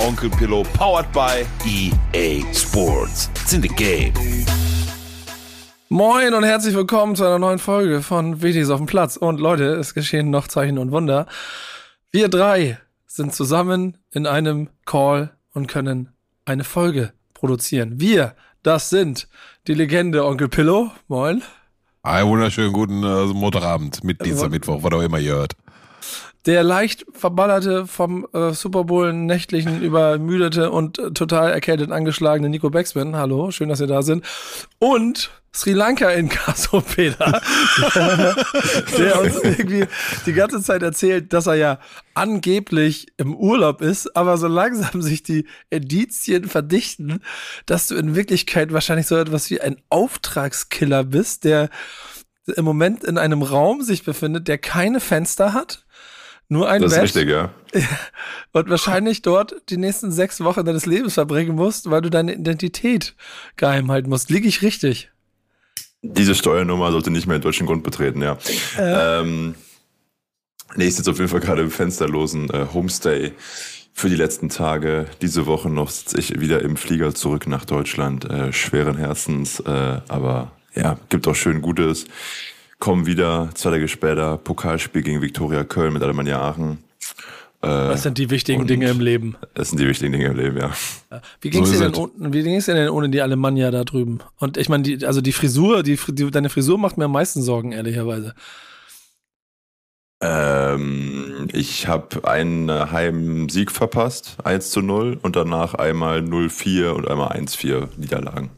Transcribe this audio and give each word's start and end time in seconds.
Onkel 0.00 0.30
Pillow, 0.30 0.62
powered 0.72 1.12
by 1.12 1.44
EA 1.66 2.42
Sports. 2.54 3.28
It's 3.34 3.52
in 3.52 3.60
the 3.60 3.68
game. 3.68 4.14
Moin 5.90 6.32
und 6.32 6.42
herzlich 6.42 6.74
willkommen 6.74 7.16
zu 7.16 7.24
einer 7.24 7.38
neuen 7.38 7.58
Folge 7.58 8.00
von 8.00 8.40
Wichtiges 8.40 8.70
auf 8.70 8.78
dem 8.78 8.86
Platz. 8.86 9.18
Und 9.18 9.40
Leute, 9.40 9.74
es 9.74 9.92
geschehen 9.92 10.30
noch 10.30 10.48
Zeichen 10.48 10.78
und 10.78 10.90
Wunder. 10.90 11.26
Wir 12.12 12.28
drei 12.28 12.78
sind 13.06 13.34
zusammen 13.34 13.98
in 14.10 14.26
einem 14.26 14.70
Call 14.86 15.36
und 15.52 15.66
können 15.66 16.08
eine 16.46 16.64
Folge 16.64 17.12
produzieren. 17.34 18.00
Wir, 18.00 18.34
das 18.62 18.88
sind 18.88 19.28
die 19.66 19.74
Legende 19.74 20.24
Onkel 20.24 20.48
Pillow. 20.48 20.92
Moin. 21.08 21.42
Einen 22.02 22.30
wunderschönen 22.30 22.72
guten 22.72 23.02
äh, 23.02 23.26
Montagabend, 23.26 24.02
mit 24.02 24.24
dieser 24.24 24.48
Mittwoch, 24.48 24.82
was 24.82 24.92
auch 24.94 25.02
immer 25.02 25.18
ihr 25.18 25.34
hört. 25.34 25.52
Der 26.46 26.62
leicht 26.62 27.04
verballerte, 27.12 27.86
vom 27.86 28.26
äh, 28.32 28.52
Super 28.52 28.84
Bowl 28.84 29.12
nächtlichen 29.12 29.82
übermüdete 29.82 30.70
und 30.70 30.98
äh, 30.98 31.10
total 31.10 31.50
erkältet 31.52 31.90
angeschlagene 31.90 32.48
Nico 32.48 32.70
Backspin. 32.70 33.16
Hallo, 33.16 33.50
schön, 33.50 33.68
dass 33.68 33.80
ihr 33.80 33.86
da 33.86 34.02
sind. 34.02 34.24
Und 34.78 35.30
Sri 35.52 35.72
Lanka 35.72 36.08
in 36.10 36.28
Kaso 36.28 36.80
Peter, 36.94 37.42
der, 37.94 38.36
der 38.98 39.20
uns 39.20 39.36
irgendwie 39.42 39.84
die 40.24 40.32
ganze 40.32 40.62
Zeit 40.62 40.82
erzählt, 40.82 41.32
dass 41.32 41.46
er 41.46 41.56
ja 41.56 41.78
angeblich 42.14 43.08
im 43.16 43.34
Urlaub 43.34 43.82
ist, 43.82 44.16
aber 44.16 44.38
so 44.38 44.46
langsam 44.46 45.02
sich 45.02 45.22
die 45.22 45.46
Indizien 45.68 46.48
verdichten, 46.48 47.20
dass 47.66 47.88
du 47.88 47.96
in 47.96 48.14
Wirklichkeit 48.14 48.72
wahrscheinlich 48.72 49.08
so 49.08 49.16
etwas 49.16 49.50
wie 49.50 49.60
ein 49.60 49.76
Auftragskiller 49.88 51.04
bist, 51.04 51.44
der 51.44 51.68
im 52.56 52.64
Moment 52.64 53.04
in 53.04 53.18
einem 53.18 53.42
Raum 53.42 53.82
sich 53.82 54.04
befindet, 54.04 54.48
der 54.48 54.58
keine 54.58 55.00
Fenster 55.00 55.52
hat 55.52 55.84
nur 56.50 56.68
ein 56.68 56.82
Das 56.82 56.94
Bett. 56.94 57.04
ist 57.04 57.16
richtig, 57.16 57.30
ja. 57.30 57.50
Und 58.52 58.68
wahrscheinlich 58.68 59.22
dort 59.22 59.54
die 59.70 59.76
nächsten 59.76 60.10
sechs 60.10 60.42
Wochen 60.42 60.64
deines 60.64 60.84
Lebens 60.84 61.14
verbringen 61.14 61.54
musst, 61.54 61.90
weil 61.90 62.02
du 62.02 62.10
deine 62.10 62.34
Identität 62.34 63.14
geheim 63.56 63.90
halten 63.90 64.10
musst. 64.10 64.30
Liege 64.30 64.48
ich 64.48 64.60
richtig? 64.60 65.10
Diese 66.02 66.34
Steuernummer 66.34 66.90
sollte 66.90 67.10
nicht 67.10 67.28
mehr 67.28 67.38
den 67.38 67.42
deutschen 67.42 67.66
Grund 67.66 67.84
betreten, 67.84 68.20
ja. 68.20 68.36
Ähm, 68.78 69.54
nee, 70.74 70.86
ich 70.86 70.96
sitze 70.96 71.12
auf 71.12 71.18
jeden 71.18 71.28
Fall 71.30 71.40
gerade 71.40 71.62
im 71.62 71.70
fensterlosen 71.70 72.50
äh, 72.50 72.66
Homestay 72.74 73.32
für 73.92 74.08
die 74.08 74.16
letzten 74.16 74.48
Tage. 74.48 75.06
Diese 75.22 75.46
Woche 75.46 75.70
noch 75.70 75.90
sitze 75.90 76.18
ich 76.18 76.40
wieder 76.40 76.62
im 76.62 76.76
Flieger 76.76 77.14
zurück 77.14 77.46
nach 77.46 77.64
Deutschland. 77.64 78.24
Äh, 78.28 78.52
schweren 78.52 78.96
Herzens, 78.96 79.60
äh, 79.60 80.00
aber 80.08 80.50
ja, 80.74 80.98
gibt 81.10 81.28
auch 81.28 81.36
schön 81.36 81.62
Gutes. 81.62 82.06
Komm 82.80 83.04
wieder, 83.04 83.50
zwei 83.54 83.72
Tage 83.72 83.88
später, 83.88 84.38
Pokalspiel 84.38 85.02
gegen 85.02 85.20
Viktoria 85.20 85.64
Köln 85.64 85.92
mit 85.92 86.02
Alemannia 86.02 86.40
Aachen. 86.40 86.78
Äh, 87.62 87.68
Was 87.68 88.04
sind 88.04 88.16
die 88.16 88.30
wichtigen 88.30 88.66
Dinge 88.66 88.88
im 88.88 89.00
Leben? 89.00 89.36
Das 89.52 89.68
sind 89.68 89.78
die 89.78 89.86
wichtigen 89.86 90.12
Dinge 90.12 90.28
im 90.28 90.36
Leben, 90.36 90.56
ja. 90.56 90.70
Wie 91.42 91.50
ging's 91.50 91.68
So 91.68 91.74
dir 91.74 91.90
denn 91.90 91.94
unten, 91.94 92.32
wie 92.32 92.42
ging's 92.42 92.64
dir 92.64 92.74
denn 92.74 92.88
ohne 92.88 93.10
die 93.10 93.20
Alemannia 93.20 93.70
da 93.70 93.84
drüben? 93.84 94.20
Und 94.38 94.56
ich 94.56 94.70
meine, 94.70 94.82
die, 94.82 95.04
also 95.04 95.20
die 95.20 95.32
Frisur, 95.32 95.82
die, 95.82 95.98
die, 96.08 96.30
deine 96.30 96.48
Frisur 96.48 96.78
macht 96.78 96.96
mir 96.96 97.04
am 97.04 97.12
meisten 97.12 97.42
Sorgen, 97.42 97.72
ehrlicherweise. 97.72 98.34
Ähm, 100.22 101.48
ich 101.52 101.86
habe 101.86 102.26
einen 102.26 102.70
Heimsieg 102.70 103.72
verpasst, 103.72 104.38
1 104.42 104.70
zu 104.70 104.80
0 104.80 105.18
und 105.20 105.36
danach 105.36 105.74
einmal 105.74 106.20
0-4 106.20 106.92
und 106.92 107.08
einmal 107.08 107.36
1-4 107.36 107.88
Niederlagen. 107.98 108.50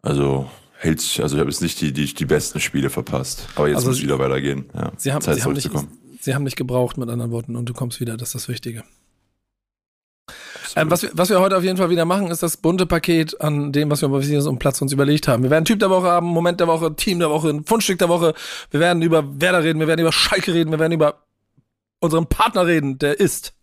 Also 0.00 0.48
hält 0.78 1.00
sich, 1.00 1.22
also 1.22 1.36
ich 1.36 1.40
habe 1.40 1.50
jetzt 1.50 1.62
nicht 1.62 1.80
die, 1.80 1.92
die, 1.92 2.12
die 2.12 2.24
besten 2.24 2.60
Spiele 2.60 2.90
verpasst. 2.90 3.46
Aber 3.54 3.68
jetzt 3.68 3.76
Also 3.76 3.88
muss 3.88 3.96
es 3.98 4.02
wieder 4.02 4.18
weitergehen. 4.18 4.66
Ja, 4.74 4.92
Sie 4.96 5.12
haben, 5.12 5.22
Zeit 5.22 5.36
sie, 5.36 5.42
haben 5.42 5.52
nicht, 5.54 5.62
zurückzukommen. 5.62 5.98
sie 6.20 6.34
haben 6.34 6.44
nicht 6.44 6.56
gebraucht, 6.56 6.98
mit 6.98 7.08
anderen 7.08 7.30
Worten, 7.30 7.56
und 7.56 7.68
du 7.68 7.72
kommst 7.74 8.00
wieder, 8.00 8.16
das 8.16 8.28
ist 8.28 8.34
das 8.34 8.48
Wichtige. 8.48 8.84
Ähm, 10.74 10.90
was, 10.90 11.02
wir, 11.02 11.10
was 11.14 11.30
wir 11.30 11.40
heute 11.40 11.56
auf 11.56 11.64
jeden 11.64 11.78
Fall 11.78 11.88
wieder 11.88 12.04
machen, 12.04 12.30
ist 12.30 12.42
das 12.42 12.58
bunte 12.58 12.84
Paket 12.84 13.40
an 13.40 13.72
dem, 13.72 13.90
was 13.90 14.02
wir 14.02 14.08
über 14.08 14.20
Wichtiges 14.20 14.46
um 14.46 14.58
Platz 14.58 14.82
uns 14.82 14.92
überlegt 14.92 15.26
haben. 15.26 15.42
Wir 15.42 15.50
werden 15.50 15.64
Typ 15.64 15.78
der 15.78 15.88
Woche 15.88 16.06
haben, 16.08 16.26
Moment 16.26 16.60
der 16.60 16.66
Woche, 16.66 16.94
Team 16.94 17.18
der 17.18 17.30
Woche, 17.30 17.62
Fundstück 17.64 17.98
der 17.98 18.10
Woche. 18.10 18.34
Wir 18.70 18.80
werden 18.80 19.00
über 19.00 19.40
Werder 19.40 19.62
reden, 19.64 19.80
wir 19.80 19.86
werden 19.86 20.00
über 20.00 20.12
Schalke 20.12 20.52
reden, 20.52 20.70
wir 20.72 20.78
werden 20.78 20.92
über 20.92 21.22
unseren 22.00 22.26
Partner 22.26 22.66
reden, 22.66 22.98
der 22.98 23.18
ist. 23.18 23.54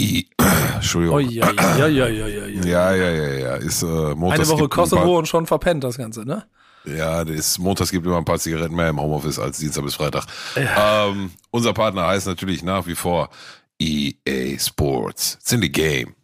I 0.00 0.28
Entschuldigung. 0.74 1.16
Oh, 1.16 1.20
ja, 1.20 1.50
ja, 1.52 1.86
ja, 1.86 2.08
ja, 2.08 2.08
ja, 2.08 2.46
ja. 2.46 2.64
Ja, 2.64 2.94
ja, 2.94 3.10
ja, 3.10 3.32
ja. 3.32 3.54
Ist, 3.56 3.82
äh, 3.82 3.86
Montags 3.86 4.48
Eine 4.48 4.48
Woche 4.48 4.64
ein 4.64 4.70
Kosovo 4.70 5.02
Paar, 5.02 5.10
und 5.12 5.28
schon 5.28 5.46
verpennt 5.46 5.84
das 5.84 5.96
Ganze, 5.96 6.24
ne? 6.24 6.44
Ja, 6.84 7.24
das 7.24 7.58
montags 7.58 7.90
gibt 7.92 8.06
immer 8.06 8.18
ein 8.18 8.24
paar 8.24 8.38
Zigaretten 8.38 8.74
mehr 8.74 8.88
im 8.88 9.00
Homeoffice 9.00 9.38
als 9.38 9.58
Dienstag 9.58 9.84
bis 9.84 9.94
Freitag. 9.94 10.24
Ähm, 10.56 11.30
unser 11.50 11.72
Partner 11.72 12.08
heißt 12.08 12.26
natürlich 12.26 12.64
nach 12.64 12.86
wie 12.86 12.96
vor 12.96 13.30
EA 13.78 14.58
Sports. 14.58 15.38
It's 15.40 15.52
in 15.52 15.62
the 15.62 15.70
game. 15.70 16.14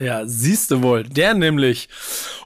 Ja, 0.00 0.26
siehst 0.26 0.70
du 0.70 0.82
wohl. 0.82 1.04
Der 1.04 1.34
nämlich. 1.34 1.88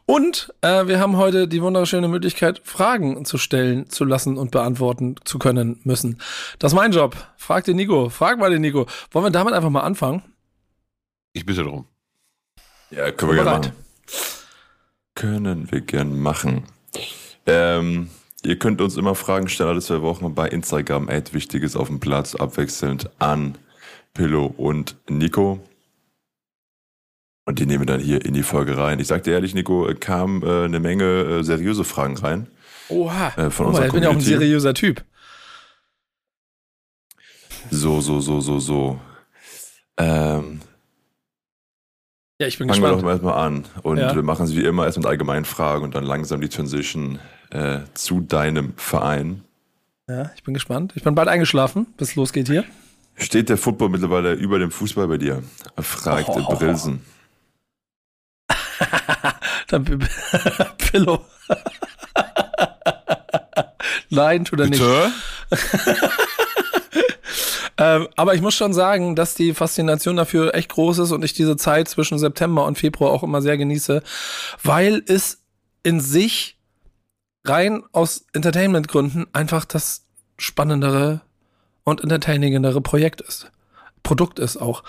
Und 0.06 0.52
äh, 0.60 0.86
wir 0.86 1.00
haben 1.00 1.16
heute 1.16 1.48
die 1.48 1.62
wunderschöne 1.62 2.08
Möglichkeit, 2.08 2.60
Fragen 2.64 3.24
zu 3.24 3.36
stellen, 3.36 3.90
zu 3.90 4.04
lassen 4.04 4.38
und 4.38 4.50
beantworten 4.50 5.16
zu 5.24 5.38
können 5.38 5.80
müssen. 5.84 6.18
Das 6.58 6.72
ist 6.72 6.76
mein 6.76 6.92
Job. 6.92 7.16
Frag 7.36 7.64
den 7.64 7.76
Nico. 7.76 8.08
Frag 8.08 8.38
mal 8.38 8.50
den 8.50 8.62
Nico. 8.62 8.86
Wollen 9.10 9.26
wir 9.26 9.30
damit 9.30 9.54
einfach 9.54 9.70
mal 9.70 9.80
anfangen? 9.80 10.22
Ich 11.32 11.46
bitte 11.46 11.62
drum. 11.64 11.86
Ja, 12.90 13.10
können 13.12 13.32
wir 13.32 13.44
gerne 13.44 13.58
machen. 13.58 13.72
Können 15.14 15.70
wir 15.70 15.80
gern 15.80 16.18
machen. 16.18 16.64
Ähm, 17.46 18.10
ihr 18.44 18.58
könnt 18.58 18.80
uns 18.80 18.96
immer 18.96 19.14
Fragen 19.14 19.48
stellen, 19.48 19.70
alle 19.70 19.80
zwei 19.80 20.02
Wochen 20.02 20.34
bei 20.34 20.48
Instagram, 20.48 21.08
at 21.08 21.34
Wichtiges 21.34 21.76
auf 21.76 21.88
dem 21.88 22.00
Platz, 22.00 22.34
abwechselnd 22.34 23.10
an 23.18 23.58
Pillow 24.14 24.46
und 24.46 24.96
Nico. 25.08 25.60
Und 27.44 27.58
die 27.58 27.66
nehmen 27.66 27.82
wir 27.82 27.86
dann 27.86 28.00
hier 28.00 28.24
in 28.24 28.34
die 28.34 28.42
Folge 28.42 28.76
rein. 28.76 29.00
Ich 29.00 29.06
sag 29.06 29.22
dir 29.24 29.32
ehrlich, 29.32 29.54
Nico, 29.54 29.90
kam 29.98 30.42
äh, 30.42 30.64
eine 30.64 30.80
Menge 30.80 31.04
äh, 31.04 31.42
seriöse 31.42 31.84
Fragen 31.84 32.16
rein. 32.18 32.46
Oha. 32.90 33.28
Äh, 33.36 33.50
von 33.50 33.66
unserer 33.66 33.86
ich 33.86 33.92
bin 33.92 34.02
ja 34.02 34.10
auch 34.10 34.14
ein 34.14 34.20
seriöser 34.20 34.74
Typ. 34.74 35.04
So, 37.70 38.00
so, 38.00 38.20
so, 38.20 38.40
so, 38.40 38.60
so. 38.60 39.00
Ähm, 39.96 40.60
Ja, 42.40 42.46
ich 42.46 42.56
bin 42.58 42.68
fangen 42.68 42.80
wir 42.82 42.88
doch 42.90 42.96
gespannt. 43.02 43.22
mal 43.22 43.30
erstmal 43.32 43.46
an. 43.46 43.64
Und 43.82 43.98
Ja. 43.98 44.14
wir 44.14 44.22
machen 44.22 44.44
es 44.46 44.54
wie 44.54 44.62
immer 44.64 44.84
erst 44.86 44.96
mit 44.98 45.06
allgemeinen 45.06 45.44
Fragen 45.44 45.82
und 45.82 45.94
dann 45.96 46.04
langsam 46.04 46.40
die 46.40 46.48
Transition 46.48 47.18
äh, 47.50 47.80
zu 47.94 48.20
deinem 48.20 48.74
Verein. 48.76 49.42
Ja, 50.08 50.30
ich 50.36 50.44
bin 50.44 50.54
gespannt. 50.54 50.92
Ich 50.94 51.02
bin 51.02 51.14
bald 51.16 51.28
eingeschlafen, 51.28 51.86
bis 51.96 52.10
es 52.10 52.14
losgeht 52.16 52.46
hier. 52.48 52.64
Steht 53.16 53.48
der 53.48 53.58
Football 53.58 53.88
mittlerweile 53.88 54.34
über 54.34 54.60
dem 54.60 54.70
Fußball 54.70 55.08
bei 55.08 55.18
dir? 55.18 55.42
fragt 55.80 56.28
Oh. 56.28 56.54
Brilsen. 56.54 57.04
Dann 59.68 59.84
Pillow. 60.78 61.24
Nein, 64.10 64.44
tut 64.44 64.60
er 64.60 64.66
nicht. 64.68 64.80
Ähm, 67.78 68.08
aber 68.16 68.34
ich 68.34 68.42
muss 68.42 68.54
schon 68.54 68.74
sagen, 68.74 69.14
dass 69.14 69.34
die 69.34 69.54
Faszination 69.54 70.16
dafür 70.16 70.54
echt 70.54 70.70
groß 70.70 70.98
ist 70.98 71.12
und 71.12 71.24
ich 71.24 71.32
diese 71.32 71.56
Zeit 71.56 71.88
zwischen 71.88 72.18
September 72.18 72.66
und 72.66 72.76
Februar 72.76 73.12
auch 73.12 73.22
immer 73.22 73.40
sehr 73.40 73.56
genieße, 73.56 74.02
weil 74.62 75.02
es 75.06 75.44
in 75.84 76.00
sich 76.00 76.58
rein 77.44 77.84
aus 77.92 78.26
Entertainment-Gründen 78.32 79.26
einfach 79.32 79.64
das 79.64 80.04
spannendere 80.36 81.20
und 81.84 82.02
entertainingendere 82.02 82.80
Projekt 82.80 83.20
ist. 83.20 83.50
Produkt 84.02 84.38
ist 84.38 84.56
auch. 84.56 84.82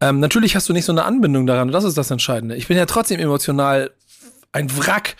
Ähm, 0.00 0.20
natürlich 0.20 0.56
hast 0.56 0.68
du 0.68 0.72
nicht 0.72 0.84
so 0.84 0.92
eine 0.92 1.04
Anbindung 1.04 1.46
daran 1.46 1.70
das 1.72 1.84
ist 1.84 1.96
das 1.96 2.10
Entscheidende. 2.10 2.56
Ich 2.56 2.68
bin 2.68 2.76
ja 2.76 2.86
trotzdem 2.86 3.20
emotional 3.20 3.92
ein 4.52 4.70
Wrack, 4.76 5.16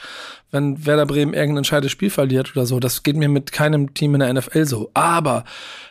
wenn 0.56 0.86
Werder 0.86 1.06
Bremen 1.06 1.34
irgendein 1.34 1.58
entscheidendes 1.58 1.92
Spiel 1.92 2.10
verliert 2.10 2.56
oder 2.56 2.66
so. 2.66 2.80
Das 2.80 3.02
geht 3.02 3.16
mir 3.16 3.28
mit 3.28 3.52
keinem 3.52 3.92
Team 3.94 4.14
in 4.14 4.20
der 4.20 4.32
NFL 4.32 4.64
so. 4.64 4.90
Aber 4.94 5.44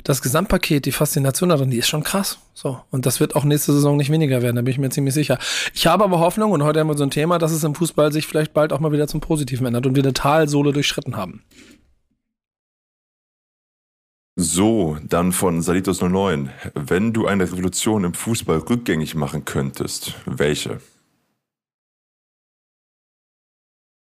das 0.03 0.21
Gesamtpaket, 0.21 0.85
die 0.85 0.91
Faszination 0.91 1.49
darin, 1.49 1.69
die 1.69 1.77
ist 1.77 1.87
schon 1.87 2.03
krass. 2.03 2.39
So. 2.53 2.79
Und 2.89 3.05
das 3.05 3.19
wird 3.19 3.35
auch 3.35 3.43
nächste 3.43 3.73
Saison 3.73 3.95
nicht 3.95 4.11
weniger 4.11 4.41
werden, 4.41 4.55
da 4.55 4.61
bin 4.63 4.71
ich 4.71 4.77
mir 4.79 4.89
ziemlich 4.89 5.13
sicher. 5.13 5.37
Ich 5.73 5.87
habe 5.87 6.03
aber 6.03 6.19
Hoffnung 6.19 6.51
und 6.51 6.63
heute 6.63 6.79
haben 6.79 6.87
wir 6.87 6.97
so 6.97 7.03
ein 7.03 7.11
Thema, 7.11 7.37
dass 7.37 7.51
es 7.51 7.63
im 7.63 7.75
Fußball 7.75 8.11
sich 8.11 8.25
vielleicht 8.25 8.53
bald 8.53 8.73
auch 8.73 8.79
mal 8.79 8.91
wieder 8.91 9.07
zum 9.07 9.21
Positiven 9.21 9.67
ändert 9.67 9.85
und 9.85 9.95
wir 9.95 10.03
eine 10.03 10.13
Talsohle 10.13 10.73
durchschritten 10.73 11.15
haben. 11.15 11.43
So, 14.37 14.97
dann 15.01 15.31
von 15.31 15.61
Salitos09. 15.61 16.49
Wenn 16.73 17.13
du 17.13 17.25
eine 17.25 17.43
Revolution 17.43 18.03
im 18.03 18.13
Fußball 18.13 18.57
rückgängig 18.57 19.15
machen 19.15 19.45
könntest, 19.45 20.15
welche? 20.25 20.81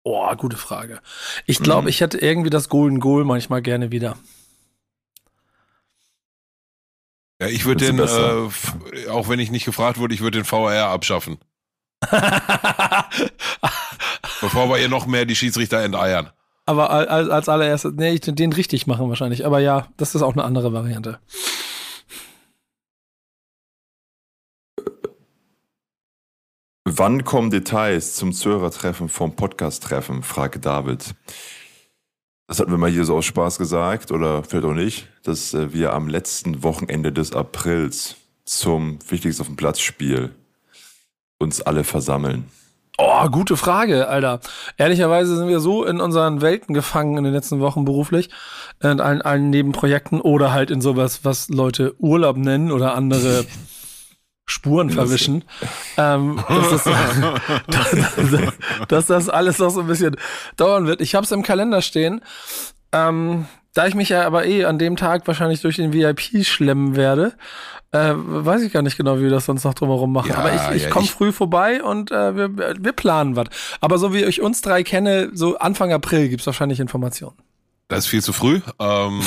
Oh, 0.05 0.35
gute 0.37 0.57
Frage. 0.57 1.01
Ich 1.47 1.61
glaube, 1.61 1.83
mhm. 1.83 1.89
ich 1.89 2.01
hätte 2.01 2.19
irgendwie 2.19 2.51
das 2.51 2.69
Golden 2.69 2.99
Goal 2.99 3.25
manchmal 3.25 3.63
gerne 3.63 3.93
wieder. 3.93 4.17
Ja, 7.41 7.49
ich 7.49 7.65
würde 7.65 7.87
den, 7.87 7.99
äh, 7.99 9.09
auch 9.09 9.29
wenn 9.29 9.41
ich 9.41 9.51
nicht 9.51 9.65
gefragt 9.65 9.99
wurde, 9.99 10.15
ich 10.15 10.21
würde 10.21 10.39
den 10.39 10.45
VR 10.45 10.89
abschaffen. 10.89 11.39
Bevor 14.41 14.69
wir 14.69 14.79
ihr 14.79 14.89
noch 14.89 15.07
mehr 15.07 15.25
die 15.25 15.37
Schiedsrichter 15.37 15.83
enteiern. 15.83 16.31
Aber 16.67 16.91
als, 16.91 17.29
als 17.29 17.49
allererstes, 17.49 17.93
nee, 17.97 18.19
den 18.19 18.53
richtig 18.53 18.87
machen 18.87 19.09
wahrscheinlich. 19.09 19.45
Aber 19.45 19.59
ja, 19.59 19.89
das 19.97 20.15
ist 20.15 20.23
auch 20.23 20.35
eine 20.35 20.45
andere 20.45 20.73
Variante. 20.73 21.19
Wann 26.95 27.25
kommen 27.25 27.49
Details 27.49 28.17
zum 28.17 28.35
Zuhörertreffen 28.35 29.09
vom 29.09 29.35
Podcast-Treffen? 29.35 30.23
fragte 30.23 30.59
David. 30.59 31.15
Das 32.47 32.61
hatten 32.61 32.71
wir 32.71 32.77
mal 32.77 32.91
hier 32.91 33.07
so 33.07 33.17
aus 33.17 33.25
Spaß 33.25 33.57
gesagt, 33.57 34.13
oder 34.13 34.45
vielleicht 34.45 34.67
auch 34.67 34.75
nicht, 34.75 35.09
dass 35.23 35.55
äh, 35.55 35.73
wir 35.73 35.95
am 35.95 36.07
letzten 36.07 36.63
Wochenende 36.63 37.11
des 37.11 37.33
Aprils 37.33 38.17
zum 38.45 38.99
Wichtigsten 39.09 39.41
auf 39.41 39.47
dem 39.47 39.57
Platz 39.57 39.81
Spiel 39.81 40.35
uns 41.39 41.63
alle 41.63 41.85
versammeln. 41.85 42.51
Oh, 42.99 43.27
gute 43.31 43.57
Frage, 43.57 44.09
Alter. 44.09 44.41
Ehrlicherweise 44.77 45.35
sind 45.39 45.49
wir 45.49 45.61
so 45.61 45.85
in 45.87 45.99
unseren 45.99 46.43
Welten 46.43 46.75
gefangen 46.75 47.17
in 47.17 47.25
den 47.25 47.33
letzten 47.33 47.61
Wochen 47.61 47.87
beruflich, 47.87 48.29
in 48.83 49.01
allen, 49.01 49.23
allen 49.23 49.49
Nebenprojekten 49.49 50.21
oder 50.21 50.53
halt 50.53 50.71
in 50.71 50.83
sowas, 50.83 51.25
was 51.25 51.49
Leute 51.49 51.95
Urlaub 51.99 52.37
nennen 52.37 52.71
oder 52.71 52.95
andere 52.95 53.47
Spuren 54.53 54.91
verwischen. 54.91 55.45
ähm, 55.97 56.43
dass, 56.49 56.85
das, 56.85 56.85
dass, 57.67 58.53
dass, 58.89 59.07
das 59.07 59.29
alles 59.29 59.59
noch 59.59 59.71
so 59.71 59.81
ein 59.81 59.87
bisschen 59.87 60.17
dauern 60.57 60.87
wird. 60.87 61.01
Ich 61.01 61.15
habe 61.15 61.25
es 61.25 61.33
im 61.33 61.43
Kalender 61.43 61.83
stehen. 61.83 62.21
Ähm, 62.93 63.47
da 63.75 63.87
ich 63.87 63.95
mich 63.95 64.11
ja 64.11 64.27
aber 64.27 64.45
eh 64.45 64.67
an 64.67 64.79
dem 64.79 64.97
Tag 64.97 65.27
wahrscheinlich 65.27 65.63
durch 65.63 65.77
den 65.77 65.93
VIP 65.95 66.45
schlemmen 66.45 66.95
werde, 66.95 67.33
äh, 67.93 68.13
weiß 68.15 68.63
ich 68.63 68.73
gar 68.73 68.83
nicht 68.83 68.97
genau, 68.97 69.19
wie 69.19 69.23
wir 69.23 69.31
das 69.31 69.47
sonst 69.47 69.65
noch 69.65 69.75
drumherum 69.75 70.13
machen. 70.13 70.31
Ja, 70.31 70.39
aber 70.39 70.55
ich, 70.55 70.77
ich 70.77 70.83
ja, 70.85 70.91
komme 70.91 71.07
früh 71.07 71.33
vorbei 71.33 71.83
und 71.83 72.11
äh, 72.11 72.37
wir, 72.37 72.77
wir 72.79 72.93
planen 72.93 73.37
was. 73.37 73.47
Aber 73.81 73.99
so 73.99 74.13
wie 74.13 74.25
ich 74.25 74.43
uns 74.43 74.61
drei 74.61 74.83
kenne, 74.83 75.31
so 75.33 75.59
Anfang 75.59 75.93
April 75.93 76.29
gibt's 76.29 76.47
wahrscheinlich 76.47 76.81
Informationen. 76.81 77.37
Das 77.93 78.07
ist 78.07 78.11
viel 78.11 78.23
zu 78.23 78.33
früh. 78.33 78.63
Ähm, 78.79 79.21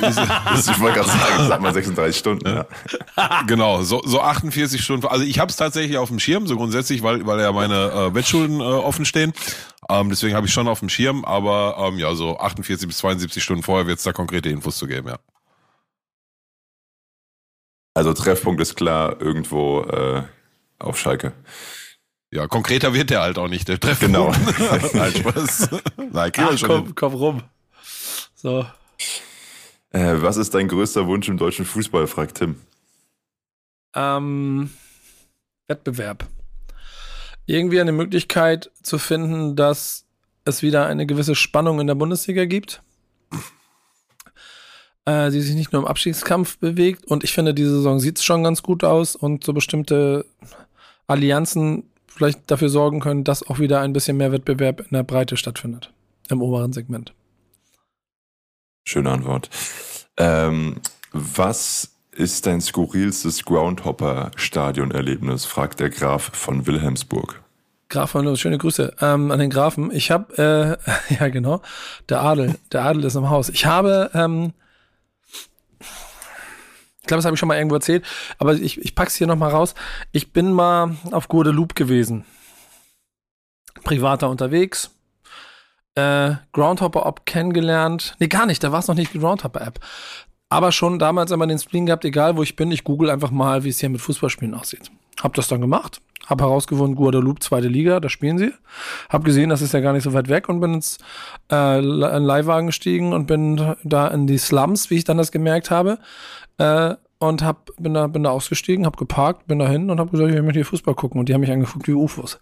das, 0.00 0.16
ich 0.68 0.80
wollte 0.80 0.98
gerade 0.98 1.08
sagen, 1.08 1.46
sag 1.46 1.60
mal 1.60 1.72
36 1.72 2.18
Stunden. 2.18 2.48
Ja. 2.48 3.42
genau, 3.46 3.82
so, 3.82 4.02
so 4.04 4.20
48 4.20 4.82
Stunden. 4.82 5.06
Also 5.06 5.24
ich 5.24 5.38
habe 5.38 5.50
es 5.50 5.56
tatsächlich 5.56 5.98
auf 5.98 6.08
dem 6.08 6.18
Schirm, 6.18 6.48
so 6.48 6.56
grundsätzlich, 6.56 7.04
weil, 7.04 7.24
weil 7.28 7.38
ja 7.40 7.52
meine 7.52 7.92
äh, 7.92 8.14
Wettschulden 8.14 8.58
äh, 8.58 8.64
offen 8.64 9.04
stehen. 9.04 9.32
Ähm, 9.88 10.10
deswegen 10.10 10.34
habe 10.34 10.48
ich 10.48 10.52
schon 10.52 10.66
auf 10.66 10.80
dem 10.80 10.88
Schirm, 10.88 11.24
aber 11.24 11.76
ähm, 11.78 12.00
ja, 12.00 12.12
so 12.16 12.36
48 12.40 12.88
bis 12.88 12.98
72 12.98 13.40
Stunden 13.40 13.62
vorher 13.62 13.86
wird 13.86 13.98
es 13.98 14.04
da 14.04 14.12
konkrete 14.12 14.48
Infos 14.48 14.78
zu 14.78 14.88
geben, 14.88 15.06
ja. 15.06 15.18
Also 17.94 18.12
Treffpunkt 18.14 18.60
ist 18.60 18.74
klar 18.74 19.20
irgendwo 19.20 19.82
äh, 19.82 20.24
auf 20.80 20.98
Schalke. 20.98 21.34
Ja, 22.32 22.48
konkreter 22.48 22.94
wird 22.94 23.10
der 23.10 23.20
halt 23.20 23.38
auch 23.38 23.48
nicht, 23.48 23.68
der 23.68 23.78
Treffpunkt. 23.78 24.14
Genau. 24.14 24.32
Nein, 24.92 25.12
Spaß. 25.12 25.68
Nein, 26.12 26.32
Ach, 26.36 26.56
komm, 26.66 26.94
komm 26.96 27.14
rum. 27.14 27.42
So. 28.40 28.64
Äh, 29.90 30.14
was 30.22 30.36
ist 30.36 30.54
dein 30.54 30.68
größter 30.68 31.08
Wunsch 31.08 31.28
im 31.28 31.38
deutschen 31.38 31.64
Fußball, 31.64 32.06
fragt 32.06 32.36
Tim. 32.36 32.54
Ähm, 33.96 34.70
Wettbewerb. 35.66 36.24
Irgendwie 37.46 37.80
eine 37.80 37.90
Möglichkeit 37.90 38.70
zu 38.80 38.98
finden, 38.98 39.56
dass 39.56 40.04
es 40.44 40.62
wieder 40.62 40.86
eine 40.86 41.04
gewisse 41.04 41.34
Spannung 41.34 41.80
in 41.80 41.88
der 41.88 41.96
Bundesliga 41.96 42.44
gibt. 42.44 42.80
Äh, 45.04 45.32
die 45.32 45.40
sich 45.40 45.56
nicht 45.56 45.72
nur 45.72 45.82
im 45.82 45.88
Abschiedskampf 45.88 46.58
bewegt. 46.58 47.06
Und 47.06 47.24
ich 47.24 47.32
finde, 47.32 47.54
diese 47.54 47.70
Saison 47.70 47.98
sieht 47.98 48.18
es 48.18 48.24
schon 48.24 48.44
ganz 48.44 48.62
gut 48.62 48.84
aus 48.84 49.16
und 49.16 49.42
so 49.42 49.52
bestimmte 49.52 50.24
Allianzen 51.08 51.90
vielleicht 52.06 52.48
dafür 52.48 52.68
sorgen 52.68 53.00
können, 53.00 53.24
dass 53.24 53.42
auch 53.42 53.58
wieder 53.58 53.80
ein 53.80 53.92
bisschen 53.92 54.16
mehr 54.16 54.30
Wettbewerb 54.30 54.80
in 54.82 54.92
der 54.92 55.02
Breite 55.02 55.36
stattfindet. 55.36 55.92
Im 56.28 56.40
oberen 56.40 56.72
Segment. 56.72 57.14
Schöne 58.88 59.10
Antwort. 59.10 59.50
Ähm, 60.16 60.76
was 61.12 61.90
ist 62.10 62.46
dein 62.46 62.62
skurrilstes 62.62 63.44
Groundhopper-Stadion-Erlebnis? 63.44 65.44
fragt 65.44 65.80
der 65.80 65.90
Graf 65.90 66.30
von 66.32 66.66
Wilhelmsburg. 66.66 67.42
Graf 67.90 68.12
von 68.12 68.34
schöne 68.38 68.56
Grüße 68.56 68.96
ähm, 69.02 69.30
an 69.30 69.40
den 69.40 69.50
Grafen. 69.50 69.90
Ich 69.90 70.10
habe, 70.10 70.78
äh, 71.10 71.14
ja 71.20 71.28
genau, 71.28 71.60
der 72.08 72.22
Adel, 72.22 72.54
der 72.72 72.84
Adel 72.84 73.04
ist 73.04 73.14
im 73.14 73.28
Haus. 73.28 73.50
Ich 73.50 73.66
habe, 73.66 74.10
ähm, 74.14 74.54
ich 75.80 77.06
glaube, 77.06 77.18
das 77.18 77.26
habe 77.26 77.34
ich 77.34 77.40
schon 77.40 77.48
mal 77.48 77.58
irgendwo 77.58 77.76
erzählt, 77.76 78.06
aber 78.38 78.54
ich, 78.54 78.80
ich 78.80 78.94
pack's 78.94 79.16
hier 79.16 79.26
nochmal 79.26 79.50
raus. 79.50 79.74
Ich 80.12 80.32
bin 80.32 80.50
mal 80.50 80.96
auf 81.10 81.28
Guadeloupe 81.28 81.74
gewesen. 81.74 82.24
Privater 83.84 84.30
unterwegs, 84.30 84.97
äh, 85.98 86.36
Groundhopper-App 86.52 87.26
kennengelernt. 87.26 88.14
Nee, 88.20 88.28
gar 88.28 88.46
nicht, 88.46 88.62
da 88.62 88.70
war 88.70 88.78
es 88.78 88.88
noch 88.88 88.94
nicht 88.94 89.12
die 89.14 89.18
Groundhopper-App. 89.18 89.80
Aber 90.48 90.72
schon 90.72 90.98
damals 90.98 91.32
einmal 91.32 91.48
den 91.48 91.58
Spleen 91.58 91.86
gehabt, 91.86 92.04
egal 92.04 92.36
wo 92.36 92.42
ich 92.42 92.56
bin, 92.56 92.70
ich 92.70 92.84
google 92.84 93.10
einfach 93.10 93.30
mal, 93.30 93.64
wie 93.64 93.68
es 93.68 93.80
hier 93.80 93.90
mit 93.90 94.00
Fußballspielen 94.00 94.54
aussieht. 94.54 94.90
Hab 95.20 95.34
das 95.34 95.48
dann 95.48 95.60
gemacht, 95.60 96.00
hab 96.26 96.40
herausgefunden, 96.40 96.94
Guadeloupe, 96.94 97.40
zweite 97.40 97.68
Liga, 97.68 98.00
da 98.00 98.08
spielen 98.08 98.38
sie. 98.38 98.52
Hab 99.10 99.24
gesehen, 99.24 99.50
das 99.50 99.60
ist 99.60 99.74
ja 99.74 99.80
gar 99.80 99.92
nicht 99.92 100.04
so 100.04 100.12
weit 100.12 100.28
weg 100.28 100.48
und 100.48 100.60
bin 100.60 100.74
ins 100.74 100.98
äh, 101.50 101.80
Leihwagen 101.80 102.68
gestiegen 102.68 103.12
und 103.12 103.26
bin 103.26 103.74
da 103.82 104.08
in 104.08 104.26
die 104.26 104.38
Slums, 104.38 104.90
wie 104.90 104.96
ich 104.96 105.04
dann 105.04 105.18
das 105.18 105.32
gemerkt 105.32 105.70
habe. 105.70 105.98
Äh, 106.58 106.94
und 107.18 107.42
hab, 107.42 107.70
bin 107.78 107.94
da, 107.94 108.06
bin 108.06 108.22
da 108.22 108.30
ausgestiegen, 108.30 108.86
hab 108.86 108.96
geparkt, 108.96 109.48
bin 109.48 109.58
da 109.58 109.68
hin 109.68 109.90
und 109.90 109.98
hab 109.98 110.12
gesagt, 110.12 110.30
ich 110.30 110.40
möchte 110.40 110.60
hier 110.60 110.64
Fußball 110.64 110.94
gucken. 110.94 111.18
Und 111.18 111.28
die 111.28 111.34
haben 111.34 111.40
mich 111.40 111.50
angeguckt 111.50 111.88
wie 111.88 111.92
UFOs. 111.92 112.38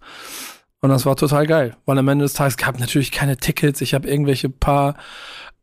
Und 0.86 0.92
das 0.92 1.04
war 1.04 1.16
total 1.16 1.48
geil, 1.48 1.76
weil 1.84 1.98
am 1.98 2.06
Ende 2.06 2.24
des 2.24 2.34
Tages 2.34 2.56
gab 2.56 2.78
natürlich 2.78 3.10
keine 3.10 3.36
Tickets. 3.36 3.80
Ich 3.80 3.92
habe 3.92 4.06
irgendwelche 4.06 4.48
paar 4.48 4.94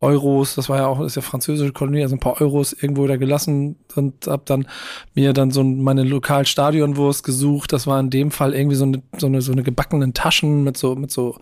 Euros, 0.01 0.55
das 0.55 0.67
war 0.67 0.79
ja 0.79 0.87
auch, 0.87 0.99
ist 0.99 1.15
ja 1.15 1.21
französische 1.21 1.71
Kolonie, 1.71 2.03
also 2.03 2.17
ein 2.17 2.19
paar 2.19 2.41
Euros 2.41 2.73
irgendwo 2.73 3.07
da 3.07 3.15
gelassen 3.15 3.77
und 3.95 4.27
hab 4.27 4.45
dann 4.47 4.67
mir 5.13 5.31
dann 5.31 5.51
so 5.51 5.63
meine 5.63 6.03
Lokalstadionwurst 6.03 7.23
gesucht. 7.23 7.71
Das 7.71 7.87
war 7.87 8.01
in 8.01 8.09
dem 8.09 8.31
Fall 8.31 8.53
irgendwie 8.53 8.75
so 8.75 8.83
eine, 8.83 9.01
so 9.17 9.27
eine, 9.27 9.41
so 9.41 9.53
eine 9.53 9.63
gebackenen 9.63 10.13
Taschen 10.13 10.65
mit 10.65 10.75
so, 10.75 10.93
mit 10.93 11.09
so 11.09 11.39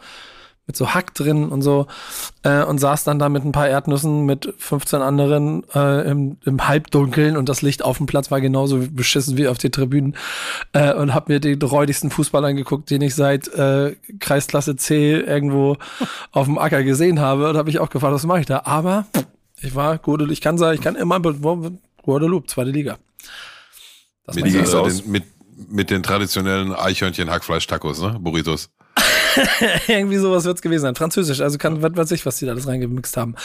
mit 0.72 0.78
so 0.78 0.94
Hack 0.94 1.14
drin 1.14 1.50
und 1.50 1.62
so 1.62 1.88
äh, 2.44 2.63
und 2.63 2.78
saß 2.78 3.04
dann 3.04 3.20
da 3.20 3.28
mit 3.28 3.44
ein 3.44 3.51
paar 3.51 3.68
Erdnüssen 3.68 4.25
mit 4.25 4.54
15 4.58 5.01
anderen 5.01 5.66
äh, 5.75 6.10
im, 6.10 6.38
im 6.46 6.66
Halbdunkeln 6.66 7.36
und 7.36 7.50
das 7.50 7.62
Licht 7.62 7.84
auf 7.84 7.98
dem 7.98 8.06
Platz 8.06 8.32
war 8.32 8.40
genauso 8.40 8.78
beschissen 8.90 9.38
wie 9.38 9.50
auf 9.50 9.58
den 9.58 9.74
Tribünen 9.74 10.16
äh, 10.72 10.94
und 10.94 11.13
habe 11.13 11.34
mir 11.34 11.40
den 11.42 11.62
räudigsten 11.62 12.10
Fußball 12.10 12.46
angeguckt, 12.46 12.90
den 12.90 13.01
ich 13.01 13.16
seit 13.16 13.50
äh, 13.50 13.98
Kreisklasse 14.20 14.78
C 14.78 15.20
irgendwo 15.20 15.75
auf 16.32 16.46
dem 16.46 16.58
Acker 16.58 16.84
gesehen 16.84 17.20
habe 17.20 17.50
und 17.50 17.58
habe 17.58 17.70
ich 17.70 17.80
auch 17.80 17.90
gefragt, 17.90 18.13
was 18.13 18.25
mache 18.25 18.40
ich 18.40 18.46
da? 18.46 18.62
Aber 18.63 19.06
ich 19.62 19.75
war 19.75 19.98
Guadeloupe, 19.98 20.32
ich 20.32 20.40
kann 20.40 20.58
sagen, 20.58 20.75
ich 20.75 20.82
kann 20.82 20.96
immer 20.96 21.20
Guadeloupe, 21.20 22.48
zweite 22.48 22.72
Liga. 22.72 22.98
Das 24.25 24.38
mit, 24.38 24.46
äh, 24.46 24.63
den, 24.63 25.12
mit, 25.12 25.24
mit 25.70 25.90
den 25.90 26.01
traditionellen 26.01 26.74
Eichhörnchen-Hackfleisch-Tacos, 26.74 28.01
ne? 28.01 28.20
Burritos. 28.22 28.70
Irgendwie 29.88 30.18
sowas 30.18 30.46
wird 30.46 30.58
es 30.58 30.62
gewesen 30.62 30.84
sein. 30.84 30.96
Französisch, 30.96 31.42
also 31.42 31.58
kann, 31.58 31.82
was 31.82 31.96
weiß 31.96 32.12
ich, 32.12 32.26
was 32.26 32.38
die 32.38 32.46
da 32.46 32.52
alles 32.52 32.68
reingemixt 32.68 33.18
haben. 33.18 33.36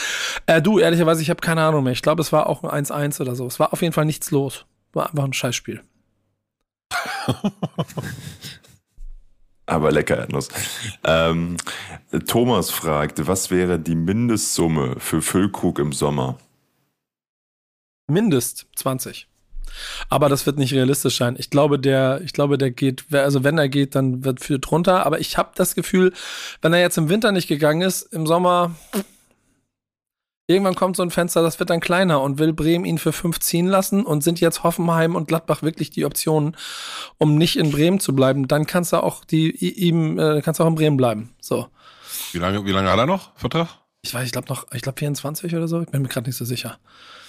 Äh, 0.46 0.62
du, 0.62 0.78
ehrlicherweise, 0.78 1.22
ich 1.22 1.30
habe 1.30 1.40
keine 1.40 1.62
Ahnung 1.62 1.84
mehr. 1.84 1.92
Ich 1.92 2.02
glaube, 2.02 2.22
es 2.22 2.32
war 2.32 2.48
auch 2.48 2.64
ein 2.64 2.84
1-1 2.84 3.20
oder 3.20 3.34
so. 3.34 3.46
Es 3.46 3.58
war 3.58 3.72
auf 3.72 3.82
jeden 3.82 3.92
Fall 3.92 4.04
nichts 4.04 4.30
los. 4.30 4.66
War 4.92 5.08
einfach 5.08 5.24
ein 5.24 5.32
Scheißspiel. 5.32 5.82
Aber 9.66 9.90
lecker 9.90 10.16
Erdnuss. 10.16 10.48
Ähm, 11.04 11.56
Thomas 12.26 12.70
fragt, 12.70 13.26
was 13.26 13.50
wäre 13.50 13.80
die 13.80 13.96
Mindestsumme 13.96 14.94
für 15.00 15.20
Füllkrug 15.22 15.80
im 15.80 15.92
Sommer? 15.92 16.38
Mindest 18.06 18.66
20. 18.76 19.26
Aber 20.08 20.28
das 20.28 20.46
wird 20.46 20.58
nicht 20.58 20.72
realistisch 20.72 21.16
sein. 21.16 21.36
Ich 21.38 21.50
glaube, 21.50 21.78
der, 21.78 22.20
ich 22.22 22.32
glaube, 22.32 22.58
der 22.58 22.70
geht, 22.70 23.04
also 23.12 23.44
wenn 23.44 23.58
er 23.58 23.68
geht, 23.68 23.94
dann 23.94 24.24
wird 24.24 24.40
viel 24.40 24.58
drunter. 24.58 25.06
Aber 25.06 25.20
ich 25.20 25.36
habe 25.36 25.50
das 25.54 25.74
Gefühl, 25.74 26.12
wenn 26.62 26.72
er 26.72 26.80
jetzt 26.80 26.98
im 26.98 27.08
Winter 27.08 27.32
nicht 27.32 27.48
gegangen 27.48 27.82
ist, 27.82 28.02
im 28.12 28.26
Sommer, 28.26 28.74
irgendwann 30.46 30.74
kommt 30.74 30.96
so 30.96 31.02
ein 31.02 31.10
Fenster, 31.10 31.42
das 31.42 31.58
wird 31.58 31.70
dann 31.70 31.80
kleiner 31.80 32.20
und 32.20 32.38
will 32.38 32.52
Bremen 32.52 32.84
ihn 32.84 32.98
für 32.98 33.12
fünf 33.12 33.40
ziehen 33.40 33.66
lassen 33.66 34.04
und 34.04 34.22
sind 34.22 34.40
jetzt 34.40 34.62
Hoffenheim 34.62 35.14
und 35.14 35.28
Gladbach 35.28 35.62
wirklich 35.62 35.90
die 35.90 36.04
Optionen, 36.04 36.56
um 37.18 37.36
nicht 37.36 37.56
in 37.56 37.70
Bremen 37.70 38.00
zu 38.00 38.14
bleiben, 38.14 38.48
dann 38.48 38.66
kannst 38.66 38.92
du 38.92 39.02
auch 39.02 39.24
die, 39.24 39.50
ihm, 39.50 40.18
äh, 40.18 40.40
kannst 40.42 40.60
du 40.60 40.64
auch 40.64 40.68
in 40.68 40.76
Bremen 40.76 40.96
bleiben. 40.96 41.34
So. 41.40 41.66
Wie 42.32 42.38
lange, 42.38 42.64
wie 42.64 42.72
lange 42.72 42.90
hat 42.90 42.98
er 42.98 43.06
noch 43.06 43.36
Vertrag? 43.36 43.68
Ich 44.02 44.14
weiß, 44.14 44.24
ich 44.24 44.32
glaube 44.32 44.48
noch, 44.48 44.66
ich 44.72 44.82
glaube 44.82 44.98
24 44.98 45.54
oder 45.56 45.66
so. 45.66 45.82
Ich 45.82 45.88
bin 45.88 46.02
mir 46.02 46.08
gerade 46.08 46.28
nicht 46.28 46.36
so 46.36 46.44
sicher. 46.44 46.78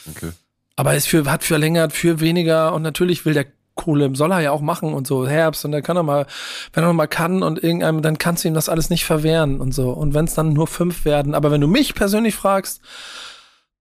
Okay. 0.10 0.32
Aber 0.78 0.94
es 0.94 1.06
für, 1.06 1.30
hat 1.30 1.44
verlängert 1.44 1.92
für 1.92 2.22
weniger 2.22 2.74
und 2.74 2.84
natürlich 2.84 3.26
will 3.26 3.34
der 3.34 3.48
Kohle, 3.76 4.16
soll 4.16 4.32
er 4.32 4.40
ja 4.40 4.52
auch 4.52 4.62
machen 4.62 4.94
und 4.94 5.08
so, 5.08 5.28
Herbst 5.28 5.66
und 5.66 5.72
dann 5.72 5.84
kann 5.84 5.98
er 5.98 6.04
mal, 6.04 6.28
wenn 6.74 6.84
er 6.84 6.94
mal 6.94 7.08
kann 7.08 7.44
und 7.44 7.62
irgendeinem, 7.64 8.02
dann 8.02 8.18
kannst 8.18 8.44
du 8.44 8.48
ihm 8.48 8.54
das 8.54 8.70
alles 8.70 8.90
nicht 8.90 9.04
verwehren 9.04 9.60
und 9.60 9.74
so. 9.74 9.92
Und 9.92 10.14
wenn 10.14 10.26
es 10.26 10.36
dann 10.36 10.54
nur 10.54 10.68
fünf 10.68 11.04
werden, 11.04 11.36
aber 11.36 11.52
wenn 11.52 11.62
du 11.62 11.68
mich 11.68 11.96
persönlich 11.96 12.36
fragst, 12.36 12.82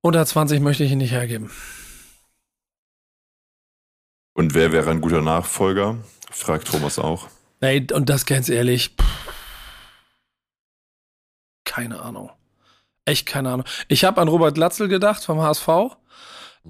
unter 0.00 0.24
20 0.24 0.60
möchte 0.60 0.84
ich 0.84 0.92
ihn 0.92 0.98
nicht 0.98 1.12
hergeben. 1.12 1.50
Und 4.32 4.54
wer 4.54 4.72
wäre 4.72 4.90
ein 4.90 5.00
guter 5.00 5.22
Nachfolger? 5.22 5.96
Fragt 6.30 6.68
Thomas 6.68 6.98
auch. 6.98 7.28
Ey, 7.60 7.86
und 7.92 8.08
das 8.08 8.26
ganz 8.26 8.48
ehrlich, 8.48 8.94
pff, 9.00 9.32
keine 11.64 12.00
Ahnung. 12.00 12.30
Echt 13.04 13.26
keine 13.26 13.50
Ahnung. 13.50 13.66
Ich 13.88 14.04
habe 14.04 14.20
an 14.20 14.28
Robert 14.28 14.58
Latzel 14.58 14.88
gedacht 14.88 15.24
vom 15.24 15.40
HSV. 15.40 15.68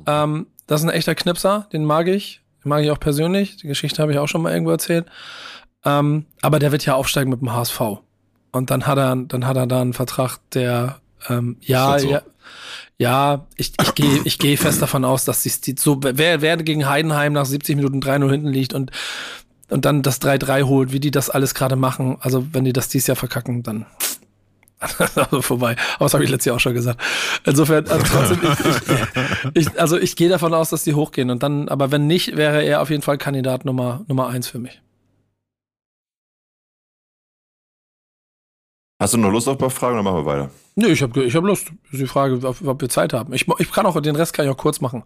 Ähm, 0.07 0.47
das 0.67 0.81
ist 0.81 0.87
ein 0.87 0.95
echter 0.95 1.15
Knipser, 1.15 1.69
den 1.73 1.85
mag 1.85 2.09
ich. 2.09 2.41
Den 2.65 2.71
mag 2.71 2.83
ich 2.83 2.91
auch 2.91 3.01
persönlich. 3.01 3.57
Die 3.57 3.69
Geschichte 3.69 4.03
habe 4.03 4.13
ich 4.13 4.19
auch 4.19 4.29
schon 4.29 4.43
mal 4.43 4.53
irgendwo 4.53 4.73
erzählt. 4.73 5.07
Ähm, 5.85 6.27
aber 6.43 6.59
der 6.59 6.73
wird 6.73 6.85
ja 6.85 6.95
aufsteigen 6.95 7.31
mit 7.31 7.41
dem 7.41 7.53
HSV. 7.53 7.81
Und 8.53 8.71
dann 8.71 8.87
hat 8.87 8.99
er, 8.99 9.15
dann 9.17 9.47
hat 9.47 9.57
er 9.57 9.67
da 9.67 9.81
einen 9.81 9.93
Vertrag, 9.93 10.39
der 10.53 11.01
ähm, 11.29 11.57
ja, 11.61 11.99
so? 11.99 12.09
ja, 12.09 12.23
ja, 12.99 13.47
ich, 13.57 13.73
ich 13.81 13.95
gehe 13.95 14.21
ich 14.25 14.39
geh 14.39 14.57
fest 14.57 14.81
davon 14.81 15.05
aus, 15.05 15.25
dass 15.25 15.43
die 15.43 15.75
so, 15.79 16.01
wer, 16.03 16.41
wer 16.41 16.57
gegen 16.57 16.89
Heidenheim 16.89 17.33
nach 17.33 17.45
70 17.45 17.77
Minuten 17.77 18.01
3-0 18.01 18.31
hinten 18.31 18.49
liegt 18.49 18.73
und, 18.73 18.91
und 19.69 19.85
dann 19.85 20.03
das 20.03 20.21
3-3 20.23 20.63
holt, 20.65 20.93
wie 20.93 21.01
die 21.01 21.11
das 21.11 21.29
alles 21.29 21.55
gerade 21.55 21.77
machen, 21.77 22.17
also 22.21 22.47
wenn 22.53 22.65
die 22.65 22.73
das 22.73 22.89
dieses 22.89 23.09
Jahr 23.09 23.17
verkacken, 23.17 23.63
dann 23.63 23.85
also 25.17 25.43
vorbei. 25.43 25.77
Aber 25.97 26.05
das 26.05 26.15
habe 26.15 26.25
ich 26.25 26.31
letztes 26.31 26.47
Jahr 26.47 26.57
auch 26.57 26.61
schon 26.61 26.75
gesagt. 26.75 27.01
Insofern, 27.45 27.87
also 27.89 28.05
trotzdem, 28.05 28.41
ich, 28.43 29.55
ich, 29.55 29.69
ich, 29.69 29.81
also 29.81 29.99
ich 29.99 30.17
gehe 30.17 30.29
davon 30.29 30.53
aus, 30.55 30.71
dass 30.71 30.85
die 30.85 30.95
hochgehen. 30.95 31.31
Und 31.31 31.43
dann, 31.43 31.69
aber 31.69 31.91
wenn 31.91 32.07
nicht, 32.07 32.37
wäre 32.37 32.63
er 32.63 32.83
auf 32.83 32.91
jeden 32.91 33.03
Fall 33.03 33.19
Kandidat 33.19 33.65
Nummer, 33.65 34.05
Nummer 34.09 34.29
eins 34.29 34.49
für 34.49 34.59
mich. 34.59 34.81
Hast 38.99 39.13
du 39.13 39.19
noch 39.19 39.31
Lust 39.31 39.47
auf 39.49 39.57
ein 39.57 39.59
paar 39.59 39.71
Fragen 39.71 39.95
oder 39.95 40.03
machen 40.03 40.25
wir 40.25 40.27
weiter? 40.27 40.51
Nö, 40.75 40.89
ich 40.89 41.03
habe 41.03 41.25
ich 41.25 41.37
hab 41.37 41.45
Lust. 41.45 41.67
Das 41.85 41.93
ist 41.93 42.01
die 42.01 42.07
Frage, 42.07 42.41
ob, 42.47 42.81
wir 42.81 42.89
Zeit 42.89 43.13
haben. 43.13 43.33
Ich, 43.35 43.47
ich 43.59 43.71
kann 43.71 43.87
auch, 43.87 44.01
den 44.01 44.17
Rest 44.17 44.33
kann 44.33 44.47
ich 44.47 44.51
auch 44.51 44.57
kurz 44.57 44.81
machen. 44.81 45.05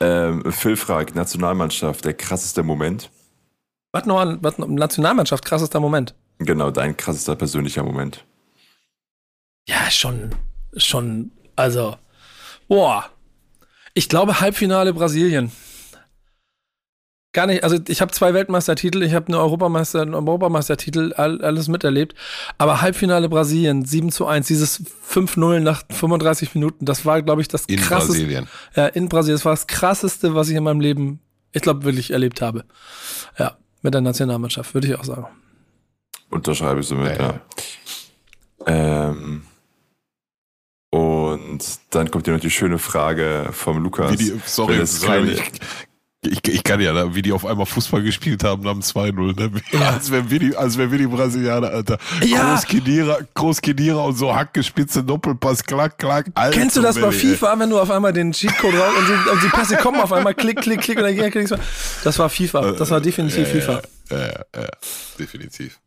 Ähm, 0.00 0.44
Phil 0.52 0.76
fragt, 0.76 1.16
Nationalmannschaft, 1.16 2.04
der 2.04 2.14
krasseste 2.14 2.62
Moment. 2.62 3.10
Was 3.92 4.04
noch 4.06 4.20
an, 4.20 4.40
Nationalmannschaft, 4.40 5.44
krassester 5.44 5.80
Moment. 5.80 6.14
Genau, 6.38 6.70
dein 6.70 6.96
krassester 6.96 7.34
persönlicher 7.34 7.82
Moment. 7.82 8.24
Ja, 9.68 9.90
schon, 9.90 10.30
schon, 10.76 11.30
also, 11.56 11.96
boah. 12.68 13.04
Ich 13.94 14.08
glaube 14.08 14.40
Halbfinale 14.40 14.94
Brasilien. 14.94 15.52
Gar 17.34 17.46
nicht, 17.46 17.62
also 17.62 17.76
ich 17.88 18.00
habe 18.00 18.10
zwei 18.10 18.32
Weltmeistertitel, 18.32 19.02
ich 19.02 19.12
habe 19.12 19.26
eine 19.28 19.38
Europameister, 19.38 20.00
einen 20.00 20.14
Europameistertitel, 20.14 21.12
all, 21.14 21.42
alles 21.42 21.68
miterlebt. 21.68 22.14
Aber 22.56 22.80
Halbfinale 22.80 23.28
Brasilien, 23.28 23.84
7 23.84 24.10
zu 24.10 24.26
1, 24.26 24.46
dieses 24.46 24.82
5-0 25.06 25.60
nach 25.60 25.82
35 25.90 26.54
Minuten, 26.54 26.86
das 26.86 27.04
war, 27.04 27.20
glaube 27.20 27.42
ich, 27.42 27.48
das 27.48 27.66
In 27.66 27.76
krasseste. 27.76 28.14
Brasilien. 28.14 28.48
Ja, 28.74 28.86
in 28.86 29.10
Brasilien, 29.10 29.36
das 29.36 29.44
war 29.44 29.52
das 29.52 29.66
krasseste, 29.66 30.34
was 30.34 30.48
ich 30.48 30.56
in 30.56 30.64
meinem 30.64 30.80
Leben, 30.80 31.20
ich 31.52 31.60
glaube, 31.60 31.84
wirklich 31.84 32.12
erlebt 32.12 32.40
habe. 32.40 32.64
Ja, 33.38 33.58
mit 33.82 33.92
der 33.92 34.00
Nationalmannschaft, 34.00 34.72
würde 34.72 34.86
ich 34.88 34.94
auch 34.94 35.04
sagen. 35.04 35.26
Unterschreibe 36.30 36.80
ich 36.80 36.86
so 36.86 36.94
mit, 36.94 37.14
Ja, 37.18 37.40
ja. 38.66 39.10
Ähm, 39.10 39.42
und 41.38 41.64
dann 41.90 42.10
kommt 42.10 42.26
hier 42.26 42.34
noch 42.34 42.40
die 42.40 42.50
schöne 42.50 42.78
Frage 42.78 43.48
vom 43.52 43.82
Lukas. 43.82 44.12
Wie 44.12 44.16
die, 44.16 44.40
sorry, 44.44 44.84
sorry 44.86 45.40
ich, 46.22 46.46
ich, 46.48 46.64
kann 46.64 46.80
ja, 46.80 46.92
ne, 46.92 47.14
wie 47.14 47.22
die 47.22 47.32
auf 47.32 47.46
einmal 47.46 47.66
Fußball 47.66 48.02
gespielt 48.02 48.42
haben 48.42 48.66
am 48.66 48.80
2-0, 48.80 49.38
ne? 49.38 49.62
Als 49.86 50.10
wären 50.10 50.30
wir 50.30 50.38
die, 50.40 50.56
als 50.56 50.76
wären 50.76 50.90
wir 50.90 50.98
die 50.98 51.06
Brasilianer, 51.06 51.68
Alter. 51.68 51.98
Ja. 52.24 52.54
Großkedierer, 52.54 53.20
Großkedierer 53.34 54.04
und 54.04 54.16
so 54.16 54.34
Hackgespitze, 54.34 55.04
Doppelpass, 55.04 55.62
klack, 55.62 55.96
klack. 55.98 56.26
Alter, 56.34 56.58
Kennst 56.58 56.76
du 56.76 56.82
das 56.82 56.96
bei 56.96 57.08
Baby, 57.08 57.28
ey. 57.28 57.34
FIFA, 57.36 57.58
wenn 57.60 57.70
du 57.70 57.78
auf 57.78 57.90
einmal 57.90 58.12
den 58.12 58.32
Cheatcode 58.32 58.74
raus 58.74 58.92
und 58.98 59.08
die, 59.08 59.30
und 59.30 59.42
die 59.44 59.48
Pässe 59.48 59.76
kommen 59.76 60.00
auf 60.00 60.12
einmal, 60.12 60.34
klick, 60.34 60.60
klick, 60.60 60.80
klick 60.80 60.98
und 60.98 61.04
dann 61.04 61.14
geht 61.14 61.30
klick. 61.30 61.48
Das 62.02 62.18
war 62.18 62.28
FIFA. 62.28 62.72
Das 62.72 62.90
war 62.90 63.00
definitiv 63.00 63.46
Ja, 63.46 63.60
FIFA. 63.60 63.82
Ja, 64.10 64.18
ja, 64.18 64.44
ja, 64.56 64.68
definitiv. 65.18 65.78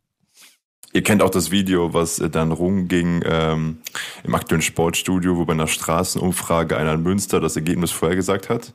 Ihr 0.94 1.04
kennt 1.04 1.22
auch 1.22 1.30
das 1.30 1.52
Video, 1.52 1.94
was 1.94 2.20
äh, 2.20 2.30
dann 2.30 2.52
rumging 2.52 3.24
ähm, 3.26 3.78
im 4.24 4.36
aktuellen 4.36 4.62
Sportstudio, 4.62 5.38
wo 5.38 5.46
bei 5.46 5.54
einer 5.54 5.68
Straßenumfrage 5.68 6.78
einer 6.78 6.94
in 6.94 7.04
Münster 7.04 7.40
das 7.40 7.56
Ergebnis 7.56 7.92
vorhergesagt 7.92 8.50
hat. 8.50 8.74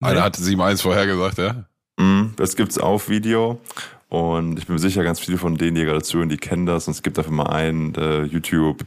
Einer 0.00 0.22
hatte 0.22 0.42
7-1 0.42 0.82
vorhergesagt, 0.82 1.38
ja? 1.38 1.64
Mhm, 1.98 2.34
das 2.36 2.56
gibt's 2.56 2.78
auf 2.78 3.08
Video. 3.08 3.60
Und 4.08 4.58
ich 4.58 4.66
bin 4.66 4.78
sicher, 4.78 5.02
ganz 5.02 5.18
viele 5.18 5.38
von 5.38 5.56
denen, 5.56 5.74
die 5.74 5.84
gerade 5.84 6.02
zuhören, 6.02 6.28
die 6.28 6.36
kennen 6.36 6.66
das. 6.66 6.86
Und 6.86 6.92
es 6.92 7.02
gibt 7.02 7.18
dafür 7.18 7.32
mal 7.32 7.46
ein 7.46 7.94
äh, 7.96 8.22
YouTube 8.22 8.84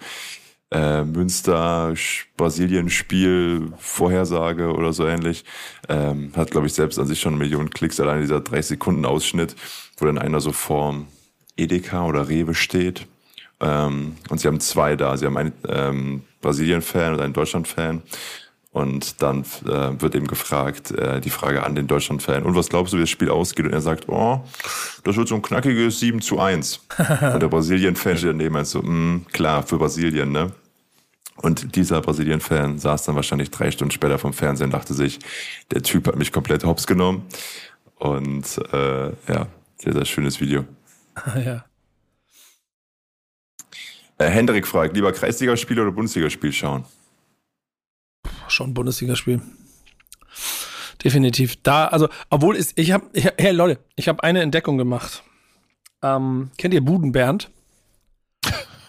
äh, 0.71 1.03
Münster 1.03 1.93
Brasilien 2.37 2.89
Spiel 2.89 3.73
Vorhersage 3.77 4.73
oder 4.73 4.93
so 4.93 5.05
ähnlich. 5.05 5.43
Ähm, 5.89 6.31
hat, 6.35 6.51
glaube 6.51 6.67
ich, 6.67 6.73
selbst 6.73 6.99
an 6.99 7.07
sich 7.07 7.19
schon 7.19 7.37
Millionen 7.37 7.69
Klicks, 7.69 7.99
allein 7.99 8.21
dieser 8.21 8.41
30 8.41 8.67
Sekunden 8.67 9.05
Ausschnitt, 9.05 9.55
wo 9.97 10.05
dann 10.05 10.17
einer 10.17 10.39
so 10.39 10.51
vorm 10.51 11.07
Edeka 11.57 12.05
oder 12.05 12.29
Rewe 12.29 12.53
steht. 12.53 13.07
Ähm, 13.59 14.15
und 14.29 14.39
sie 14.39 14.47
haben 14.47 14.59
zwei 14.59 14.95
da. 14.95 15.17
Sie 15.17 15.25
haben 15.25 15.37
einen 15.37 15.53
ähm, 15.67 16.21
Brasilien-Fan 16.41 17.13
und 17.13 17.21
einen 17.21 17.33
Deutschland-Fan. 17.33 18.01
Und 18.71 19.23
dann 19.23 19.41
äh, 19.65 19.99
wird 19.99 20.13
eben 20.13 20.27
gefragt, 20.27 20.91
äh, 20.91 21.19
die 21.19 21.31
Frage 21.31 21.63
an 21.63 21.73
den 21.73 21.87
Deutschland-Fan, 21.87 22.43
und 22.43 22.53
was 22.53 22.69
glaubst 22.69 22.93
du, 22.93 22.97
wie 22.97 23.01
das 23.01 23.09
Spiel 23.09 23.31
ausgeht? 23.31 23.65
Und 23.65 23.73
er 23.73 23.81
sagt, 23.81 24.07
oh, 24.07 24.43
das 25.03 25.15
wird 25.15 25.27
so 25.27 25.35
ein 25.35 25.41
knackiges 25.41 25.99
7 25.99 26.21
zu 26.21 26.39
1. 26.39 26.81
und 27.33 27.41
der 27.41 27.47
Brasilien-Fan 27.47 28.17
steht 28.17 28.29
daneben 28.29 28.55
und 28.55 28.67
so, 28.67 28.83
mm, 28.83 29.25
klar, 29.31 29.63
für 29.63 29.79
Brasilien, 29.79 30.31
ne? 30.31 30.51
Und 31.37 31.75
dieser 31.75 32.01
Brasilien-Fan 32.01 32.77
saß 32.77 33.05
dann 33.05 33.15
wahrscheinlich 33.15 33.49
drei 33.51 33.71
Stunden 33.71 33.91
später 33.91 34.19
vom 34.19 34.33
Fernsehen 34.33 34.65
und 34.65 34.73
dachte 34.73 34.93
sich, 34.93 35.19
der 35.71 35.81
Typ 35.83 36.07
hat 36.07 36.15
mich 36.15 36.31
komplett 36.31 36.63
hops 36.63 36.85
genommen. 36.85 37.25
Und 37.95 38.59
äh, 38.73 39.07
ja, 39.27 39.47
sehr, 39.77 39.93
sehr 39.93 40.05
schönes 40.05 40.39
Video. 40.39 40.65
ja. 41.45 41.65
Äh, 44.17 44.29
Hendrik 44.29 44.67
fragt, 44.67 44.95
lieber 44.95 45.11
Kreisligaspiel 45.11 45.79
oder 45.79 45.91
Bundesligaspiel 45.91 46.51
schauen? 46.51 46.85
Schon 48.47 48.73
Bundesligaspiel. 48.73 49.41
Definitiv. 51.03 51.61
Da, 51.61 51.87
also, 51.87 52.09
obwohl 52.29 52.55
es, 52.55 52.73
ich 52.75 52.91
habe, 52.91 53.05
ich, 53.13 53.27
hey 53.37 53.51
Leute, 53.51 53.79
ich 53.95 54.07
habe 54.07 54.23
eine 54.23 54.41
Entdeckung 54.41 54.77
gemacht. 54.77 55.23
Ähm, 56.01 56.49
kennt 56.57 56.73
ihr 56.73 56.81
Budenbernd? 56.81 57.51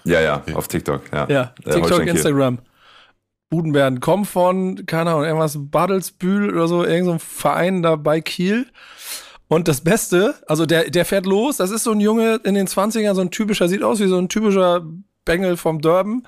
Ja, 0.04 0.20
ja, 0.20 0.42
auf 0.54 0.68
TikTok, 0.68 1.02
ja. 1.12 1.28
Ja, 1.28 1.54
Äh, 1.64 1.74
TikTok. 1.74 2.06
Instagram. 2.06 2.60
Budenbernd 3.50 4.00
kommt 4.00 4.26
von, 4.26 4.86
keine 4.86 5.10
Ahnung, 5.10 5.24
irgendwas 5.24 5.56
Badelsbühl 5.58 6.50
oder 6.50 6.68
so, 6.68 6.82
irgendein 6.82 7.04
so 7.04 7.12
ein 7.12 7.18
Verein 7.18 7.82
da 7.82 7.96
bei 7.96 8.20
Kiel. 8.20 8.66
Und 9.48 9.66
das 9.66 9.80
Beste, 9.80 10.34
also 10.46 10.66
der, 10.66 10.90
der 10.90 11.04
fährt 11.04 11.26
los, 11.26 11.56
das 11.56 11.70
ist 11.70 11.84
so 11.84 11.92
ein 11.92 12.00
Junge 12.00 12.40
in 12.44 12.54
den 12.54 12.66
20ern, 12.66 13.14
so 13.14 13.22
ein 13.22 13.30
typischer, 13.30 13.68
sieht 13.68 13.82
aus 13.82 13.98
wie 13.98 14.06
so 14.06 14.18
ein 14.18 14.28
typischer 14.28 14.86
Bengel 15.24 15.56
vom 15.56 15.80
Durban, 15.80 16.26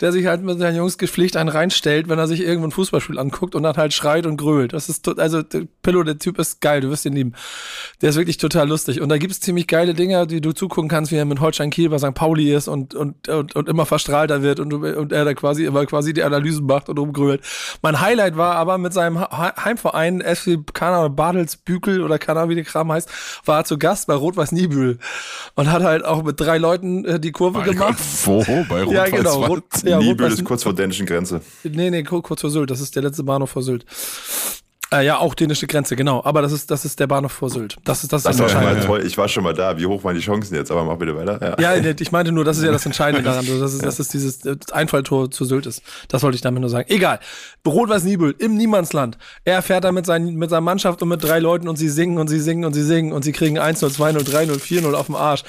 der 0.00 0.12
sich 0.12 0.26
halt 0.26 0.42
mit 0.42 0.58
seinen 0.58 0.76
Jungs 0.76 0.96
gepflegt 0.96 1.36
einen 1.36 1.48
reinstellt, 1.48 2.08
wenn 2.08 2.18
er 2.18 2.28
sich 2.28 2.40
irgendwo 2.40 2.68
ein 2.68 2.72
Fußballspiel 2.72 3.18
anguckt 3.18 3.54
und 3.54 3.64
dann 3.64 3.76
halt 3.76 3.92
schreit 3.92 4.26
und 4.26 4.36
grölt. 4.36 4.72
Das 4.72 4.88
ist, 4.88 5.08
also 5.18 5.42
der 5.42 5.62
Pillow, 5.82 6.04
der 6.04 6.18
Typ 6.18 6.38
ist 6.38 6.60
geil, 6.60 6.80
du 6.80 6.90
wirst 6.90 7.04
ihn 7.04 7.14
lieben. 7.14 7.32
Der 8.00 8.10
ist 8.10 8.16
wirklich 8.16 8.36
total 8.36 8.68
lustig. 8.68 9.00
Und 9.00 9.08
da 9.08 9.18
gibt's 9.18 9.40
ziemlich 9.40 9.66
geile 9.66 9.94
Dinger, 9.94 10.26
die 10.26 10.40
du 10.40 10.52
zugucken 10.52 10.88
kannst, 10.88 11.10
wie 11.10 11.16
er 11.16 11.24
mit 11.24 11.40
Holstein 11.40 11.70
Kiel 11.70 11.88
bei 11.88 11.98
St. 11.98 12.14
Pauli 12.14 12.54
ist 12.54 12.68
und, 12.68 12.94
und, 12.94 13.28
und, 13.28 13.56
und 13.56 13.68
immer 13.68 13.86
verstrahlter 13.86 14.42
wird 14.42 14.60
und, 14.60 14.72
und 14.72 15.12
er 15.12 15.24
da 15.24 15.34
quasi 15.34 15.64
immer 15.64 15.84
quasi 15.86 16.12
die 16.12 16.22
Analysen 16.22 16.66
macht 16.66 16.88
und 16.88 16.98
rumgrölt. 16.98 17.42
Mein 17.82 18.00
Highlight 18.00 18.36
war 18.36 18.54
aber 18.54 18.78
mit 18.78 18.92
seinem 18.92 19.18
Heimverein 19.20 20.20
FC, 20.22 20.60
keine 20.72 20.96
Ahnung, 20.96 21.16
Badelsbükel 21.16 22.02
oder 22.02 22.20
keine 22.20 22.40
Ahnung, 22.40 22.50
wie 22.50 22.54
der 22.54 22.64
Kram 22.64 22.92
heißt, 22.92 23.08
war 23.44 23.58
er 23.58 23.64
zu 23.64 23.78
Gast 23.78 24.06
bei 24.06 24.14
Rot-Weiß 24.14 24.52
Niebüll 24.52 24.98
und 25.56 25.72
hat 25.72 25.82
halt 25.82 26.04
auch 26.04 26.22
mit 26.22 26.38
drei 26.38 26.58
Leuten 26.58 27.04
äh, 27.04 27.18
die 27.18 27.32
Kurve 27.32 27.58
Mein 27.58 27.72
gemacht. 27.72 27.98
Wo? 28.24 28.44
Bei 28.68 28.82
Rot 28.84 28.94
Ja, 28.98 29.04
genau. 29.06 29.44
Rot, 29.44 29.64
ja, 29.90 29.98
Niebüll 29.98 30.32
ist 30.32 30.44
kurz 30.44 30.62
vor 30.62 30.74
dänischen 30.74 31.06
Grenze. 31.06 31.40
Nee, 31.64 31.90
nee, 31.90 32.02
kur- 32.02 32.22
kurz 32.22 32.40
vor 32.40 32.50
Sylt. 32.50 32.70
Das 32.70 32.80
ist 32.80 32.94
der 32.96 33.02
letzte 33.02 33.22
Bahnhof 33.24 33.50
vor 33.50 33.62
Sylt. 33.62 33.84
Äh, 34.90 35.04
ja, 35.04 35.18
auch 35.18 35.34
dänische 35.34 35.66
Grenze, 35.66 35.96
genau. 35.96 36.22
Aber 36.24 36.40
das 36.40 36.50
ist, 36.50 36.70
das 36.70 36.86
ist 36.86 36.98
der 36.98 37.06
Bahnhof 37.06 37.32
vor 37.32 37.50
Sylt. 37.50 37.76
Das 37.84 38.02
ist 38.04 38.10
das, 38.10 38.22
Das 38.22 38.36
ist 38.36 38.40
das 38.40 38.52
Entscheidende. 38.54 38.86
toll. 38.86 39.04
Ich 39.04 39.18
war 39.18 39.28
schon 39.28 39.44
mal 39.44 39.52
da. 39.52 39.76
Wie 39.76 39.84
hoch 39.84 40.02
waren 40.02 40.14
die 40.14 40.22
Chancen 40.22 40.54
jetzt? 40.54 40.70
Aber 40.70 40.82
mach 40.84 40.96
bitte 40.96 41.14
weiter. 41.14 41.60
Ja, 41.60 41.78
nee, 41.78 41.94
ich 42.00 42.10
meinte 42.10 42.32
nur, 42.32 42.42
das 42.42 42.56
ist 42.56 42.64
ja 42.64 42.72
das 42.72 42.86
Entscheidende 42.86 43.22
daran, 43.30 43.44
dass 43.46 43.74
es, 43.74 43.80
dass 43.80 43.98
es 43.98 44.08
dieses 44.08 44.46
äh, 44.46 44.56
Einfalltor 44.72 45.30
zu 45.30 45.44
Sylt 45.44 45.66
ist. 45.66 45.82
Das 46.08 46.22
wollte 46.22 46.36
ich 46.36 46.40
damit 46.40 46.62
nur 46.62 46.70
sagen. 46.70 46.88
Egal. 46.88 47.20
Rot-Weiß 47.66 48.04
Nibel 48.04 48.34
im 48.38 48.56
Niemandsland. 48.56 49.18
Er 49.44 49.60
fährt 49.60 49.84
da 49.84 49.92
mit, 49.92 50.06
seinen, 50.06 50.36
mit 50.36 50.48
seiner 50.48 50.62
Mannschaft 50.62 51.02
und 51.02 51.10
mit 51.10 51.22
drei 51.22 51.38
Leuten 51.38 51.68
und 51.68 51.76
sie 51.76 51.90
singen 51.90 52.16
und 52.16 52.28
sie 52.28 52.40
singen 52.40 52.64
und 52.64 52.72
sie 52.72 52.82
singen 52.82 53.12
und 53.12 53.22
sie 53.24 53.32
kriegen 53.32 53.58
1-0, 53.58 53.94
2-0, 53.94 54.24
3-0, 54.26 54.58
4-0 54.58 54.94
auf 54.94 55.04
dem 55.04 55.16
Arsch. 55.16 55.42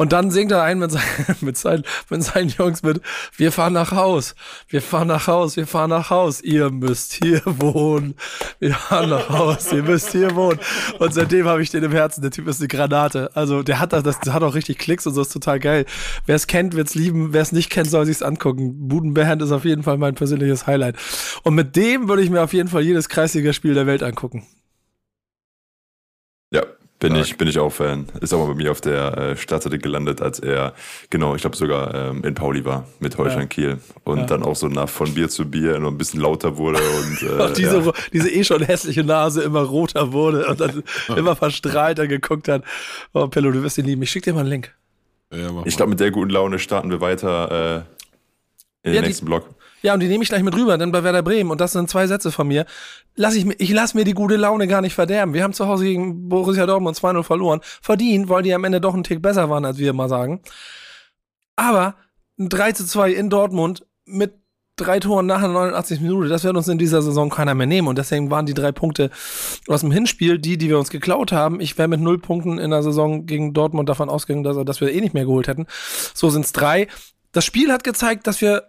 Und 0.00 0.12
dann 0.12 0.30
singt 0.30 0.52
er 0.52 0.62
ein 0.62 0.78
mit, 0.78 0.92
seinen, 0.92 1.02
mit, 1.40 1.58
seinen, 1.58 1.82
mit 2.08 2.22
seinen 2.22 2.48
Jungs 2.50 2.84
mit, 2.84 3.02
wir 3.36 3.50
fahren 3.50 3.72
nach 3.72 3.90
Haus, 3.90 4.36
wir 4.68 4.80
fahren 4.80 5.08
nach 5.08 5.26
Haus, 5.26 5.56
wir 5.56 5.66
fahren 5.66 5.90
nach 5.90 6.08
Haus, 6.08 6.40
ihr 6.40 6.70
müsst 6.70 7.14
hier 7.14 7.42
wohnen, 7.44 8.14
wir 8.60 8.74
fahren 8.74 9.10
nach 9.10 9.28
Haus, 9.28 9.72
ihr 9.72 9.82
müsst 9.82 10.12
hier 10.12 10.36
wohnen. 10.36 10.60
Und 11.00 11.12
seitdem 11.12 11.46
habe 11.48 11.62
ich 11.62 11.70
den 11.70 11.82
im 11.82 11.90
Herzen, 11.90 12.22
der 12.22 12.30
Typ 12.30 12.46
ist 12.46 12.60
eine 12.60 12.68
Granate. 12.68 13.32
Also 13.34 13.64
der 13.64 13.80
hat 13.80 13.92
das, 13.92 14.04
das 14.04 14.32
hat 14.32 14.44
auch 14.44 14.54
richtig 14.54 14.78
Klicks 14.78 15.04
und 15.04 15.14
so, 15.14 15.22
ist 15.22 15.32
total 15.32 15.58
geil. 15.58 15.84
Wer 16.26 16.36
es 16.36 16.46
kennt, 16.46 16.76
wird 16.76 16.86
es 16.86 16.94
lieben, 16.94 17.32
wer 17.32 17.42
es 17.42 17.50
nicht 17.50 17.68
kennt, 17.68 17.90
soll 17.90 18.06
sich's 18.06 18.22
angucken. 18.22 18.86
Budenband 18.86 19.42
ist 19.42 19.50
auf 19.50 19.64
jeden 19.64 19.82
Fall 19.82 19.98
mein 19.98 20.14
persönliches 20.14 20.68
Highlight. 20.68 20.94
Und 21.42 21.56
mit 21.56 21.74
dem 21.74 22.08
würde 22.08 22.22
ich 22.22 22.30
mir 22.30 22.42
auf 22.42 22.52
jeden 22.52 22.68
Fall 22.68 22.82
jedes 22.82 23.08
Kreisligaspiel 23.08 23.74
der 23.74 23.86
Welt 23.86 24.04
angucken. 24.04 24.46
Bin 27.00 27.14
ich, 27.14 27.36
bin 27.36 27.46
ich 27.46 27.60
auch 27.60 27.70
Fan. 27.70 28.06
Ist 28.20 28.32
aber 28.32 28.48
bei 28.48 28.54
mir 28.54 28.72
auf 28.72 28.80
der 28.80 29.16
äh, 29.16 29.36
Startseite 29.36 29.78
gelandet, 29.78 30.20
als 30.20 30.40
er, 30.40 30.74
genau, 31.10 31.36
ich 31.36 31.42
glaube 31.42 31.56
sogar 31.56 31.94
ähm, 31.94 32.24
in 32.24 32.34
Pauli 32.34 32.64
war 32.64 32.88
mit 32.98 33.16
Holstein 33.16 33.42
ja. 33.42 33.46
Kiel. 33.46 33.78
Und 34.02 34.18
ja. 34.18 34.26
dann 34.26 34.42
auch 34.42 34.56
so 34.56 34.66
nach 34.66 34.88
von 34.88 35.14
Bier 35.14 35.28
zu 35.28 35.48
Bier 35.48 35.78
noch 35.78 35.92
ein 35.92 35.98
bisschen 35.98 36.20
lauter 36.20 36.56
wurde 36.56 36.80
und 36.80 37.22
äh, 37.38 37.40
auch 37.40 37.52
diese, 37.52 37.80
ja. 37.82 37.92
diese 38.12 38.30
eh 38.30 38.42
schon 38.42 38.62
hässliche 38.62 39.04
Nase 39.04 39.42
immer 39.42 39.62
roter 39.62 40.12
wurde 40.12 40.46
und 40.46 40.60
dann 40.60 40.82
immer 41.16 41.36
verstrahlter 41.36 42.08
geguckt 42.08 42.48
hat. 42.48 42.64
Oh, 43.12 43.28
Pello, 43.28 43.52
du 43.52 43.62
wirst 43.62 43.78
ihn 43.78 43.84
lieben. 43.84 44.02
Ich 44.02 44.10
schick 44.10 44.24
dir 44.24 44.34
mal 44.34 44.40
einen 44.40 44.50
Link. 44.50 44.74
Ja, 45.32 45.50
ich 45.66 45.76
glaube, 45.76 45.90
mit 45.90 46.00
der 46.00 46.10
guten 46.10 46.30
Laune 46.30 46.58
starten 46.58 46.90
wir 46.90 47.00
weiter 47.00 47.84
äh, 48.82 48.88
in 48.88 48.94
den 48.94 49.04
nächsten 49.04 49.26
die, 49.26 49.30
Block. 49.30 49.46
Ja, 49.82 49.94
und 49.94 50.00
die 50.00 50.08
nehme 50.08 50.22
ich 50.22 50.28
gleich 50.28 50.42
mit 50.42 50.56
rüber, 50.56 50.76
denn 50.76 50.92
bei 50.92 51.04
Werder 51.04 51.22
Bremen, 51.22 51.50
und 51.50 51.60
das 51.60 51.72
sind 51.72 51.88
zwei 51.88 52.06
Sätze 52.06 52.32
von 52.32 52.48
mir, 52.48 52.66
lass 53.14 53.34
ich, 53.34 53.46
ich 53.60 53.70
lass 53.70 53.94
mir 53.94 54.04
die 54.04 54.14
gute 54.14 54.36
Laune 54.36 54.66
gar 54.66 54.80
nicht 54.80 54.94
verderben. 54.94 55.34
Wir 55.34 55.44
haben 55.44 55.52
zu 55.52 55.66
Hause 55.66 55.84
gegen 55.84 56.28
Borussia 56.28 56.66
Dortmund 56.66 56.96
2-0 56.96 57.22
verloren. 57.22 57.60
Verdient, 57.80 58.28
weil 58.28 58.42
die 58.42 58.54
am 58.54 58.64
Ende 58.64 58.80
doch 58.80 58.94
einen 58.94 59.04
Tick 59.04 59.22
besser 59.22 59.50
waren, 59.50 59.64
als 59.64 59.78
wir 59.78 59.92
mal 59.92 60.08
sagen. 60.08 60.40
Aber 61.56 61.94
ein 62.38 62.48
3 62.48 62.72
zu 62.72 62.86
2 62.86 63.12
in 63.12 63.30
Dortmund 63.30 63.86
mit 64.04 64.34
drei 64.78 65.00
Toren 65.00 65.26
nach 65.26 65.40
der 65.40 65.48
89 65.48 66.00
Minute, 66.00 66.28
das 66.28 66.44
wird 66.44 66.56
uns 66.56 66.68
in 66.68 66.78
dieser 66.78 67.02
Saison 67.02 67.30
keiner 67.30 67.54
mehr 67.54 67.66
nehmen. 67.66 67.88
Und 67.88 67.98
deswegen 67.98 68.30
waren 68.30 68.46
die 68.46 68.54
drei 68.54 68.72
Punkte 68.72 69.10
aus 69.66 69.80
dem 69.80 69.90
Hinspiel, 69.90 70.38
die, 70.38 70.56
die 70.56 70.68
wir 70.68 70.78
uns 70.78 70.90
geklaut 70.90 71.32
haben. 71.32 71.60
Ich 71.60 71.76
wäre 71.76 71.88
mit 71.88 72.00
null 72.00 72.18
Punkten 72.18 72.58
in 72.58 72.70
der 72.70 72.82
Saison 72.82 73.26
gegen 73.26 73.52
Dortmund 73.52 73.88
davon 73.88 74.08
ausgegangen, 74.08 74.44
dass, 74.44 74.56
dass 74.64 74.80
wir 74.80 74.92
eh 74.92 75.00
nicht 75.00 75.14
mehr 75.14 75.24
geholt 75.24 75.48
hätten. 75.48 75.66
So 76.14 76.30
sind 76.30 76.44
es 76.44 76.52
drei. 76.52 76.88
Das 77.32 77.44
Spiel 77.44 77.72
hat 77.72 77.84
gezeigt, 77.84 78.26
dass 78.26 78.40
wir 78.40 78.62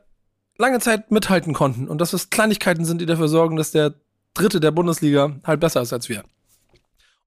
lange 0.59 0.79
Zeit 0.79 1.09
mithalten 1.09 1.53
konnten 1.53 1.87
und 1.87 1.99
dass 1.99 2.13
es 2.13 2.29
Kleinigkeiten 2.29 2.85
sind, 2.85 2.99
die 3.01 3.05
dafür 3.05 3.29
sorgen, 3.29 3.55
dass 3.55 3.71
der 3.71 3.95
Dritte 4.33 4.59
der 4.59 4.71
Bundesliga 4.71 5.39
halt 5.43 5.59
besser 5.59 5.81
ist 5.81 5.93
als 5.93 6.09
wir. 6.09 6.23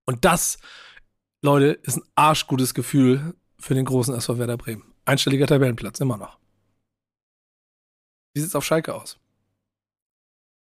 Und 0.05 0.23
das, 0.23 0.59
Leute, 1.41 1.67
ist 1.83 1.97
ein 1.97 2.03
arschgutes 2.15 2.73
Gefühl 2.73 3.33
für 3.59 3.73
den 3.73 3.85
großen 3.85 4.15
SV 4.15 4.37
Werder 4.37 4.57
Bremen. 4.57 4.83
Einstelliger 5.05 5.47
Tabellenplatz, 5.47 5.99
immer 5.99 6.17
noch. 6.17 6.37
Wie 8.33 8.41
sieht's 8.41 8.55
auf 8.55 8.63
Schalke 8.63 8.93
aus? 8.93 9.17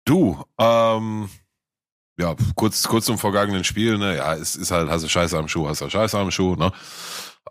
Du, 0.06 0.44
ähm, 0.58 1.30
ja, 2.18 2.36
kurz, 2.56 2.84
kurz 2.84 3.06
zum 3.06 3.18
vergangenen 3.18 3.64
Spiel, 3.64 3.98
ne, 3.98 4.18
ja, 4.18 4.34
es 4.36 4.56
ist 4.56 4.72
halt, 4.72 4.90
hast 4.90 5.04
du 5.04 5.10
Scheiße 5.10 5.38
am 5.38 5.48
Schuh, 5.48 5.68
hast 5.68 5.82
du 5.82 5.90
Scheiße 5.90 6.18
am 6.18 6.32
Schuh, 6.32 6.56
ne, 6.56 6.72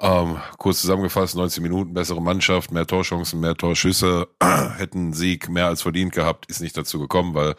ähm, 0.00 0.38
kurz 0.58 0.80
zusammengefasst, 0.80 1.36
19 1.36 1.62
Minuten, 1.62 1.94
bessere 1.94 2.20
Mannschaft, 2.20 2.72
mehr 2.72 2.86
Torchancen, 2.86 3.40
mehr 3.40 3.54
Torschüsse, 3.54 4.28
hätten 4.76 5.12
Sieg 5.12 5.48
mehr 5.48 5.66
als 5.66 5.82
verdient 5.82 6.12
gehabt, 6.12 6.46
ist 6.46 6.60
nicht 6.60 6.76
dazu 6.76 6.98
gekommen, 6.98 7.34
weil 7.34 7.54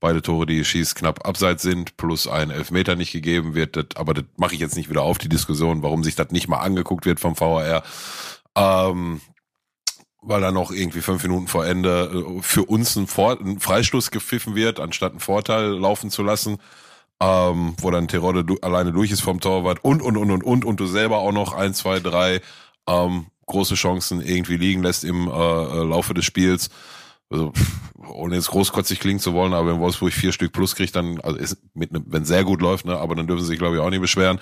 beide 0.00 0.20
Tore, 0.20 0.46
die 0.46 0.64
schießt, 0.64 0.96
knapp 0.96 1.26
abseits 1.26 1.62
sind, 1.62 1.96
plus 1.96 2.26
ein 2.26 2.50
Elfmeter 2.50 2.96
nicht 2.96 3.12
gegeben 3.12 3.54
wird. 3.54 3.76
Das, 3.76 3.86
aber 3.94 4.14
das 4.14 4.24
mache 4.36 4.54
ich 4.54 4.60
jetzt 4.60 4.76
nicht 4.76 4.90
wieder 4.90 5.02
auf, 5.02 5.18
die 5.18 5.28
Diskussion, 5.28 5.82
warum 5.82 6.02
sich 6.02 6.16
das 6.16 6.30
nicht 6.30 6.48
mal 6.48 6.58
angeguckt 6.58 7.06
wird 7.06 7.20
vom 7.20 7.38
VAR. 7.38 7.84
Ähm, 8.56 9.20
weil 10.22 10.40
da 10.40 10.50
noch 10.50 10.72
irgendwie 10.72 11.02
fünf 11.02 11.22
Minuten 11.22 11.46
vor 11.46 11.64
Ende 11.64 12.24
äh, 12.38 12.42
für 12.42 12.64
uns 12.64 12.96
ein, 12.96 13.06
vor 13.06 13.38
ein 13.40 13.60
Freistoß 13.60 14.10
gepfiffen 14.10 14.56
wird, 14.56 14.80
anstatt 14.80 15.12
einen 15.12 15.20
Vorteil 15.20 15.68
laufen 15.68 16.10
zu 16.10 16.24
lassen 16.24 16.58
ähm, 17.20 17.74
wo 17.80 17.90
dann 17.90 18.08
Terodde 18.08 18.44
du, 18.44 18.56
alleine 18.62 18.92
durch 18.92 19.10
ist 19.10 19.22
vom 19.22 19.40
Torwart 19.40 19.82
und, 19.82 20.02
und, 20.02 20.16
und, 20.16 20.30
und, 20.30 20.44
und, 20.44 20.64
und 20.64 20.80
du 20.80 20.86
selber 20.86 21.18
auch 21.18 21.32
noch 21.32 21.54
ein, 21.54 21.74
zwei, 21.74 22.00
drei 22.00 22.40
ähm, 22.86 23.26
große 23.46 23.74
Chancen 23.74 24.20
irgendwie 24.20 24.56
liegen 24.56 24.82
lässt 24.82 25.04
im 25.04 25.28
äh, 25.28 25.30
äh 25.30 25.84
Laufe 25.84 26.14
des 26.14 26.24
Spiels 26.24 26.68
also 27.30 27.52
ohne 28.08 28.36
jetzt 28.36 28.48
großkotzig 28.48 29.00
klingen 29.00 29.18
zu 29.18 29.34
wollen, 29.34 29.52
aber 29.52 29.72
wenn 29.72 29.80
Wolfsburg 29.80 30.12
vier 30.12 30.32
Stück 30.32 30.52
plus 30.52 30.76
kriegt, 30.76 30.94
dann, 30.94 31.20
also 31.20 31.38
ist 31.38 31.58
mit 31.74 31.92
ne, 31.92 32.02
wenn 32.06 32.24
sehr 32.24 32.44
gut 32.44 32.60
läuft, 32.60 32.86
ne, 32.86 32.96
aber 32.96 33.14
dann 33.14 33.26
dürfen 33.26 33.42
sie 33.42 33.48
sich, 33.48 33.58
glaube 33.58 33.76
ich, 33.76 33.82
auch 33.82 33.90
nicht 33.90 34.00
beschweren. 34.00 34.38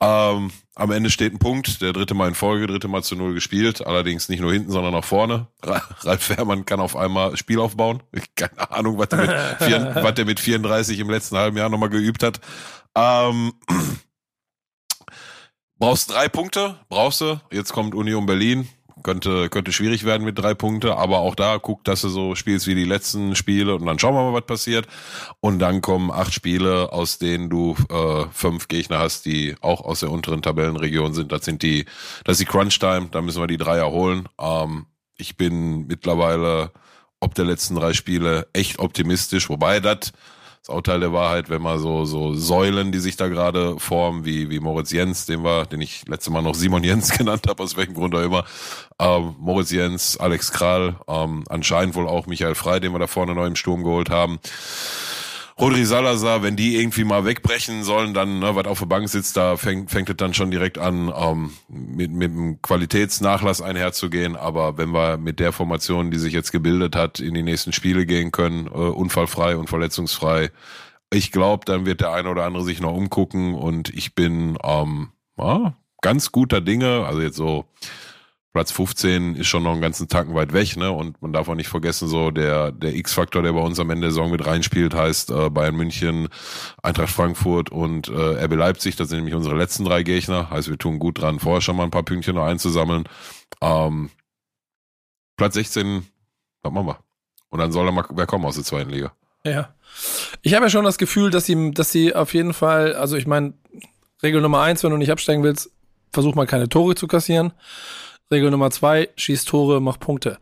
Ähm, 0.00 0.50
am 0.74 0.90
Ende 0.90 1.10
steht 1.10 1.32
ein 1.32 1.38
Punkt, 1.38 1.80
der 1.80 1.92
dritte 1.92 2.14
Mal 2.14 2.28
in 2.28 2.34
Folge, 2.34 2.66
dritte 2.66 2.88
Mal 2.88 3.02
zu 3.02 3.16
null 3.16 3.34
gespielt, 3.34 3.86
allerdings 3.86 4.28
nicht 4.28 4.40
nur 4.40 4.52
hinten, 4.52 4.70
sondern 4.70 4.94
auch 4.94 5.04
vorne. 5.04 5.48
Ralf 5.62 6.22
Fährmann 6.22 6.64
kann 6.64 6.80
auf 6.80 6.96
einmal 6.96 7.36
Spiel 7.36 7.58
aufbauen. 7.58 8.02
Keine 8.34 8.70
Ahnung, 8.70 8.98
was 8.98 9.08
der 9.08 9.18
mit, 9.18 9.30
vier, 9.62 9.94
was 9.94 10.14
der 10.14 10.24
mit 10.24 10.40
34 10.40 10.98
im 10.98 11.10
letzten 11.10 11.36
halben 11.36 11.56
Jahr 11.56 11.68
nochmal 11.68 11.90
geübt 11.90 12.22
hat. 12.22 12.40
Ähm, 12.94 13.52
brauchst 15.78 16.10
drei 16.10 16.28
Punkte, 16.28 16.80
brauchst 16.88 17.20
du. 17.20 17.40
Jetzt 17.50 17.72
kommt 17.72 17.94
Union 17.94 18.26
Berlin 18.26 18.68
könnte, 19.02 19.48
könnte 19.48 19.72
schwierig 19.72 20.04
werden 20.04 20.24
mit 20.24 20.38
drei 20.38 20.54
Punkte, 20.54 20.96
aber 20.96 21.18
auch 21.18 21.34
da 21.34 21.58
guck, 21.58 21.84
dass 21.84 22.02
du 22.02 22.08
so 22.08 22.34
spielst 22.34 22.66
wie 22.66 22.74
die 22.74 22.84
letzten 22.84 23.34
Spiele 23.34 23.74
und 23.74 23.86
dann 23.86 23.98
schauen 23.98 24.14
wir 24.14 24.22
mal, 24.22 24.34
was 24.34 24.46
passiert. 24.46 24.86
Und 25.40 25.58
dann 25.58 25.80
kommen 25.80 26.10
acht 26.10 26.32
Spiele, 26.32 26.92
aus 26.92 27.18
denen 27.18 27.50
du 27.50 27.76
äh, 27.88 28.26
fünf 28.32 28.68
Gegner 28.68 28.98
hast, 28.98 29.26
die 29.26 29.54
auch 29.60 29.80
aus 29.82 30.00
der 30.00 30.10
unteren 30.10 30.42
Tabellenregion 30.42 31.14
sind. 31.14 31.32
Das 31.32 31.44
sind 31.44 31.62
die, 31.62 31.86
das 32.24 32.40
ist 32.40 32.40
die 32.40 32.52
Crunch-Time, 32.52 33.08
da 33.10 33.22
müssen 33.22 33.42
wir 33.42 33.46
die 33.46 33.58
drei 33.58 33.78
erholen. 33.78 34.28
Ähm, 34.40 34.86
ich 35.16 35.36
bin 35.36 35.86
mittlerweile 35.86 36.72
ob 37.20 37.34
der 37.34 37.44
letzten 37.44 37.74
drei 37.74 37.92
Spiele 37.92 38.48
echt 38.52 38.78
optimistisch, 38.78 39.48
wobei 39.50 39.78
das 39.80 40.12
ist 40.62 40.68
auch 40.68 40.82
Teil 40.82 41.00
der 41.00 41.12
Wahrheit, 41.12 41.48
wenn 41.48 41.62
man 41.62 41.78
so, 41.78 42.04
so 42.04 42.34
Säulen, 42.34 42.92
die 42.92 42.98
sich 42.98 43.16
da 43.16 43.28
gerade 43.28 43.78
formen, 43.78 44.26
wie, 44.26 44.50
wie 44.50 44.60
Moritz 44.60 44.92
Jens, 44.92 45.24
den 45.24 45.42
war, 45.42 45.64
den 45.64 45.80
ich 45.80 46.06
letztes 46.06 46.30
Mal 46.30 46.42
noch 46.42 46.54
Simon 46.54 46.84
Jens 46.84 47.10
genannt 47.18 47.46
habe, 47.48 47.62
aus 47.62 47.76
welchem 47.76 47.94
Grund 47.94 48.14
auch 48.14 48.22
immer. 48.22 48.44
Ähm, 48.98 49.36
Moritz 49.38 49.70
Jens, 49.70 50.18
Alex 50.18 50.52
Kral, 50.52 50.96
ähm, 51.08 51.44
anscheinend 51.48 51.94
wohl 51.94 52.06
auch 52.06 52.26
Michael 52.26 52.54
Frei, 52.54 52.78
den 52.78 52.92
wir 52.92 52.98
da 52.98 53.06
vorne 53.06 53.34
neu 53.34 53.46
im 53.46 53.56
Sturm 53.56 53.84
geholt 53.84 54.10
haben. 54.10 54.38
Rodri 55.60 55.84
Salazar, 55.84 56.42
wenn 56.42 56.56
die 56.56 56.76
irgendwie 56.76 57.04
mal 57.04 57.24
wegbrechen 57.26 57.84
sollen, 57.84 58.14
dann, 58.14 58.38
ne, 58.38 58.54
was 58.56 58.64
auf 58.64 58.78
der 58.78 58.86
Bank 58.86 59.08
sitzt, 59.08 59.36
da 59.36 59.56
fängt, 59.56 59.90
fängt 59.90 60.08
es 60.08 60.16
dann 60.16 60.32
schon 60.32 60.50
direkt 60.50 60.78
an, 60.78 61.12
ähm, 61.14 61.52
mit, 61.68 62.10
mit 62.10 62.30
einem 62.30 62.62
Qualitätsnachlass 62.62 63.60
einherzugehen. 63.60 64.36
Aber 64.36 64.78
wenn 64.78 64.90
wir 64.90 65.18
mit 65.18 65.38
der 65.38 65.52
Formation, 65.52 66.10
die 66.10 66.18
sich 66.18 66.32
jetzt 66.32 66.52
gebildet 66.52 66.96
hat, 66.96 67.20
in 67.20 67.34
die 67.34 67.42
nächsten 67.42 67.72
Spiele 67.72 68.06
gehen 68.06 68.30
können, 68.30 68.66
äh, 68.66 68.70
unfallfrei 68.70 69.56
und 69.56 69.68
verletzungsfrei, 69.68 70.50
ich 71.12 71.30
glaube, 71.32 71.64
dann 71.66 71.84
wird 71.84 72.00
der 72.00 72.12
eine 72.12 72.30
oder 72.30 72.44
andere 72.44 72.64
sich 72.64 72.80
noch 72.80 72.94
umgucken 72.94 73.54
und 73.54 73.90
ich 73.90 74.14
bin 74.14 74.56
ähm, 74.62 75.08
ja, 75.36 75.74
ganz 76.00 76.32
guter 76.32 76.60
Dinge, 76.60 77.04
also 77.06 77.20
jetzt 77.20 77.36
so 77.36 77.66
Platz 78.52 78.72
15 78.72 79.36
ist 79.36 79.46
schon 79.46 79.62
noch 79.62 79.72
einen 79.72 79.80
ganzen 79.80 80.08
Tacken 80.08 80.34
weit 80.34 80.52
weg, 80.52 80.76
ne? 80.76 80.90
Und 80.90 81.22
man 81.22 81.32
darf 81.32 81.48
auch 81.48 81.54
nicht 81.54 81.68
vergessen, 81.68 82.08
so 82.08 82.32
der, 82.32 82.72
der 82.72 82.96
X-Faktor, 82.96 83.42
der 83.42 83.52
bei 83.52 83.60
uns 83.60 83.78
am 83.78 83.90
Ende 83.90 84.02
der 84.02 84.10
Saison 84.10 84.30
mit 84.30 84.44
reinspielt, 84.44 84.92
heißt 84.92 85.30
äh, 85.30 85.50
Bayern 85.50 85.76
München, 85.76 86.28
Eintracht 86.82 87.10
Frankfurt 87.10 87.70
und 87.70 88.08
äh, 88.08 88.44
RB 88.44 88.54
Leipzig. 88.54 88.96
Das 88.96 89.08
sind 89.08 89.18
nämlich 89.18 89.36
unsere 89.36 89.56
letzten 89.56 89.84
drei 89.84 90.02
Gegner. 90.02 90.50
Heißt, 90.50 90.68
wir 90.68 90.78
tun 90.78 90.98
gut 90.98 91.20
dran, 91.20 91.38
vorher 91.38 91.60
schon 91.60 91.76
mal 91.76 91.84
ein 91.84 91.92
paar 91.92 92.02
Pünktchen 92.02 92.34
noch 92.34 92.44
einzusammeln. 92.44 93.04
Ähm, 93.60 94.10
Platz 95.36 95.54
16, 95.54 96.04
was 96.62 96.72
machen 96.72 96.88
wir? 96.88 96.98
Und 97.50 97.60
dann 97.60 97.70
soll 97.70 97.86
er 97.86 97.92
mal 97.92 98.04
wer 98.10 98.26
kommen 98.26 98.44
aus 98.46 98.56
der 98.56 98.64
zweiten 98.64 98.90
Liga. 98.90 99.12
Ja. 99.44 99.74
Ich 100.42 100.54
habe 100.54 100.66
ja 100.66 100.70
schon 100.70 100.84
das 100.84 100.98
Gefühl, 100.98 101.30
dass 101.30 101.46
sie, 101.46 101.70
dass 101.70 101.92
sie 101.92 102.14
auf 102.14 102.34
jeden 102.34 102.52
Fall, 102.52 102.94
also 102.94 103.16
ich 103.16 103.26
meine, 103.26 103.54
Regel 104.22 104.40
Nummer 104.40 104.60
eins, 104.60 104.82
wenn 104.82 104.90
du 104.90 104.96
nicht 104.96 105.10
absteigen 105.10 105.42
willst, 105.42 105.70
versuch 106.12 106.34
mal 106.34 106.46
keine 106.46 106.68
Tore 106.68 106.94
zu 106.94 107.06
kassieren. 107.06 107.52
Regel 108.32 108.50
Nummer 108.50 108.70
zwei, 108.70 109.08
schießt 109.16 109.48
Tore, 109.48 109.80
macht 109.80 110.00
Punkte. 110.00 110.38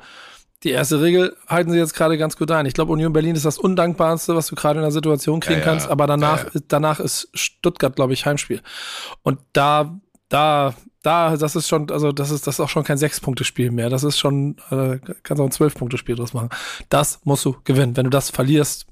Die 0.64 0.70
erste 0.70 1.00
Regel 1.00 1.36
halten 1.46 1.70
sie 1.70 1.78
jetzt 1.78 1.94
gerade 1.94 2.18
ganz 2.18 2.36
gut 2.36 2.50
ein. 2.50 2.66
Ich 2.66 2.74
glaube, 2.74 2.92
Union 2.92 3.12
Berlin 3.12 3.36
ist 3.36 3.44
das 3.44 3.58
Undankbarste, 3.58 4.34
was 4.34 4.48
du 4.48 4.56
gerade 4.56 4.80
in 4.80 4.82
der 4.82 4.90
Situation 4.90 5.40
kriegen 5.40 5.60
ja, 5.60 5.64
kannst, 5.64 5.88
aber 5.88 6.06
danach, 6.06 6.52
ja, 6.52 6.60
danach 6.66 6.98
ist 7.00 7.28
Stuttgart, 7.32 7.94
glaube 7.94 8.12
ich, 8.12 8.26
Heimspiel. 8.26 8.60
Und 9.22 9.38
da, 9.52 10.00
da, 10.28 10.74
da, 11.02 11.36
das 11.36 11.54
ist 11.54 11.68
schon, 11.68 11.90
also 11.90 12.10
das 12.10 12.30
ist, 12.30 12.46
das 12.46 12.56
ist 12.56 12.60
auch 12.60 12.68
schon 12.68 12.82
kein 12.82 12.98
Sechs-Punkte-Spiel 12.98 13.70
mehr. 13.70 13.88
Das 13.88 14.02
ist 14.02 14.18
schon, 14.18 14.56
äh, 14.70 14.98
kannst 15.22 15.40
auch 15.40 15.46
ein 15.46 15.52
Zwölf-Punkte-Spiel 15.52 16.16
draus 16.16 16.34
machen. 16.34 16.50
Das 16.88 17.20
musst 17.24 17.44
du 17.44 17.56
gewinnen. 17.62 17.96
Wenn 17.96 18.04
du 18.04 18.10
das 18.10 18.28
verlierst, 18.28 18.86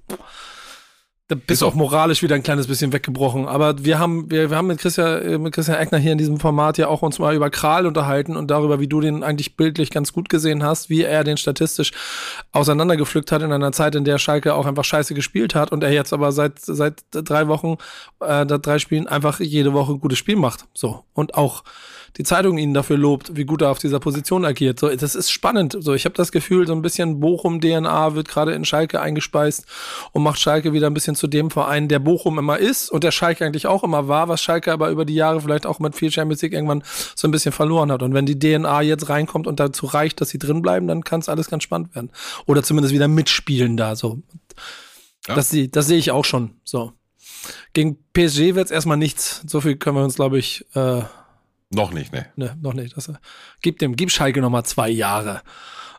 da 1.28 1.34
bist 1.34 1.60
du 1.60 1.66
auch 1.66 1.74
moralisch 1.74 2.22
wieder 2.22 2.36
ein 2.36 2.44
kleines 2.44 2.68
bisschen 2.68 2.92
weggebrochen. 2.92 3.48
Aber 3.48 3.84
wir 3.84 3.98
haben, 3.98 4.30
wir, 4.30 4.48
wir 4.50 4.56
haben 4.56 4.68
mit 4.68 4.78
Christian, 4.78 5.22
äh, 5.22 5.38
mit 5.38 5.52
Christian 5.52 5.76
Eckner 5.76 5.98
hier 5.98 6.12
in 6.12 6.18
diesem 6.18 6.38
Format 6.38 6.78
ja 6.78 6.86
auch 6.86 7.02
uns 7.02 7.18
mal 7.18 7.34
über 7.34 7.50
Kral 7.50 7.86
unterhalten 7.86 8.36
und 8.36 8.48
darüber, 8.48 8.78
wie 8.78 8.86
du 8.86 9.00
den 9.00 9.24
eigentlich 9.24 9.56
bildlich 9.56 9.90
ganz 9.90 10.12
gut 10.12 10.28
gesehen 10.28 10.62
hast, 10.62 10.88
wie 10.88 11.02
er 11.02 11.24
den 11.24 11.36
statistisch 11.36 11.90
auseinandergepflückt 12.52 13.32
hat 13.32 13.42
in 13.42 13.50
einer 13.50 13.72
Zeit, 13.72 13.96
in 13.96 14.04
der 14.04 14.18
Schalke 14.18 14.54
auch 14.54 14.66
einfach 14.66 14.84
scheiße 14.84 15.14
gespielt 15.14 15.56
hat 15.56 15.72
und 15.72 15.82
er 15.82 15.92
jetzt 15.92 16.12
aber 16.12 16.30
seit, 16.30 16.60
seit 16.60 17.02
drei 17.10 17.48
Wochen, 17.48 17.76
äh, 18.20 18.46
drei 18.46 18.78
Spielen 18.78 19.08
einfach 19.08 19.40
jede 19.40 19.72
Woche 19.72 19.94
ein 19.94 20.00
gutes 20.00 20.18
Spiel 20.18 20.36
macht. 20.36 20.66
So. 20.74 21.02
Und 21.12 21.34
auch 21.34 21.64
die 22.16 22.22
Zeitung 22.22 22.58
ihn 22.58 22.74
dafür 22.74 22.96
lobt, 22.96 23.36
wie 23.36 23.44
gut 23.44 23.62
er 23.62 23.70
auf 23.70 23.78
dieser 23.78 24.00
Position 24.00 24.44
agiert. 24.44 24.80
So, 24.80 24.88
das 24.88 25.14
ist 25.14 25.30
spannend. 25.30 25.76
So, 25.78 25.94
ich 25.94 26.04
habe 26.04 26.14
das 26.14 26.32
Gefühl, 26.32 26.66
so 26.66 26.72
ein 26.72 26.82
bisschen 26.82 27.20
Bochum-DNA 27.20 28.14
wird 28.14 28.28
gerade 28.28 28.52
in 28.52 28.64
Schalke 28.64 29.00
eingespeist 29.00 29.66
und 30.12 30.22
macht 30.22 30.40
Schalke 30.40 30.72
wieder 30.72 30.86
ein 30.86 30.94
bisschen 30.94 31.14
zu 31.14 31.26
dem 31.26 31.50
Verein, 31.50 31.88
der 31.88 31.98
Bochum 31.98 32.38
immer 32.38 32.58
ist 32.58 32.90
und 32.90 33.04
der 33.04 33.10
Schalke 33.10 33.44
eigentlich 33.44 33.66
auch 33.66 33.84
immer 33.84 34.08
war, 34.08 34.28
was 34.28 34.42
Schalke 34.42 34.72
aber 34.72 34.90
über 34.90 35.04
die 35.04 35.14
Jahre 35.14 35.40
vielleicht 35.40 35.66
auch 35.66 35.78
mit 35.78 35.94
viel 35.94 36.10
Champions 36.10 36.42
League 36.42 36.52
irgendwann 36.52 36.82
so 37.14 37.28
ein 37.28 37.30
bisschen 37.30 37.52
verloren 37.52 37.92
hat. 37.92 38.02
Und 38.02 38.14
wenn 38.14 38.26
die 38.26 38.38
DNA 38.38 38.82
jetzt 38.82 39.08
reinkommt 39.08 39.46
und 39.46 39.60
dazu 39.60 39.86
reicht, 39.86 40.20
dass 40.20 40.30
sie 40.30 40.38
drin 40.38 40.62
bleiben, 40.62 40.86
dann 40.88 41.04
kann 41.04 41.20
es 41.20 41.28
alles 41.28 41.48
ganz 41.50 41.62
spannend 41.62 41.94
werden. 41.94 42.10
Oder 42.46 42.62
zumindest 42.62 42.94
wieder 42.94 43.08
mitspielen 43.08 43.76
da. 43.76 43.96
So, 43.96 44.22
ja. 45.26 45.34
das, 45.34 45.54
das 45.70 45.86
sehe 45.86 45.98
ich 45.98 46.10
auch 46.10 46.24
schon. 46.24 46.52
So. 46.64 46.92
Gegen 47.74 47.98
PSG 48.12 48.54
wird 48.54 48.66
es 48.66 48.70
erstmal 48.70 48.96
nichts. 48.96 49.42
So 49.46 49.60
viel 49.60 49.76
können 49.76 49.96
wir 49.96 50.04
uns, 50.04 50.16
glaube 50.16 50.38
ich. 50.38 50.64
Äh, 50.74 51.02
noch 51.70 51.92
nicht, 51.92 52.12
ne? 52.12 52.26
Ne, 52.36 52.56
noch 52.60 52.74
nicht. 52.74 52.96
Das, 52.96 53.08
äh, 53.08 53.14
gib 53.60 53.78
dem, 53.78 53.96
gib 53.96 54.10
Schalke 54.10 54.40
noch 54.40 54.50
mal 54.50 54.64
zwei 54.64 54.88
Jahre. 54.88 55.42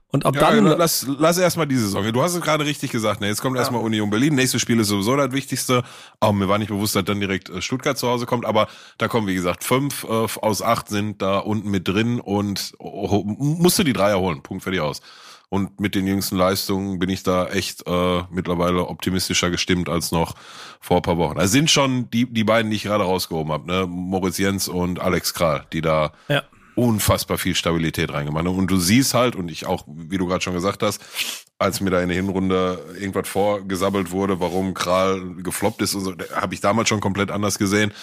Und 0.09 0.25
ab 0.25 0.35
ja, 0.35 0.51
dann. 0.51 0.65
Lass, 0.65 1.05
lass 1.19 1.37
erstmal 1.37 1.67
die 1.67 1.75
Saison. 1.75 2.11
Du 2.13 2.21
hast 2.21 2.33
es 2.33 2.41
gerade 2.41 2.65
richtig 2.65 2.91
gesagt. 2.91 3.19
Ne? 3.19 3.27
Jetzt 3.27 3.41
kommt 3.41 3.55
ja. 3.55 3.61
erstmal 3.61 3.81
Union 3.81 4.09
Berlin. 4.09 4.35
Nächstes 4.35 4.61
Spiel 4.61 4.79
ist 4.79 4.87
sowieso 4.87 5.17
das 5.17 5.33
Wichtigste. 5.33 5.83
Aber 6.21 6.31
mir 6.31 6.47
war 6.47 6.57
nicht 6.57 6.69
bewusst, 6.69 6.95
dass 6.95 7.03
dann 7.03 7.19
direkt 7.19 7.49
äh, 7.49 7.61
Stuttgart 7.61 7.97
zu 7.97 8.07
Hause 8.07 8.25
kommt. 8.25 8.45
Aber 8.45 8.67
da 8.97 9.09
kommen, 9.09 9.27
wie 9.27 9.35
gesagt, 9.35 9.65
fünf 9.65 10.05
äh, 10.05 10.07
aus 10.07 10.61
acht 10.61 10.87
sind 10.87 11.21
da 11.21 11.39
unten 11.39 11.69
mit 11.69 11.89
drin 11.89 12.21
und 12.21 12.73
oh, 12.79 13.23
musste 13.25 13.83
die 13.83 13.93
Dreier 13.93 14.19
holen. 14.19 14.41
Punkt 14.43 14.63
für 14.63 14.71
die 14.71 14.79
aus. 14.79 15.01
Und 15.49 15.79
mit 15.79 15.95
den 15.95 16.05
jüngsten 16.05 16.35
Leistungen 16.35 16.99
bin 16.99 17.09
ich 17.09 17.23
da 17.23 17.47
echt 17.47 17.87
äh, 17.87 18.23
mittlerweile 18.29 18.87
optimistischer 18.87 19.49
gestimmt 19.49 19.87
als 19.87 20.11
noch 20.11 20.35
vor 20.81 20.97
ein 20.97 21.03
paar 21.03 21.17
Wochen. 21.17 21.37
Also 21.37 21.53
sind 21.53 21.71
schon 21.71 22.09
die, 22.09 22.25
die 22.25 22.43
beiden, 22.43 22.69
die 22.69 22.75
ich 22.75 22.83
gerade 22.83 23.05
rausgehoben 23.05 23.53
habe, 23.53 23.65
ne? 23.65 23.85
Moritz 23.87 24.37
Jens 24.37 24.67
und 24.67 24.99
Alex 24.99 25.33
Kral, 25.33 25.65
die 25.71 25.79
da 25.79 26.11
ja. 26.27 26.43
unfassbar 26.75 27.37
viel 27.37 27.55
Stabilität 27.55 28.11
reingemacht 28.11 28.45
haben. 28.45 28.57
Und 28.57 28.69
du 28.69 28.77
siehst 28.77 29.13
halt, 29.13 29.37
und 29.37 29.49
ich 29.49 29.65
auch, 29.65 29.85
wie 29.87 30.17
du 30.17 30.27
gerade 30.27 30.41
schon 30.41 30.53
gesagt 30.53 30.83
hast, 30.83 31.01
als 31.59 31.79
mir 31.79 31.91
da 31.91 32.01
in 32.01 32.09
der 32.09 32.17
Hinrunde 32.17 32.79
irgendwas 32.99 33.29
vorgesabbelt 33.29 34.11
wurde, 34.11 34.41
warum 34.41 34.73
Kral 34.73 35.35
gefloppt 35.37 35.81
ist 35.81 35.95
und 35.95 36.01
so, 36.01 36.13
habe 36.35 36.55
ich 36.55 36.61
damals 36.61 36.89
schon 36.89 36.99
komplett 36.99 37.31
anders 37.31 37.57
gesehen. 37.57 37.93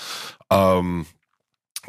Ähm, 0.50 1.04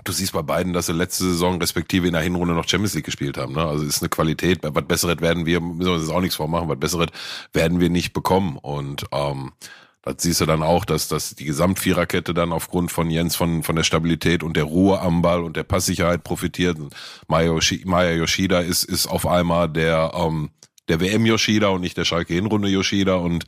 du 0.03 0.11
siehst 0.11 0.33
bei 0.33 0.41
beiden, 0.41 0.73
dass 0.73 0.87
sie 0.87 0.93
letzte 0.93 1.23
Saison 1.23 1.59
respektive 1.59 2.07
in 2.07 2.13
der 2.13 2.21
Hinrunde 2.21 2.53
noch 2.53 2.67
Champions 2.67 2.93
League 2.93 3.05
gespielt 3.05 3.37
haben. 3.37 3.53
Ne? 3.53 3.65
Also 3.65 3.85
ist 3.85 4.01
eine 4.01 4.09
Qualität. 4.09 4.59
Was 4.61 4.85
Besseres 4.85 5.21
werden 5.21 5.45
wir, 5.45 5.61
müssen 5.61 5.89
wir 5.89 5.93
uns 5.93 6.09
auch 6.09 6.21
nichts 6.21 6.35
vormachen, 6.35 6.69
was 6.69 6.79
Besseres 6.79 7.07
werden 7.53 7.79
wir 7.79 7.89
nicht 7.89 8.13
bekommen. 8.13 8.57
Und 8.57 9.05
ähm, 9.11 9.51
das 10.01 10.15
siehst 10.19 10.41
du 10.41 10.45
dann 10.45 10.61
auch, 10.61 10.85
dass, 10.85 11.07
dass 11.07 11.35
die 11.35 11.45
Gesamtviererkette 11.45 12.33
dann 12.33 12.51
aufgrund 12.51 12.91
von 12.91 13.09
Jens 13.09 13.35
von, 13.35 13.63
von 13.63 13.75
der 13.75 13.83
Stabilität 13.83 14.43
und 14.43 14.55
der 14.55 14.65
Ruhe 14.65 15.01
am 15.01 15.21
Ball 15.21 15.43
und 15.43 15.57
der 15.57 15.63
Passsicherheit 15.63 16.23
profitiert. 16.23 16.77
Maya, 17.27 17.47
Yoshi, 17.47 17.81
Maya 17.85 18.11
Yoshida 18.11 18.59
ist, 18.59 18.83
ist 18.83 19.07
auf 19.07 19.25
einmal 19.25 19.67
der, 19.67 20.11
ähm, 20.13 20.51
der 20.89 20.99
WM 20.99 21.25
Yoshida 21.25 21.69
und 21.69 21.81
nicht 21.81 21.97
der 21.97 22.05
Schalke 22.05 22.35
Hinrunde 22.35 22.67
Yoshida 22.67 23.15
und 23.15 23.45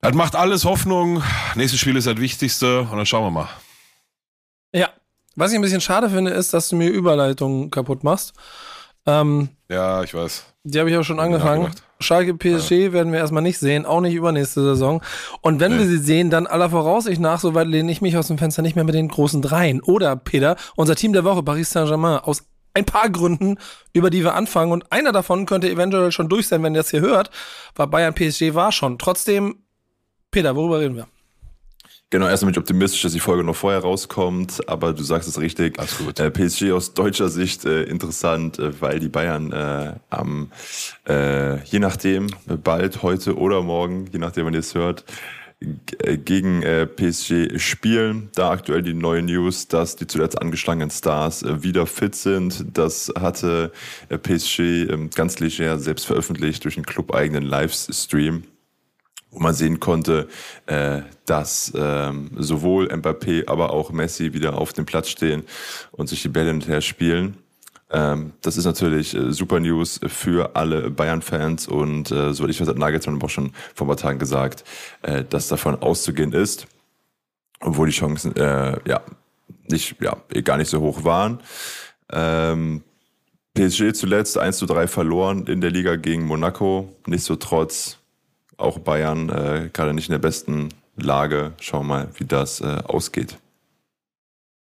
das 0.00 0.14
macht 0.14 0.34
alles 0.34 0.64
Hoffnung. 0.64 1.22
Nächstes 1.54 1.80
Spiel 1.80 1.96
ist 1.96 2.08
das 2.08 2.16
Wichtigste 2.16 2.80
und 2.80 2.96
dann 2.96 3.06
schauen 3.06 3.24
wir 3.24 3.30
mal. 3.30 3.48
Was 5.36 5.52
ich 5.52 5.58
ein 5.58 5.62
bisschen 5.62 5.80
schade 5.80 6.10
finde, 6.10 6.30
ist, 6.32 6.52
dass 6.52 6.68
du 6.68 6.76
mir 6.76 6.90
Überleitungen 6.90 7.70
kaputt 7.70 8.04
machst. 8.04 8.34
Ähm, 9.06 9.48
ja, 9.68 10.02
ich 10.02 10.14
weiß. 10.14 10.44
Die 10.64 10.78
habe 10.78 10.90
ich 10.90 10.96
auch 10.96 11.02
schon 11.02 11.18
angefangen. 11.18 11.72
Schalke 11.98 12.34
PSG 12.34 12.70
ja. 12.70 12.92
werden 12.92 13.12
wir 13.12 13.18
erstmal 13.18 13.42
nicht 13.42 13.58
sehen, 13.58 13.86
auch 13.86 14.00
nicht 14.00 14.14
übernächste 14.14 14.62
Saison. 14.62 15.02
Und 15.40 15.60
wenn 15.60 15.72
nee. 15.72 15.78
wir 15.78 15.86
sie 15.86 15.98
sehen, 15.98 16.30
dann 16.30 16.46
aller 16.46 16.70
Voraussicht 16.70 17.20
nach, 17.20 17.40
soweit 17.40 17.66
lehne 17.66 17.90
ich 17.90 18.00
mich 18.00 18.16
aus 18.16 18.28
dem 18.28 18.38
Fenster 18.38 18.62
nicht 18.62 18.76
mehr 18.76 18.84
mit 18.84 18.94
den 18.94 19.08
großen 19.08 19.42
Dreien. 19.42 19.80
Oder, 19.82 20.16
Peter, 20.16 20.56
unser 20.76 20.94
Team 20.94 21.12
der 21.12 21.24
Woche, 21.24 21.42
Paris 21.42 21.70
Saint-Germain, 21.70 22.18
aus 22.18 22.44
ein 22.74 22.84
paar 22.84 23.10
Gründen, 23.10 23.58
über 23.92 24.10
die 24.10 24.22
wir 24.22 24.34
anfangen. 24.34 24.72
Und 24.72 24.92
einer 24.92 25.12
davon 25.12 25.46
könnte 25.46 25.70
eventuell 25.70 26.12
schon 26.12 26.28
durch 26.28 26.48
sein, 26.48 26.62
wenn 26.62 26.74
ihr 26.74 26.80
das 26.80 26.90
hier 26.90 27.00
hört, 27.00 27.30
weil 27.74 27.88
Bayern 27.88 28.14
PSG 28.14 28.54
war 28.54 28.72
schon. 28.72 28.98
Trotzdem, 28.98 29.64
Peter, 30.30 30.54
worüber 30.54 30.80
reden 30.80 30.96
wir? 30.96 31.08
Genau, 32.12 32.28
erstmal 32.28 32.52
bin 32.52 32.60
ich 32.60 32.62
optimistisch, 32.62 33.00
dass 33.00 33.12
die 33.12 33.20
Folge 33.20 33.42
noch 33.42 33.56
vorher 33.56 33.80
rauskommt, 33.80 34.68
aber 34.68 34.92
du 34.92 35.02
sagst 35.02 35.30
es 35.30 35.40
richtig. 35.40 35.78
Gut. 35.96 36.20
Äh, 36.20 36.30
PSG 36.30 36.72
aus 36.72 36.92
deutscher 36.92 37.30
Sicht 37.30 37.64
äh, 37.64 37.84
interessant, 37.84 38.58
äh, 38.58 38.78
weil 38.82 39.00
die 39.00 39.08
Bayern 39.08 39.50
äh, 39.50 39.94
am, 40.10 40.52
äh, 41.08 41.62
je 41.64 41.78
nachdem, 41.78 42.26
bald, 42.62 43.02
heute 43.02 43.38
oder 43.38 43.62
morgen, 43.62 44.10
je 44.12 44.18
nachdem, 44.18 44.44
wann 44.44 44.52
ihr 44.52 44.60
es 44.60 44.74
hört, 44.74 45.06
äh, 45.60 46.18
gegen 46.18 46.60
PSG 46.60 47.58
spielen. 47.58 48.28
Da 48.34 48.50
aktuell 48.50 48.82
die 48.82 48.92
neue 48.92 49.22
News, 49.22 49.68
dass 49.68 49.96
die 49.96 50.06
zuletzt 50.06 50.38
angeschlagenen 50.38 50.90
Stars 50.90 51.42
wieder 51.62 51.86
fit 51.86 52.14
sind. 52.14 52.66
Das 52.74 53.10
hatte 53.18 53.72
PSG 54.10 54.58
äh, 54.60 55.08
ganz 55.14 55.40
leger 55.40 55.78
selbst 55.78 56.04
veröffentlicht 56.04 56.62
durch 56.64 56.76
einen 56.76 56.84
club-eigenen 56.84 57.44
Livestream 57.44 58.42
wo 59.32 59.40
man 59.40 59.54
sehen 59.54 59.80
konnte, 59.80 60.28
äh, 60.66 61.00
dass 61.26 61.72
ähm, 61.74 62.30
sowohl 62.36 62.88
Mbappé, 62.88 63.48
aber 63.48 63.72
auch 63.72 63.90
Messi 63.90 64.34
wieder 64.34 64.56
auf 64.56 64.72
dem 64.72 64.86
Platz 64.86 65.08
stehen 65.08 65.42
und 65.90 66.08
sich 66.08 66.22
die 66.22 66.28
Bälle 66.28 66.50
hinterher 66.50 66.82
spielen. 66.82 67.38
Ähm, 67.90 68.32
das 68.42 68.56
ist 68.56 68.66
natürlich 68.66 69.14
äh, 69.14 69.32
super 69.32 69.58
News 69.58 70.00
für 70.06 70.54
alle 70.54 70.90
Bayern-Fans 70.90 71.66
und 71.66 72.10
äh, 72.10 72.32
so 72.34 72.46
ich 72.46 72.60
weiß, 72.60 72.68
hat 72.68 72.78
Nagelsmann 72.78 73.22
auch 73.22 73.30
schon 73.30 73.52
vor 73.74 73.86
ein 73.86 73.88
paar 73.88 73.96
Tagen 73.96 74.18
gesagt, 74.18 74.64
äh, 75.02 75.24
dass 75.24 75.48
davon 75.48 75.76
auszugehen 75.76 76.32
ist, 76.32 76.66
obwohl 77.60 77.86
die 77.86 77.94
Chancen 77.94 78.36
äh, 78.36 78.78
ja 78.86 79.00
nicht 79.68 79.96
ja 80.00 80.16
gar 80.42 80.58
nicht 80.58 80.68
so 80.68 80.80
hoch 80.80 81.04
waren. 81.04 81.40
Ähm, 82.10 82.82
PSG 83.54 83.92
zuletzt 83.92 84.38
1 84.38 84.56
zu 84.58 84.66
3 84.66 84.86
verloren 84.88 85.46
in 85.46 85.60
der 85.60 85.70
Liga 85.70 85.96
gegen 85.96 86.24
Monaco. 86.24 86.96
Nichtsdestotrotz 87.06 87.98
auch 88.56 88.78
Bayern 88.78 89.28
äh, 89.28 89.70
gerade 89.72 89.94
nicht 89.94 90.08
in 90.08 90.12
der 90.12 90.18
besten 90.18 90.68
Lage. 90.96 91.52
Schauen 91.60 91.86
wir 91.86 91.94
mal, 91.94 92.08
wie 92.18 92.24
das 92.24 92.60
äh, 92.60 92.82
ausgeht. 92.84 93.38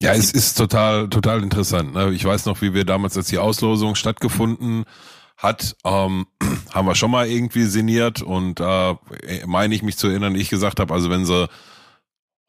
Ja, 0.03 0.13
es 0.15 0.33
ist 0.33 0.59
total, 0.59 1.09
total 1.09 1.43
interessant. 1.43 1.95
Ne? 1.95 2.11
Ich 2.11 2.25
weiß 2.25 2.47
noch, 2.47 2.61
wie 2.61 2.75
wir 2.75 2.85
damals, 2.85 3.17
als 3.17 3.29
die 3.29 3.39
Auslosung 3.39 3.95
stattgefunden 3.95 4.85
hat, 5.37 5.77
ähm, 5.85 6.27
haben 6.73 6.87
wir 6.87 6.95
schon 6.97 7.11
mal 7.11 7.29
irgendwie 7.29 7.65
sinniert 7.65 8.21
und 8.21 8.61
äh, 8.61 8.95
meine 9.47 9.75
ich 9.75 9.83
mich 9.83 9.97
zu 9.97 10.09
erinnern, 10.09 10.35
ich 10.35 10.51
gesagt 10.51 10.81
habe, 10.81 10.93
also 10.93 11.09
wenn 11.09 11.25
sie 11.25 11.49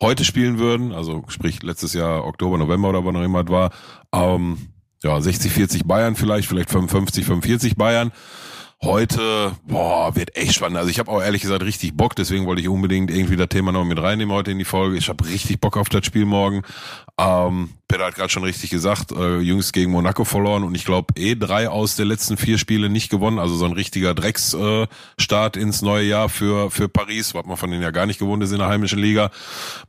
heute 0.01 0.25
spielen 0.25 0.57
würden, 0.57 0.91
also 0.93 1.23
sprich 1.27 1.61
letztes 1.63 1.93
Jahr 1.93 2.25
Oktober, 2.25 2.57
November 2.57 2.89
oder 2.89 3.05
wann 3.05 3.15
auch 3.15 3.23
immer 3.23 3.47
war, 3.47 3.71
ähm, 4.11 4.57
ja, 5.03 5.19
60, 5.19 5.51
40 5.51 5.85
Bayern 5.85 6.15
vielleicht, 6.15 6.47
vielleicht 6.47 6.71
55, 6.71 7.25
45 7.25 7.75
Bayern 7.75 8.11
Heute, 8.83 9.53
boah, 9.65 10.13
wird 10.13 10.35
echt 10.35 10.55
spannend. 10.55 10.77
Also 10.77 10.89
ich 10.89 10.99
habe 10.99 11.09
auch 11.09 11.21
ehrlich 11.21 11.41
gesagt 11.41 11.63
richtig 11.63 11.95
Bock, 11.95 12.17
deswegen 12.17 12.45
wollte 12.45 12.61
ich 12.61 12.67
unbedingt 12.67 13.09
irgendwie 13.09 13.37
das 13.37 13.47
Thema 13.47 13.71
noch 13.71 13.85
mit 13.85 13.97
reinnehmen 13.97 14.35
heute 14.35 14.51
in 14.51 14.59
die 14.59 14.65
Folge. 14.65 14.97
Ich 14.97 15.07
habe 15.07 15.25
richtig 15.25 15.61
Bock 15.61 15.77
auf 15.77 15.87
das 15.87 16.05
Spiel 16.05 16.25
morgen. 16.25 16.63
Ähm, 17.19 17.69
Peter 17.87 18.05
hat 18.05 18.15
gerade 18.15 18.29
schon 18.29 18.43
richtig 18.43 18.71
gesagt, 18.71 19.11
äh, 19.11 19.37
jüngst 19.37 19.71
gegen 19.71 19.91
Monaco 19.91 20.25
verloren 20.25 20.63
und 20.63 20.73
ich 20.73 20.83
glaube 20.83 21.13
eh 21.15 21.35
drei 21.35 21.69
aus 21.69 21.95
der 21.95 22.05
letzten 22.05 22.37
vier 22.37 22.57
Spiele 22.57 22.89
nicht 22.89 23.11
gewonnen. 23.11 23.37
Also 23.37 23.55
so 23.55 23.65
ein 23.65 23.71
richtiger 23.73 24.15
Drecksstart 24.15 25.57
äh, 25.57 25.59
ins 25.59 25.83
neue 25.83 26.03
Jahr 26.03 26.29
für 26.29 26.71
für 26.71 26.89
Paris, 26.89 27.35
was 27.35 27.45
man 27.45 27.55
von 27.55 27.69
denen 27.69 27.83
ja 27.83 27.91
gar 27.91 28.07
nicht 28.07 28.17
gewohnt 28.17 28.41
ist 28.41 28.51
in 28.51 28.57
der 28.57 28.67
heimischen 28.67 28.97
Liga. 28.97 29.29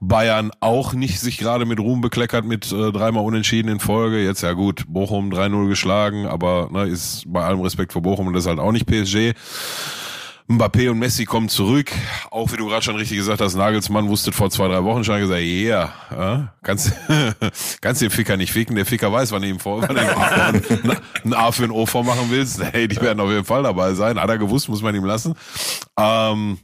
Bayern 0.00 0.50
auch 0.60 0.92
nicht 0.92 1.18
sich 1.18 1.38
gerade 1.38 1.64
mit 1.64 1.80
Ruhm 1.80 2.02
bekleckert 2.02 2.44
mit 2.44 2.70
äh, 2.70 2.92
dreimal 2.92 3.24
Unentschieden 3.24 3.68
in 3.68 3.80
Folge. 3.80 4.22
Jetzt 4.22 4.42
ja 4.42 4.52
gut, 4.52 4.84
Bochum 4.86 5.32
3-0 5.32 5.66
geschlagen, 5.68 6.26
aber 6.26 6.68
ne, 6.70 6.84
ist 6.84 7.24
bei 7.26 7.42
allem 7.42 7.62
Respekt 7.62 7.94
vor 7.94 8.02
Bochum 8.02 8.26
und 8.26 8.34
das 8.34 8.44
ist 8.44 8.48
halt 8.50 8.60
auch 8.60 8.72
nicht 8.72 8.84
PSG. 8.84 9.32
Mbappé 10.46 10.90
und 10.90 10.98
Messi 10.98 11.24
kommen 11.24 11.48
zurück. 11.48 11.90
Auch 12.30 12.52
wie 12.52 12.56
du 12.58 12.66
gerade 12.66 12.82
schon 12.82 12.96
richtig 12.96 13.16
gesagt 13.16 13.40
hast, 13.40 13.54
Nagelsmann 13.54 14.08
wusste 14.08 14.30
vor 14.30 14.50
zwei, 14.50 14.68
drei 14.68 14.84
Wochen 14.84 15.02
schon 15.02 15.18
gesagt, 15.18 15.40
yeah, 15.40 15.94
ja, 16.10 16.54
kannst, 16.62 16.92
kannst 17.80 18.02
den 18.02 18.10
Ficker 18.10 18.36
nicht 18.36 18.52
ficken. 18.52 18.76
Der 18.76 18.84
Ficker 18.84 19.10
weiß, 19.10 19.32
wann 19.32 19.40
du 19.40 19.48
ihm 19.48 19.58
vor, 19.58 19.80
wann 19.80 19.96
ihm 19.96 20.96
ein 21.24 21.34
A 21.34 21.50
für 21.50 21.64
ein 21.64 21.70
O 21.70 21.86
vormachen 21.86 22.30
willst. 22.30 22.62
Hey, 22.74 22.88
die 22.88 23.00
werden 23.00 23.20
auf 23.20 23.30
jeden 23.30 23.44
Fall 23.44 23.62
dabei 23.62 23.94
sein. 23.94 24.18
Hat 24.18 24.28
er 24.28 24.38
gewusst, 24.38 24.68
muss 24.68 24.82
man 24.82 24.94
ihm 24.94 25.04
lassen. 25.04 25.34
Ähm, 25.98 26.58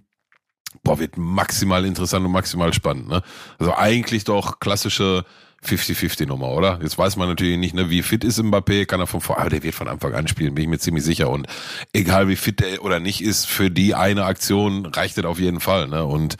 boah, 0.82 0.98
wird 0.98 1.16
maximal 1.16 1.84
interessant 1.84 2.26
und 2.26 2.32
maximal 2.32 2.72
spannend. 2.72 3.08
Ne? 3.08 3.22
Also 3.58 3.74
eigentlich 3.74 4.24
doch 4.24 4.58
klassische 4.60 5.24
50-50-Nummer, 5.64 6.48
oder? 6.48 6.78
Jetzt 6.82 6.96
weiß 6.96 7.16
man 7.16 7.28
natürlich 7.28 7.58
nicht, 7.58 7.74
ne, 7.74 7.90
wie 7.90 8.02
fit 8.02 8.24
ist 8.24 8.38
Mbappé, 8.38 8.86
kann 8.86 9.00
er 9.00 9.06
von 9.06 9.20
vor, 9.20 9.38
aber 9.38 9.50
der 9.50 9.62
wird 9.62 9.74
von 9.74 9.88
Anfang 9.88 10.14
an 10.14 10.26
spielen, 10.26 10.54
bin 10.54 10.64
ich 10.64 10.70
mir 10.70 10.78
ziemlich 10.78 11.04
sicher. 11.04 11.30
Und 11.30 11.46
egal 11.92 12.28
wie 12.28 12.36
fit 12.36 12.62
er 12.62 12.82
oder 12.82 12.98
nicht 12.98 13.22
ist, 13.22 13.46
für 13.46 13.70
die 13.70 13.94
eine 13.94 14.24
Aktion 14.24 14.86
reicht 14.86 15.18
das 15.18 15.26
auf 15.26 15.38
jeden 15.38 15.60
Fall. 15.60 15.88
Ne? 15.88 16.04
Und 16.04 16.36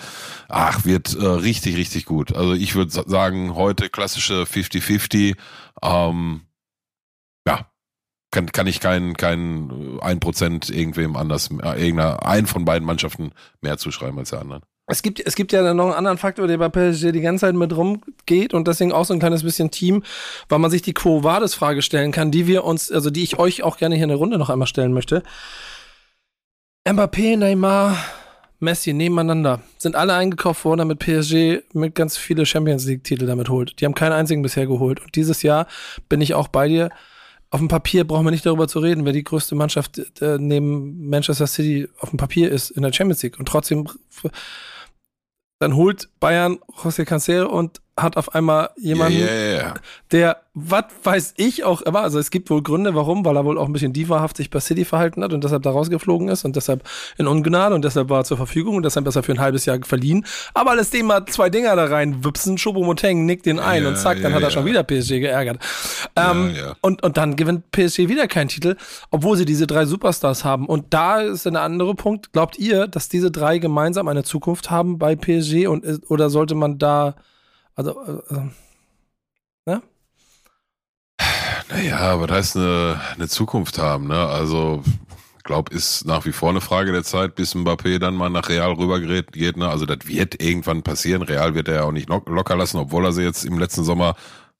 ach, 0.49 0.85
wird 0.85 1.15
äh, 1.15 1.25
richtig, 1.25 1.77
richtig 1.77 2.07
gut. 2.07 2.35
Also 2.35 2.55
ich 2.55 2.75
würde 2.75 2.91
sagen, 2.91 3.55
heute 3.55 3.91
klassische 3.91 4.45
50-50. 4.45 5.37
Ähm, 5.83 6.43
ja, 7.47 7.71
kann, 8.31 8.51
kann 8.53 8.67
ich 8.67 8.81
kein, 8.81 9.15
kein 9.17 9.99
ein 10.01 10.21
Prozent 10.21 10.71
irgendwem 10.71 11.17
anders, 11.17 11.51
äh, 11.51 11.81
irgendeiner, 11.81 12.25
ein 12.25 12.47
von 12.47 12.65
beiden 12.65 12.87
Mannschaften 12.87 13.33
mehr 13.61 13.77
zuschreiben 13.77 14.19
als 14.19 14.31
der 14.31 14.41
anderen. 14.41 14.63
Es 14.91 15.03
gibt, 15.03 15.21
es 15.25 15.37
gibt 15.37 15.53
ja 15.53 15.75
noch 15.75 15.87
einen 15.87 15.95
anderen 15.95 16.19
Faktor, 16.19 16.47
der 16.49 16.59
bei 16.59 16.69
PSG 16.69 17.13
die 17.13 17.21
ganze 17.21 17.47
Zeit 17.47 17.55
mit 17.55 17.75
rumgeht 17.77 18.55
und 18.55 18.67
deswegen 18.67 18.93
auch 18.93 19.05
so 19.05 19.15
ein 19.15 19.21
kleines 19.21 19.45
bisschen 19.45 19.71
Team, 19.71 20.03
weil 20.49 20.59
man 20.59 20.71
sich 20.71 20.83
die 20.83 20.95
Quo 20.95 21.23
Vadis 21.23 21.55
Frage 21.55 21.81
stellen 21.81 22.13
kann, 22.13 22.31
die 22.31 22.47
wir 22.47 22.65
uns, 22.65 22.91
also 22.91 23.11
die 23.11 23.23
ich 23.23 23.39
euch 23.39 23.63
auch 23.63 23.77
gerne 23.77 23.95
hier 23.95 24.05
in 24.05 24.09
der 24.09 24.19
Runde 24.19 24.37
noch 24.37 24.51
einmal 24.51 24.67
stellen 24.67 24.93
möchte. 24.93 25.23
Mbappé, 26.85 27.37
Neymar, 27.37 27.97
Messi 28.59 28.93
nebeneinander 28.93 29.63
sind 29.79 29.97
alle 29.97 30.15
eingekauft 30.15 30.65
worden, 30.65 30.79
damit 30.79 30.99
PSG 30.99 31.63
mit 31.73 31.95
ganz 31.95 32.17
viele 32.17 32.45
Champions 32.45 32.85
League 32.85 33.05
Titel 33.05 33.27
damit 33.27 33.49
holt. 33.49 33.81
Die 33.81 33.85
haben 33.87 33.95
keinen 33.95 34.13
einzigen 34.13 34.43
bisher 34.43 34.67
geholt 34.67 35.01
und 35.01 35.15
dieses 35.17 35.43
Jahr 35.43 35.67
bin 36.09 36.21
ich 36.21 36.35
auch 36.35 36.49
bei 36.49 36.69
dir. 36.69 36.91
Auf 37.53 37.59
dem 37.59 37.69
Papier 37.69 38.07
brauchen 38.07 38.25
wir 38.25 38.31
nicht 38.31 38.47
darüber 38.47 38.69
zu 38.69 38.79
reden, 38.79 39.05
wer 39.05 39.13
die 39.13 39.25
größte 39.25 39.57
Mannschaft 39.57 39.99
äh, 40.21 40.39
neben 40.39 41.09
Manchester 41.09 41.47
City 41.47 41.89
auf 41.99 42.11
dem 42.11 42.17
Papier 42.17 42.51
ist 42.51 42.71
in 42.71 42.83
der 42.83 42.93
Champions 42.93 43.23
League. 43.23 43.39
Und 43.39 43.47
trotzdem 43.47 43.89
dann 45.61 45.77
holt 45.77 46.09
Bayern 46.19 46.59
José 46.83 47.05
Cancelo 47.05 47.49
und 47.49 47.81
hat 48.03 48.17
auf 48.17 48.35
einmal 48.35 48.71
jemanden, 48.77 49.21
Ja, 49.21 49.27
ja, 49.27 49.57
ja. 49.57 49.75
der, 50.13 50.37
was 50.55 50.85
weiß 51.05 51.35
ich 51.37 51.65
auch 51.65 51.81
immer, 51.83 52.01
also 52.01 52.19
es 52.19 52.31
gibt 52.31 52.51
wohl 52.51 52.63
Gründe, 52.63 52.95
warum, 52.95 53.25
weil 53.25 53.37
er 53.37 53.45
wohl 53.45 53.59
auch 53.59 53.67
ein 53.67 53.73
bisschen 53.73 53.93
divahaft 53.93 54.37
sich 54.37 54.51
bei 54.51 54.61
City 54.61 54.85
verhalten 54.85 55.23
hat 55.23 55.33
und 55.33 55.45
deshalb 55.45 55.63
da 55.63 55.71
rausgeflogen 55.71 56.29
ist 56.29 56.45
und 56.45 56.57
deshalb 56.57 56.83
in 57.19 57.27
Ungnade 57.27 57.75
und 57.75 57.85
deshalb 57.85 58.09
war 58.09 58.21
er 58.21 58.25
zur 58.25 58.37
Verfügung 58.37 58.77
und 58.77 58.85
deshalb 58.85 59.07
ist 59.07 59.17
er 59.17 59.23
für 59.23 59.33
ein 59.33 59.41
halbes 59.41 59.65
Jahr 59.65 59.79
verliehen. 59.83 60.27
Aber 60.55 60.75
lässt 60.75 60.93
dem 60.93 61.07
mal 61.07 61.25
zwei 61.27 61.51
Dinger 61.51 61.77
da 61.77 61.85
rein 61.85 62.25
wipsen, 62.25 62.57
Choupo-Moteng 62.57 63.27
nickt 63.27 63.47
den 63.47 63.61
ein 63.61 63.87
und 63.87 63.97
zack, 63.97 64.21
dann 64.23 64.35
hat 64.35 64.43
er 64.43 64.51
schon 64.51 64.65
wieder 64.65 64.83
PSG 64.83 65.21
geärgert. 65.21 65.59
Ähm. 66.17 66.55
Und, 66.81 67.03
und 67.03 67.17
dann 67.17 67.37
gewinnt 67.37 67.71
PSG 67.71 68.09
wieder 68.09 68.27
keinen 68.27 68.49
Titel, 68.49 68.77
obwohl 69.11 69.37
sie 69.37 69.45
diese 69.45 69.67
drei 69.67 69.87
Superstars 69.87 70.45
haben. 70.45 70.67
Und 70.67 70.93
da 70.93 71.21
ist 71.21 71.47
ein 71.47 71.57
anderer 71.57 71.95
Punkt. 71.95 72.33
Glaubt 72.33 72.59
ihr, 72.59 72.87
dass 72.87 73.09
diese 73.09 73.31
drei 73.31 73.59
gemeinsam 73.59 74.09
eine 74.09 74.25
Zukunft 74.25 74.71
haben 74.71 74.99
bei 74.99 75.17
PSG 75.17 75.67
und 75.67 75.85
oder 76.09 76.31
sollte 76.31 76.55
man 76.55 76.79
da, 76.79 77.15
also, 77.81 77.99
äh, 78.05 78.35
äh, 78.35 78.51
ne? 79.67 79.83
Naja, 81.71 82.21
was 82.21 82.31
heißt 82.31 82.57
eine, 82.57 83.01
eine 83.15 83.29
Zukunft 83.29 83.79
haben, 83.79 84.09
ne? 84.09 84.27
Also, 84.27 84.83
glaub, 85.45 85.71
ist 85.71 86.05
nach 86.05 86.27
wie 86.27 86.33
vor 86.33 86.51
eine 86.51 86.61
Frage 86.61 86.93
der 86.93 87.05
Zeit, 87.05 87.37
bis 87.37 87.55
Mbappé 87.55 87.99
dann 87.99 88.17
mal 88.17 88.29
nach 88.29 88.49
Real 88.51 88.73
rübergeht, 88.73 89.33
geht, 89.33 89.57
ne? 89.57 89.69
Also, 89.69 89.87
das 89.87 90.07
wird 90.07 90.43
irgendwann 90.43 90.83
passieren. 90.83 91.23
Real 91.23 91.55
wird 91.55 91.69
er 91.69 91.75
ja 91.77 91.83
auch 91.85 91.93
nicht 91.93 92.11
lock- 92.11 92.29
locker 92.29 92.57
lassen, 92.57 92.77
obwohl 92.79 93.07
er 93.07 93.13
sie 93.13 93.23
jetzt 93.23 93.45
im 93.45 93.59
letzten 93.59 93.85
Sommer, 93.85 94.15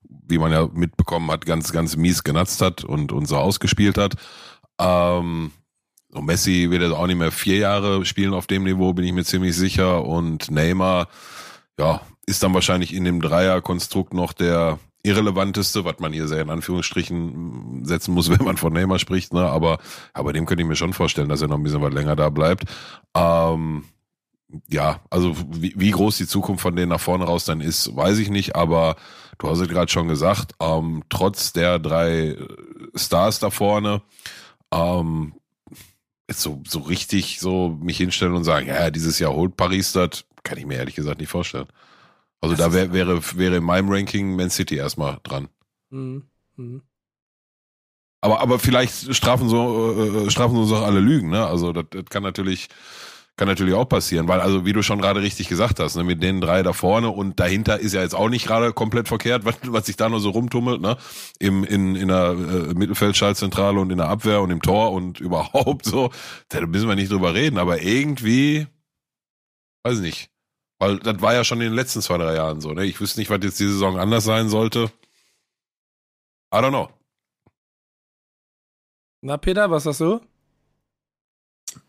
wie 0.09 0.39
man 0.39 0.53
ja 0.53 0.67
mitbekommen 0.73 1.31
hat, 1.31 1.45
ganz, 1.45 1.73
ganz 1.73 1.97
mies 1.97 2.25
genatzt 2.25 2.63
hat 2.63 2.85
und, 2.85 3.13
und 3.13 3.27
so 3.27 3.37
ausgespielt 3.37 3.99
hat. 3.99 4.15
Ähm, 4.79 5.53
so 6.09 6.23
Messi 6.23 6.69
wird 6.71 6.83
er 6.83 6.99
auch 6.99 7.07
nicht 7.07 7.19
mehr 7.19 7.33
vier 7.33 7.59
Jahre 7.59 8.05
spielen 8.07 8.33
auf 8.33 8.47
dem 8.47 8.65
Niveau, 8.65 8.95
bin 8.95 9.05
ich 9.05 9.13
mir 9.13 9.25
ziemlich 9.25 9.55
sicher. 9.57 10.05
Und 10.07 10.51
Neymar, 10.51 11.09
ja, 11.79 12.01
ist 12.27 12.43
dann 12.43 12.55
wahrscheinlich 12.55 12.95
in 12.95 13.05
dem 13.05 13.21
Dreierkonstrukt 13.21 14.15
noch 14.15 14.33
der 14.33 14.79
irrelevanteste, 15.03 15.85
was 15.85 15.99
man 15.99 16.13
hier 16.13 16.29
sehr 16.29 16.43
in 16.43 16.51
Anführungsstrichen 16.51 17.85
setzen 17.85 18.15
muss, 18.15 18.31
wenn 18.39 18.45
man 18.45 18.57
von 18.57 18.73
Neymar 18.73 18.99
spricht, 18.99 19.33
ne? 19.33 19.47
Aber, 19.47 19.79
aber 20.13 20.33
dem 20.33 20.47
könnte 20.47 20.63
ich 20.63 20.69
mir 20.69 20.77
schon 20.77 20.93
vorstellen, 20.93 21.29
dass 21.29 21.43
er 21.43 21.49
noch 21.49 21.57
ein 21.57 21.63
bisschen 21.63 21.83
was 21.83 21.93
länger 21.93 22.17
da 22.17 22.29
bleibt. 22.29 22.65
Ähm, 23.15 23.85
ja, 24.69 25.01
also 25.11 25.37
wie, 25.51 25.75
wie 25.77 25.91
groß 25.91 26.17
die 26.17 26.27
Zukunft 26.27 26.63
von 26.63 26.75
denen 26.75 26.91
nach 26.91 27.01
vorne 27.01 27.25
raus 27.25 27.45
dann 27.45 27.61
ist, 27.61 27.95
weiß 27.95 28.19
ich 28.19 28.31
nicht, 28.31 28.57
aber 28.57 28.97
du 29.39 29.49
hast 29.49 29.61
es 29.61 29.69
gerade 29.69 29.91
schon 29.91 30.09
gesagt, 30.09 30.53
ähm, 30.61 31.05
trotz 31.09 31.53
der 31.53 31.79
drei 31.79 32.37
Stars 32.95 33.39
da 33.39 33.51
vorne, 33.51 34.03
ähm, 34.73 35.35
jetzt 36.29 36.43
so, 36.43 36.63
so 36.67 36.81
richtig 36.81 37.41
so 37.41 37.79
mich 37.81 37.97
hinstellen 37.97 38.35
und 38.35 38.45
sagen, 38.45 38.67
ja, 38.67 38.91
dieses 38.91 39.19
Jahr 39.19 39.33
holt 39.33 39.57
Paris 39.57 39.93
das, 39.93 40.25
kann 40.43 40.59
ich 40.59 40.67
mir 40.67 40.77
ehrlich 40.77 40.95
gesagt 40.95 41.21
nicht 41.21 41.31
vorstellen. 41.31 41.67
Also 42.41 42.57
da 42.57 42.73
wär, 42.73 42.93
wäre, 42.93 43.21
wäre 43.37 43.57
in 43.57 43.65
meinem 43.65 43.91
Ranking 43.91 44.37
Man 44.37 44.51
City 44.51 44.77
erstmal 44.77 45.19
dran. 45.23 45.49
Mhm. 45.91 46.25
Mhm. 46.57 46.83
Aber, 48.23 48.41
aber 48.41 48.59
vielleicht 48.59 49.15
strafen 49.15 49.49
so, 49.49 50.27
äh, 50.27 50.31
strafen 50.31 50.57
uns 50.57 50.73
auch 50.73 50.83
alle 50.83 51.01
Lügen, 51.01 51.31
ne? 51.31 51.47
Also 51.47 51.73
das, 51.73 51.87
das 51.91 52.05
kann 52.11 52.23
natürlich, 52.23 52.69
kann 53.37 53.49
natürlich 53.49 53.75
auch 53.75 53.87
passieren, 53.87 54.29
weil 54.29 54.41
also 54.41 54.67
wie 54.67 54.75
du 54.75 54.83
schon 54.83 55.01
gerade 55.01 55.23
richtig 55.23 55.49
gesagt 55.49 55.81
hast, 55.81 55.97
ne, 55.97 56.05
mit 56.05 56.23
den 56.23 56.43
drei 56.43 56.63
da 56.63 56.75
vorne 56.75 57.09
und 57.09 57.41
dahinter 57.41 57.81
ist 57.81 57.95
ja 57.95 58.03
jetzt 58.03 58.15
auch 58.15 58.29
nicht 58.29 58.47
gerade 58.47 58.75
komplett 58.75 59.09
verkehrt, 59.09 59.45
was, 59.47 59.57
was 59.67 59.87
sich 59.87 59.97
da 59.97 60.09
nur 60.11 60.21
so 60.21 60.31
rumtummelt, 60.31 60.81
ne? 60.83 60.99
Im, 61.39 61.65
in, 61.65 61.97
in 61.97 62.09
der 62.09 62.33
äh, 62.33 62.75
Mittelfeldschaltzentrale 62.75 63.81
und 63.81 63.91
in 63.91 63.99
der 63.99 64.09
Abwehr 64.09 64.43
und 64.43 64.51
im 64.51 64.61
Tor 64.61 64.93
und 64.93 65.21
überhaupt 65.21 65.87
so, 65.87 66.11
da 66.49 66.67
müssen 66.67 66.89
wir 66.89 66.97
nicht 66.97 67.13
drüber 67.13 67.35
reden, 67.35 67.59
aber 67.59 67.83
irgendwie, 67.83 68.67
weiß 69.85 69.97
ich 69.97 70.03
nicht. 70.03 70.31
Weil 70.81 70.99
das 70.99 71.21
war 71.21 71.35
ja 71.35 71.45
schon 71.45 71.61
in 71.61 71.69
den 71.69 71.75
letzten 71.75 72.01
zwei, 72.01 72.17
drei 72.17 72.35
Jahren 72.35 72.61
so, 72.61 72.73
ne? 72.73 72.87
Ich 72.87 73.01
wüsste 73.01 73.21
nicht, 73.21 73.31
was 73.31 73.39
jetzt 73.43 73.61
die 73.61 73.69
Saison 73.69 73.99
anders 73.99 74.25
sein 74.25 74.49
sollte. 74.49 74.91
I 76.53 76.57
don't 76.57 76.71
know. 76.71 76.89
Na, 79.21 79.37
Peter, 79.37 79.71
was 79.71 79.85
sagst 79.85 80.01
du? 80.01 80.21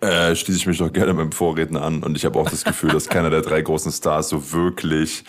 Äh, 0.02 0.36
schließe 0.36 0.60
ich 0.60 0.68
mich 0.68 0.78
doch 0.78 0.92
gerne 0.92 1.14
meinem 1.14 1.32
Vorredner 1.32 1.82
an 1.82 2.04
und 2.04 2.16
ich 2.18 2.26
habe 2.26 2.38
auch 2.38 2.50
das 2.50 2.66
Gefühl, 2.66 2.92
dass 2.92 3.08
keiner 3.08 3.30
der 3.30 3.42
drei 3.42 3.62
großen 3.62 3.92
Stars 3.92 4.30
so 4.30 4.52
wirklich 4.52 5.24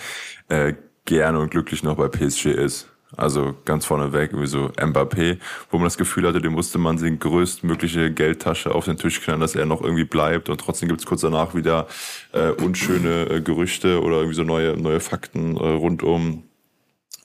äh, 0.48 0.75
gerne 1.05 1.38
und 1.38 1.51
glücklich 1.51 1.85
noch 1.85 1.96
bei 1.96 2.09
PSG 2.09 2.46
ist. 2.46 2.92
Also 3.16 3.55
ganz 3.64 3.85
vorneweg, 3.85 4.31
irgendwie 4.31 4.48
so 4.48 4.70
Mbappé, 4.77 5.38
wo 5.70 5.77
man 5.77 5.85
das 5.85 5.98
Gefühl 5.98 6.27
hatte, 6.27 6.40
dem 6.40 6.53
musste 6.53 6.79
man 6.79 6.96
die 6.96 7.18
größtmögliche 7.18 8.11
Geldtasche 8.11 8.75
auf 8.75 8.87
den 8.87 8.96
Tisch 8.96 9.20
knallen, 9.20 9.40
dass 9.40 9.55
er 9.55 9.66
noch 9.66 9.83
irgendwie 9.83 10.05
bleibt 10.05 10.48
und 10.48 10.59
trotzdem 10.59 10.88
gibt's 10.88 11.05
kurz 11.05 11.20
danach 11.20 11.55
wieder 11.55 11.87
äh, 12.33 12.48
unschöne 12.48 13.29
äh, 13.29 13.40
Gerüchte 13.42 14.03
oder 14.03 14.16
irgendwie 14.16 14.37
so 14.37 14.44
neue, 14.44 14.77
neue 14.77 15.01
Fakten 15.01 15.57
äh, 15.57 15.61
rund 15.61 16.03
um 16.03 16.44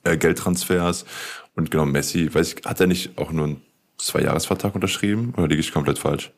äh, 0.04 0.18
Geldtransfers. 0.18 1.06
Und 1.56 1.72
genau, 1.72 1.86
Messi, 1.86 2.34
weiß 2.34 2.54
ich, 2.54 2.66
hat 2.66 2.82
er 2.82 2.88
nicht 2.88 3.18
auch 3.18 3.32
nur 3.32 3.46
einen 3.46 3.62
Zwei-Jahres-Vertrag 3.98 4.76
unterschrieben 4.76 5.34
oder 5.38 5.48
liege 5.48 5.62
ich 5.62 5.72
komplett 5.72 6.00
falsch? 6.00 6.32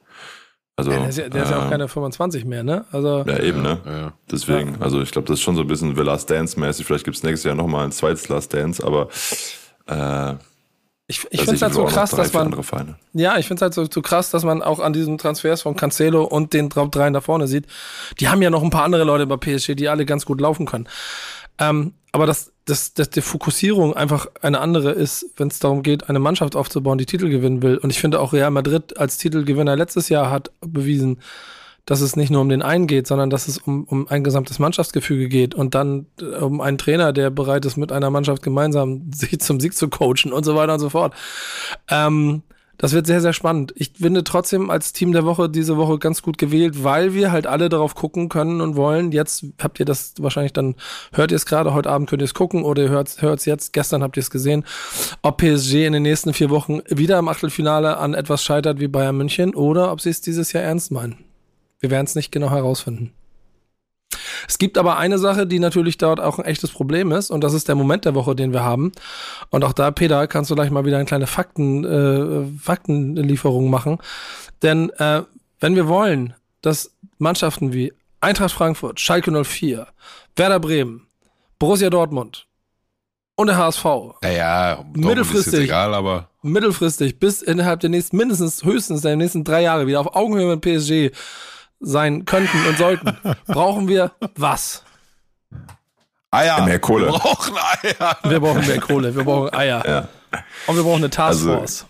Also, 0.79 0.91
Ja, 0.91 0.99
der 0.99 1.09
ist 1.09 1.17
ja, 1.17 1.29
der 1.29 1.43
ist 1.43 1.51
ja 1.51 1.59
auch 1.61 1.67
äh, 1.67 1.69
keine 1.69 1.87
25 1.87 2.45
mehr, 2.45 2.63
ne? 2.63 2.85
Also, 2.91 3.23
ja, 3.27 3.39
eben, 3.39 3.61
ne? 3.61 3.79
Ja, 3.85 3.97
ja. 3.97 4.13
Deswegen, 4.31 4.77
also 4.79 5.01
ich 5.01 5.11
glaube, 5.11 5.27
das 5.27 5.39
ist 5.39 5.43
schon 5.43 5.55
so 5.55 5.61
ein 5.61 5.67
bisschen 5.67 5.95
The 5.95 6.01
Last 6.01 6.29
Dance-mäßig. 6.29 6.85
Vielleicht 6.85 7.05
gibt's 7.05 7.21
nächstes 7.23 7.43
Jahr 7.43 7.55
nochmal 7.55 7.85
ein 7.85 7.91
zweites 7.91 8.29
Last 8.29 8.53
Dance, 8.53 8.83
aber 8.85 9.09
äh, 9.87 10.35
ich, 11.07 11.25
ich 11.31 11.39
finde 11.39 11.55
es 11.55 11.61
halt 11.63 11.73
so 11.73 11.85
krass, 11.85 12.11
drei, 12.11 12.17
dass 12.17 12.33
man, 12.33 12.55
ja, 13.13 13.37
ich 13.39 13.47
finde 13.47 13.55
es 13.55 13.61
halt 13.63 13.73
so, 13.73 13.87
so 13.91 14.01
krass, 14.03 14.29
dass 14.29 14.43
man 14.43 14.61
auch 14.61 14.79
an 14.79 14.93
diesen 14.93 15.17
Transfers 15.17 15.63
von 15.63 15.75
Cancelo 15.75 16.23
und 16.23 16.53
den 16.53 16.69
Top 16.69 16.91
dreien 16.91 17.13
da 17.13 17.21
vorne 17.21 17.47
sieht. 17.47 17.65
Die 18.19 18.29
haben 18.29 18.43
ja 18.43 18.51
noch 18.51 18.61
ein 18.61 18.69
paar 18.69 18.83
andere 18.83 19.05
Leute 19.05 19.25
bei 19.25 19.35
PSG, 19.35 19.73
die 19.73 19.89
alle 19.89 20.05
ganz 20.05 20.23
gut 20.25 20.39
laufen 20.39 20.67
können. 20.67 20.87
Ähm, 21.59 21.93
aber 22.11 22.25
dass, 22.25 22.51
dass, 22.65 22.93
dass 22.93 23.09
die 23.09 23.21
Fokussierung 23.21 23.93
einfach 23.93 24.27
eine 24.41 24.61
andere 24.61 24.91
ist, 24.91 25.27
wenn 25.37 25.49
es 25.49 25.59
darum 25.59 25.83
geht, 25.83 26.09
eine 26.09 26.19
Mannschaft 26.19 26.55
aufzubauen, 26.55 26.97
die 26.97 27.05
Titel 27.05 27.29
gewinnen 27.29 27.61
will. 27.61 27.77
Und 27.77 27.91
ich 27.91 27.99
finde 27.99 28.19
auch 28.19 28.33
Real 28.33 28.49
Madrid 28.51 28.97
als 28.97 29.17
Titelgewinner 29.17 29.75
letztes 29.75 30.09
Jahr 30.09 30.31
hat 30.31 30.51
bewiesen, 30.61 31.19
dass 31.85 32.01
es 32.01 32.15
nicht 32.15 32.29
nur 32.29 32.41
um 32.41 32.49
den 32.49 32.61
einen 32.61 32.87
geht, 32.87 33.07
sondern 33.07 33.29
dass 33.29 33.47
es 33.47 33.57
um, 33.57 33.83
um 33.85 34.07
ein 34.07 34.23
gesamtes 34.23 34.59
Mannschaftsgefüge 34.59 35.27
geht 35.27 35.55
und 35.55 35.75
dann 35.75 36.05
äh, 36.21 36.25
um 36.35 36.61
einen 36.61 36.77
Trainer, 36.77 37.13
der 37.13 37.29
bereit 37.29 37.65
ist, 37.65 37.77
mit 37.77 37.91
einer 37.91 38.09
Mannschaft 38.09 38.41
gemeinsam 38.43 39.11
sich 39.13 39.39
zum 39.39 39.59
Sieg 39.59 39.75
zu 39.75 39.89
coachen 39.89 40.31
und 40.31 40.43
so 40.43 40.55
weiter 40.55 40.73
und 40.73 40.79
so 40.79 40.89
fort. 40.89 41.13
Ähm, 41.89 42.43
das 42.79 42.93
wird 42.93 43.05
sehr, 43.07 43.19
sehr 43.19 43.33
spannend. 43.33 43.73
Ich 43.75 43.91
finde 43.99 44.23
trotzdem 44.23 44.69
als 44.69 44.93
Team 44.93 45.11
der 45.11 45.25
Woche 45.25 45.49
diese 45.49 45.75
Woche 45.75 45.99
ganz 45.99 46.21
gut 46.21 46.37
gewählt, 46.37 46.81
weil 46.81 47.13
wir 47.13 47.29
halt 47.29 47.45
alle 47.45 47.67
darauf 47.67 47.93
gucken 47.93 48.29
können 48.29 48.61
und 48.61 48.77
wollen. 48.77 49.11
Jetzt 49.11 49.45
habt 49.61 49.81
ihr 49.81 49.85
das 49.85 50.13
wahrscheinlich 50.17 50.53
dann, 50.53 50.75
hört 51.11 51.31
ihr 51.31 51.35
es 51.35 51.45
gerade, 51.45 51.73
heute 51.73 51.89
Abend 51.89 52.09
könnt 52.09 52.21
ihr 52.21 52.25
es 52.25 52.33
gucken 52.33 52.63
oder 52.63 52.83
ihr 52.83 52.89
hört 52.89 53.19
es 53.19 53.45
jetzt, 53.45 53.73
gestern 53.73 54.01
habt 54.01 54.15
ihr 54.15 54.21
es 54.21 54.31
gesehen, 54.31 54.63
ob 55.21 55.39
PSG 55.39 55.85
in 55.85 55.93
den 55.93 56.03
nächsten 56.03 56.33
vier 56.33 56.49
Wochen 56.49 56.79
wieder 56.87 57.19
im 57.19 57.27
Achtelfinale 57.27 57.97
an 57.97 58.13
etwas 58.13 58.45
scheitert 58.45 58.79
wie 58.79 58.87
Bayern 58.87 59.17
München 59.17 59.53
oder 59.55 59.91
ob 59.91 59.99
sie 59.99 60.09
es 60.09 60.21
dieses 60.21 60.53
Jahr 60.53 60.63
ernst 60.63 60.89
meinen. 60.89 61.17
Wir 61.81 61.91
werden 61.91 62.05
es 62.05 62.15
nicht 62.15 62.31
genau 62.31 62.49
herausfinden. 62.49 63.11
Es 64.47 64.57
gibt 64.57 64.77
aber 64.77 64.97
eine 64.97 65.17
Sache, 65.19 65.45
die 65.45 65.59
natürlich 65.59 65.97
dort 65.97 66.19
auch 66.19 66.39
ein 66.39 66.45
echtes 66.45 66.71
Problem 66.71 67.11
ist, 67.11 67.29
und 67.29 67.41
das 67.43 67.53
ist 67.53 67.67
der 67.67 67.75
Moment 67.75 68.05
der 68.05 68.15
Woche, 68.15 68.35
den 68.35 68.53
wir 68.53 68.63
haben. 68.63 68.91
Und 69.49 69.63
auch 69.63 69.73
da, 69.73 69.91
Peter, 69.91 70.27
kannst 70.27 70.49
du 70.49 70.55
gleich 70.55 70.71
mal 70.71 70.85
wieder 70.85 70.97
eine 70.97 71.05
kleine 71.05 71.27
Fakten, 71.27 71.83
äh, 71.85 72.59
Faktenlieferung 72.59 73.69
machen. 73.69 73.99
Denn 74.63 74.89
äh, 74.97 75.21
wenn 75.59 75.75
wir 75.75 75.87
wollen, 75.87 76.33
dass 76.61 76.91
Mannschaften 77.17 77.73
wie 77.73 77.93
Eintracht 78.21 78.51
Frankfurt, 78.51 78.99
Schalke 78.99 79.31
04, 79.43 79.87
Werder 80.35 80.59
Bremen, 80.59 81.07
Borussia 81.59 81.89
Dortmund 81.89 82.47
und 83.35 83.47
der 83.47 83.57
HSV 83.57 83.83
Naja, 84.21 84.75
Dortmund 84.75 84.97
ist 84.97 85.05
Mittelfristig. 85.05 85.59
egal, 85.65 85.93
aber 85.93 86.29
mittelfristig 86.41 87.19
bis 87.19 87.41
innerhalb 87.41 87.79
der 87.81 87.89
nächsten, 87.89 88.17
mindestens 88.17 88.63
höchstens 88.63 89.01
der 89.01 89.15
nächsten 89.15 89.43
drei 89.43 89.61
Jahre 89.61 89.87
wieder 89.87 89.99
auf 90.01 90.15
Augenhöhe 90.15 90.55
mit 90.55 90.61
PSG 90.61 91.15
sein 91.79 92.25
könnten 92.25 92.65
und 92.67 92.77
sollten, 92.77 93.17
brauchen 93.47 93.87
wir 93.87 94.11
was? 94.35 94.83
Eier. 96.31 96.65
Mehr 96.65 96.79
Kohle. 96.79 97.07
Wir 97.07 97.13
brauchen 97.13 97.55
Eier. 97.57 98.17
Wir 98.23 98.39
brauchen 98.39 98.67
mehr 98.67 98.79
Kohle, 98.79 99.15
wir 99.15 99.23
brauchen 99.23 99.53
Eier. 99.53 99.83
Ja. 99.87 100.07
Und 100.67 100.75
wir 100.75 100.83
brauchen 100.83 101.03
eine 101.03 101.05
Also- 101.05 101.49
Taskforce. 101.49 101.85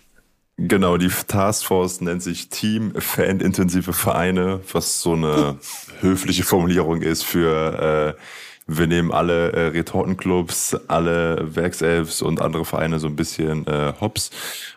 Genau, 0.62 0.98
die 0.98 1.08
Taskforce 1.08 2.02
nennt 2.02 2.22
sich 2.22 2.50
Team 2.50 2.92
Fan-intensive 2.94 3.94
Vereine, 3.94 4.60
was 4.74 5.00
so 5.00 5.14
eine 5.14 5.56
höfliche 6.00 6.42
Formulierung 6.44 7.00
ist 7.00 7.24
für 7.24 8.14
äh, 8.16 8.20
wir 8.66 8.86
nehmen 8.86 9.10
alle 9.10 9.52
äh, 9.52 9.66
Retortenclubs, 9.68 10.76
alle 10.86 11.56
Werkselfs 11.56 12.20
und 12.20 12.42
andere 12.42 12.66
Vereine 12.66 12.98
so 12.98 13.06
ein 13.06 13.16
bisschen 13.16 13.66
äh, 13.66 13.94
hops 14.02 14.30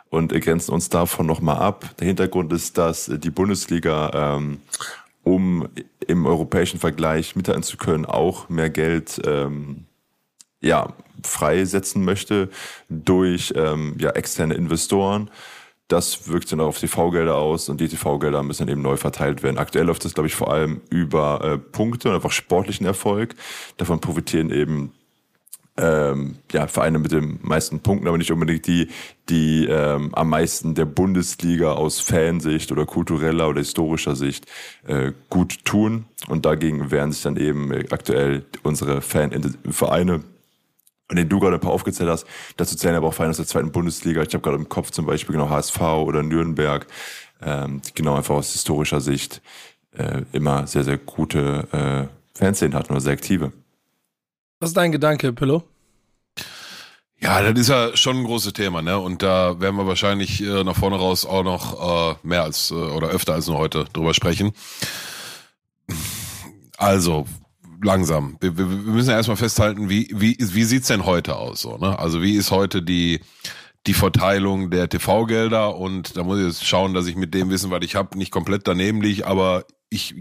und 0.09 0.29
grenzen 0.41 0.71
uns 0.73 0.87
davon 0.87 1.25
nochmal 1.25 1.57
ab. 1.57 1.83
Der 1.99 2.07
Hintergrund 2.07 2.53
ist, 2.53 2.77
dass 2.77 3.11
die 3.13 3.29
Bundesliga, 3.29 4.37
ähm, 4.37 4.61
um 5.23 5.69
im 6.07 6.25
europäischen 6.25 6.79
Vergleich 6.79 7.35
mithalten 7.35 7.63
zu 7.63 7.77
können, 7.77 8.05
auch 8.05 8.49
mehr 8.49 8.69
Geld 8.69 9.21
ähm, 9.25 9.85
ja, 10.61 10.93
freisetzen 11.23 12.03
möchte 12.03 12.49
durch 12.89 13.53
ähm, 13.55 13.95
ja, 13.99 14.11
externe 14.11 14.53
Investoren. 14.53 15.29
Das 15.87 16.27
wirkt 16.27 16.51
dann 16.51 16.61
auch 16.61 16.67
auf 16.67 16.79
TV-Gelder 16.79 17.35
aus 17.35 17.69
und 17.69 17.79
die 17.81 17.87
TV-Gelder 17.87 18.41
müssen 18.41 18.65
dann 18.65 18.73
eben 18.73 18.81
neu 18.81 18.97
verteilt 18.97 19.43
werden. 19.43 19.57
Aktuell 19.57 19.85
läuft 19.85 20.05
das, 20.05 20.13
glaube 20.13 20.27
ich, 20.27 20.35
vor 20.35 20.51
allem 20.51 20.81
über 20.89 21.43
äh, 21.43 21.57
Punkte 21.57 22.09
und 22.09 22.15
einfach 22.15 22.31
sportlichen 22.31 22.85
Erfolg. 22.85 23.35
Davon 23.77 23.99
profitieren 23.99 24.49
eben 24.49 24.93
ähm, 25.75 26.35
ja, 26.51 26.67
Vereine 26.67 26.99
mit 26.99 27.11
den 27.11 27.39
meisten 27.41 27.79
Punkten, 27.79 28.07
aber 28.07 28.17
nicht 28.17 28.31
unbedingt 28.31 28.67
die, 28.67 28.89
die 29.29 29.65
ähm, 29.65 30.13
am 30.13 30.29
meisten 30.29 30.75
der 30.75 30.85
Bundesliga 30.85 31.73
aus 31.73 31.99
Fansicht 31.99 32.71
oder 32.71 32.85
kultureller 32.85 33.49
oder 33.49 33.59
historischer 33.59 34.15
Sicht 34.15 34.45
äh, 34.85 35.13
gut 35.29 35.65
tun. 35.65 36.05
Und 36.27 36.45
dagegen 36.45 36.91
wehren 36.91 37.11
sich 37.11 37.23
dann 37.23 37.37
eben 37.37 37.71
aktuell 37.89 38.45
unsere 38.61 39.01
Fan-Vereine 39.01 40.23
und 41.09 41.17
den 41.17 41.29
du 41.29 41.39
gerade 41.39 41.55
ein 41.55 41.61
paar 41.61 41.71
aufgezählt 41.71 42.09
hast, 42.09 42.25
dazu 42.57 42.75
zählen 42.75 42.95
aber 42.95 43.07
auch 43.07 43.13
Vereine 43.13 43.31
aus 43.31 43.37
der 43.37 43.45
zweiten 43.45 43.71
Bundesliga. 43.71 44.21
Ich 44.21 44.33
habe 44.33 44.41
gerade 44.41 44.57
im 44.57 44.69
Kopf 44.69 44.91
zum 44.91 45.05
Beispiel 45.05 45.33
genau 45.33 45.49
HSV 45.49 45.79
oder 45.79 46.23
Nürnberg, 46.23 46.87
ähm, 47.41 47.81
die 47.81 47.93
genau 47.93 48.15
einfach 48.15 48.35
aus 48.35 48.53
historischer 48.53 49.01
Sicht 49.01 49.41
äh, 49.91 50.21
immer 50.31 50.65
sehr, 50.65 50.83
sehr 50.83 50.97
gute 50.97 51.67
äh, 51.71 52.37
Fanszenen 52.37 52.73
hatten 52.73 52.93
oder 52.93 53.01
sehr 53.01 53.13
aktive. 53.13 53.51
Was 54.63 54.69
ist 54.69 54.77
dein 54.77 54.93
Gedanke, 54.93 55.33
Pillow? 55.33 55.63
Ja, 57.19 57.41
das 57.41 57.59
ist 57.59 57.67
ja 57.67 57.97
schon 57.97 58.19
ein 58.19 58.23
großes 58.23 58.53
Thema, 58.53 58.81
ne? 58.81 58.97
Und 58.97 59.21
da 59.21 59.59
werden 59.59 59.75
wir 59.75 59.87
wahrscheinlich 59.87 60.41
äh, 60.41 60.63
nach 60.63 60.77
vorne 60.77 60.95
raus 60.95 61.25
auch 61.25 61.43
noch 61.43 62.13
äh, 62.13 62.15
mehr 62.23 62.43
als 62.43 62.71
äh, 62.71 62.75
oder 62.75 63.09
öfter 63.09 63.33
als 63.33 63.47
nur 63.47 63.57
heute 63.57 63.83
drüber 63.91 64.13
sprechen. 64.13 64.53
Also, 66.77 67.25
langsam. 67.81 68.37
Wir, 68.39 68.57
wir, 68.57 68.65
müssen 68.65 69.09
ja 69.09 69.17
erstmal 69.17 69.35
festhalten, 69.35 69.89
wie, 69.89 70.07
wie, 70.13 70.37
wie 70.39 70.63
sieht's 70.63 70.87
denn 70.87 71.05
heute 71.05 71.35
aus? 71.35 71.59
So, 71.59 71.75
ne? 71.75 71.99
Also 71.99 72.21
wie 72.21 72.37
ist 72.37 72.51
heute 72.51 72.81
die, 72.81 73.19
die 73.85 73.93
Verteilung 73.93 74.69
der 74.69 74.87
TV-Gelder 74.87 75.75
und 75.75 76.15
da 76.15 76.23
muss 76.23 76.39
ich 76.39 76.45
jetzt 76.45 76.65
schauen, 76.65 76.93
dass 76.93 77.07
ich 77.07 77.17
mit 77.17 77.33
dem 77.33 77.49
Wissen, 77.49 77.69
was 77.69 77.83
ich 77.83 77.95
habe, 77.95 78.17
nicht 78.17 78.31
komplett 78.31 78.65
daneben 78.65 79.01
liege, 79.01 79.27
aber 79.27 79.65
ich, 79.89 80.15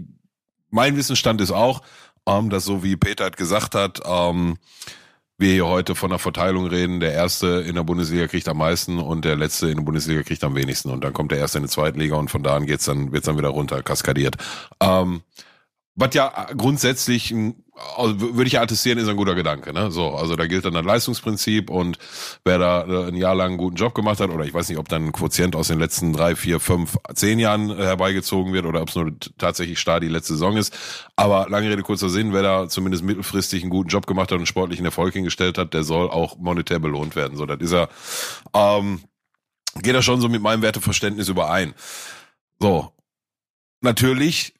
mein 0.69 0.97
Wissensstand 0.97 1.39
ist 1.39 1.51
auch, 1.51 1.81
ähm, 2.27 2.49
dass 2.49 2.65
so 2.65 2.83
wie 2.83 2.95
Peter 2.95 3.25
hat 3.25 3.37
gesagt 3.37 3.75
hat, 3.75 4.01
ähm, 4.05 4.57
wir 5.37 5.51
hier 5.51 5.67
heute 5.67 5.95
von 5.95 6.09
der 6.09 6.19
Verteilung 6.19 6.67
reden, 6.67 6.99
der 6.99 7.13
Erste 7.13 7.63
in 7.67 7.75
der 7.75 7.83
Bundesliga 7.83 8.27
kriegt 8.27 8.47
am 8.47 8.57
meisten 8.57 8.99
und 8.99 9.25
der 9.25 9.35
Letzte 9.35 9.69
in 9.69 9.77
der 9.77 9.83
Bundesliga 9.83 10.23
kriegt 10.23 10.43
am 10.43 10.55
wenigsten 10.55 10.89
und 10.89 11.03
dann 11.03 11.13
kommt 11.13 11.31
der 11.31 11.39
Erste 11.39 11.57
in 11.57 11.63
die 11.63 11.69
zweite 11.69 11.99
Liga 11.99 12.15
und 12.15 12.29
von 12.29 12.43
da 12.43 12.55
an 12.55 12.65
geht's 12.65 12.85
dann, 12.85 13.11
wird's 13.11 13.25
dann 13.25 13.37
wieder 13.37 13.49
runter, 13.49 13.81
kaskadiert. 13.81 14.37
Ähm, 14.79 15.21
was 15.95 16.15
ja 16.15 16.47
grundsätzlich, 16.57 17.35
also 17.97 18.19
würde 18.19 18.47
ich 18.47 18.53
ja 18.53 18.61
attestieren, 18.61 18.97
ist 18.97 19.07
ein 19.07 19.15
guter 19.15 19.35
Gedanke. 19.35 19.73
Ne? 19.73 19.91
So, 19.91 20.09
also 20.15 20.35
da 20.35 20.47
gilt 20.47 20.65
dann 20.65 20.73
das 20.73 20.85
Leistungsprinzip 20.85 21.69
und 21.69 21.99
wer 22.43 22.57
da 22.57 22.85
äh, 22.85 23.07
ein 23.09 23.15
Jahr 23.15 23.35
lang 23.35 23.49
einen 23.49 23.57
guten 23.57 23.75
Job 23.75 23.93
gemacht 23.93 24.19
hat, 24.19 24.31
oder 24.31 24.43
ich 24.43 24.53
weiß 24.53 24.69
nicht, 24.69 24.79
ob 24.79 24.89
dann 24.89 25.05
ein 25.05 25.11
Quotient 25.11 25.55
aus 25.55 25.67
den 25.67 25.77
letzten 25.77 26.11
drei, 26.11 26.35
vier, 26.35 26.59
fünf, 26.59 26.97
zehn 27.13 27.37
Jahren 27.37 27.69
äh, 27.69 27.75
herbeigezogen 27.83 28.53
wird 28.53 28.65
oder 28.65 28.81
ob 28.81 28.89
es 28.89 28.95
nur 28.95 29.11
tatsächlich 29.37 29.79
starr 29.79 29.99
die 29.99 30.07
letzte 30.07 30.33
Saison 30.33 30.57
ist. 30.57 30.75
Aber 31.15 31.47
lange 31.49 31.69
Rede, 31.69 31.83
kurzer 31.83 32.09
Sinn, 32.09 32.33
wer 32.33 32.41
da 32.41 32.67
zumindest 32.67 33.03
mittelfristig 33.03 33.61
einen 33.61 33.69
guten 33.69 33.89
Job 33.89 34.07
gemacht 34.07 34.31
hat 34.31 34.39
und 34.39 34.47
sportlichen 34.47 34.85
Erfolg 34.85 35.13
hingestellt 35.13 35.59
hat, 35.59 35.75
der 35.75 35.83
soll 35.83 36.09
auch 36.09 36.37
monetär 36.37 36.79
belohnt 36.79 37.15
werden. 37.15 37.37
So, 37.37 37.45
das 37.45 37.59
ist 37.59 37.71
er, 37.71 37.89
ähm, 38.55 39.01
geht 39.81 39.93
da 39.93 40.01
schon 40.01 40.21
so 40.21 40.27
mit 40.27 40.41
meinem 40.41 40.63
Werteverständnis 40.63 41.27
überein. 41.27 41.75
So, 42.59 42.91
natürlich 43.81 44.55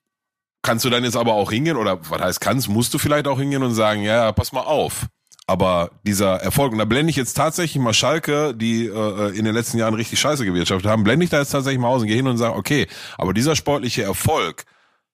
kannst 0.63 0.85
du 0.85 0.89
dann 0.89 1.03
jetzt 1.03 1.17
aber 1.17 1.33
auch 1.33 1.51
hingehen 1.51 1.77
oder 1.77 1.99
was 2.09 2.21
heißt 2.21 2.41
kannst, 2.41 2.69
musst 2.69 2.93
du 2.93 2.97
vielleicht 2.97 3.27
auch 3.27 3.39
hingehen 3.39 3.61
und 3.61 3.75
sagen, 3.75 4.01
ja, 4.01 4.31
pass 4.31 4.51
mal 4.51 4.61
auf. 4.61 5.05
Aber 5.45 5.91
dieser 6.03 6.37
Erfolg, 6.37 6.71
und 6.71 6.77
da 6.77 6.85
blende 6.85 7.09
ich 7.09 7.17
jetzt 7.17 7.33
tatsächlich 7.33 7.81
mal 7.81 7.93
Schalke, 7.93 8.55
die 8.55 8.87
äh, 8.87 9.37
in 9.37 9.43
den 9.43 9.53
letzten 9.53 9.77
Jahren 9.77 9.93
richtig 9.93 10.19
scheiße 10.19 10.45
gewirtschaftet 10.45 10.89
haben, 10.89 11.03
blende 11.03 11.25
ich 11.25 11.29
da 11.29 11.39
jetzt 11.39 11.51
tatsächlich 11.51 11.81
mal 11.81 11.89
aus 11.89 12.01
und 12.01 12.07
gehe 12.07 12.15
hin 12.15 12.27
und 12.27 12.37
sage, 12.37 12.55
okay, 12.55 12.87
aber 13.17 13.33
dieser 13.33 13.57
sportliche 13.57 14.03
Erfolg, 14.03 14.63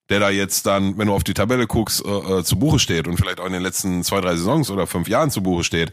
der 0.10 0.20
da 0.20 0.30
jetzt 0.30 0.68
dann, 0.68 0.98
wenn 0.98 1.08
du 1.08 1.14
auf 1.14 1.24
die 1.24 1.34
Tabelle 1.34 1.66
guckst, 1.66 2.06
äh, 2.06 2.40
äh, 2.40 2.44
zu 2.44 2.60
Buche 2.60 2.78
steht 2.78 3.08
und 3.08 3.18
vielleicht 3.18 3.40
auch 3.40 3.46
in 3.48 3.54
den 3.54 3.64
letzten 3.64 4.04
zwei, 4.04 4.22
drei 4.22 4.36
Saisons 4.36 4.70
oder 4.70 4.86
fünf 4.86 5.08
Jahren 5.08 5.32
zu 5.32 5.42
Buche 5.42 5.64
steht, 5.64 5.92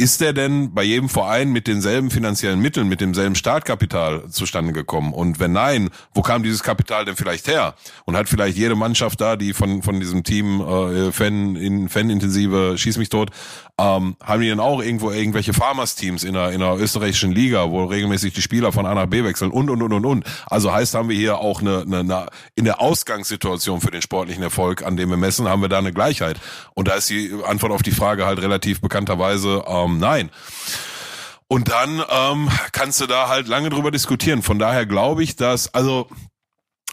ist 0.00 0.22
der 0.22 0.32
denn 0.32 0.72
bei 0.72 0.82
jedem 0.82 1.10
Verein 1.10 1.52
mit 1.52 1.66
denselben 1.66 2.10
finanziellen 2.10 2.58
Mitteln, 2.58 2.88
mit 2.88 3.02
demselben 3.02 3.34
Startkapital 3.34 4.30
zustande 4.30 4.72
gekommen? 4.72 5.12
Und 5.12 5.40
wenn 5.40 5.52
nein, 5.52 5.90
wo 6.14 6.22
kam 6.22 6.42
dieses 6.42 6.62
Kapital 6.62 7.04
denn 7.04 7.16
vielleicht 7.16 7.46
her? 7.48 7.74
Und 8.06 8.16
hat 8.16 8.26
vielleicht 8.26 8.56
jede 8.56 8.76
Mannschaft 8.76 9.20
da, 9.20 9.36
die 9.36 9.52
von, 9.52 9.82
von 9.82 10.00
diesem 10.00 10.24
Team 10.24 10.62
äh, 10.62 11.12
Fan, 11.12 11.54
in, 11.54 11.90
Fan-intensive 11.90 12.78
Schieß 12.78 12.96
mich 12.96 13.10
tot, 13.10 13.30
ähm, 13.78 14.16
haben 14.22 14.40
die 14.40 14.48
dann 14.48 14.60
auch 14.60 14.82
irgendwo 14.82 15.10
irgendwelche 15.10 15.52
Farmers-Teams 15.52 16.24
in 16.24 16.32
der, 16.32 16.52
in 16.52 16.60
der 16.60 16.78
österreichischen 16.78 17.32
Liga, 17.32 17.70
wo 17.70 17.84
regelmäßig 17.84 18.32
die 18.32 18.42
Spieler 18.42 18.72
von 18.72 18.86
A 18.86 18.94
nach 18.94 19.06
B 19.06 19.22
wechseln 19.22 19.50
und, 19.50 19.68
und, 19.68 19.82
und, 19.82 19.92
und, 19.92 20.06
und. 20.06 20.24
Also 20.46 20.72
heißt, 20.72 20.94
haben 20.94 21.10
wir 21.10 21.16
hier 21.16 21.38
auch 21.38 21.60
eine, 21.60 21.82
eine, 21.82 21.98
eine 21.98 22.26
in 22.54 22.64
der 22.64 22.80
Ausgangssituation 22.80 23.82
für 23.82 23.90
den 23.90 24.00
sportlichen 24.00 24.42
Erfolg, 24.42 24.82
an 24.82 24.96
dem 24.96 25.10
wir 25.10 25.18
messen, 25.18 25.46
haben 25.46 25.60
wir 25.60 25.68
da 25.68 25.78
eine 25.78 25.92
Gleichheit. 25.92 26.40
Und 26.74 26.88
da 26.88 26.94
ist 26.94 27.10
die 27.10 27.32
Antwort 27.46 27.72
auf 27.72 27.82
die 27.82 27.90
Frage 27.90 28.24
halt 28.24 28.40
relativ 28.40 28.80
bekannterweise, 28.80 29.64
ähm, 29.66 29.89
ähm, 29.92 29.98
nein. 29.98 30.30
Und 31.48 31.68
dann 31.68 32.02
ähm, 32.10 32.48
kannst 32.72 33.00
du 33.00 33.06
da 33.06 33.28
halt 33.28 33.48
lange 33.48 33.70
drüber 33.70 33.90
diskutieren. 33.90 34.42
Von 34.42 34.58
daher 34.58 34.86
glaube 34.86 35.24
ich, 35.24 35.34
dass, 35.36 35.74
also 35.74 36.08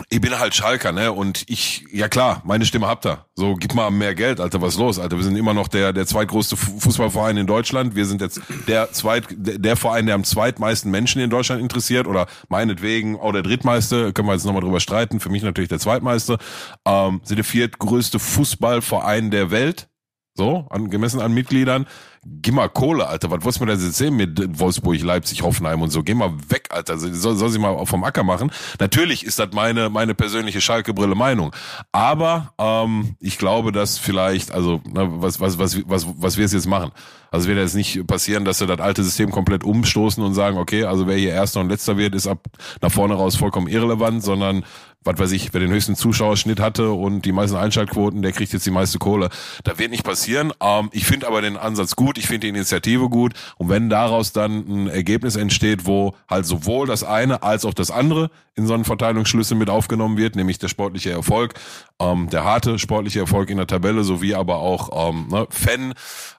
ich 0.09 0.21
bin 0.21 0.37
halt 0.37 0.53
Schalker, 0.53 0.91
ne? 0.91 1.11
Und 1.11 1.43
ich, 1.47 1.85
ja 1.91 2.07
klar, 2.07 2.41
meine 2.45 2.65
Stimme 2.65 2.87
habt 2.87 3.05
ihr. 3.05 3.25
So, 3.35 3.55
gib 3.55 3.73
mal 3.73 3.89
mehr 3.89 4.13
Geld, 4.15 4.39
Alter, 4.39 4.61
was 4.61 4.77
los, 4.77 4.99
Alter? 4.99 5.17
Wir 5.17 5.23
sind 5.23 5.35
immer 5.35 5.53
noch 5.53 5.67
der, 5.67 5.91
der 5.91 6.05
zweitgrößte 6.05 6.55
Fußballverein 6.55 7.37
in 7.37 7.47
Deutschland. 7.47 7.95
Wir 7.95 8.05
sind 8.05 8.21
jetzt 8.21 8.41
der 8.67 8.91
zweit, 8.91 9.25
der 9.29 9.75
Verein, 9.75 10.05
der 10.05 10.15
am 10.15 10.23
zweitmeisten 10.23 10.91
Menschen 10.91 11.21
in 11.21 11.29
Deutschland 11.29 11.61
interessiert 11.61 12.07
oder 12.07 12.27
meinetwegen 12.47 13.19
auch 13.19 13.31
der 13.31 13.41
drittmeiste, 13.43 14.13
können 14.13 14.27
wir 14.27 14.33
jetzt 14.33 14.45
nochmal 14.45 14.61
drüber 14.61 14.79
streiten. 14.79 15.19
Für 15.19 15.29
mich 15.29 15.43
natürlich 15.43 15.69
der 15.69 15.79
zweitmeiste. 15.79 16.37
Ähm, 16.85 17.21
sind 17.23 17.37
der 17.37 17.45
viertgrößte 17.45 18.19
Fußballverein 18.19 19.31
der 19.31 19.49
Welt. 19.51 19.87
So, 20.35 20.67
an, 20.69 20.91
gemessen 20.91 21.19
an 21.19 21.33
Mitgliedern. 21.33 21.87
Geh 22.25 22.51
mal 22.51 22.69
Kohle, 22.69 23.07
Alter. 23.07 23.29
Was 23.31 23.55
du 23.55 23.65
mir 23.65 23.75
da 23.75 23.81
jetzt 23.81 23.95
sehen 23.95 24.15
mit 24.15 24.59
Wolfsburg, 24.59 25.01
Leipzig, 25.01 25.43
Hoffenheim 25.43 25.81
und 25.81 25.91
so? 25.91 26.03
Geh 26.03 26.13
mal 26.13 26.33
weg, 26.49 26.67
Alter. 26.69 26.97
Soll, 26.97 27.35
soll 27.35 27.49
sie 27.49 27.59
mal 27.59 27.85
vom 27.85 28.03
Acker 28.03 28.23
machen? 28.23 28.51
Natürlich 28.79 29.25
ist 29.25 29.39
das 29.39 29.49
meine, 29.53 29.89
meine 29.89 30.15
persönliche 30.15 30.61
Schalke-Brille 30.61 31.15
Meinung. 31.15 31.55
Aber 31.91 32.53
ähm, 32.57 33.15
ich 33.19 33.37
glaube, 33.37 33.71
dass 33.71 33.97
vielleicht, 33.97 34.51
also, 34.51 34.81
na, 34.91 35.07
was, 35.21 35.39
was, 35.39 35.57
was, 35.59 35.81
was, 35.87 36.05
was 36.17 36.37
wir 36.37 36.45
jetzt 36.45 36.67
machen. 36.67 36.91
Also 37.31 37.43
es 37.43 37.47
wird 37.49 37.59
jetzt 37.59 37.75
nicht 37.75 38.07
passieren, 38.07 38.45
dass 38.45 38.59
wir 38.59 38.67
das 38.67 38.79
alte 38.79 39.03
System 39.03 39.31
komplett 39.31 39.63
umstoßen 39.63 40.23
und 40.23 40.33
sagen, 40.33 40.57
okay, 40.57 40.85
also 40.85 41.07
wer 41.07 41.17
hier 41.17 41.31
Erster 41.31 41.59
und 41.59 41.69
Letzter 41.69 41.97
wird, 41.97 42.15
ist 42.15 42.27
ab 42.27 42.47
nach 42.81 42.91
vorne 42.91 43.15
raus 43.15 43.35
vollkommen 43.35 43.67
irrelevant, 43.67 44.23
sondern 44.23 44.63
was 45.03 45.19
weiß 45.19 45.31
ich, 45.31 45.53
wer 45.53 45.61
den 45.61 45.71
höchsten 45.71 45.95
Zuschauerschnitt 45.95 46.59
hatte 46.59 46.91
und 46.91 47.23
die 47.23 47.31
meisten 47.31 47.57
Einschaltquoten, 47.57 48.21
der 48.21 48.31
kriegt 48.31 48.53
jetzt 48.53 48.65
die 48.65 48.71
meiste 48.71 48.97
Kohle. 48.99 49.29
Da 49.63 49.77
wird 49.77 49.91
nicht 49.91 50.03
passieren. 50.03 50.53
Ähm, 50.61 50.89
ich 50.91 51.05
finde 51.05 51.27
aber 51.27 51.41
den 51.41 51.57
Ansatz 51.57 51.95
gut, 51.95 52.06
ich 52.15 52.27
finde 52.27 52.41
die 52.41 52.49
Initiative 52.49 53.09
gut 53.09 53.33
und 53.57 53.69
wenn 53.69 53.89
daraus 53.89 54.31
dann 54.31 54.65
ein 54.67 54.87
Ergebnis 54.87 55.35
entsteht, 55.35 55.85
wo 55.85 56.15
halt 56.29 56.45
sowohl 56.45 56.87
das 56.87 57.03
eine 57.03 57.43
als 57.43 57.65
auch 57.65 57.73
das 57.73 57.91
andere 57.91 58.29
in 58.55 58.67
so 58.67 58.73
einen 58.73 58.85
Verteilungsschlüssel 58.85 59.57
mit 59.57 59.69
aufgenommen 59.69 60.17
wird, 60.17 60.35
nämlich 60.35 60.57
der 60.59 60.67
sportliche 60.67 61.11
Erfolg, 61.11 61.53
ähm, 61.99 62.29
der 62.29 62.43
harte 62.43 62.79
sportliche 62.79 63.19
Erfolg 63.19 63.49
in 63.49 63.57
der 63.57 63.67
Tabelle 63.67 64.03
sowie 64.03 64.33
aber 64.35 64.57
auch 64.57 65.09
ähm, 65.09 65.27
ne, 65.29 65.47
Fan 65.49 65.93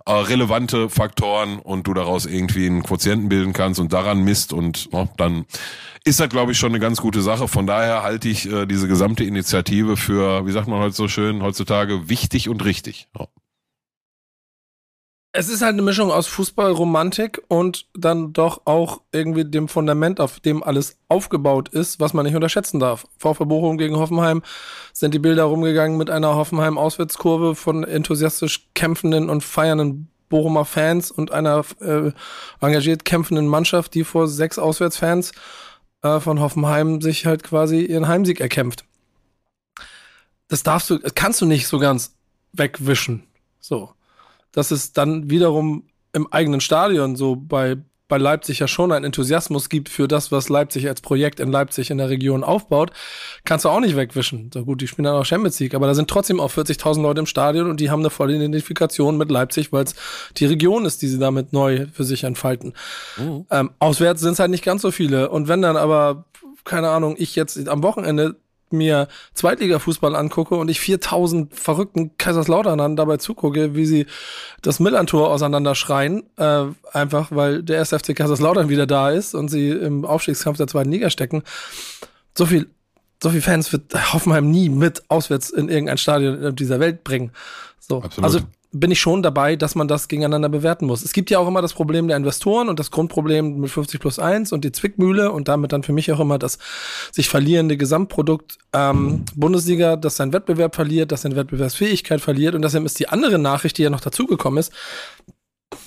äh, 0.06 0.88
Faktoren 0.88 1.58
und 1.58 1.86
du 1.86 1.94
daraus 1.94 2.26
irgendwie 2.26 2.66
einen 2.66 2.82
Quotienten 2.82 3.28
bilden 3.28 3.52
kannst 3.52 3.80
und 3.80 3.92
daran 3.92 4.22
misst 4.22 4.52
und 4.52 4.92
ne, 4.92 5.08
dann 5.16 5.44
ist 6.04 6.20
das, 6.20 6.28
glaube 6.28 6.52
ich, 6.52 6.58
schon 6.58 6.70
eine 6.70 6.80
ganz 6.80 7.00
gute 7.00 7.20
Sache. 7.20 7.48
Von 7.48 7.66
daher 7.66 8.02
halte 8.02 8.28
ich 8.28 8.50
äh, 8.50 8.66
diese 8.66 8.88
gesamte 8.88 9.24
Initiative 9.24 9.96
für, 9.96 10.46
wie 10.46 10.52
sagt 10.52 10.68
man 10.68 10.80
heute 10.80 10.94
so 10.94 11.08
schön, 11.08 11.42
heutzutage 11.42 12.08
wichtig 12.08 12.48
und 12.48 12.64
richtig. 12.64 13.08
Ja. 13.18 13.26
Es 15.32 15.48
ist 15.48 15.60
halt 15.60 15.74
eine 15.74 15.82
Mischung 15.82 16.10
aus 16.10 16.26
Fußballromantik 16.26 17.42
und 17.48 17.86
dann 17.94 18.32
doch 18.32 18.62
auch 18.64 19.02
irgendwie 19.12 19.44
dem 19.44 19.68
Fundament, 19.68 20.20
auf 20.20 20.40
dem 20.40 20.62
alles 20.62 20.98
aufgebaut 21.08 21.68
ist, 21.68 22.00
was 22.00 22.14
man 22.14 22.24
nicht 22.24 22.34
unterschätzen 22.34 22.80
darf. 22.80 23.06
VfB 23.18 23.44
Bochum 23.44 23.76
gegen 23.76 23.96
Hoffenheim 23.96 24.42
sind 24.94 25.12
die 25.12 25.18
Bilder 25.18 25.44
rumgegangen 25.44 25.98
mit 25.98 26.08
einer 26.08 26.34
Hoffenheim-Auswärtskurve 26.34 27.54
von 27.54 27.84
enthusiastisch 27.84 28.68
kämpfenden 28.74 29.28
und 29.28 29.44
feiernden 29.44 30.08
Bochumer 30.30 30.64
Fans 30.64 31.10
und 31.10 31.30
einer 31.30 31.64
äh, 31.80 32.12
engagiert 32.60 33.04
kämpfenden 33.04 33.48
Mannschaft, 33.48 33.94
die 33.94 34.04
vor 34.04 34.28
sechs 34.28 34.58
Auswärtsfans 34.58 35.32
äh, 36.02 36.20
von 36.20 36.40
Hoffenheim 36.40 37.00
sich 37.00 37.26
halt 37.26 37.42
quasi 37.42 37.82
ihren 37.82 38.08
Heimsieg 38.08 38.40
erkämpft. 38.40 38.84
Das 40.48 40.62
darfst 40.62 40.88
du, 40.90 40.98
kannst 41.14 41.40
du 41.40 41.46
nicht 41.46 41.66
so 41.68 41.78
ganz 41.78 42.14
wegwischen. 42.52 43.24
So. 43.60 43.92
Dass 44.58 44.72
es 44.72 44.92
dann 44.92 45.30
wiederum 45.30 45.84
im 46.12 46.26
eigenen 46.32 46.60
Stadion 46.60 47.14
so 47.14 47.36
bei, 47.36 47.76
bei 48.08 48.18
Leipzig 48.18 48.58
ja 48.58 48.66
schon 48.66 48.90
einen 48.90 49.04
Enthusiasmus 49.04 49.68
gibt 49.68 49.88
für 49.88 50.08
das, 50.08 50.32
was 50.32 50.48
Leipzig 50.48 50.88
als 50.88 51.00
Projekt 51.00 51.38
in 51.38 51.52
Leipzig 51.52 51.92
in 51.92 51.98
der 51.98 52.08
Region 52.08 52.42
aufbaut, 52.42 52.90
kannst 53.44 53.64
du 53.64 53.68
auch 53.68 53.78
nicht 53.78 53.94
wegwischen. 53.94 54.50
So 54.52 54.64
gut, 54.64 54.80
die 54.80 54.88
spielen 54.88 55.04
dann 55.04 55.14
auch 55.14 55.24
Champions 55.24 55.60
League, 55.60 55.74
aber 55.74 55.86
da 55.86 55.94
sind 55.94 56.10
trotzdem 56.10 56.40
auch 56.40 56.50
40.000 56.50 57.02
Leute 57.02 57.20
im 57.20 57.26
Stadion 57.26 57.70
und 57.70 57.78
die 57.78 57.88
haben 57.88 58.00
eine 58.00 58.10
volle 58.10 58.34
Identifikation 58.34 59.16
mit 59.16 59.30
Leipzig, 59.30 59.72
weil 59.72 59.84
es 59.84 59.94
die 60.38 60.46
Region 60.46 60.86
ist, 60.86 61.02
die 61.02 61.08
sie 61.08 61.20
damit 61.20 61.52
neu 61.52 61.86
für 61.92 62.02
sich 62.02 62.24
entfalten. 62.24 62.72
Mhm. 63.16 63.46
Ähm, 63.52 63.70
auswärts 63.78 64.22
sind 64.22 64.32
es 64.32 64.40
halt 64.40 64.50
nicht 64.50 64.64
ganz 64.64 64.82
so 64.82 64.90
viele 64.90 65.30
und 65.30 65.46
wenn 65.46 65.62
dann 65.62 65.76
aber 65.76 66.24
keine 66.64 66.90
Ahnung, 66.90 67.14
ich 67.16 67.36
jetzt 67.36 67.68
am 67.68 67.82
Wochenende 67.82 68.36
mir 68.72 69.08
Zweitliga-Fußball 69.34 70.14
angucke 70.14 70.54
und 70.54 70.68
ich 70.68 70.80
4000 70.80 71.54
verrückten 71.54 72.16
Kaiserslauternern 72.18 72.96
dabei 72.96 73.16
zugucke, 73.16 73.74
wie 73.74 73.86
sie 73.86 74.06
das 74.62 74.80
Millantor 74.80 75.30
auseinanderschreien, 75.30 76.24
äh, 76.36 76.64
einfach 76.92 77.28
weil 77.30 77.62
der 77.62 77.80
SFC 77.80 78.14
Kaiserslautern 78.14 78.68
wieder 78.68 78.86
da 78.86 79.10
ist 79.10 79.34
und 79.34 79.48
sie 79.48 79.70
im 79.70 80.04
Aufstiegskampf 80.04 80.58
der 80.58 80.66
zweiten 80.66 80.90
Liga 80.90 81.10
stecken. 81.10 81.42
So 82.36 82.46
viel, 82.46 82.68
so 83.22 83.30
viel 83.30 83.42
Fans 83.42 83.72
wird 83.72 83.94
Hoffenheim 84.12 84.50
nie 84.50 84.68
mit 84.68 85.02
auswärts 85.08 85.50
in 85.50 85.68
irgendein 85.68 85.98
Stadion 85.98 86.54
dieser 86.54 86.80
Welt 86.80 87.04
bringen. 87.04 87.32
So. 87.80 88.02
Absolut. 88.02 88.24
Also 88.24 88.40
bin 88.70 88.90
ich 88.90 89.00
schon 89.00 89.22
dabei, 89.22 89.56
dass 89.56 89.74
man 89.74 89.88
das 89.88 90.08
gegeneinander 90.08 90.50
bewerten 90.50 90.86
muss. 90.86 91.02
Es 91.02 91.12
gibt 91.12 91.30
ja 91.30 91.38
auch 91.38 91.48
immer 91.48 91.62
das 91.62 91.72
Problem 91.72 92.06
der 92.06 92.18
Investoren 92.18 92.68
und 92.68 92.78
das 92.78 92.90
Grundproblem 92.90 93.60
mit 93.60 93.70
50 93.70 93.98
plus 93.98 94.18
1 94.18 94.52
und 94.52 94.64
die 94.64 94.72
Zwickmühle 94.72 95.32
und 95.32 95.48
damit 95.48 95.72
dann 95.72 95.82
für 95.82 95.92
mich 95.92 96.12
auch 96.12 96.20
immer 96.20 96.38
das 96.38 96.58
sich 97.10 97.28
verlierende 97.28 97.78
Gesamtprodukt 97.78 98.58
ähm, 98.74 99.24
Bundesliga, 99.34 99.96
das 99.96 100.16
seinen 100.16 100.34
Wettbewerb 100.34 100.74
verliert, 100.74 101.12
das 101.12 101.22
seine 101.22 101.36
Wettbewerbsfähigkeit 101.36 102.20
verliert 102.20 102.54
und 102.54 102.62
deshalb 102.62 102.84
ist 102.84 102.98
die 102.98 103.08
andere 103.08 103.38
Nachricht, 103.38 103.78
die 103.78 103.82
ja 103.82 103.90
noch 103.90 104.00
dazugekommen 104.00 104.58
ist, 104.58 104.72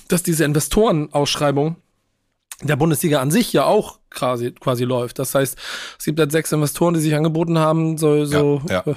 dass 0.08 0.24
diese 0.24 0.44
Investorenausschreibung 0.44 1.76
der 2.62 2.76
Bundesliga 2.76 3.20
an 3.20 3.30
sich 3.30 3.52
ja 3.52 3.64
auch 3.64 3.98
quasi, 4.10 4.52
quasi 4.52 4.84
läuft. 4.84 5.18
Das 5.18 5.34
heißt, 5.34 5.56
es 5.98 6.04
gibt 6.04 6.18
halt 6.18 6.32
sechs 6.32 6.52
Investoren, 6.52 6.94
die 6.94 7.00
sich 7.00 7.14
angeboten 7.14 7.58
haben, 7.58 7.98
so, 7.98 8.24
so 8.24 8.62
ja, 8.68 8.82
ja. 8.86 8.96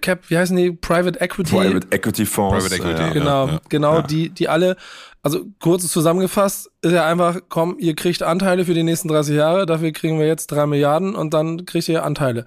Cap, 0.00 0.28
wie 0.28 0.36
heißen 0.36 0.56
die? 0.56 0.72
Private 0.72 1.20
Equity. 1.20 1.54
Private 1.54 1.86
Equity 1.90 2.26
Fonds. 2.26 2.64
Private 2.64 2.82
Equity, 2.82 3.02
ja, 3.02 3.12
genau, 3.12 3.46
ja, 3.46 3.60
genau, 3.68 3.94
ja. 3.96 4.02
die, 4.02 4.30
die 4.30 4.48
alle, 4.48 4.76
also 5.22 5.44
kurz 5.60 5.86
zusammengefasst, 5.86 6.70
ist 6.82 6.92
ja 6.92 7.06
einfach, 7.06 7.38
komm, 7.48 7.76
ihr 7.78 7.94
kriegt 7.94 8.24
Anteile 8.24 8.64
für 8.64 8.74
die 8.74 8.82
nächsten 8.82 9.06
30 9.06 9.36
Jahre, 9.36 9.66
dafür 9.66 9.92
kriegen 9.92 10.18
wir 10.18 10.26
jetzt 10.26 10.48
drei 10.48 10.66
Milliarden 10.66 11.14
und 11.14 11.32
dann 11.32 11.64
kriegt 11.64 11.88
ihr 11.88 12.04
Anteile. 12.04 12.44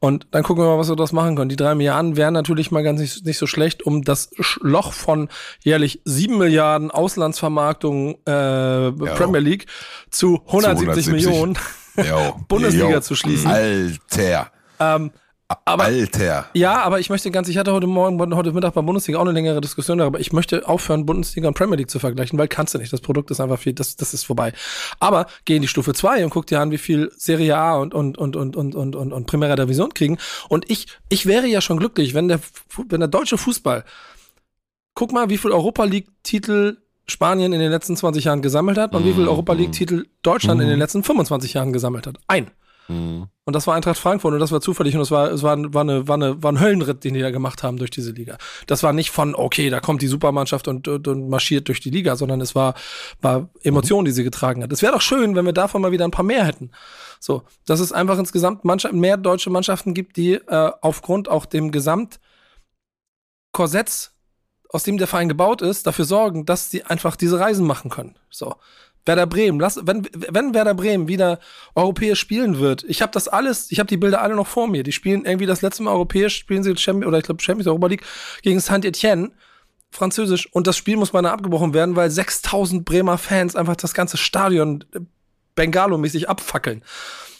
Und 0.00 0.26
dann 0.32 0.42
gucken 0.42 0.64
wir 0.64 0.68
mal, 0.68 0.78
was 0.78 0.88
wir 0.88 0.96
daraus 0.96 1.12
machen 1.12 1.36
können. 1.36 1.50
Die 1.50 1.56
drei 1.56 1.76
Milliarden 1.76 2.16
wären 2.16 2.34
natürlich 2.34 2.72
mal 2.72 2.82
ganz 2.82 3.00
nicht, 3.00 3.24
nicht 3.24 3.38
so 3.38 3.46
schlecht, 3.46 3.84
um 3.84 4.02
das 4.02 4.30
Loch 4.60 4.92
von 4.92 5.28
jährlich 5.62 6.00
sieben 6.04 6.38
Milliarden 6.38 6.90
Auslandsvermarktung 6.90 8.14
äh, 8.24 8.90
Premier 8.90 9.40
League 9.40 9.66
zu 10.10 10.40
170, 10.46 11.04
zu 11.04 11.10
170. 11.10 11.12
Millionen 11.12 11.58
Bundesliga 12.48 13.02
zu 13.02 13.14
schließen. 13.14 13.50
Alter. 13.50 14.50
Ähm, 14.80 15.12
aber, 15.48 15.84
Alter. 15.84 16.46
Ja, 16.54 16.82
aber 16.82 16.98
ich 16.98 17.08
möchte 17.08 17.30
ganz, 17.30 17.48
ich 17.48 17.56
hatte 17.56 17.72
heute 17.72 17.86
Morgen, 17.86 18.34
heute 18.34 18.52
Mittag 18.52 18.74
bei 18.74 18.82
Bundesliga 18.82 19.18
auch 19.18 19.22
eine 19.22 19.32
längere 19.32 19.60
Diskussion 19.60 19.98
darüber. 19.98 20.18
Ich 20.18 20.32
möchte 20.32 20.66
aufhören, 20.68 21.06
Bundesliga 21.06 21.46
und 21.46 21.54
Premier 21.54 21.76
League 21.76 21.90
zu 21.90 22.00
vergleichen, 22.00 22.36
weil 22.38 22.48
kannst 22.48 22.74
du 22.74 22.78
nicht. 22.78 22.92
Das 22.92 23.00
Produkt 23.00 23.30
ist 23.30 23.40
einfach 23.40 23.58
viel, 23.58 23.72
das, 23.72 23.94
das 23.94 24.12
ist 24.12 24.24
vorbei. 24.24 24.52
Aber 24.98 25.26
geh 25.44 25.56
in 25.56 25.62
die 25.62 25.68
Stufe 25.68 25.94
2 25.94 26.24
und 26.24 26.30
guck 26.30 26.46
dir 26.46 26.60
an, 26.60 26.72
wie 26.72 26.78
viel 26.78 27.12
Serie 27.16 27.56
A 27.56 27.76
und, 27.76 27.94
und, 27.94 28.18
und, 28.18 28.34
und, 28.34 28.56
und, 28.56 28.74
und, 28.74 28.96
und, 28.96 29.12
und 29.12 29.26
Primera 29.26 29.54
Division 29.54 29.94
kriegen. 29.94 30.18
Und 30.48 30.68
ich, 30.68 30.88
ich 31.08 31.26
wäre 31.26 31.46
ja 31.46 31.60
schon 31.60 31.78
glücklich, 31.78 32.12
wenn 32.14 32.26
der, 32.26 32.40
wenn 32.88 33.00
der 33.00 33.08
deutsche 33.08 33.38
Fußball, 33.38 33.84
guck 34.94 35.12
mal, 35.12 35.30
wie 35.30 35.38
viel 35.38 35.52
Europa 35.52 35.84
League 35.84 36.08
Titel 36.24 36.78
Spanien 37.08 37.52
in 37.52 37.60
den 37.60 37.70
letzten 37.70 37.96
20 37.96 38.24
Jahren 38.24 38.42
gesammelt 38.42 38.78
hat 38.78 38.92
und 38.94 39.04
wie 39.04 39.12
viel 39.12 39.22
mhm. 39.22 39.28
Europa 39.28 39.52
League 39.52 39.70
Titel 39.70 40.06
Deutschland 40.22 40.60
in 40.60 40.66
den 40.66 40.76
mhm. 40.76 40.82
letzten 40.82 41.04
25 41.04 41.54
Jahren 41.54 41.72
gesammelt 41.72 42.08
hat. 42.08 42.18
Ein. 42.26 42.50
Mhm. 42.88 43.28
Und 43.44 43.54
das 43.54 43.68
war 43.68 43.74
Eintracht 43.74 43.98
Frankfurt 43.98 44.34
und 44.34 44.40
das 44.40 44.50
war 44.50 44.60
zufällig 44.60 44.96
und 44.96 45.02
es 45.02 45.12
war, 45.12 45.30
es 45.30 45.44
war, 45.44 45.56
war, 45.72 45.82
eine, 45.82 46.08
war, 46.08 46.14
eine, 46.14 46.42
war 46.42 46.50
ein 46.50 46.60
Höllenritt, 46.60 47.04
den 47.04 47.14
die 47.14 47.20
da 47.20 47.30
gemacht 47.30 47.62
haben 47.62 47.76
durch 47.76 47.90
diese 47.90 48.10
Liga. 48.10 48.38
Das 48.66 48.82
war 48.82 48.92
nicht 48.92 49.10
von, 49.10 49.36
okay, 49.36 49.70
da 49.70 49.78
kommt 49.78 50.02
die 50.02 50.08
Supermannschaft 50.08 50.66
und, 50.66 50.88
und, 50.88 51.06
und 51.06 51.28
marschiert 51.28 51.68
durch 51.68 51.78
die 51.80 51.90
Liga, 51.90 52.16
sondern 52.16 52.40
es 52.40 52.56
war, 52.56 52.74
war 53.20 53.48
Emotion, 53.62 54.04
die 54.04 54.10
sie 54.10 54.24
getragen 54.24 54.64
hat. 54.64 54.72
Es 54.72 54.82
wäre 54.82 54.92
doch 54.92 55.00
schön, 55.00 55.36
wenn 55.36 55.46
wir 55.46 55.52
davon 55.52 55.80
mal 55.80 55.92
wieder 55.92 56.04
ein 56.04 56.10
paar 56.10 56.24
mehr 56.24 56.44
hätten. 56.44 56.72
So, 57.20 57.44
dass 57.66 57.78
es 57.78 57.92
einfach 57.92 58.18
insgesamt 58.18 58.64
Mannschaft, 58.64 58.94
mehr 58.94 59.16
deutsche 59.16 59.50
Mannschaften 59.50 59.94
gibt, 59.94 60.16
die 60.16 60.34
äh, 60.34 60.72
aufgrund 60.80 61.28
auch 61.28 61.46
dem 61.46 61.70
Gesamtkorsetts, 61.70 64.12
aus 64.70 64.82
dem 64.82 64.98
der 64.98 65.06
Verein 65.06 65.28
gebaut 65.28 65.62
ist, 65.62 65.86
dafür 65.86 66.04
sorgen, 66.04 66.46
dass 66.46 66.70
sie 66.70 66.82
einfach 66.82 67.14
diese 67.14 67.38
Reisen 67.38 67.64
machen 67.64 67.90
können. 67.90 68.18
So. 68.28 68.56
Werder 69.06 69.26
Bremen, 69.26 69.60
lass, 69.60 69.80
wenn, 69.84 70.06
wenn 70.12 70.52
Werder 70.52 70.74
Bremen 70.74 71.08
wieder 71.08 71.38
europäisch 71.74 72.20
spielen 72.20 72.58
wird, 72.58 72.84
ich 72.84 73.02
habe 73.02 73.12
das 73.12 73.28
alles, 73.28 73.70
ich 73.70 73.78
habe 73.78 73.88
die 73.88 73.96
Bilder 73.96 74.20
alle 74.20 74.34
noch 74.34 74.46
vor 74.46 74.68
mir. 74.68 74.82
Die 74.82 74.92
spielen 74.92 75.24
irgendwie 75.24 75.46
das 75.46 75.62
letzte 75.62 75.82
Mal 75.84 75.92
europäisch, 75.92 76.36
spielen 76.36 76.62
sie 76.62 76.76
Champions, 76.76 77.06
oder 77.06 77.18
ich 77.18 77.24
glaube 77.24 77.42
Champions 77.42 77.68
Europa 77.68 77.86
League 77.86 78.02
gegen 78.42 78.60
Saint-Etienne, 78.60 79.30
französisch. 79.90 80.52
Und 80.52 80.66
das 80.66 80.76
Spiel 80.76 80.96
muss 80.96 81.12
mal 81.12 81.24
abgebrochen 81.24 81.72
werden, 81.72 81.96
weil 81.96 82.10
6000 82.10 82.84
Bremer 82.84 83.18
Fans 83.18 83.56
einfach 83.56 83.76
das 83.76 83.94
ganze 83.94 84.16
Stadion 84.16 84.84
äh, 84.92 85.00
Bengalo-mäßig 85.54 86.28
abfackeln. 86.28 86.82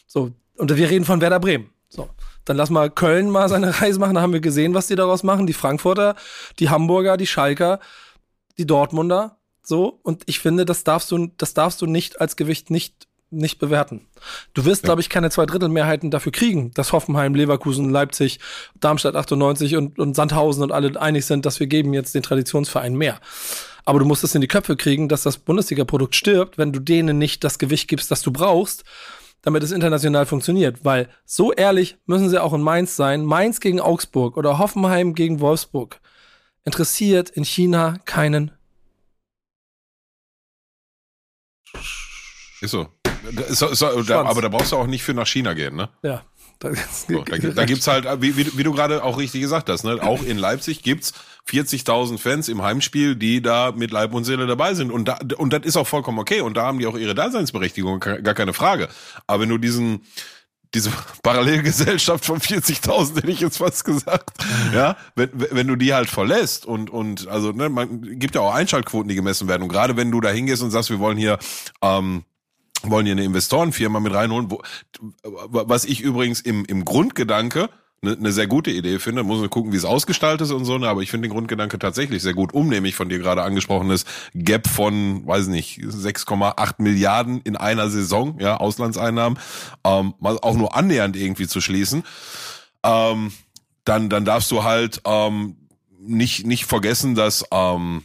So, 0.07 0.33
und 0.57 0.75
wir 0.75 0.89
reden 0.89 1.05
von 1.05 1.21
Werder 1.21 1.41
Bremen. 1.41 1.71
So. 1.89 2.09
Dann 2.45 2.57
lass 2.57 2.71
mal 2.71 2.91
Köln 2.91 3.29
mal 3.29 3.49
seine 3.49 3.81
Reise 3.81 3.99
machen. 3.99 4.15
Da 4.15 4.23
haben 4.23 4.33
wir 4.33 4.41
gesehen, 4.41 4.73
was 4.73 4.87
die 4.87 4.95
daraus 4.95 5.23
machen. 5.23 5.47
Die 5.47 5.53
Frankfurter, 5.53 6.15
die 6.59 6.71
Hamburger, 6.71 7.17
die 7.17 7.27
Schalker, 7.27 7.81
die 8.57 8.67
Dortmunder. 8.67 9.37
So, 9.69 9.99
und 10.05 10.23
ich 10.27 10.39
finde, 10.39 10.65
das 10.65 10.85
darfst 10.85 11.11
du, 11.11 11.27
das 11.39 11.53
darfst 11.53 11.83
du 11.83 11.87
nicht 11.87 12.21
als 12.21 12.37
Gewicht 12.37 12.71
nicht, 12.71 13.09
nicht 13.31 13.59
bewerten. 13.59 14.07
Du 14.55 14.65
wirst, 14.65 14.85
ja. 14.85 14.87
glaube 14.87 15.01
ich, 15.01 15.09
keine 15.09 15.29
Zweidrittelmehrheiten 15.29 16.13
dafür 16.13 16.31
kriegen, 16.31 16.71
dass 16.75 16.93
Hoffenheim, 16.93 17.35
Leverkusen, 17.35 17.91
Leipzig, 17.91 18.39
Darmstadt 18.79 19.17
98 19.17 19.75
und, 19.75 19.99
und 19.99 20.15
Sandhausen 20.15 20.63
und 20.63 20.71
alle 20.71 21.01
einig 21.01 21.27
sind, 21.27 21.47
dass 21.47 21.59
wir 21.59 21.67
geben 21.67 21.95
jetzt 21.95 22.15
den 22.15 22.23
Traditionsverein 22.23 22.95
mehr. 22.95 23.19
Aber 23.85 23.99
du 23.99 24.05
musst 24.05 24.23
es 24.23 24.37
in 24.37 24.41
die 24.41 24.47
Köpfe 24.47 24.77
kriegen, 24.77 25.09
dass 25.09 25.25
das 25.25 25.39
Bundesliga-Produkt 25.39 26.15
stirbt, 26.15 26.59
wenn 26.59 26.73
du 26.73 26.79
denen 26.79 27.19
nicht 27.19 27.43
das 27.43 27.59
Gewicht 27.59 27.89
gibst, 27.89 28.13
das 28.13 28.23
du 28.23 28.31
brauchst, 28.31 28.85
damit 29.43 29.65
es 29.65 29.73
international 29.73 30.27
funktioniert. 30.27 30.85
Weil 30.85 31.09
so 31.25 31.53
ehrlich 31.53 31.97
müssen 32.07 32.31
sie 32.31 32.41
auch 32.41 32.53
in 32.53 32.63
Mainz 32.63 32.95
sein. 32.95 33.25
Mainz 33.25 33.59
gegen 33.59 33.81
Augsburg 33.81 34.37
oder 34.37 34.61
Hoffenheim 34.61 35.17
gegen 35.17 35.41
Wolfsburg 35.41 36.01
interessiert 36.65 37.31
in 37.31 37.45
China 37.45 37.99
keinen 38.05 38.53
Ist 42.61 42.71
so. 42.71 42.89
so, 43.49 43.75
so 43.75 44.03
da, 44.03 44.25
aber 44.25 44.43
da 44.43 44.49
brauchst 44.49 44.73
du 44.73 44.77
auch 44.77 44.87
nicht 44.87 45.03
für 45.03 45.15
nach 45.15 45.27
China 45.27 45.55
gehen, 45.55 45.77
ne? 45.77 45.89
Ja. 46.03 46.25
Da, 46.59 46.71
so, 46.75 47.23
da, 47.23 47.37
da 47.37 47.65
gibt's 47.67 47.87
halt, 47.87 48.07
wie, 48.23 48.35
wie, 48.37 48.57
wie 48.57 48.63
du 48.63 48.73
gerade 48.73 49.05
auch 49.05 49.19
richtig 49.19 49.43
gesagt 49.43 49.69
hast, 49.69 49.85
ne? 49.85 50.03
auch 50.03 50.23
in 50.23 50.39
Leipzig 50.39 50.83
gibt's 50.83 51.13
40.000 51.51 52.17
Fans 52.17 52.49
im 52.49 52.63
Heimspiel, 52.63 53.15
die 53.15 53.43
da 53.43 53.73
mit 53.73 53.91
Leib 53.91 54.15
und 54.15 54.25
Seele 54.25 54.47
dabei 54.47 54.73
sind. 54.73 54.91
Und, 54.91 55.07
da, 55.07 55.19
und 55.37 55.53
das 55.53 55.65
ist 55.65 55.77
auch 55.77 55.87
vollkommen 55.87 56.19
okay. 56.19 56.41
Und 56.41 56.57
da 56.57 56.65
haben 56.65 56.79
die 56.79 56.87
auch 56.87 56.97
ihre 56.97 57.15
Daseinsberechtigung, 57.15 58.01
gar 58.01 58.35
keine 58.35 58.55
Frage. 58.55 58.89
Aber 59.27 59.43
wenn 59.43 59.51
du 59.51 59.59
diesen, 59.59 60.01
diese 60.75 60.91
Parallelgesellschaft 61.23 62.25
von 62.25 62.41
40.000, 62.41 63.17
hätte 63.17 63.31
ich 63.31 63.41
jetzt 63.41 63.59
fast 63.59 63.85
gesagt, 63.85 64.31
ja, 64.73 64.97
wenn, 65.15 65.31
wenn 65.35 65.69
du 65.69 65.77
die 65.77 65.93
halt 65.93 66.09
verlässt 66.09 66.65
und, 66.65 66.89
und, 66.89 67.29
also, 67.29 67.53
ne, 67.53 67.69
man 67.69 68.19
gibt 68.19 68.35
ja 68.35 68.41
auch 68.41 68.55
Einschaltquoten, 68.55 69.09
die 69.09 69.15
gemessen 69.15 69.47
werden. 69.47 69.63
Und 69.63 69.69
gerade 69.69 69.97
wenn 69.99 70.11
du 70.11 70.23
da 70.23 70.31
hingehst 70.31 70.63
und 70.63 70.71
sagst, 70.71 70.89
wir 70.89 71.01
wollen 71.01 71.19
hier, 71.19 71.39
ähm, 71.83 72.25
wollen 72.91 73.07
hier 73.07 73.13
eine 73.13 73.25
Investorenfirma 73.25 74.01
mit 74.01 74.15
reinholen, 74.15 74.51
wo, 74.51 74.63
was 75.23 75.85
ich 75.85 76.01
übrigens 76.01 76.41
im, 76.41 76.65
im 76.65 76.85
Grundgedanke 76.85 77.69
eine 78.03 78.17
ne 78.17 78.33
sehr 78.33 78.47
gute 78.47 78.71
Idee 78.71 78.99
finde. 78.99 79.23
Muss 79.23 79.41
man 79.41 79.51
gucken, 79.51 79.73
wie 79.73 79.77
es 79.77 79.85
ausgestaltet 79.85 80.47
ist 80.47 80.53
und 80.53 80.65
so, 80.65 80.79
ne? 80.79 80.89
aber 80.89 81.03
ich 81.03 81.11
finde 81.11 81.29
den 81.29 81.35
Grundgedanke 81.35 81.79
tatsächlich 81.79 82.23
sehr 82.23 82.35
gut, 82.35 82.53
um 82.53 82.69
nämlich 82.69 82.95
von 82.95 83.09
dir 83.09 83.19
gerade 83.19 83.43
angesprochenes 83.43 84.05
Gap 84.35 84.69
von, 84.69 85.27
weiß 85.27 85.49
nicht, 85.49 85.81
6,8 85.81 86.75
Milliarden 86.79 87.41
in 87.43 87.57
einer 87.57 87.89
Saison, 87.91 88.39
ja, 88.39 88.59
Auslandseinnahmen, 88.59 89.39
ähm, 89.85 90.15
mal 90.21 90.39
auch 90.41 90.55
nur 90.55 90.77
annähernd 90.77 91.17
irgendwie 91.17 91.47
zu 91.47 91.61
schließen. 91.61 92.05
Ähm, 92.83 93.33
dann, 93.85 94.09
dann 94.09 94.25
darfst 94.25 94.51
du 94.51 94.65
halt 94.65 95.01
ähm, 95.05 95.57
nicht, 95.99 96.47
nicht 96.47 96.67
vergessen, 96.67 97.15
dass 97.15 97.45
ähm, 97.51 98.03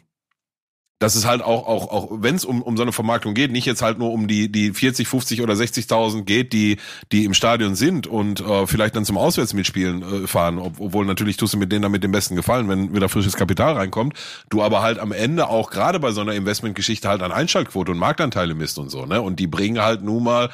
dass 1.01 1.15
es 1.15 1.25
halt 1.25 1.41
auch, 1.41 1.67
auch, 1.67 1.91
auch 1.91 2.07
wenn 2.11 2.35
es 2.35 2.45
um, 2.45 2.61
um 2.61 2.77
so 2.77 2.83
eine 2.83 2.91
Vermarktung 2.91 3.33
geht, 3.33 3.51
nicht 3.51 3.65
jetzt 3.65 3.81
halt 3.81 3.97
nur 3.97 4.11
um 4.11 4.27
die, 4.27 4.51
die 4.51 4.71
40, 4.71 5.07
50 5.07 5.41
oder 5.41 5.55
60.000 5.55 6.25
geht, 6.25 6.53
die, 6.53 6.77
die 7.11 7.25
im 7.25 7.33
Stadion 7.33 7.73
sind 7.73 8.05
und 8.05 8.39
äh, 8.39 8.67
vielleicht 8.67 8.95
dann 8.95 9.03
zum 9.03 9.17
Auswärtsmitspielen 9.17 10.25
äh, 10.25 10.27
fahren, 10.27 10.59
ob, 10.59 10.79
obwohl 10.79 11.07
natürlich 11.07 11.37
tust 11.37 11.55
du 11.55 11.57
mit 11.57 11.71
denen 11.71 11.81
damit 11.81 12.03
den 12.03 12.11
besten 12.11 12.35
Gefallen, 12.35 12.69
wenn 12.69 12.93
wieder 12.93 13.09
frisches 13.09 13.35
Kapital 13.35 13.73
reinkommt, 13.73 14.15
du 14.51 14.61
aber 14.61 14.83
halt 14.83 14.99
am 14.99 15.11
Ende 15.11 15.49
auch 15.49 15.71
gerade 15.71 15.99
bei 15.99 16.11
so 16.11 16.21
einer 16.21 16.35
Investmentgeschichte 16.35 17.09
halt 17.09 17.23
an 17.23 17.31
Einschaltquote 17.31 17.91
und 17.91 17.97
Marktanteile 17.97 18.53
misst 18.53 18.77
und 18.77 18.89
so, 18.89 19.07
ne? 19.07 19.23
Und 19.23 19.39
die 19.39 19.47
bringen 19.47 19.81
halt 19.81 20.03
nun 20.03 20.23
mal 20.23 20.51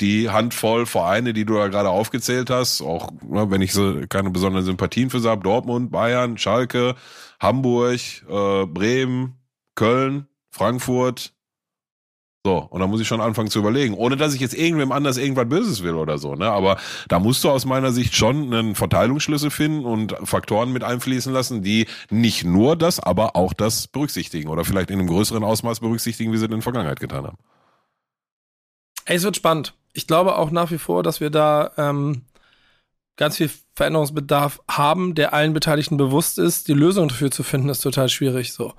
die 0.00 0.28
Handvoll 0.28 0.84
Vereine, 0.84 1.32
die 1.32 1.46
du 1.46 1.54
da 1.54 1.68
gerade 1.68 1.88
aufgezählt 1.88 2.50
hast, 2.50 2.82
auch 2.82 3.10
ne, 3.26 3.50
wenn 3.50 3.62
ich 3.62 3.72
so 3.72 4.02
keine 4.10 4.28
besonderen 4.28 4.66
Sympathien 4.66 5.08
für 5.08 5.20
sie 5.20 5.30
habe, 5.30 5.42
Dortmund, 5.42 5.90
Bayern, 5.90 6.36
Schalke, 6.36 6.96
Hamburg, 7.40 8.00
äh, 8.28 8.66
Bremen, 8.66 9.38
Köln, 9.76 10.26
Frankfurt. 10.50 11.32
So, 12.44 12.58
und 12.58 12.78
da 12.78 12.86
muss 12.86 13.00
ich 13.00 13.08
schon 13.08 13.20
anfangen 13.20 13.50
zu 13.50 13.58
überlegen, 13.58 13.94
ohne 13.94 14.16
dass 14.16 14.32
ich 14.32 14.40
jetzt 14.40 14.54
irgendwem 14.54 14.92
anders 14.92 15.16
irgendwas 15.16 15.48
Böses 15.48 15.82
will 15.82 15.94
oder 15.94 16.16
so, 16.16 16.36
ne? 16.36 16.48
Aber 16.48 16.76
da 17.08 17.18
musst 17.18 17.42
du 17.42 17.50
aus 17.50 17.64
meiner 17.64 17.90
Sicht 17.90 18.14
schon 18.14 18.54
einen 18.54 18.76
Verteilungsschlüssel 18.76 19.50
finden 19.50 19.84
und 19.84 20.14
Faktoren 20.22 20.72
mit 20.72 20.84
einfließen 20.84 21.32
lassen, 21.32 21.62
die 21.62 21.86
nicht 22.08 22.44
nur 22.44 22.76
das, 22.76 23.00
aber 23.00 23.34
auch 23.34 23.52
das 23.52 23.88
berücksichtigen 23.88 24.48
oder 24.48 24.64
vielleicht 24.64 24.90
in 24.90 25.00
einem 25.00 25.08
größeren 25.08 25.42
Ausmaß 25.42 25.80
berücksichtigen, 25.80 26.32
wie 26.32 26.36
sie 26.36 26.44
in 26.44 26.52
der 26.52 26.62
Vergangenheit 26.62 27.00
getan 27.00 27.26
haben. 27.26 27.38
Ey, 29.06 29.16
es 29.16 29.24
wird 29.24 29.36
spannend. 29.36 29.74
Ich 29.92 30.06
glaube 30.06 30.36
auch 30.36 30.52
nach 30.52 30.70
wie 30.70 30.78
vor, 30.78 31.02
dass 31.02 31.20
wir 31.20 31.30
da 31.30 31.72
ähm, 31.76 32.22
ganz 33.16 33.36
viel 33.36 33.50
Veränderungsbedarf 33.74 34.60
haben, 34.68 35.14
der 35.14 35.34
allen 35.34 35.52
Beteiligten 35.52 35.96
bewusst 35.96 36.38
ist. 36.38 36.68
Die 36.68 36.74
Lösung 36.74 37.08
dafür 37.08 37.30
zu 37.30 37.42
finden, 37.42 37.68
ist 37.68 37.80
total 37.80 38.08
schwierig. 38.08 38.52
So. 38.52 38.74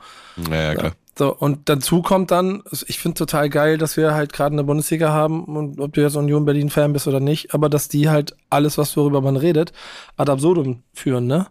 Ja, 0.49 0.55
ja 0.55 0.75
klar. 0.75 0.91
So, 1.17 1.35
und 1.35 1.67
dazu 1.67 2.03
kommt 2.03 2.29
dann, 2.29 2.61
ich 2.85 2.99
finde 2.99 3.17
total 3.17 3.49
geil, 3.49 3.79
dass 3.79 3.97
wir 3.97 4.13
halt 4.13 4.33
gerade 4.33 4.53
eine 4.53 4.63
Bundesliga 4.63 5.09
haben 5.09 5.45
und 5.45 5.79
ob 5.79 5.93
du 5.93 6.01
jetzt 6.01 6.15
Union 6.15 6.45
Berlin 6.45 6.69
Fan 6.69 6.93
bist 6.93 7.07
oder 7.07 7.19
nicht, 7.19 7.55
aber 7.55 7.69
dass 7.69 7.87
die 7.87 8.07
halt 8.07 8.35
alles, 8.51 8.77
was 8.77 8.95
worüber 8.95 9.21
man 9.21 9.35
redet, 9.35 9.73
ad 10.15 10.31
absurdum 10.31 10.83
führen, 10.93 11.25
ne? 11.25 11.47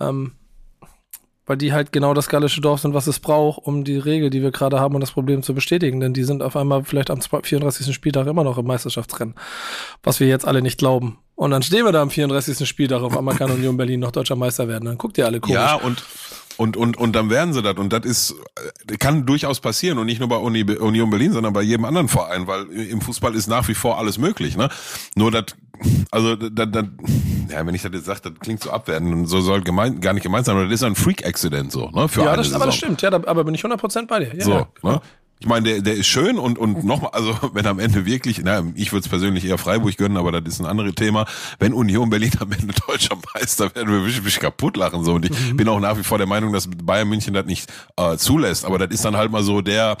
Ähm, 0.00 0.32
weil 1.46 1.56
die 1.56 1.72
halt 1.72 1.92
genau 1.92 2.12
das 2.12 2.28
gallische 2.28 2.60
Dorf 2.60 2.80
sind, 2.80 2.92
was 2.92 3.06
es 3.06 3.20
braucht, 3.20 3.64
um 3.64 3.84
die 3.84 3.98
Regel, 3.98 4.30
die 4.30 4.42
wir 4.42 4.50
gerade 4.50 4.80
haben, 4.80 4.94
und 4.94 5.00
das 5.00 5.12
Problem 5.12 5.42
zu 5.42 5.54
bestätigen. 5.54 6.00
Denn 6.00 6.12
die 6.12 6.24
sind 6.24 6.42
auf 6.42 6.56
einmal 6.56 6.84
vielleicht 6.84 7.10
am 7.10 7.20
34. 7.20 7.94
Spieltag 7.94 8.26
immer 8.26 8.44
noch 8.44 8.58
im 8.58 8.66
Meisterschaftsrennen, 8.66 9.34
was 10.02 10.20
wir 10.20 10.26
jetzt 10.26 10.46
alle 10.46 10.60
nicht 10.60 10.78
glauben. 10.78 11.18
Und 11.36 11.52
dann 11.52 11.62
stehen 11.62 11.84
wir 11.84 11.92
da 11.92 12.02
am 12.02 12.10
34. 12.10 12.68
Spieltag, 12.68 13.02
auf 13.02 13.16
einmal 13.16 13.36
kann 13.36 13.50
Union 13.50 13.76
Berlin 13.76 14.00
noch 14.00 14.10
deutscher 14.10 14.36
Meister 14.36 14.68
werden. 14.68 14.86
Dann 14.86 14.98
guckt 14.98 15.18
ihr 15.18 15.26
alle 15.26 15.38
komisch. 15.38 15.54
Ja, 15.54 15.74
und 15.74 16.02
und, 16.56 16.76
und, 16.76 16.96
und 16.96 17.12
dann 17.14 17.30
werden 17.30 17.52
sie 17.52 17.62
das. 17.62 17.76
Und 17.76 17.92
das 17.92 18.04
ist, 18.04 18.34
äh, 18.88 18.96
kann 18.96 19.26
durchaus 19.26 19.60
passieren. 19.60 19.98
Und 19.98 20.06
nicht 20.06 20.20
nur 20.20 20.28
bei 20.28 20.36
Uni, 20.36 20.62
Union 20.62 21.10
Berlin, 21.10 21.32
sondern 21.32 21.52
bei 21.52 21.62
jedem 21.62 21.84
anderen 21.84 22.08
Verein, 22.08 22.46
weil 22.46 22.66
im 22.70 23.00
Fußball 23.00 23.34
ist 23.34 23.46
nach 23.46 23.68
wie 23.68 23.74
vor 23.74 23.98
alles 23.98 24.18
möglich. 24.18 24.56
Ne? 24.56 24.68
Nur 25.14 25.30
das, 25.30 25.44
also 26.10 26.36
das, 26.36 26.68
das, 26.70 26.84
ja, 27.50 27.66
wenn 27.66 27.74
ich 27.74 27.82
das 27.82 27.92
jetzt 27.92 28.06
sage, 28.06 28.20
das 28.22 28.32
klingt 28.40 28.62
so 28.62 28.70
abwertend. 28.70 29.12
Und 29.12 29.26
so 29.26 29.40
soll 29.40 29.62
gemein, 29.62 30.00
gar 30.00 30.14
nicht 30.14 30.22
gemeint 30.22 30.46
sein, 30.46 30.56
aber 30.56 30.64
das 30.64 30.74
ist 30.74 30.82
ein 30.82 30.94
Freak-Accident 30.94 31.72
so, 31.72 31.90
ne? 31.90 32.08
Für 32.08 32.24
ja, 32.24 32.36
das, 32.36 32.52
aber 32.52 32.66
das 32.66 32.76
stimmt, 32.76 33.02
ja, 33.02 33.10
da, 33.10 33.20
aber 33.26 33.44
bin 33.44 33.54
ich 33.54 33.64
100% 33.64 34.06
bei 34.06 34.20
dir. 34.20 34.34
Ja, 34.34 34.44
so, 34.44 34.52
ja, 34.52 34.68
ne? 34.82 35.00
Ich 35.38 35.46
meine, 35.46 35.68
der, 35.68 35.82
der 35.82 35.94
ist 35.94 36.06
schön 36.06 36.38
und, 36.38 36.58
und 36.58 36.84
nochmal, 36.84 37.10
also 37.12 37.36
wenn 37.52 37.66
am 37.66 37.78
Ende 37.78 38.06
wirklich, 38.06 38.40
na, 38.42 38.64
ich 38.74 38.92
würde 38.92 39.04
es 39.04 39.08
persönlich 39.08 39.44
eher 39.44 39.58
Freiburg 39.58 39.96
gönnen, 39.96 40.16
aber 40.16 40.32
das 40.32 40.54
ist 40.54 40.60
ein 40.60 40.66
anderes 40.66 40.94
Thema. 40.94 41.26
Wenn 41.58 41.74
Union 41.74 42.08
Berlin 42.08 42.32
am 42.40 42.52
Ende 42.52 42.74
deutscher 42.86 43.16
Meister 43.34 43.74
werden, 43.74 43.90
wir 43.90 44.00
mich, 44.00 44.22
mich 44.22 44.40
kaputt 44.40 44.76
lachen. 44.76 45.04
So. 45.04 45.14
Und 45.14 45.26
ich 45.26 45.30
mhm. 45.30 45.56
bin 45.56 45.68
auch 45.68 45.80
nach 45.80 45.98
wie 45.98 46.04
vor 46.04 46.18
der 46.18 46.26
Meinung, 46.26 46.52
dass 46.52 46.68
Bayern 46.68 47.08
München 47.08 47.34
das 47.34 47.46
nicht 47.46 47.70
äh, 47.96 48.16
zulässt. 48.16 48.64
Aber 48.64 48.78
das 48.78 48.90
ist 48.90 49.04
dann 49.04 49.16
halt 49.16 49.30
mal 49.30 49.42
so 49.42 49.60
der, 49.60 49.98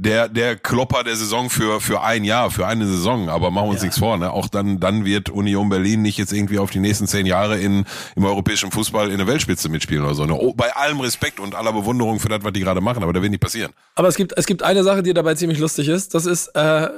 der, 0.00 0.28
der 0.28 0.56
Klopper 0.56 1.04
der 1.04 1.14
Saison 1.14 1.50
für, 1.50 1.80
für 1.80 2.02
ein 2.02 2.24
Jahr, 2.24 2.50
für 2.50 2.66
eine 2.66 2.86
Saison. 2.86 3.28
Aber 3.28 3.50
machen 3.50 3.66
wir 3.66 3.72
uns 3.72 3.80
ja. 3.80 3.86
nichts 3.86 3.98
vor, 3.98 4.16
ne? 4.16 4.32
Auch 4.32 4.48
dann, 4.48 4.80
dann 4.80 5.04
wird 5.04 5.28
Union 5.28 5.68
Berlin 5.68 6.00
nicht 6.00 6.16
jetzt 6.16 6.32
irgendwie 6.32 6.58
auf 6.58 6.70
die 6.70 6.78
nächsten 6.78 7.06
zehn 7.06 7.26
Jahre 7.26 7.58
in, 7.58 7.84
im 8.16 8.24
europäischen 8.24 8.70
Fußball 8.70 9.10
in 9.10 9.18
der 9.18 9.26
Weltspitze 9.26 9.68
mitspielen 9.68 10.02
oder 10.04 10.14
so. 10.14 10.24
Ne? 10.24 10.34
Oh, 10.34 10.54
bei 10.54 10.74
allem 10.74 11.00
Respekt 11.00 11.38
und 11.38 11.54
aller 11.54 11.72
Bewunderung 11.72 12.18
für 12.18 12.30
das, 12.30 12.42
was 12.42 12.52
die 12.52 12.60
gerade 12.60 12.80
machen, 12.80 13.02
aber 13.02 13.12
da 13.12 13.20
wird 13.20 13.30
nicht 13.30 13.42
passieren. 13.42 13.72
Aber 13.94 14.08
es 14.08 14.16
gibt, 14.16 14.36
es 14.38 14.46
gibt 14.46 14.62
eine 14.62 14.82
Sache, 14.82 15.02
die 15.02 15.12
dabei 15.12 15.34
ziemlich 15.34 15.58
lustig 15.58 15.88
ist. 15.88 16.14
Das 16.14 16.24
ist, 16.24 16.48
äh, 16.56 16.88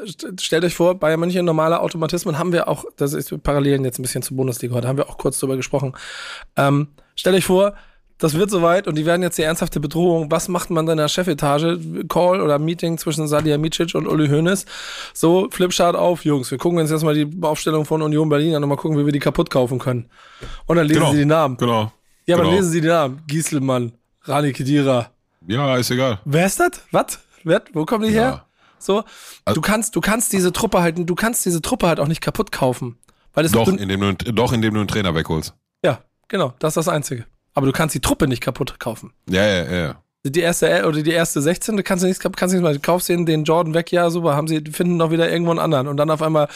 stellt 0.41 0.65
euch 0.65 0.77
vor, 0.77 0.95
bei 0.95 1.17
manchen 1.17 1.45
normale 1.45 1.81
Automatismen 1.81 2.39
haben 2.39 2.53
wir 2.53 2.69
auch, 2.69 2.85
das 2.97 3.15
ist 3.15 3.43
Parallelen 3.43 3.85
jetzt 3.85 3.99
ein 3.99 4.03
bisschen 4.03 4.23
zur 4.23 4.37
Bundesliga 4.37 4.75
heute, 4.75 4.87
haben 4.87 4.99
wir 4.99 5.09
auch 5.09 5.19
kurz 5.19 5.41
drüber 5.41 5.57
gesprochen. 5.57 5.93
Ähm, 6.57 6.89
stellt 7.17 7.35
euch 7.35 7.47
vor, 7.47 7.75
das 8.23 8.35
wird 8.35 8.51
soweit 8.51 8.87
und 8.87 8.97
die 8.97 9.05
werden 9.05 9.23
jetzt 9.23 9.37
die 9.37 9.43
ernsthafte 9.43 9.81
Bedrohung. 9.81 10.31
Was 10.31 10.47
macht 10.47 10.71
man 10.71 10.87
denn 10.87 10.93
in 10.93 10.99
der 10.99 11.09
Chefetage? 11.09 11.79
Call 12.09 12.41
oder 12.41 12.61
Meeting 12.61 12.97
zwischen 12.97 13.27
Sadia 13.27 13.59
Micic 13.59 13.97
und 13.97 14.07
Uli 14.07 14.29
Hoeneß. 14.29 14.65
So, 15.13 15.49
Flipchart 15.51 15.97
auf, 15.97 16.25
Jungs. 16.25 16.49
Wir 16.53 16.59
gucken 16.59 16.79
uns 16.79 16.93
jetzt 16.93 17.03
mal 17.03 17.15
die 17.15 17.29
Aufstellung 17.43 17.85
von 17.85 18.01
Union 18.01 18.29
Berlin 18.29 18.55
an 18.55 18.63
und 18.63 18.69
mal 18.69 18.77
gucken, 18.77 18.97
wie 18.97 19.05
wir 19.05 19.13
die 19.13 19.19
kaputt 19.19 19.51
kaufen 19.51 19.81
können. 19.81 20.09
Und 20.67 20.77
dann 20.77 20.87
lesen 20.87 21.01
genau, 21.01 21.13
sie 21.13 21.19
die 21.19 21.25
Namen. 21.25 21.57
Genau. 21.57 21.93
Ja, 22.27 22.37
aber 22.37 22.45
genau. 22.45 22.57
lesen 22.57 22.71
sie 22.71 22.81
die 22.81 22.87
Namen. 22.87 23.23
Gieselmann, 23.27 23.93
Rani 24.23 24.53
Kedira. 24.53 25.11
Ja, 25.49 25.77
ist 25.77 25.91
egal. 25.91 26.21
Wer 26.25 26.47
ist 26.47 26.61
das? 26.61 26.71
Was? 26.93 27.19
Wo 27.73 27.85
kommen 27.85 28.05
die 28.07 28.15
ja. 28.15 28.23
her? 28.23 28.47
So, 28.79 29.03
also, 29.45 29.61
du 29.61 29.61
kannst, 29.61 29.97
du 29.97 30.01
kannst 30.01 30.33
diese 30.33 30.53
Truppe 30.53 30.81
halt, 30.81 30.97
du 30.97 31.15
kannst 31.17 31.45
diese 31.45 31.61
Truppe 31.61 31.89
halt 31.89 31.99
auch 31.99 32.09
nicht 32.09 32.21
kaputt 32.21 32.53
kaufen. 32.53 32.99
Weil 33.35 33.47
es 33.47 33.51
doch, 33.51 33.67
indem 33.67 34.01
du, 34.01 34.33
doch, 34.33 34.53
indem 34.53 34.75
du 34.75 34.81
einen 34.81 34.89
Trainer 34.89 35.13
wegholst. 35.13 35.55
Ja, 35.85 36.01
genau, 36.29 36.55
das 36.61 36.71
ist 36.77 36.87
das 36.87 36.89
Einzige. 36.89 37.27
Aber 37.55 37.67
du 37.67 37.73
kannst 37.73 37.95
die 37.95 38.01
Truppe 38.01 38.29
nicht 38.29 38.43
kaputt 38.43 38.79
kaufen. 38.81 39.13
Ja, 39.29 39.47
ja, 39.47 39.73
ja. 39.73 40.03
Die 40.25 40.39
erste 40.39 40.87
oder 40.87 41.03
die 41.03 41.11
erste 41.11 41.43
16, 41.43 41.83
kannst 41.83 42.05
du 42.05 42.09
nicht, 42.09 42.21
kannst 42.21 42.53
du 42.53 42.57
nicht 42.57 42.63
mal, 42.63 42.75
du 42.75 42.79
kaufst 42.79 43.09
den, 43.09 43.27
den 43.27 43.43
Jordan 43.43 43.75
weg, 43.75 43.91
ja, 43.91 44.09
super, 44.09 44.37
haben 44.37 44.47
sie, 44.47 44.63
finden 44.71 44.97
noch 44.97 45.11
wieder 45.11 45.29
irgendwo 45.29 45.51
einen 45.51 45.59
anderen. 45.59 45.89
Und 45.89 45.97
dann 45.97 46.11
auf 46.11 46.23
einmal, 46.23 46.47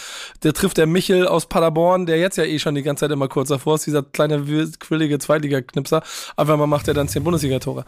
der 0.45 0.53
trifft 0.53 0.77
der 0.77 0.87
Michel 0.87 1.27
aus 1.27 1.49
Paderborn, 1.49 2.07
der 2.07 2.19
jetzt 2.19 2.37
ja 2.39 2.45
eh 2.45 2.61
schon 2.61 2.77
die 2.77 2.85
ganze 2.85 3.01
Zeit 3.01 3.11
immer 3.11 3.27
kurz 3.27 3.49
davor 3.49 3.75
ist, 3.75 3.85
dieser 3.85 4.05
kleine, 4.05 4.45
quillige 4.79 5.19
Zweitliga-Knipser. 5.19 6.05
Auf 6.37 6.49
einmal 6.49 6.69
macht 6.69 6.87
er 6.87 6.95
dann 6.95 7.09
zehn 7.09 7.25
Bundesliga-Tore. 7.25 7.85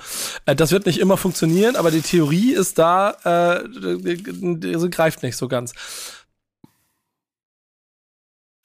Äh, 0.46 0.56
das 0.56 0.72
wird 0.72 0.84
nicht 0.84 0.98
immer 0.98 1.16
funktionieren, 1.16 1.76
aber 1.76 1.92
die 1.92 2.02
Theorie 2.02 2.54
ist 2.54 2.76
da, 2.80 3.14
äh, 3.62 4.88
greift 4.88 5.22
nicht 5.22 5.36
so 5.36 5.46
ganz. 5.46 5.74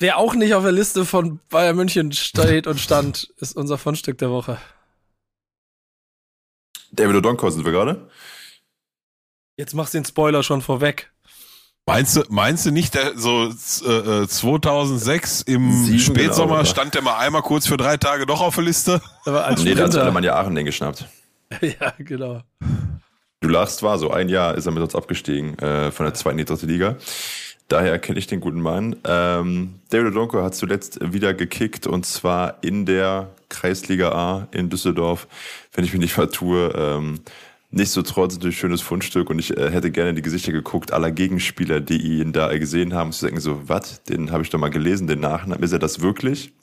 Wer 0.04 0.18
auch 0.18 0.36
nicht 0.36 0.54
auf 0.54 0.64
der 0.64 0.74
Liste 0.74 1.06
von 1.06 1.40
Bayern 1.48 1.78
München 1.78 2.12
steht 2.12 2.68
und 2.68 2.78
stand, 2.78 3.32
ist 3.38 3.56
unser 3.56 3.78
Fundstück 3.78 4.18
der 4.18 4.32
Woche. 4.32 4.58
David 6.92 7.16
O'Donkor 7.16 7.52
sind 7.52 7.64
wir 7.64 7.72
gerade. 7.72 8.10
Jetzt 9.56 9.74
machst 9.74 9.94
du 9.94 10.00
den 10.00 10.04
Spoiler 10.04 10.44
schon 10.44 10.62
vorweg. 10.62 11.14
Meinst 11.86 12.18
du, 12.18 12.24
meinst 12.28 12.66
du 12.66 12.72
nicht, 12.72 12.96
der 12.96 13.18
so 13.18 13.46
äh, 13.48 14.28
2006 14.28 15.44
im 15.44 15.72
Sieben 15.72 16.00
Spätsommer 16.00 16.58
genau, 16.58 16.66
stand 16.66 16.96
der 16.96 17.02
mal 17.02 17.20
einmal 17.20 17.42
kurz 17.42 17.66
für 17.66 17.78
drei 17.78 17.96
Tage 17.96 18.26
doch 18.26 18.42
auf 18.42 18.56
der 18.56 18.66
Liste? 18.66 19.02
Aber 19.24 19.46
als 19.46 19.64
nee, 19.64 19.74
da 19.74 19.90
hat 19.90 20.14
man 20.14 20.26
ja 20.26 20.36
Aachen 20.36 20.54
den 20.54 20.66
geschnappt. 20.66 21.06
ja, 21.62 21.94
genau. 22.00 22.42
Du 23.40 23.48
lachst, 23.48 23.84
war 23.84 23.98
so 23.98 24.12
ein 24.12 24.28
Jahr 24.28 24.56
ist 24.56 24.66
er 24.66 24.74
mit 24.74 24.84
uns 24.84 24.96
abgestiegen 24.96 25.58
äh, 25.60 25.92
von 25.94 26.06
der 26.06 26.14
zweiten 26.14 26.40
in 26.40 26.46
die 26.46 26.52
dritte 26.52 26.66
Liga. 26.66 26.98
Daher 27.68 27.98
kenne 28.00 28.20
ich 28.20 28.28
den 28.28 28.40
guten 28.40 28.62
Mann. 28.62 28.96
Ähm, 29.06 29.76
David 29.90 30.12
Odonko 30.12 30.44
hat 30.44 30.56
zuletzt 30.56 31.00
wieder 31.14 31.34
gekickt 31.34 31.88
und 31.88 32.06
zwar 32.06 32.58
in 32.62 32.86
der 32.86 33.30
Kreisliga 33.50 34.12
A 34.12 34.48
in 34.52 34.70
Düsseldorf, 34.70 35.28
wenn 35.74 35.86
ich 35.86 35.94
mich 35.94 36.02
nicht 36.02 36.14
vertue. 36.14 36.74
Ähm, 36.76 37.20
Nichtsdestotrotz 37.76 38.36
natürlich 38.36 38.60
schönes 38.60 38.82
Fundstück 38.82 39.32
und 39.32 39.40
ich 39.40 39.58
äh, 39.58 39.72
hätte 39.72 39.90
gerne 39.90 40.14
die 40.14 40.22
Gesichter 40.22 40.52
geguckt 40.52 40.94
aller 40.94 41.10
Gegenspieler, 41.10 41.82
die 41.82 42.20
ihn 42.20 42.32
da 42.32 42.56
gesehen 42.56 42.94
haben. 42.94 43.12
Zu 43.12 43.26
denken 43.26 43.42
so, 43.42 43.68
was? 43.68 44.04
Den 44.04 44.32
habe 44.32 44.44
ich 44.44 44.52
doch 44.52 44.60
mal 44.60 44.70
gelesen, 44.70 45.08
den 45.08 45.22
Nachnamen. 45.22 45.64
Ist 45.64 45.72
er 45.72 45.80
das 45.80 46.00
wirklich? 46.00 46.54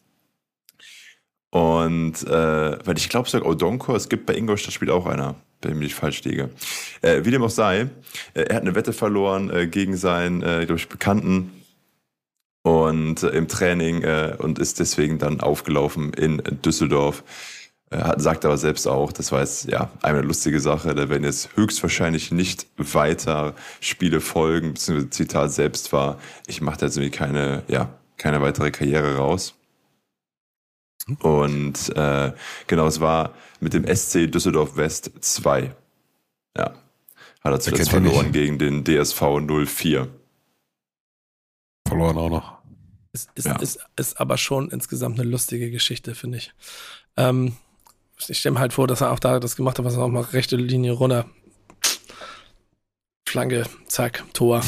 Und 1.50 2.22
äh, 2.26 2.86
weil 2.86 2.96
ich 2.96 3.08
glaube, 3.08 3.28
sogar 3.28 3.48
Odonko, 3.48 3.96
es 3.96 4.08
gibt 4.08 4.26
bei 4.26 4.34
Ingolstadt 4.34 4.72
spielt 4.72 4.90
auch 4.90 5.06
einer 5.06 5.34
wenn 5.62 5.72
ich 5.72 5.78
mich 5.78 5.94
falsch 5.94 6.22
liege. 6.24 6.50
Äh, 7.02 7.24
wie 7.24 7.30
dem 7.30 7.42
auch 7.42 7.50
sei, 7.50 7.88
äh, 8.34 8.42
er 8.42 8.56
hat 8.56 8.62
eine 8.62 8.74
Wette 8.74 8.92
verloren 8.92 9.50
äh, 9.50 9.66
gegen 9.66 9.96
seinen, 9.96 10.42
äh, 10.42 10.64
glaube 10.66 10.76
ich, 10.76 10.88
Bekannten 10.88 11.52
und 12.62 13.22
äh, 13.22 13.28
im 13.28 13.48
Training 13.48 14.02
äh, 14.02 14.36
und 14.38 14.58
ist 14.58 14.80
deswegen 14.80 15.18
dann 15.18 15.40
aufgelaufen 15.40 16.12
in 16.12 16.42
Düsseldorf. 16.64 17.24
Hat, 17.92 18.22
sagt 18.22 18.44
aber 18.44 18.56
selbst 18.56 18.86
auch, 18.86 19.10
das 19.10 19.32
war 19.32 19.40
jetzt 19.40 19.68
ja 19.68 19.90
eine 20.00 20.20
lustige 20.20 20.60
Sache, 20.60 20.94
da 20.94 21.08
werden 21.08 21.24
jetzt 21.24 21.56
höchstwahrscheinlich 21.56 22.30
nicht 22.30 22.68
weiter 22.76 23.56
Spiele 23.80 24.20
folgen, 24.20 24.74
beziehungsweise 24.74 25.10
Zitat 25.10 25.50
selbst 25.50 25.92
war, 25.92 26.20
ich 26.46 26.60
mache 26.60 26.78
da 26.78 26.86
jetzt 26.86 26.98
irgendwie 26.98 27.18
keine, 27.18 27.64
ja, 27.66 27.88
keine 28.16 28.40
weitere 28.42 28.70
Karriere 28.70 29.16
raus. 29.16 29.56
Und 31.20 31.96
äh, 31.96 32.32
genau, 32.66 32.86
es 32.86 33.00
war 33.00 33.34
mit 33.60 33.72
dem 33.74 33.84
SC 33.84 34.30
Düsseldorf 34.30 34.76
West 34.76 35.10
2. 35.20 35.74
Ja. 36.56 36.74
Hat 37.42 37.52
er 37.52 37.60
zuletzt 37.60 37.90
verloren 37.90 38.32
gegen 38.32 38.58
den 38.58 38.84
DSV 38.84 39.22
04. 39.66 40.08
Verloren 41.88 42.18
auch 42.18 42.30
noch. 42.30 42.58
Ist, 43.12 43.30
ist, 43.34 43.46
ja. 43.46 43.56
ist, 43.56 43.80
ist 43.96 44.20
aber 44.20 44.36
schon 44.36 44.70
insgesamt 44.70 45.18
eine 45.18 45.28
lustige 45.28 45.70
Geschichte, 45.70 46.14
finde 46.14 46.38
ich. 46.38 46.52
Ähm, 47.16 47.56
ich 48.28 48.38
stelle 48.38 48.54
mir 48.54 48.60
halt 48.60 48.72
vor, 48.72 48.86
dass 48.86 49.00
er 49.00 49.10
auch 49.10 49.18
da 49.18 49.40
das 49.40 49.56
gemacht 49.56 49.78
hat, 49.78 49.84
was 49.84 49.96
er 49.96 50.02
auch 50.02 50.08
mal 50.08 50.20
rechte 50.20 50.56
Linie 50.56 50.92
runter 50.92 51.26
Flanke, 53.30 53.64
zack, 53.86 54.24
Tor. 54.32 54.60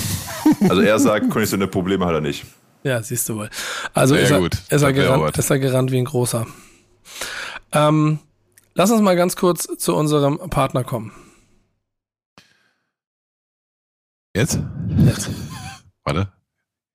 Also 0.61 0.83
er 0.83 0.99
sagt, 1.01 1.31
konditionelle 1.31 1.69
Probleme 1.69 2.07
hat 2.07 2.15
er 2.15 2.21
nicht. 2.21 2.45
Ja, 2.85 3.03
siehst 3.03 3.29
du 3.29 3.37
wohl. 3.37 3.51
Also 3.95 4.15
ist 4.17 4.31
er, 4.31 4.39
gut. 4.41 4.55
Ist, 4.69 4.83
er 4.83 4.93
gerannt, 4.93 5.39
ist 5.39 5.51
er 5.51 5.59
gerannt 5.59 5.91
wie 5.93 5.99
ein 5.99 6.05
großer. 6.05 6.47
Ähm, 7.73 8.19
lass 8.75 8.91
uns 8.91 9.01
mal 9.01 9.17
ganz 9.17 9.37
kurz 9.37 9.69
zu 9.79 9.95
unserem 9.95 10.39
Partner 10.51 10.85
kommen. 10.85 11.13
Jetzt? 14.35 14.59
Jetzt. 15.05 15.31
Warte. 16.05 16.33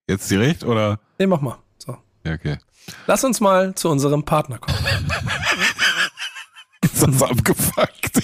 Jetzt 0.10 0.30
direkt 0.30 0.64
oder? 0.64 1.00
Nee, 1.20 1.28
mach 1.28 1.42
mal. 1.42 1.58
So. 1.78 1.98
Ja, 2.26 2.34
okay. 2.34 2.58
Lass 3.06 3.24
uns 3.24 3.40
mal 3.40 3.76
zu 3.76 3.90
unserem 3.90 4.24
Partner 4.24 4.58
kommen. 4.60 4.78
Ist 6.84 7.04
das 7.04 7.22
abgefuckt? 7.22 8.18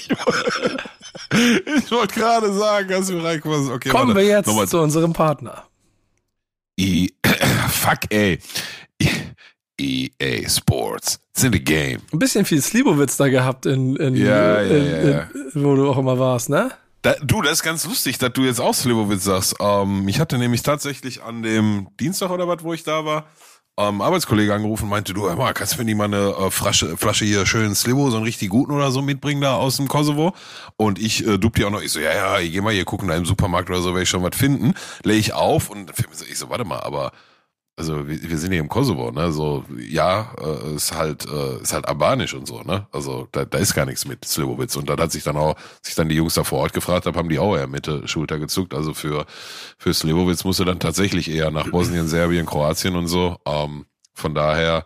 Ich 1.33 1.91
wollte 1.91 2.19
gerade 2.19 2.53
sagen, 2.53 2.89
dass 2.89 3.09
wir 3.09 3.23
reinkommen. 3.23 3.71
Okay, 3.71 3.89
Kommen 3.89 4.09
warte. 4.09 4.21
wir 4.21 4.27
jetzt 4.27 4.47
Nochmal. 4.47 4.67
zu 4.67 4.79
unserem 4.79 5.13
Partner. 5.13 5.63
E 6.77 7.09
Fuck, 7.73 8.11
ey. 8.11 8.39
EA 9.79 10.47
Sports. 10.47 11.19
It's 11.31 11.43
in 11.43 11.51
the 11.51 11.63
game. 11.63 11.99
Ein 12.11 12.19
bisschen 12.19 12.45
viel 12.45 12.61
Slibowitz 12.61 13.17
da 13.17 13.27
gehabt, 13.27 13.65
in, 13.65 13.95
in, 13.95 14.15
Ja, 14.15 14.61
ja, 14.61 14.77
in, 14.77 15.09
ja, 15.09 15.27
wo 15.55 15.75
du 15.75 15.89
auch 15.89 15.97
immer 15.97 16.19
warst, 16.19 16.49
ne? 16.49 16.71
Da, 17.01 17.15
du, 17.21 17.41
das 17.41 17.53
ist 17.53 17.63
ganz 17.63 17.85
lustig, 17.85 18.17
dass 18.17 18.31
du 18.31 18.43
jetzt 18.43 18.61
auch 18.61 18.73
Slivovitz 18.73 19.25
sagst. 19.25 19.55
Ähm, 19.59 20.07
ich 20.07 20.21
hatte 20.21 20.37
nämlich 20.37 20.61
tatsächlich 20.61 21.21
an 21.21 21.43
dem 21.43 21.89
Dienstag 21.99 22.29
oder 22.29 22.47
was, 22.47 22.63
wo 22.63 22.73
ich 22.73 22.83
da 22.83 23.03
war, 23.03 23.25
ähm, 23.77 24.01
Arbeitskollege 24.01 24.53
angerufen 24.53 24.83
und 24.83 24.91
meinte, 24.91 25.13
du, 25.13 25.27
hör 25.27 25.35
mal, 25.35 25.53
kannst 25.53 25.73
du 25.73 25.79
mir 25.79 25.85
nicht 25.85 25.97
mal 25.97 26.05
eine 26.05 26.29
äh, 26.29 26.49
Flasche, 26.49 26.95
Flasche 26.95 27.25
hier 27.25 27.45
schön 27.45 27.75
Slivo, 27.75 28.09
so 28.09 28.17
einen 28.17 28.25
richtig 28.25 28.49
guten 28.49 28.71
oder 28.71 28.89
so 28.91 29.01
mitbringen 29.01 29.41
da 29.41 29.55
aus 29.55 29.77
dem 29.77 29.89
Kosovo? 29.89 30.33
Und 30.77 30.97
ich 30.97 31.27
äh, 31.27 31.37
dup 31.37 31.55
die 31.55 31.65
auch 31.65 31.71
noch, 31.71 31.81
ich 31.81 31.91
so, 31.91 31.99
ja, 31.99 32.13
ja, 32.13 32.39
ich 32.39 32.53
geh 32.53 32.61
mal 32.61 32.71
hier 32.71 32.85
gucken, 32.85 33.09
da 33.09 33.17
im 33.17 33.25
Supermarkt 33.25 33.69
oder 33.69 33.81
so, 33.81 33.89
werde 33.89 34.03
ich 34.03 34.09
schon 34.09 34.23
was 34.23 34.37
finden. 34.37 34.73
Lege 35.03 35.19
ich 35.19 35.33
auf 35.33 35.69
und 35.69 35.91
ich 36.29 36.37
so, 36.37 36.49
warte 36.49 36.63
mal, 36.63 36.79
aber 36.79 37.11
also 37.75 38.07
wir, 38.07 38.21
wir 38.29 38.37
sind 38.37 38.51
hier 38.51 38.61
im 38.61 38.69
Kosovo, 38.69 39.11
ne? 39.11 39.31
So 39.31 39.63
ja, 39.79 40.33
äh, 40.39 40.75
ist 40.75 40.93
halt 40.93 41.25
äh, 41.25 41.61
ist 41.61 41.73
halt 41.73 41.87
albanisch 41.87 42.33
und 42.33 42.47
so, 42.47 42.61
ne? 42.61 42.87
Also 42.91 43.27
da, 43.31 43.45
da 43.45 43.57
ist 43.57 43.73
gar 43.73 43.85
nichts 43.85 44.05
mit 44.05 44.25
Slivovitz 44.25 44.75
und 44.75 44.89
dann 44.89 44.99
hat 44.99 45.11
sich 45.11 45.23
dann 45.23 45.37
auch 45.37 45.55
sich 45.81 45.95
dann 45.95 46.07
die 46.09 46.15
Jungs 46.15 46.35
da 46.35 46.43
vor 46.43 46.59
Ort 46.59 46.73
gefragt, 46.73 47.05
haben, 47.07 47.15
haben 47.17 47.29
die 47.29 47.39
auch 47.39 47.55
eher 47.55 47.67
Mitte 47.67 48.07
Schulter 48.07 48.37
gezuckt. 48.39 48.73
Also 48.73 48.93
für 48.93 49.25
für 49.77 49.93
Slivovitz 49.93 50.43
musste 50.43 50.65
dann 50.65 50.79
tatsächlich 50.79 51.29
eher 51.31 51.49
nach 51.51 51.69
Bosnien, 51.71 52.07
Serbien, 52.07 52.45
Kroatien 52.45 52.95
und 52.95 53.07
so. 53.07 53.37
Ähm, 53.45 53.85
von 54.13 54.35
daher 54.35 54.85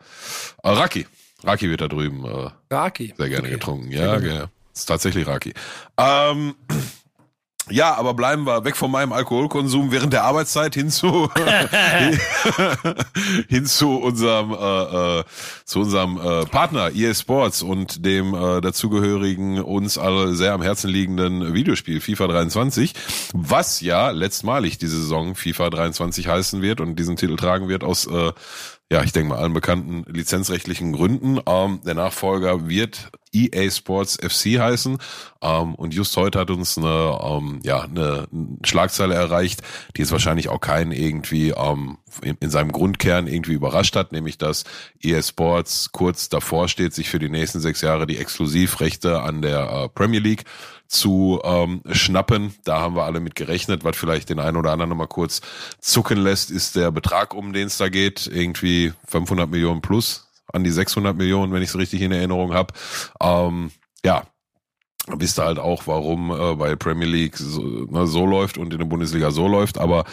äh, 0.64 0.70
Raki, 0.70 1.06
Raki 1.44 1.70
wird 1.70 1.82
da 1.82 1.88
drüben 1.90 2.24
äh, 2.26 2.50
Raki. 2.74 3.14
sehr 3.18 3.28
gerne 3.30 3.48
Okay. 3.48 3.54
getrunken. 3.56 3.92
Ja, 3.92 4.18
ja. 4.20 4.46
Ist 4.74 4.86
tatsächlich 4.86 5.28
Raki. 5.28 5.54
Ähm, 5.98 6.54
ja, 7.70 7.96
aber 7.96 8.14
bleiben 8.14 8.46
wir 8.46 8.64
weg 8.64 8.76
von 8.76 8.92
meinem 8.92 9.12
Alkoholkonsum 9.12 9.92
während 9.92 10.14
der 10.14 10.24
Arbeitszeit 10.24 10.74
hin 10.74 10.90
zu 10.90 11.30
hin 13.48 13.66
zu 13.66 13.98
unserem 13.98 14.54
äh, 14.54 15.20
äh, 15.20 15.24
zu 15.66 15.82
unserem 15.82 16.18
äh, 16.18 16.46
Partner 16.46 16.92
EA 16.96 17.14
Sports 17.14 17.62
und 17.62 18.06
dem 18.06 18.34
äh, 18.34 18.62
dazugehörigen 18.62 19.62
uns 19.62 19.98
alle 19.98 20.36
sehr 20.36 20.54
am 20.54 20.62
Herzen 20.62 20.90
liegenden 20.90 21.54
Videospiel 21.54 22.00
FIFA 22.00 22.28
23, 22.28 22.94
was 23.34 23.82
ja 23.82 24.12
letztmalig 24.12 24.78
diese 24.78 24.98
Saison 24.98 25.36
FIFA 25.36 25.70
23 25.70 26.28
heißen 26.28 26.62
wird 26.62 26.82
und 26.82 26.98
diesen 26.98 27.16
Titel 27.16 27.36
tragen 27.36 27.68
wird 27.68 27.84
aus 27.84 28.08
äh, 28.08 28.32
ja, 28.92 29.04
ich 29.04 29.12
denke 29.12 29.30
mal 29.30 29.40
allen 29.40 29.54
bekannten 29.54 30.06
lizenzrechtlichen 30.08 30.94
Gründen. 30.94 31.40
Ähm, 31.46 31.82
der 31.86 31.96
Nachfolger 31.96 32.70
wird 32.70 33.12
EA 33.34 33.70
Sports 33.70 34.18
FC 34.22 34.60
heißen. 34.60 34.98
Ähm, 35.42 35.76
und 35.76 35.94
just 35.94 36.16
heute 36.16 36.40
hat 36.40 36.50
uns 36.50 36.78
eine, 36.78 37.20
ähm, 37.22 37.60
ja, 37.64 37.82
eine 37.82 38.28
Schlagzeile 38.64 39.14
erreicht, 39.14 39.62
die 39.96 40.02
jetzt 40.02 40.12
wahrscheinlich 40.12 40.48
auch 40.48 40.62
keinen 40.62 40.94
irgendwie 40.94 41.50
ähm, 41.50 41.98
in, 42.22 42.38
in 42.40 42.50
seinem 42.50 42.72
Grundkern 42.72 43.28
irgendwie 43.28 43.54
überrascht 43.54 43.96
hat, 43.96 44.14
nämlich 44.14 44.38
dass 44.38 44.64
EA 45.04 45.22
Sports 45.22 45.92
kurz 45.92 46.30
davor 46.30 46.70
steht, 46.70 46.94
sich 46.94 47.10
für 47.10 47.20
die 47.20 47.30
nächsten 47.30 47.60
sechs 47.60 47.82
Jahre 47.82 48.08
die 48.08 48.18
Exklusivrechte 48.18 49.22
an 49.22 49.42
der 49.42 49.70
äh, 49.70 49.90
Premier 49.90 50.22
League 50.22 50.46
zu 50.88 51.42
ähm, 51.44 51.82
schnappen. 51.92 52.56
Da 52.64 52.80
haben 52.80 52.96
wir 52.96 53.04
alle 53.04 53.20
mit 53.20 53.36
gerechnet. 53.36 53.84
Was 53.84 53.98
vielleicht 53.98 54.30
den 54.30 54.40
einen 54.40 54.58
oder 54.58 54.72
anderen 54.72 54.90
nochmal 54.90 55.08
kurz 55.08 55.42
zucken 55.80 56.18
lässt, 56.18 56.52
ist 56.52 56.76
der 56.76 56.92
Betrag, 56.92 57.34
um 57.34 57.54
den 57.54 57.68
es 57.68 57.78
da 57.78 57.90
geht. 57.90 58.28
Irgendwie 58.28 58.94
500 59.08 59.50
Millionen 59.50 59.82
plus 59.82 60.28
an 60.54 60.64
die 60.64 60.72
600 60.72 61.16
Millionen, 61.16 61.52
wenn 61.52 61.62
ich 61.62 61.70
es 61.70 61.78
richtig 61.78 62.02
in 62.02 62.12
Erinnerung 62.12 62.54
habe. 62.54 62.74
Ähm, 63.22 63.72
ja, 64.06 64.24
wisst 65.08 65.40
ihr 65.40 65.46
halt 65.46 65.60
auch, 65.60 65.84
warum 65.88 66.32
äh, 66.32 66.56
bei 66.56 66.76
Premier 66.76 67.08
League 67.08 67.38
so, 67.38 67.62
ne, 67.62 68.08
so 68.08 68.26
läuft 68.26 68.58
und 68.58 68.74
in 68.74 68.80
der 68.80 68.86
Bundesliga 68.86 69.32
so 69.32 69.48
läuft. 69.48 69.78
Aber 69.78 70.04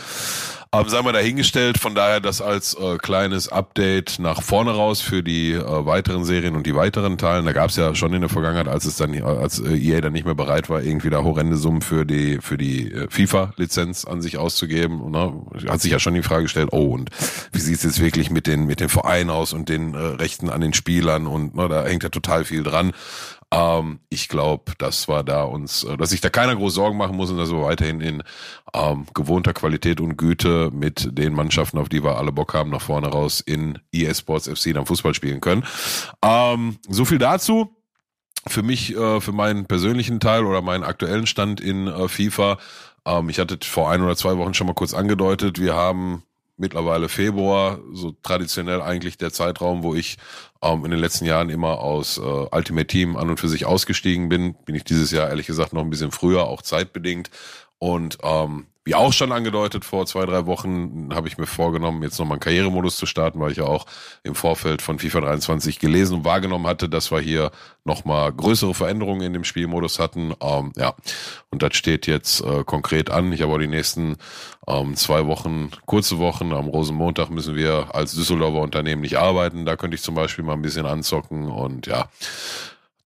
ähm, 0.74 0.88
sei 0.88 1.02
mal 1.02 1.12
dahingestellt, 1.12 1.78
von 1.78 1.94
daher 1.94 2.20
das 2.20 2.40
als 2.40 2.74
äh, 2.74 2.98
kleines 2.98 3.48
Update 3.48 4.18
nach 4.18 4.42
vorne 4.42 4.72
raus 4.72 5.00
für 5.00 5.22
die 5.22 5.52
äh, 5.52 5.86
weiteren 5.86 6.24
Serien 6.24 6.56
und 6.56 6.66
die 6.66 6.74
weiteren 6.74 7.18
Teilen. 7.18 7.44
Da 7.44 7.52
gab 7.52 7.70
es 7.70 7.76
ja 7.76 7.94
schon 7.94 8.12
in 8.12 8.20
der 8.20 8.30
Vergangenheit, 8.30 8.68
als 8.68 8.84
es 8.84 8.96
dann, 8.96 9.14
äh, 9.14 9.22
als 9.22 9.60
äh, 9.60 9.76
EA 9.76 10.00
dann 10.00 10.12
nicht 10.12 10.24
mehr 10.24 10.34
bereit 10.34 10.68
war, 10.68 10.82
irgendwie 10.82 11.10
da 11.10 11.22
horrende 11.22 11.56
Summen 11.56 11.82
für 11.82 12.04
die 12.04 12.38
für 12.40 12.58
die 12.58 12.90
äh, 12.92 13.06
FIFA-Lizenz 13.08 14.04
an 14.04 14.22
sich 14.22 14.38
auszugeben. 14.38 15.10
Ne? 15.10 15.32
Hat 15.68 15.80
sich 15.80 15.92
ja 15.92 15.98
schon 15.98 16.14
die 16.14 16.22
Frage 16.22 16.44
gestellt, 16.44 16.70
oh 16.72 16.94
und 16.94 17.10
wie 17.52 17.60
sieht's 17.60 17.84
jetzt 17.84 18.00
wirklich 18.00 18.30
mit 18.30 18.46
den 18.46 18.66
mit 18.66 18.80
den 18.80 18.88
Vereinen 18.88 19.30
aus 19.30 19.52
und 19.52 19.68
den 19.68 19.94
äh, 19.94 19.98
Rechten 19.98 20.50
an 20.50 20.60
den 20.60 20.74
Spielern 20.74 21.26
und 21.26 21.54
ne, 21.54 21.68
da 21.68 21.84
hängt 21.84 22.02
ja 22.02 22.08
total 22.08 22.44
viel 22.44 22.62
dran. 22.62 22.92
Ähm, 23.54 24.00
ich 24.08 24.28
glaube, 24.28 24.72
dass 24.78 25.08
wir 25.08 25.22
da 25.22 25.44
uns, 25.44 25.84
äh, 25.84 25.96
dass 25.96 26.10
sich 26.10 26.20
da 26.20 26.28
keiner 26.28 26.56
groß 26.56 26.74
Sorgen 26.74 26.96
machen 26.96 27.16
muss 27.16 27.30
und 27.30 27.38
dass 27.38 27.52
wir 27.52 27.62
weiterhin 27.62 28.00
in 28.00 28.22
ähm, 28.74 29.06
gewohnter 29.14 29.52
Qualität 29.52 30.00
und 30.00 30.16
Güte 30.16 30.70
mit 30.72 31.16
den 31.16 31.34
Mannschaften, 31.34 31.78
auf 31.78 31.88
die 31.88 32.02
wir 32.02 32.18
alle 32.18 32.32
Bock 32.32 32.52
haben, 32.52 32.70
nach 32.70 32.82
vorne 32.82 33.06
raus 33.06 33.40
in 33.40 33.78
EA 33.92 34.12
Sports 34.12 34.48
FC 34.48 34.74
dann 34.74 34.86
Fußball 34.86 35.14
spielen 35.14 35.40
können. 35.40 35.64
Ähm, 36.22 36.78
so 36.88 37.04
viel 37.04 37.18
dazu. 37.18 37.70
Für 38.46 38.62
mich, 38.62 38.94
äh, 38.94 39.20
für 39.20 39.32
meinen 39.32 39.66
persönlichen 39.66 40.20
Teil 40.20 40.44
oder 40.44 40.60
meinen 40.60 40.82
aktuellen 40.82 41.26
Stand 41.26 41.60
in 41.60 41.86
äh, 41.86 42.08
FIFA. 42.08 42.58
Ähm, 43.06 43.28
ich 43.28 43.38
hatte 43.38 43.58
vor 43.62 43.88
ein 43.90 44.02
oder 44.02 44.16
zwei 44.16 44.36
Wochen 44.36 44.52
schon 44.52 44.66
mal 44.66 44.74
kurz 44.74 44.92
angedeutet, 44.92 45.60
wir 45.60 45.74
haben 45.74 46.24
mittlerweile 46.56 47.08
Februar, 47.08 47.80
so 47.92 48.12
traditionell 48.22 48.80
eigentlich 48.80 49.18
der 49.18 49.32
Zeitraum, 49.32 49.82
wo 49.82 49.94
ich 49.94 50.18
ähm, 50.62 50.84
in 50.84 50.90
den 50.90 51.00
letzten 51.00 51.24
Jahren 51.24 51.50
immer 51.50 51.80
aus 51.80 52.18
äh, 52.18 52.20
Ultimate 52.20 52.86
Team 52.86 53.16
an 53.16 53.30
und 53.30 53.40
für 53.40 53.48
sich 53.48 53.66
ausgestiegen 53.66 54.28
bin. 54.28 54.54
Bin 54.64 54.74
ich 54.74 54.84
dieses 54.84 55.10
Jahr 55.10 55.28
ehrlich 55.28 55.46
gesagt 55.46 55.72
noch 55.72 55.82
ein 55.82 55.90
bisschen 55.90 56.12
früher, 56.12 56.44
auch 56.44 56.62
zeitbedingt. 56.62 57.30
Und 57.84 58.16
ähm, 58.22 58.64
wie 58.86 58.94
auch 58.94 59.12
schon 59.12 59.30
angedeutet, 59.30 59.84
vor 59.84 60.06
zwei, 60.06 60.24
drei 60.24 60.46
Wochen 60.46 61.10
habe 61.12 61.28
ich 61.28 61.36
mir 61.36 61.44
vorgenommen, 61.44 62.02
jetzt 62.02 62.18
nochmal 62.18 62.36
einen 62.36 62.40
Karrieremodus 62.40 62.96
zu 62.96 63.04
starten, 63.04 63.38
weil 63.38 63.50
ich 63.50 63.58
ja 63.58 63.64
auch 63.64 63.84
im 64.22 64.34
Vorfeld 64.34 64.80
von 64.80 64.98
FIFA 64.98 65.20
23 65.20 65.80
gelesen 65.80 66.16
und 66.16 66.24
wahrgenommen 66.24 66.66
hatte, 66.66 66.88
dass 66.88 67.12
wir 67.12 67.20
hier 67.20 67.50
nochmal 67.84 68.32
größere 68.32 68.72
Veränderungen 68.72 69.20
in 69.20 69.34
dem 69.34 69.44
Spielmodus 69.44 69.98
hatten. 69.98 70.32
Ähm, 70.40 70.72
ja, 70.78 70.94
und 71.50 71.62
das 71.62 71.76
steht 71.76 72.06
jetzt 72.06 72.40
äh, 72.40 72.64
konkret 72.64 73.10
an. 73.10 73.34
Ich 73.34 73.42
habe 73.42 73.52
auch 73.52 73.58
die 73.58 73.68
nächsten 73.68 74.16
ähm, 74.66 74.96
zwei 74.96 75.26
Wochen, 75.26 75.70
kurze 75.84 76.18
Wochen. 76.18 76.54
Am 76.54 76.68
Rosenmontag 76.68 77.28
müssen 77.28 77.54
wir 77.54 77.94
als 77.94 78.14
Düsseldorfer 78.14 78.62
Unternehmen 78.62 79.02
nicht 79.02 79.18
arbeiten. 79.18 79.66
Da 79.66 79.76
könnte 79.76 79.94
ich 79.94 80.02
zum 80.02 80.14
Beispiel 80.14 80.42
mal 80.42 80.54
ein 80.54 80.62
bisschen 80.62 80.86
anzocken 80.86 81.48
und 81.50 81.86
ja, 81.86 82.08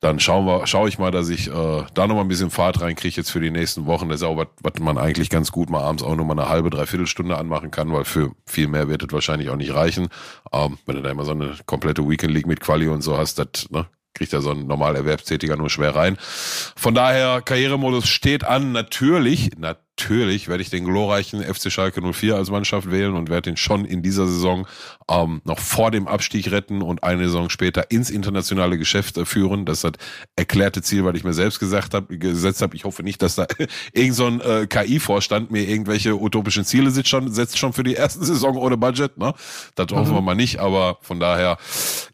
dann 0.01 0.21
schauen 0.21 0.47
wir, 0.47 0.67
schaue 0.67 0.89
ich 0.89 0.99
mal, 0.99 1.11
dass 1.11 1.29
ich 1.29 1.49
äh, 1.49 1.83
da 1.93 2.07
noch 2.07 2.15
mal 2.15 2.21
ein 2.21 2.29
bisschen 2.29 2.51
Fahrt 2.51 2.81
reinkriege 2.81 3.17
jetzt 3.17 3.31
für 3.31 3.41
die 3.41 3.51
nächsten 3.51 3.87
Wochen. 3.87 4.09
Das 4.09 4.21
ist 4.21 4.27
auch 4.27 4.37
was, 4.37 4.47
was 4.63 4.81
man 4.81 4.97
eigentlich 4.97 5.29
ganz 5.29 5.51
gut 5.51 5.71
mal 5.71 5.83
abends 5.83 6.05
auch 6.05 6.15
noch 6.15 6.25
mal 6.25 6.39
eine 6.39 6.49
halbe, 6.49 6.71
dreiviertel 6.71 7.07
Stunde 7.07 7.37
anmachen 7.37 7.71
kann, 7.73 7.93
weil 7.93 8.05
für 8.05 8.31
viel 8.47 8.69
mehr 8.69 8.89
wird 8.89 9.03
es 9.03 9.13
wahrscheinlich 9.13 9.51
auch 9.51 9.57
nicht 9.57 9.75
reichen. 9.75 10.09
Ähm, 10.53 10.79
wenn 10.87 10.97
du 10.97 11.03
da 11.03 11.11
immer 11.11 11.25
so 11.25 11.33
eine 11.33 11.57
komplette 11.67 12.09
Weekend 12.09 12.33
League 12.33 12.47
mit 12.47 12.61
Quali 12.61 12.87
und 12.87 13.03
so 13.03 13.19
hast, 13.19 13.41
das 13.41 13.71
ne, 13.71 13.87
kriegt 14.15 14.33
ja 14.33 14.41
so 14.41 14.53
ein 14.53 14.67
normal 14.69 14.95
Erwerbstätiger 14.95 15.57
nur 15.57 15.71
schwer 15.71 15.97
rein. 15.97 16.17
Von 16.21 16.95
daher, 16.95 17.43
Karrieremodus 17.43 18.09
steht 18.09 18.45
an. 18.45 18.71
Natürlich, 18.71 19.51
natürlich 19.57 19.88
werde 19.99 20.63
ich 20.63 20.71
den 20.71 20.85
glorreichen 20.85 21.43
FC 21.43 21.71
Schalke 21.71 22.01
04 22.01 22.37
als 22.37 22.51
Mannschaft 22.51 22.91
wählen 22.91 23.15
und 23.15 23.29
werde 23.29 23.51
ihn 23.51 23.57
schon 23.57 23.85
in 23.85 24.03
dieser 24.03 24.27
Saison 24.27 24.67
ähm, 25.11 25.41
noch 25.45 25.59
vor 25.59 25.91
dem 25.91 26.07
Abstieg 26.07 26.51
retten 26.51 26.83
und 26.83 27.03
eine 27.03 27.25
Saison 27.25 27.51
später 27.51 27.91
ins 27.91 28.11
internationale 28.11 28.79
Geschäft 28.79 29.17
äh, 29.17 29.25
führen. 29.25 29.65
Das 29.65 29.79
ist 29.79 29.85
das 29.85 29.93
erklärte 30.37 30.83
Ziel, 30.83 31.05
weil 31.05 31.17
ich 31.17 31.25
mir 31.25 31.33
selbst 31.33 31.59
gesagt 31.59 31.95
habe, 31.95 32.19
gesetzt 32.19 32.63
habe. 32.63 32.77
Ich 32.77 32.85
hoffe 32.85 33.03
nicht, 33.03 33.23
dass 33.23 33.35
da 33.35 33.47
irgend 33.93 34.15
so 34.15 34.27
ein 34.27 34.41
äh, 34.41 34.67
KI-Vorstand 34.67 35.51
mir 35.51 35.69
irgendwelche 35.69 36.15
utopischen 36.15 36.65
Ziele 36.65 36.91
setzt 36.91 37.09
schon, 37.09 37.33
setzt 37.33 37.59
schon 37.59 37.73
für 37.73 37.83
die 37.83 37.95
erste 37.95 38.25
Saison 38.25 38.57
ohne 38.57 38.77
Budget. 38.77 39.19
Ne? 39.19 39.35
Das 39.75 39.89
hoffen 39.93 40.15
wir 40.15 40.21
mal 40.21 40.35
nicht, 40.35 40.59
aber 40.59 40.99
von 41.03 41.21
daher 41.21 41.59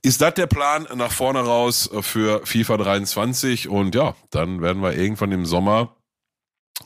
ist 0.03 0.21
das 0.21 0.35
der 0.35 0.47
Plan 0.47 0.87
nach 0.97 1.13
vorne 1.13 1.41
raus 1.41 1.91
äh, 1.93 2.03
für 2.03 2.41
FIFA 2.45 2.79
23 2.79 3.69
und 3.69 3.95
ja, 3.95 4.15
dann 4.31 4.63
werden 4.63 4.83
wir 4.83 4.97
irgendwann 4.97 5.33
im 5.33 5.47
Sommer, 5.47 5.97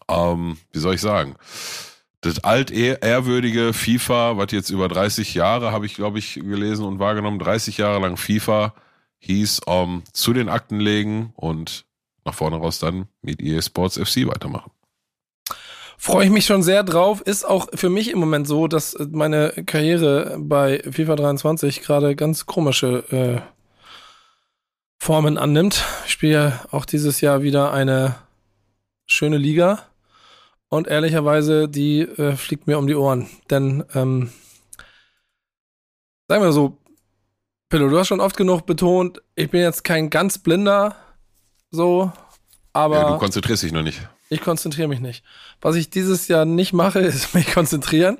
ähm, 0.08 0.56
wie 0.72 0.78
soll 0.78 0.94
ich 0.94 1.00
sagen, 1.00 1.36
das 2.20 2.42
altehrwürdige 2.42 3.72
FIFA, 3.72 4.36
was 4.36 4.50
jetzt 4.50 4.70
über 4.70 4.88
30 4.88 5.34
Jahre, 5.34 5.72
habe 5.72 5.86
ich 5.86 5.94
glaube 5.94 6.18
ich 6.18 6.34
gelesen 6.34 6.84
und 6.84 6.98
wahrgenommen, 6.98 7.38
30 7.38 7.78
Jahre 7.78 8.00
lang 8.00 8.16
FIFA 8.16 8.74
hieß, 9.18 9.62
ähm, 9.66 10.02
zu 10.12 10.32
den 10.32 10.48
Akten 10.48 10.80
legen 10.80 11.32
und 11.36 11.84
nach 12.24 12.34
vorne 12.34 12.56
raus 12.56 12.78
dann 12.78 13.06
mit 13.22 13.40
EA 13.40 13.62
Sports 13.62 13.96
FC 13.96 14.26
weitermachen. 14.26 14.70
Freue 16.00 16.26
ich 16.26 16.30
mich 16.30 16.46
schon 16.46 16.62
sehr 16.62 16.84
drauf. 16.84 17.20
Ist 17.22 17.44
auch 17.44 17.66
für 17.74 17.90
mich 17.90 18.10
im 18.10 18.20
Moment 18.20 18.46
so, 18.46 18.68
dass 18.68 18.96
meine 19.10 19.50
Karriere 19.66 20.36
bei 20.38 20.80
FIFA 20.88 21.16
23 21.16 21.82
gerade 21.82 22.14
ganz 22.14 22.46
komische 22.46 23.04
äh, 23.10 23.40
Formen 24.96 25.38
annimmt. 25.38 25.84
Ich 26.06 26.12
spiele 26.12 26.60
auch 26.70 26.84
dieses 26.84 27.20
Jahr 27.20 27.42
wieder 27.42 27.72
eine 27.72 28.14
schöne 29.06 29.38
Liga. 29.38 29.88
Und 30.70 30.86
ehrlicherweise, 30.86 31.68
die 31.68 32.00
äh, 32.00 32.36
fliegt 32.36 32.66
mir 32.66 32.78
um 32.78 32.86
die 32.86 32.94
Ohren. 32.94 33.28
Denn, 33.50 33.84
ähm, 33.94 34.30
sagen 36.28 36.42
wir 36.42 36.52
so, 36.52 36.76
Pillow, 37.70 37.88
du 37.88 37.98
hast 37.98 38.08
schon 38.08 38.20
oft 38.20 38.36
genug 38.36 38.66
betont, 38.66 39.22
ich 39.34 39.50
bin 39.50 39.60
jetzt 39.60 39.84
kein 39.84 40.10
ganz 40.10 40.38
blinder, 40.38 40.96
so, 41.70 42.12
aber. 42.72 42.96
Ja, 42.96 43.10
du 43.12 43.18
konzentrierst 43.18 43.62
dich 43.62 43.72
noch 43.72 43.82
nicht. 43.82 44.08
Ich 44.30 44.42
konzentriere 44.42 44.88
mich 44.88 45.00
nicht. 45.00 45.24
Was 45.60 45.76
ich 45.76 45.90
dieses 45.90 46.28
Jahr 46.28 46.44
nicht 46.44 46.72
mache, 46.72 46.98
ist 47.00 47.34
mich 47.34 47.52
konzentrieren. 47.52 48.18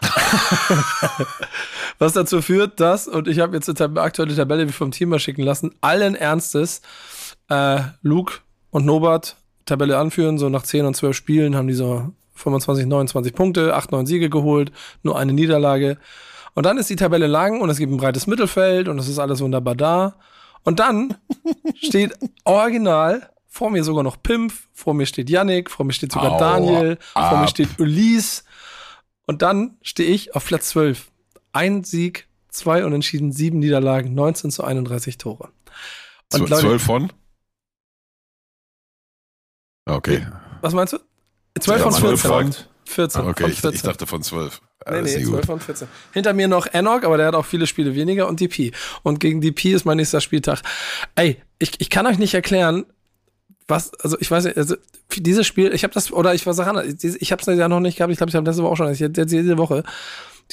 Was 1.98 2.14
dazu 2.14 2.40
führt, 2.40 2.80
dass, 2.80 3.08
und 3.08 3.28
ich 3.28 3.40
habe 3.40 3.54
jetzt 3.54 3.68
eine 3.68 4.00
aktuelle 4.00 4.34
Tabelle 4.34 4.66
wie 4.66 4.72
vom 4.72 4.90
Team 4.90 5.10
mal 5.10 5.18
schicken 5.18 5.42
lassen, 5.42 5.74
allen 5.82 6.14
Ernstes 6.14 6.80
äh, 7.48 7.80
Luke 8.00 8.38
und 8.70 8.86
Norbert 8.86 9.36
Tabelle 9.66 9.98
anführen, 9.98 10.38
so 10.38 10.48
nach 10.48 10.62
10 10.62 10.86
und 10.86 10.94
12 10.94 11.16
Spielen 11.16 11.56
haben 11.56 11.68
die 11.68 11.74
so 11.74 12.12
25, 12.34 12.86
29 12.86 13.34
Punkte, 13.34 13.74
8, 13.74 13.92
9 13.92 14.06
Siege 14.06 14.30
geholt, 14.30 14.72
nur 15.02 15.18
eine 15.18 15.32
Niederlage. 15.32 15.98
Und 16.54 16.66
dann 16.66 16.78
ist 16.78 16.90
die 16.90 16.96
Tabelle 16.96 17.26
lang 17.26 17.60
und 17.60 17.70
es 17.70 17.78
gibt 17.78 17.92
ein 17.92 17.98
breites 17.98 18.26
Mittelfeld 18.26 18.88
und 18.88 18.98
es 18.98 19.08
ist 19.08 19.18
alles 19.18 19.40
wunderbar 19.40 19.74
da. 19.74 20.16
Und 20.64 20.80
dann 20.80 21.16
steht 21.76 22.16
original 22.44 23.30
vor 23.46 23.70
mir 23.70 23.84
sogar 23.84 24.02
noch 24.02 24.22
Pimpf, 24.22 24.68
vor 24.72 24.94
mir 24.94 25.06
steht 25.06 25.28
Yannick, 25.28 25.70
vor 25.70 25.84
mir 25.84 25.92
steht 25.92 26.12
sogar 26.12 26.32
Au, 26.32 26.38
Daniel, 26.38 26.98
ab. 27.14 27.30
vor 27.30 27.40
mir 27.40 27.48
steht 27.48 27.78
Ulysse. 27.78 28.44
Und 29.26 29.42
dann 29.42 29.76
stehe 29.82 30.10
ich 30.10 30.34
auf 30.34 30.46
Platz 30.46 30.70
12. 30.70 31.08
Ein 31.52 31.84
Sieg, 31.84 32.28
zwei 32.48 32.84
Unentschieden, 32.84 33.32
sieben 33.32 33.58
Niederlagen, 33.58 34.14
19 34.14 34.50
zu 34.50 34.64
31 34.64 35.18
Tore. 35.18 35.50
Und 36.32 36.48
12 36.48 36.82
von? 36.82 37.12
Okay. 39.90 40.26
Was 40.60 40.74
meinst 40.74 40.92
du? 40.92 40.98
12 41.58 41.82
von 41.82 41.92
14. 41.92 42.30
Von 42.30 42.54
14. 42.84 43.20
Okay, 43.22 43.42
von 43.42 43.52
14. 43.52 43.70
Ich, 43.70 43.76
ich, 43.76 43.82
dachte 43.82 44.06
von 44.06 44.22
12. 44.22 44.60
Nee, 44.90 45.02
nee, 45.02 45.24
12 45.24 45.46
von 45.46 45.60
14. 45.60 45.88
Hinter 46.12 46.32
mir 46.32 46.48
noch 46.48 46.66
Enoch, 46.72 47.02
aber 47.02 47.16
der 47.16 47.26
hat 47.26 47.34
auch 47.34 47.44
viele 47.44 47.66
Spiele 47.66 47.94
weniger 47.94 48.28
und 48.28 48.40
DP. 48.40 48.72
Und 49.02 49.20
gegen 49.20 49.40
DP 49.40 49.66
ist 49.66 49.84
mein 49.84 49.98
nächster 49.98 50.20
Spieltag. 50.20 50.62
Ey, 51.16 51.42
ich, 51.58 51.80
ich 51.80 51.90
kann 51.90 52.06
euch 52.06 52.18
nicht 52.18 52.34
erklären, 52.34 52.86
was, 53.68 53.92
also 54.00 54.16
ich 54.20 54.30
weiß 54.30 54.44
nicht, 54.44 54.56
also 54.56 54.76
dieses 55.16 55.46
Spiel, 55.46 55.72
ich 55.72 55.84
habe 55.84 55.94
das, 55.94 56.12
oder 56.12 56.34
ich 56.34 56.46
war 56.46 56.54
Sachen, 56.54 56.98
ich 57.02 57.32
habe 57.32 57.42
es 57.42 57.58
ja 57.58 57.68
noch 57.68 57.80
nicht 57.80 57.96
gehabt, 57.96 58.12
ich 58.12 58.18
glaube, 58.18 58.30
ich 58.30 58.36
habe 58.36 58.46
letzte 58.46 58.62
Woche 58.62 58.72
auch 58.72 58.76
schon, 58.76 58.92
ich, 58.92 58.98
diese 58.98 59.58
Woche, 59.58 59.84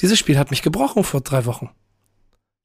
dieses 0.00 0.18
Spiel 0.18 0.38
hat 0.38 0.50
mich 0.50 0.62
gebrochen 0.62 1.04
vor 1.04 1.20
drei 1.20 1.44
Wochen. 1.44 1.70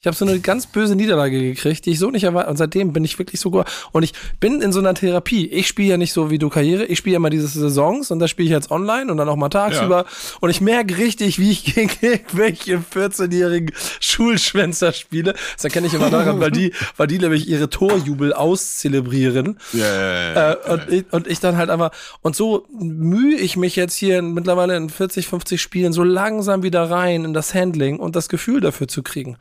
Ich 0.04 0.08
habe 0.08 0.18
so 0.18 0.26
eine 0.26 0.38
ganz 0.42 0.68
böse 0.68 0.98
Niederlage 0.98 1.40
gekriegt, 1.40 1.86
die 1.86 1.92
ich 1.92 2.00
so 2.00 2.12
nicht 2.12 2.26
erwartet. 2.26 2.52
Und 2.52 2.58
seitdem 2.58 2.92
bin 2.92 3.06
ich 3.06 3.18
wirklich 3.18 3.40
so 3.40 3.52
gut. 3.52 3.66
Und 3.94 4.04
ich 4.04 4.12
bin 4.42 4.62
in 4.62 4.74
so 4.74 4.80
einer 4.80 4.94
Therapie. 4.94 5.48
Ich 5.48 5.66
spiele 5.66 5.92
ja 5.92 5.98
nicht 5.98 6.12
so 6.12 6.30
wie 6.30 6.38
du 6.38 6.50
Karriere. 6.50 6.84
Ich 6.84 6.98
spiele 6.98 7.14
ja 7.14 7.20
mal 7.20 7.30
diese 7.30 7.48
Saisons 7.48 8.12
und 8.12 8.20
da 8.20 8.28
spiele 8.28 8.48
ich 8.48 8.52
jetzt 8.52 8.70
online 8.70 9.10
und 9.10 9.18
dann 9.18 9.30
auch 9.30 9.38
mal 9.38 9.48
tagsüber. 9.48 10.00
Ja. 10.00 10.06
Und 10.42 10.50
ich 10.50 10.60
merke 10.60 10.98
richtig, 10.98 11.40
wie 11.40 11.52
ich 11.52 11.74
gegen 11.74 11.90
irgendwelche 12.02 12.84
14-jährigen 12.94 13.72
Schulschwänzer 14.02 14.92
spiele. 14.92 15.36
Das 15.56 15.64
erkenne 15.64 15.88
ich 15.88 15.94
immer 15.94 16.10
daran, 16.10 16.42
weil 16.42 16.52
die, 16.52 16.74
weil 16.98 17.08
die 17.08 17.20
nämlich 17.20 17.48
ihre 17.48 17.70
Torjubel 17.70 18.34
auszelebrieren. 18.34 19.58
Ja, 19.72 19.86
ja, 19.86 20.34
ja, 20.34 20.52
äh, 20.52 20.72
und, 20.74 20.90
ich, 20.92 21.06
und 21.12 21.28
ich 21.28 21.40
dann 21.40 21.56
halt 21.56 21.70
einfach. 21.70 21.92
Und 22.22 22.36
so 22.36 22.68
mühe 22.78 23.38
ich 23.38 23.56
mich 23.56 23.78
jetzt 23.78 23.96
hier 23.96 24.22
mittlerweile 24.22 24.76
in 24.76 24.90
40, 24.90 25.28
50 25.28 25.62
Spielen 25.62 25.94
so 25.94 26.04
langsam 26.04 26.62
wieder 26.62 26.92
rein 26.92 27.24
in 27.24 27.34
das 27.34 27.54
Handling 27.54 28.00
und 28.00 28.18
das 28.18 28.28
Gefühl 28.28 28.60
dafür 28.60 28.90
zu 28.90 29.02
kriegen. 29.02 29.38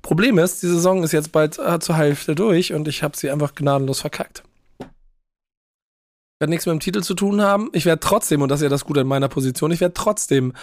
Problem 0.00 0.38
ist, 0.38 0.62
die 0.62 0.68
Saison 0.68 1.02
ist 1.02 1.12
jetzt 1.12 1.32
bald 1.32 1.58
äh, 1.58 1.78
zur 1.80 1.96
Hälfte 1.96 2.34
durch 2.34 2.72
und 2.72 2.88
ich 2.88 3.02
habe 3.02 3.16
sie 3.16 3.30
einfach 3.30 3.54
gnadenlos 3.54 4.00
verkackt. 4.00 4.42
Werde 6.42 6.50
nichts 6.50 6.66
mit 6.66 6.72
dem 6.72 6.80
Titel 6.80 7.02
zu 7.02 7.14
tun 7.14 7.40
haben. 7.40 7.70
Ich 7.72 7.84
werde 7.84 8.00
trotzdem, 8.00 8.42
und 8.42 8.48
das 8.48 8.58
ist 8.58 8.64
ja 8.64 8.68
das 8.68 8.84
Gute 8.84 9.02
in 9.02 9.06
meiner 9.06 9.28
Position, 9.28 9.70
ich 9.70 9.80
werde 9.80 9.94
trotzdem 9.94 10.54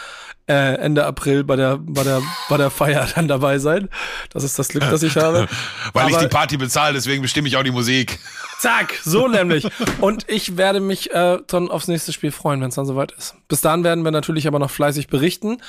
äh, 0.45 0.75
Ende 0.75 1.05
April 1.05 1.45
bei 1.45 1.55
der, 1.55 1.77
bei, 1.77 2.03
der, 2.03 2.21
bei 2.49 2.57
der 2.57 2.69
Feier 2.69 3.07
dann 3.15 3.30
dabei 3.30 3.59
sein. 3.59 3.88
Das 4.30 4.43
ist 4.43 4.59
das 4.59 4.67
Glück, 4.67 4.84
das 4.89 5.03
ich 5.03 5.15
habe. 5.15 5.47
Weil 5.93 6.03
Aber, 6.03 6.11
ich 6.11 6.17
die 6.17 6.27
Party 6.27 6.57
bezahle, 6.57 6.93
deswegen 6.93 7.21
bestimme 7.21 7.47
ich 7.47 7.55
auch 7.55 7.63
die 7.63 7.71
Musik. 7.71 8.19
Zack, 8.59 8.99
so 9.05 9.30
nämlich. 9.30 9.69
Und 10.01 10.30
ich 10.30 10.57
werde 10.57 10.82
mich 10.82 11.11
äh, 11.13 11.38
dann 11.47 11.71
aufs 11.71 11.88
nächste 11.88 12.11
Spiel 12.11 12.34
freuen, 12.34 12.59
wenn 12.59 12.67
es 12.67 12.75
dann 12.75 12.86
soweit 12.86 13.13
ist. 13.13 13.36
Bis 13.47 13.61
dahin 13.61 13.86
werden 13.86 14.03
wir 14.03 14.11
natürlich 14.11 14.47
aber 14.47 14.59
noch 14.59 14.71
fleißig 14.71 15.07
berichten. 15.07 15.61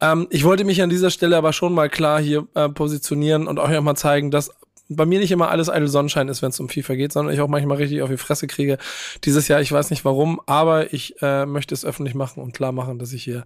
Ähm, 0.00 0.26
ich 0.30 0.44
wollte 0.44 0.64
mich 0.64 0.80
an 0.80 0.88
dieser 0.88 1.10
Stelle 1.10 1.36
aber 1.36 1.52
schon 1.52 1.74
mal 1.74 1.90
klar 1.90 2.18
hier 2.18 2.46
äh, 2.54 2.70
positionieren 2.70 3.46
und 3.46 3.58
euch 3.58 3.76
auch 3.76 3.82
mal 3.82 3.94
zeigen, 3.94 4.30
dass 4.30 4.52
bei 4.90 5.06
mir 5.06 5.20
nicht 5.20 5.30
immer 5.30 5.50
alles 5.50 5.70
eitel 5.70 5.88
Sonnenschein 5.88 6.28
ist, 6.28 6.42
wenn 6.42 6.50
es 6.50 6.60
um 6.60 6.68
FIFA 6.68 6.96
geht, 6.96 7.12
sondern 7.12 7.32
ich 7.32 7.40
auch 7.40 7.48
manchmal 7.48 7.78
richtig 7.78 8.02
auf 8.02 8.10
die 8.10 8.16
Fresse 8.16 8.46
kriege. 8.46 8.76
Dieses 9.24 9.48
Jahr, 9.48 9.60
ich 9.60 9.70
weiß 9.70 9.90
nicht 9.90 10.04
warum, 10.04 10.40
aber 10.46 10.92
ich 10.92 11.14
äh, 11.22 11.46
möchte 11.46 11.74
es 11.74 11.84
öffentlich 11.84 12.14
machen 12.14 12.42
und 12.42 12.52
klar 12.52 12.72
machen, 12.72 12.98
dass 12.98 13.12
ich 13.12 13.22
hier 13.22 13.44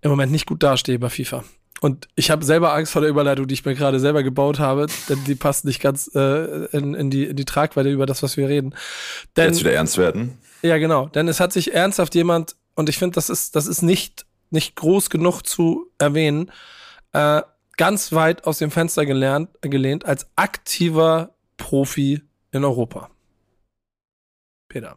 im 0.00 0.10
Moment 0.10 0.32
nicht 0.32 0.46
gut 0.46 0.62
dastehe 0.62 0.98
bei 0.98 1.10
FIFA. 1.10 1.44
Und 1.82 2.08
ich 2.14 2.30
habe 2.30 2.44
selber 2.44 2.72
Angst 2.72 2.92
vor 2.92 3.02
der 3.02 3.10
Überleitung, 3.10 3.46
die 3.46 3.54
ich 3.54 3.64
mir 3.64 3.74
gerade 3.74 4.00
selber 4.00 4.22
gebaut 4.22 4.58
habe, 4.58 4.86
denn 5.10 5.22
die 5.24 5.34
passt 5.34 5.66
nicht 5.66 5.80
ganz 5.80 6.10
äh, 6.14 6.64
in, 6.76 6.94
in, 6.94 7.10
die, 7.10 7.24
in 7.24 7.36
die 7.36 7.44
Tragweite 7.44 7.90
über 7.90 8.06
das, 8.06 8.22
was 8.22 8.38
wir 8.38 8.48
reden. 8.48 8.74
Denn, 9.36 9.48
Jetzt 9.48 9.60
wieder 9.60 9.72
ernst 9.72 9.98
werden. 9.98 10.38
Ja, 10.62 10.78
genau. 10.78 11.08
Denn 11.08 11.28
es 11.28 11.38
hat 11.38 11.52
sich 11.52 11.74
ernsthaft 11.74 12.14
jemand, 12.14 12.56
und 12.74 12.88
ich 12.88 12.96
finde, 12.96 13.14
das 13.14 13.28
ist, 13.28 13.56
das 13.56 13.66
ist 13.66 13.82
nicht, 13.82 14.24
nicht 14.50 14.74
groß 14.74 15.10
genug 15.10 15.42
zu 15.42 15.90
erwähnen, 15.98 16.50
äh, 17.12 17.42
ganz 17.76 18.12
weit 18.12 18.46
aus 18.46 18.58
dem 18.58 18.70
Fenster 18.70 19.06
gelernt, 19.06 19.50
gelehnt 19.60 20.06
als 20.06 20.26
aktiver 20.36 21.34
Profi 21.56 22.22
in 22.52 22.64
Europa. 22.64 23.10
Peter. 24.68 24.96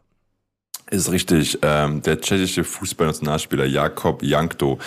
Ist 0.90 1.10
richtig. 1.12 1.58
Ähm, 1.62 2.02
der 2.02 2.20
tschechische 2.20 2.64
Fußballnationalspieler 2.64 3.64
Jakob 3.64 4.22
Jankto 4.22 4.78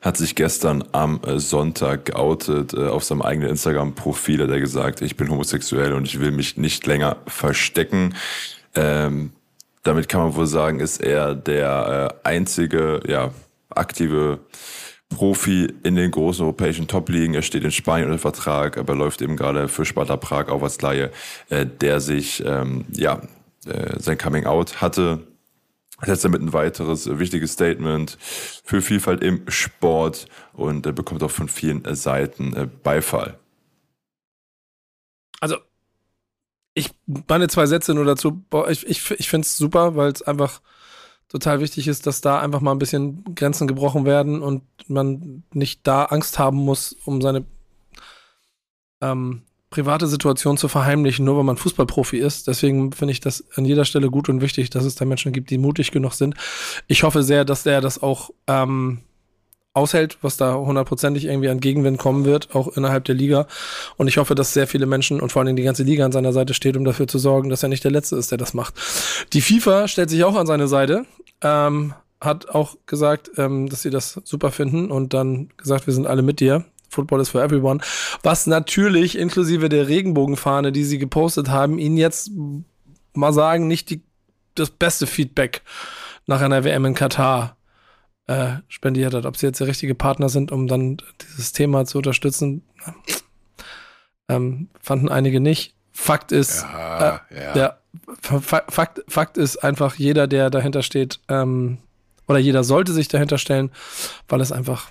hat 0.00 0.16
sich 0.16 0.34
gestern 0.34 0.84
am 0.92 1.20
äh, 1.24 1.38
Sonntag 1.38 2.06
geoutet 2.06 2.74
äh, 2.74 2.88
auf 2.88 3.04
seinem 3.04 3.22
eigenen 3.22 3.50
Instagram-Profil. 3.50 4.42
Hat 4.42 4.50
er 4.50 4.60
gesagt, 4.60 5.00
ich 5.00 5.16
bin 5.16 5.30
homosexuell 5.30 5.94
und 5.94 6.06
ich 6.06 6.20
will 6.20 6.32
mich 6.32 6.56
nicht 6.56 6.86
länger 6.86 7.16
verstecken. 7.26 8.14
Ähm, 8.74 9.32
damit 9.82 10.08
kann 10.08 10.22
man 10.22 10.34
wohl 10.34 10.46
sagen, 10.46 10.80
ist 10.80 11.00
er 11.00 11.34
der 11.34 12.18
äh, 12.24 12.28
einzige 12.28 13.00
ja, 13.06 13.32
aktive 13.70 14.40
Profi 15.14 15.72
in 15.82 15.96
den 15.96 16.10
großen 16.10 16.42
europäischen 16.42 16.88
Top-Ligen. 16.88 17.34
Er 17.34 17.42
steht 17.42 17.64
in 17.64 17.70
Spanien 17.70 18.08
unter 18.08 18.18
Vertrag, 18.18 18.78
aber 18.78 18.94
läuft 18.94 19.22
eben 19.22 19.36
gerade 19.36 19.68
für 19.68 19.84
Sparta 19.84 20.16
Prag 20.16 20.48
auf 20.48 20.62
als 20.62 20.80
Laie, 20.80 21.10
äh, 21.48 21.66
der 21.66 22.00
sich 22.00 22.42
ähm, 22.44 22.84
ja 22.92 23.22
äh, 23.66 23.98
sein 23.98 24.18
Coming 24.18 24.46
Out 24.46 24.80
hatte 24.80 25.20
setzt 26.02 26.24
damit 26.24 26.42
ein 26.42 26.52
weiteres 26.52 27.18
wichtiges 27.18 27.52
Statement 27.52 28.18
für 28.20 28.82
Vielfalt 28.82 29.22
im 29.22 29.48
Sport 29.48 30.26
und 30.52 30.86
äh, 30.86 30.92
bekommt 30.92 31.22
auch 31.22 31.30
von 31.30 31.48
vielen 31.48 31.84
äh, 31.84 31.94
Seiten 31.94 32.54
äh, 32.54 32.68
Beifall. 32.82 33.38
Also, 35.40 35.56
ich 36.74 36.90
meine 37.28 37.48
zwei 37.48 37.66
Sätze 37.66 37.94
nur 37.94 38.04
dazu. 38.04 38.44
Ich, 38.68 38.86
ich, 38.86 39.10
ich 39.12 39.28
finde 39.28 39.46
es 39.46 39.56
super, 39.56 39.94
weil 39.96 40.10
es 40.10 40.22
einfach 40.22 40.60
total 41.28 41.60
wichtig 41.60 41.88
ist, 41.88 42.06
dass 42.06 42.20
da 42.20 42.40
einfach 42.40 42.60
mal 42.60 42.72
ein 42.72 42.78
bisschen 42.78 43.34
Grenzen 43.34 43.66
gebrochen 43.66 44.04
werden 44.04 44.42
und 44.42 44.62
man 44.88 45.42
nicht 45.52 45.86
da 45.86 46.04
Angst 46.04 46.38
haben 46.38 46.58
muss, 46.58 46.96
um 47.04 47.20
seine 47.20 47.44
ähm, 49.00 49.42
private 49.70 50.06
Situation 50.06 50.56
zu 50.56 50.68
verheimlichen, 50.68 51.24
nur 51.24 51.36
weil 51.36 51.44
man 51.44 51.56
Fußballprofi 51.56 52.18
ist. 52.18 52.46
Deswegen 52.46 52.92
finde 52.92 53.12
ich 53.12 53.20
das 53.20 53.44
an 53.56 53.64
jeder 53.64 53.84
Stelle 53.84 54.08
gut 54.08 54.28
und 54.28 54.40
wichtig, 54.40 54.70
dass 54.70 54.84
es 54.84 54.94
da 54.94 55.04
Menschen 55.04 55.32
gibt, 55.32 55.50
die 55.50 55.58
mutig 55.58 55.90
genug 55.90 56.12
sind. 56.12 56.36
Ich 56.86 57.02
hoffe 57.02 57.24
sehr, 57.24 57.44
dass 57.44 57.64
der 57.64 57.80
das 57.80 58.00
auch 58.00 58.30
ähm, 58.46 59.00
aushält, 59.74 60.18
was 60.22 60.36
da 60.36 60.54
hundertprozentig 60.54 61.24
irgendwie 61.24 61.48
an 61.48 61.60
Gegenwind 61.60 61.98
kommen 61.98 62.24
wird, 62.24 62.54
auch 62.54 62.68
innerhalb 62.76 63.04
der 63.04 63.16
Liga. 63.16 63.46
Und 63.96 64.06
ich 64.06 64.16
hoffe, 64.18 64.34
dass 64.34 64.54
sehr 64.54 64.68
viele 64.68 64.86
Menschen 64.86 65.20
und 65.20 65.32
vor 65.32 65.40
allen 65.40 65.46
Dingen 65.46 65.56
die 65.56 65.64
ganze 65.64 65.82
Liga 65.82 66.04
an 66.04 66.12
seiner 66.12 66.32
Seite 66.32 66.54
steht, 66.54 66.76
um 66.76 66.84
dafür 66.84 67.08
zu 67.08 67.18
sorgen, 67.18 67.50
dass 67.50 67.62
er 67.62 67.68
nicht 67.68 67.84
der 67.84 67.90
Letzte 67.90 68.16
ist, 68.16 68.30
der 68.30 68.38
das 68.38 68.54
macht. 68.54 68.74
Die 69.32 69.40
FIFA 69.40 69.88
stellt 69.88 70.10
sich 70.10 70.22
auch 70.24 70.36
an 70.36 70.46
seine 70.46 70.68
Seite. 70.68 71.04
Ähm, 71.42 71.94
hat 72.20 72.48
auch 72.48 72.76
gesagt, 72.86 73.32
ähm, 73.36 73.68
dass 73.68 73.82
sie 73.82 73.90
das 73.90 74.20
super 74.24 74.50
finden 74.50 74.90
und 74.90 75.12
dann 75.12 75.50
gesagt, 75.56 75.86
wir 75.86 75.92
sind 75.92 76.06
alle 76.06 76.22
mit 76.22 76.40
dir. 76.40 76.64
Football 76.88 77.20
is 77.20 77.28
for 77.28 77.42
everyone. 77.42 77.80
Was 78.22 78.46
natürlich 78.46 79.18
inklusive 79.18 79.68
der 79.68 79.88
Regenbogenfahne, 79.88 80.70
die 80.70 80.84
sie 80.84 80.98
gepostet 80.98 81.48
haben, 81.48 81.78
ihnen 81.78 81.96
jetzt 81.96 82.30
mal 83.12 83.32
sagen, 83.32 83.66
nicht 83.66 83.90
die, 83.90 84.02
das 84.54 84.70
beste 84.70 85.08
Feedback 85.08 85.62
nach 86.26 86.40
einer 86.40 86.64
WM 86.64 86.84
in 86.84 86.94
Katar 86.94 87.56
äh, 88.26 88.56
spendiert 88.68 89.14
hat. 89.14 89.26
Ob 89.26 89.36
sie 89.36 89.46
jetzt 89.46 89.60
der 89.60 89.66
richtige 89.66 89.94
Partner 89.94 90.28
sind, 90.28 90.52
um 90.52 90.66
dann 90.66 90.98
dieses 91.22 91.52
Thema 91.52 91.84
zu 91.84 91.98
unterstützen, 91.98 92.62
ähm, 94.28 94.68
fanden 94.80 95.08
einige 95.08 95.40
nicht. 95.40 95.74
Fakt 95.92 96.32
ist, 96.32 96.62
ja, 96.62 97.20
äh, 97.30 97.44
ja. 97.44 97.52
Der, 97.52 97.80
Fakt, 98.20 99.02
Fakt 99.06 99.38
ist 99.38 99.58
einfach, 99.58 99.94
jeder, 99.94 100.26
der 100.26 100.50
dahinter 100.50 100.82
steht, 100.82 101.20
ähm, 101.28 101.78
oder 102.26 102.38
jeder 102.38 102.64
sollte 102.64 102.92
sich 102.92 103.08
dahinter 103.08 103.38
stellen, 103.38 103.70
weil 104.28 104.40
es 104.40 104.50
einfach 104.50 104.90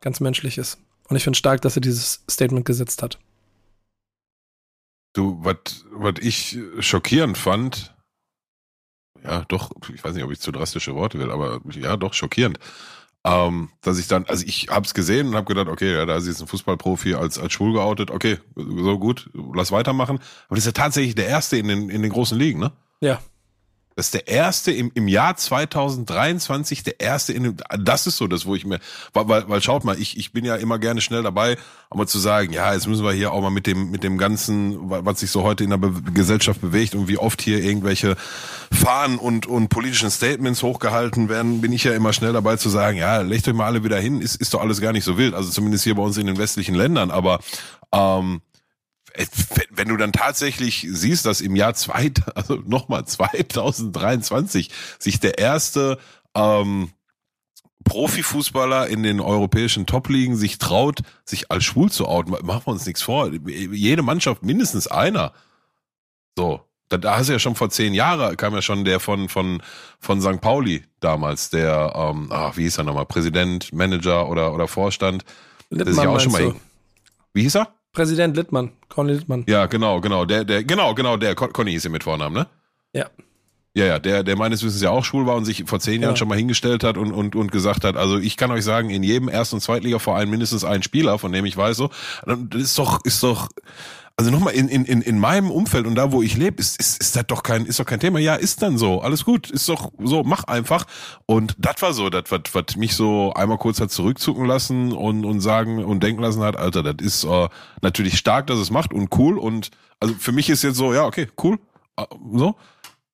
ganz 0.00 0.20
menschlich 0.20 0.58
ist. 0.58 0.78
Und 1.08 1.16
ich 1.16 1.24
finde 1.24 1.38
stark, 1.38 1.60
dass 1.60 1.76
er 1.76 1.82
dieses 1.82 2.24
Statement 2.28 2.64
gesetzt 2.64 3.02
hat. 3.02 3.18
Du, 5.12 5.42
was 5.42 6.14
ich 6.20 6.58
schockierend 6.80 7.38
fand, 7.38 7.94
ja, 9.26 9.44
doch, 9.48 9.70
ich 9.92 10.02
weiß 10.02 10.14
nicht, 10.14 10.24
ob 10.24 10.30
ich 10.30 10.40
zu 10.40 10.52
drastische 10.52 10.94
Worte 10.94 11.18
will, 11.18 11.30
aber 11.30 11.60
ja, 11.72 11.96
doch, 11.96 12.14
schockierend. 12.14 12.58
Ähm, 13.24 13.70
dass 13.82 13.98
ich 13.98 14.06
dann, 14.06 14.24
also 14.26 14.44
ich 14.46 14.68
hab's 14.70 14.94
gesehen 14.94 15.28
und 15.28 15.34
habe 15.34 15.46
gedacht, 15.46 15.66
okay, 15.66 15.92
ja, 15.92 16.06
da 16.06 16.16
ist 16.16 16.28
jetzt 16.28 16.40
ein 16.40 16.46
Fußballprofi 16.46 17.14
als, 17.14 17.40
als 17.40 17.52
schwul 17.52 17.72
geoutet, 17.72 18.12
okay, 18.12 18.38
so 18.54 18.98
gut, 19.00 19.28
lass 19.54 19.72
weitermachen. 19.72 20.20
Aber 20.46 20.54
das 20.54 20.60
ist 20.60 20.66
ja 20.66 20.72
tatsächlich 20.72 21.16
der 21.16 21.26
erste 21.26 21.56
in 21.56 21.66
den, 21.66 21.90
in 21.90 22.02
den 22.02 22.12
großen 22.12 22.38
Ligen, 22.38 22.60
ne? 22.60 22.70
Ja. 23.00 23.20
Das 23.96 24.08
ist 24.08 24.14
der 24.14 24.28
erste 24.28 24.72
im, 24.72 24.90
im 24.92 25.08
Jahr 25.08 25.38
2023, 25.38 26.82
der 26.82 27.00
erste 27.00 27.32
in 27.32 27.44
dem, 27.44 27.56
das 27.78 28.06
ist 28.06 28.18
so 28.18 28.26
das, 28.26 28.44
wo 28.44 28.54
ich 28.54 28.66
mir, 28.66 28.78
weil, 29.14 29.26
weil, 29.26 29.48
weil 29.48 29.62
schaut 29.62 29.84
mal, 29.84 29.98
ich, 29.98 30.18
ich 30.18 30.32
bin 30.32 30.44
ja 30.44 30.54
immer 30.56 30.78
gerne 30.78 31.00
schnell 31.00 31.22
dabei, 31.22 31.56
aber 31.88 32.06
zu 32.06 32.18
sagen, 32.18 32.52
ja, 32.52 32.74
jetzt 32.74 32.86
müssen 32.86 33.06
wir 33.06 33.12
hier 33.12 33.32
auch 33.32 33.40
mal 33.40 33.48
mit 33.48 33.66
dem, 33.66 33.90
mit 33.90 34.04
dem 34.04 34.18
ganzen, 34.18 34.90
was 34.90 35.20
sich 35.20 35.30
so 35.30 35.44
heute 35.44 35.64
in 35.64 35.70
der 35.70 35.78
Be 35.78 35.94
Gesellschaft 36.12 36.60
bewegt 36.60 36.94
und 36.94 37.08
wie 37.08 37.16
oft 37.16 37.40
hier 37.40 37.64
irgendwelche 37.64 38.16
Fahnen 38.70 39.16
und, 39.16 39.46
und 39.46 39.70
politischen 39.70 40.10
Statements 40.10 40.62
hochgehalten 40.62 41.30
werden, 41.30 41.62
bin 41.62 41.72
ich 41.72 41.84
ja 41.84 41.94
immer 41.94 42.12
schnell 42.12 42.34
dabei 42.34 42.56
zu 42.56 42.68
sagen, 42.68 42.98
ja, 42.98 43.22
legt 43.22 43.48
euch 43.48 43.54
mal 43.54 43.64
alle 43.64 43.82
wieder 43.82 43.98
hin, 43.98 44.20
ist, 44.20 44.36
ist 44.36 44.52
doch 44.52 44.60
alles 44.60 44.82
gar 44.82 44.92
nicht 44.92 45.04
so 45.04 45.16
wild, 45.16 45.32
also 45.32 45.48
zumindest 45.48 45.84
hier 45.84 45.94
bei 45.94 46.02
uns 46.02 46.18
in 46.18 46.26
den 46.26 46.36
westlichen 46.36 46.74
Ländern, 46.74 47.10
aber, 47.10 47.40
ähm, 47.92 48.42
wenn 49.70 49.88
du 49.88 49.96
dann 49.96 50.12
tatsächlich 50.12 50.86
siehst, 50.88 51.26
dass 51.26 51.40
im 51.40 51.56
Jahr 51.56 51.74
zwei, 51.74 52.12
also 52.34 52.56
nochmal 52.66 53.04
2023 53.04 54.70
sich 54.98 55.20
der 55.20 55.38
erste 55.38 55.98
ähm, 56.34 56.90
Profifußballer 57.84 58.88
in 58.88 59.02
den 59.02 59.20
europäischen 59.20 59.86
Top-Ligen 59.86 60.36
sich 60.36 60.58
traut, 60.58 61.00
sich 61.24 61.50
als 61.50 61.64
schwul 61.64 61.90
zu 61.90 62.08
outen, 62.08 62.32
machen 62.44 62.62
wir 62.66 62.72
uns 62.72 62.84
nichts 62.84 63.02
vor. 63.02 63.30
Jede 63.46 64.02
Mannschaft 64.02 64.42
mindestens 64.42 64.86
einer. 64.88 65.32
So. 66.36 66.60
Da, 66.88 66.98
da 66.98 67.16
hast 67.16 67.28
du 67.28 67.32
ja 67.32 67.38
schon 67.40 67.56
vor 67.56 67.68
zehn 67.70 67.94
Jahren, 67.94 68.36
kam 68.36 68.54
ja 68.54 68.62
schon 68.62 68.84
der 68.84 69.00
von, 69.00 69.28
von, 69.28 69.60
von 69.98 70.20
St. 70.20 70.40
Pauli 70.40 70.84
damals, 71.00 71.50
der, 71.50 71.92
ähm, 71.96 72.28
ach, 72.30 72.56
wie 72.56 72.62
hieß 72.62 72.78
er 72.78 72.84
nochmal, 72.84 73.06
Präsident, 73.06 73.72
Manager 73.72 74.28
oder, 74.28 74.54
oder 74.54 74.68
Vorstand. 74.68 75.24
Littmann, 75.70 75.86
der 75.86 75.94
sich 75.94 76.06
auch 76.06 76.20
schon 76.20 76.32
mal, 76.32 76.54
wie 77.32 77.42
hieß 77.42 77.56
er? 77.56 77.75
Präsident 77.96 78.36
Littmann, 78.36 78.72
Conny 78.90 79.14
Littmann. 79.14 79.44
Ja, 79.48 79.64
genau, 79.64 80.02
genau. 80.02 80.26
Der, 80.26 80.44
der, 80.44 80.62
genau, 80.64 80.94
genau, 80.94 81.16
der 81.16 81.34
Conny 81.34 81.74
ist 81.74 81.82
hier 81.82 81.90
mit 81.90 82.04
Vornamen, 82.04 82.34
ne? 82.34 82.46
Ja. 82.92 83.06
Ja, 83.72 83.86
ja, 83.86 83.98
der, 83.98 84.22
der 84.22 84.36
meines 84.36 84.62
Wissens 84.62 84.82
ja 84.82 84.90
auch 84.90 85.02
schwul 85.02 85.26
war 85.26 85.34
und 85.34 85.46
sich 85.46 85.64
vor 85.66 85.80
zehn 85.80 86.02
Jahren 86.02 86.12
ja. 86.12 86.16
schon 86.16 86.28
mal 86.28 86.36
hingestellt 86.36 86.84
hat 86.84 86.98
und, 86.98 87.10
und, 87.10 87.34
und 87.34 87.50
gesagt 87.50 87.84
hat, 87.84 87.96
also 87.96 88.18
ich 88.18 88.36
kann 88.36 88.50
euch 88.50 88.64
sagen, 88.64 88.90
in 88.90 89.02
jedem 89.02 89.30
Erst- 89.30 89.54
und 89.54 89.60
Zweitliga-Verein 89.60 90.28
mindestens 90.28 90.62
ein 90.62 90.82
Spieler, 90.82 91.18
von 91.18 91.32
dem 91.32 91.46
ich 91.46 91.56
weiß 91.56 91.78
so. 91.78 91.88
Das 92.26 92.38
ist 92.52 92.78
doch, 92.78 93.02
ist 93.04 93.22
doch, 93.22 93.48
also 94.18 94.30
nochmal, 94.30 94.54
in, 94.54 94.68
in, 94.68 95.02
in 95.02 95.18
meinem 95.18 95.50
Umfeld 95.50 95.86
und 95.86 95.94
da, 95.94 96.10
wo 96.10 96.22
ich 96.22 96.38
lebe, 96.38 96.58
ist, 96.58 96.80
ist, 96.80 97.02
ist 97.02 97.16
das 97.16 97.26
doch 97.26 97.42
kein, 97.42 97.66
ist 97.66 97.78
doch 97.78 97.84
kein 97.84 98.00
Thema. 98.00 98.18
Ja, 98.18 98.34
ist 98.34 98.62
dann 98.62 98.78
so. 98.78 99.02
Alles 99.02 99.26
gut. 99.26 99.50
Ist 99.50 99.68
doch 99.68 99.92
so, 100.02 100.22
mach 100.22 100.44
einfach. 100.44 100.86
Und 101.26 101.54
das 101.58 101.82
war 101.82 101.92
so, 101.92 102.08
das, 102.08 102.24
was, 102.30 102.40
was 102.52 102.76
mich 102.76 102.94
so 102.94 103.34
einmal 103.34 103.58
kurz 103.58 103.78
hat 103.78 103.90
zurückzucken 103.90 104.46
lassen 104.46 104.92
und, 104.92 105.26
und 105.26 105.40
sagen 105.40 105.84
und 105.84 106.02
denken 106.02 106.22
lassen 106.22 106.42
hat, 106.42 106.56
Alter, 106.56 106.82
das 106.82 107.06
ist 107.06 107.24
äh, 107.24 107.48
natürlich 107.82 108.16
stark, 108.16 108.46
dass 108.46 108.58
es 108.58 108.70
macht 108.70 108.94
und 108.94 109.14
cool. 109.18 109.36
Und 109.36 109.70
also 110.00 110.14
für 110.14 110.32
mich 110.32 110.48
ist 110.48 110.62
jetzt 110.62 110.76
so, 110.76 110.94
ja, 110.94 111.04
okay, 111.04 111.28
cool. 111.42 111.58
Äh, 111.98 112.06
so. 112.32 112.56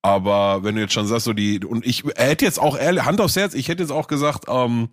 Aber 0.01 0.63
wenn 0.63 0.75
du 0.75 0.81
jetzt 0.81 0.93
schon 0.93 1.07
sagst, 1.07 1.25
so 1.25 1.33
die, 1.33 1.59
und 1.65 1.85
ich 1.85 2.05
hätte 2.15 2.45
jetzt 2.45 2.59
auch 2.61 2.77
ehrlich, 2.77 3.03
Hand 3.03 3.19
aufs 3.19 3.35
Herz, 3.35 3.53
ich 3.55 3.67
hätte 3.67 3.83
jetzt 3.83 3.91
auch 3.91 4.07
gesagt, 4.07 4.45
ähm, 4.47 4.87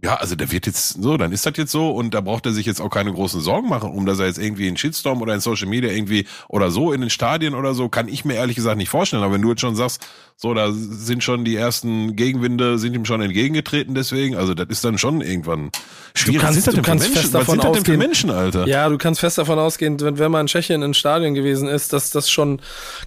ja, 0.00 0.14
also 0.14 0.36
der 0.36 0.52
wird 0.52 0.66
jetzt 0.66 1.02
so, 1.02 1.16
dann 1.16 1.32
ist 1.32 1.44
das 1.44 1.54
jetzt 1.56 1.72
so 1.72 1.90
und 1.90 2.14
da 2.14 2.20
braucht 2.20 2.46
er 2.46 2.52
sich 2.52 2.66
jetzt 2.66 2.80
auch 2.80 2.88
keine 2.88 3.12
großen 3.12 3.40
Sorgen 3.40 3.68
machen, 3.68 3.90
um 3.90 4.06
dass 4.06 4.20
er 4.20 4.26
jetzt 4.26 4.38
irgendwie 4.38 4.68
in 4.68 4.76
Shitstorm 4.76 5.20
oder 5.22 5.34
in 5.34 5.40
Social 5.40 5.66
Media 5.66 5.90
irgendwie 5.90 6.26
oder 6.48 6.70
so 6.70 6.92
in 6.92 7.00
den 7.00 7.10
Stadien 7.10 7.54
oder 7.54 7.74
so, 7.74 7.88
kann 7.88 8.06
ich 8.06 8.24
mir 8.24 8.34
ehrlich 8.34 8.54
gesagt 8.54 8.76
nicht 8.76 8.90
vorstellen. 8.90 9.24
Aber 9.24 9.34
wenn 9.34 9.42
du 9.42 9.50
jetzt 9.50 9.60
schon 9.60 9.74
sagst, 9.74 10.06
so, 10.40 10.54
da 10.54 10.70
sind 10.72 11.24
schon 11.24 11.44
die 11.44 11.56
ersten 11.56 12.14
Gegenwinde, 12.14 12.78
sind 12.78 12.94
ihm 12.94 13.04
schon 13.04 13.20
entgegengetreten 13.20 13.96
deswegen, 13.96 14.36
also 14.36 14.54
das 14.54 14.68
ist 14.68 14.84
dann 14.84 14.96
schon 14.96 15.20
irgendwann 15.20 15.72
schwierig. 16.14 16.38
Du 16.38 16.46
kannst, 16.46 16.66
was 16.68 16.74
du 16.76 16.82
kannst 16.82 17.04
Menschen? 17.06 17.20
fest 17.22 17.34
davon 17.34 17.60
sind 17.60 17.66
ausgehen, 17.68 17.98
Menschen, 17.98 18.30
Alter? 18.30 18.68
Ja, 18.68 18.88
du 18.88 18.98
kannst 18.98 19.18
fest 19.18 19.38
davon 19.38 19.58
ausgehen, 19.58 19.98
wenn, 20.00 20.16
wenn 20.20 20.30
man 20.30 20.42
in 20.42 20.46
Tschechien 20.46 20.82
in 20.82 20.94
Stadien 20.94 21.34
gewesen 21.34 21.66
ist, 21.66 21.92
dass 21.92 22.10
das 22.10 22.30
schon 22.30 22.60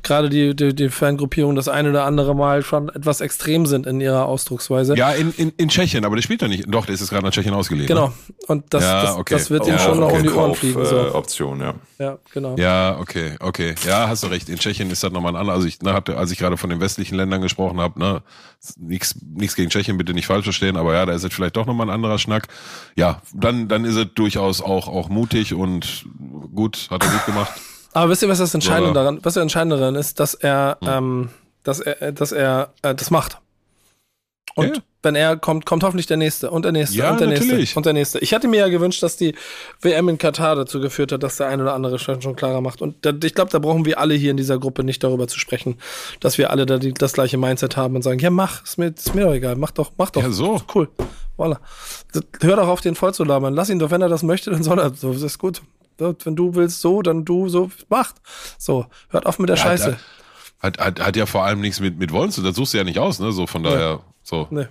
gerade 0.03 0.29
die, 0.29 0.53
die, 0.57 0.75
die 0.75 0.89
Fangruppierung 0.89 1.55
das 1.55 1.69
eine 1.69 1.91
oder 1.91 2.03
andere 2.03 2.36
Mal 2.36 2.63
schon 2.63 2.89
etwas 2.89 3.21
extrem 3.21 3.65
sind 3.65 3.88
in 3.88 4.01
ihrer 4.01 4.25
Ausdrucksweise. 4.25 4.97
Ja, 4.97 5.11
in, 5.11 5.34
in, 5.38 5.53
in 5.55 5.69
Tschechien, 5.69 6.03
aber 6.03 6.17
der 6.17 6.23
spielt 6.23 6.41
doch 6.41 6.49
nicht. 6.49 6.65
Doch, 6.67 6.86
der 6.86 6.95
ist 6.95 6.99
jetzt 6.99 7.11
gerade 7.11 7.25
nach 7.25 7.32
Tschechien 7.32 7.53
ausgeliehen. 7.53 7.88
Genau. 7.88 8.07
Ne? 8.07 8.13
Und 8.47 8.65
das, 8.73 8.84
Ja, 8.84 9.01
das, 9.03 9.15
okay. 9.15 9.36
das 9.36 9.49
wird 9.49 9.67
ihm 9.67 9.73
Ja, 9.75 9.79
schon 9.79 10.01
noch 10.01 10.07
okay, 10.07 10.17
um 10.17 10.23
die 10.23 10.29
Ohren 10.29 10.47
Kauf, 10.49 10.57
fliegen. 10.57 10.82
Äh, 10.82 10.86
So. 10.86 11.15
Option, 11.15 11.61
ja. 11.61 11.75
Ja, 12.01 12.17
genau. 12.33 12.55
Ja, 12.57 12.97
okay, 12.99 13.35
okay. 13.39 13.75
Ja, 13.85 14.07
hast 14.07 14.23
du 14.23 14.27
recht. 14.27 14.49
In 14.49 14.57
Tschechien 14.57 14.89
ist 14.89 15.03
das 15.03 15.11
nochmal 15.11 15.33
ein 15.33 15.35
anderer. 15.35 15.55
Also 15.55 15.67
ich 15.67 15.79
ne, 15.83 15.93
hatte, 15.93 16.17
als 16.17 16.31
ich 16.31 16.39
gerade 16.39 16.57
von 16.57 16.71
den 16.71 16.79
westlichen 16.79 17.13
Ländern 17.13 17.43
gesprochen 17.43 17.79
habe, 17.79 17.99
ne, 17.99 18.23
nichts 18.79 19.15
nichts 19.21 19.55
gegen 19.55 19.69
Tschechien, 19.69 19.99
bitte 19.99 20.15
nicht 20.15 20.25
falsch 20.25 20.45
verstehen, 20.45 20.77
aber 20.77 20.95
ja, 20.95 21.05
da 21.05 21.13
ist 21.13 21.23
es 21.23 21.31
vielleicht 21.31 21.57
doch 21.57 21.67
nochmal 21.67 21.85
ein 21.85 21.93
anderer 21.93 22.17
Schnack. 22.17 22.47
Ja, 22.95 23.21
dann, 23.35 23.67
dann 23.67 23.85
ist 23.85 23.97
es 23.97 24.07
durchaus 24.15 24.61
auch, 24.61 24.87
auch 24.87 25.09
mutig 25.09 25.53
und 25.53 26.07
gut, 26.55 26.87
hat 26.89 27.03
er 27.03 27.11
gut 27.11 27.25
gemacht. 27.27 27.51
Aber 27.93 28.09
wisst 28.09 28.23
ihr, 28.23 28.29
was 28.29 28.39
das 28.39 28.55
Entscheidende 28.55 28.93
daran, 28.93 29.19
was 29.21 29.35
das 29.35 29.43
Entscheidende 29.43 29.77
daran 29.77 29.93
ist, 29.93 30.19
dass 30.19 30.33
er, 30.33 30.79
ähm, 30.81 31.29
dass 31.61 31.81
er, 31.81 32.13
dass 32.13 32.31
er 32.31 32.73
äh, 32.81 32.95
das 32.95 33.11
macht. 33.11 33.37
Und 34.55 34.77
Ja. 34.77 34.83
Wenn 35.03 35.15
er 35.15 35.35
kommt, 35.37 35.65
kommt 35.65 35.83
hoffentlich 35.83 36.05
der 36.07 36.17
nächste 36.17 36.51
und 36.51 36.63
der 36.63 36.71
nächste 36.71 36.97
Ja, 36.97 37.11
und 37.11 37.19
der 37.19 37.27
natürlich. 37.27 37.51
nächste 37.53 37.79
und 37.79 37.85
der 37.85 37.93
nächste. 37.93 38.19
Ich 38.19 38.33
hatte 38.33 38.47
mir 38.47 38.59
ja 38.59 38.67
gewünscht, 38.67 39.01
dass 39.01 39.17
die 39.17 39.33
WM 39.81 40.09
in 40.09 40.17
Katar 40.17 40.55
dazu 40.55 40.79
geführt 40.79 41.11
hat, 41.11 41.23
dass 41.23 41.37
der 41.37 41.47
eine 41.47 41.63
oder 41.63 41.73
andere 41.73 41.97
schon, 41.99 42.21
schon 42.21 42.35
klarer 42.35 42.61
macht. 42.61 42.81
Und 42.81 43.03
da, 43.05 43.11
ich 43.23 43.33
glaube, 43.33 43.51
da 43.51 43.59
brauchen 43.59 43.85
wir 43.85 43.99
alle 43.99 44.13
hier 44.13 44.31
in 44.31 44.37
dieser 44.37 44.59
Gruppe 44.59 44.83
nicht 44.83 45.03
darüber 45.03 45.27
zu 45.27 45.39
sprechen, 45.39 45.77
dass 46.19 46.37
wir 46.37 46.51
alle 46.51 46.65
da 46.65 46.77
die, 46.77 46.93
das 46.93 47.13
gleiche 47.13 47.37
Mindset 47.37 47.77
haben 47.77 47.95
und 47.95 48.03
sagen, 48.03 48.19
ja 48.19 48.29
mach, 48.29 48.63
ist 48.63 48.77
mir, 48.77 48.87
ist 48.87 49.15
mir 49.15 49.25
doch 49.25 49.33
egal, 49.33 49.55
mach 49.55 49.71
doch, 49.71 49.91
mach 49.97 50.11
doch. 50.11 50.21
Ja, 50.21 50.29
so. 50.29 50.61
Cool. 50.73 50.89
Voila. 51.37 51.59
Hör 52.41 52.55
doch 52.55 52.67
auf, 52.67 52.81
den 52.81 52.95
voll 52.95 53.13
zu 53.13 53.23
labern. 53.23 53.53
Lass 53.55 53.69
ihn 53.69 53.79
doch, 53.79 53.89
wenn 53.89 54.01
er 54.01 54.09
das 54.09 54.21
möchte, 54.21 54.51
dann 54.51 54.63
soll 54.63 54.79
er. 54.79 54.93
So, 54.93 55.13
das 55.13 55.21
ist 55.23 55.39
gut. 55.39 55.61
Wenn 55.97 56.35
du 56.35 56.55
willst 56.55 56.81
so, 56.81 57.01
dann 57.01 57.25
du 57.25 57.47
so, 57.47 57.69
macht. 57.89 58.15
So, 58.57 58.85
hört 59.09 59.25
auf 59.25 59.39
mit 59.39 59.49
der 59.49 59.57
Ja, 59.57 59.63
Scheiße. 59.63 59.97
Hat, 60.59 60.77
hat, 60.79 60.99
hat 60.99 61.15
ja 61.15 61.25
vor 61.25 61.43
allem 61.43 61.61
nichts 61.61 61.79
mit, 61.79 61.97
mit 61.97 62.11
Wollen 62.11 62.31
zu, 62.31 62.41
das 62.43 62.55
suchst 62.55 62.73
du 62.73 62.77
ja 62.77 62.83
nicht 62.83 62.99
aus, 62.99 63.19
ne? 63.19 63.31
So 63.31 63.47
von 63.47 63.63
daher, 63.63 64.01
so. 64.23 64.47
Nee. 64.51 64.67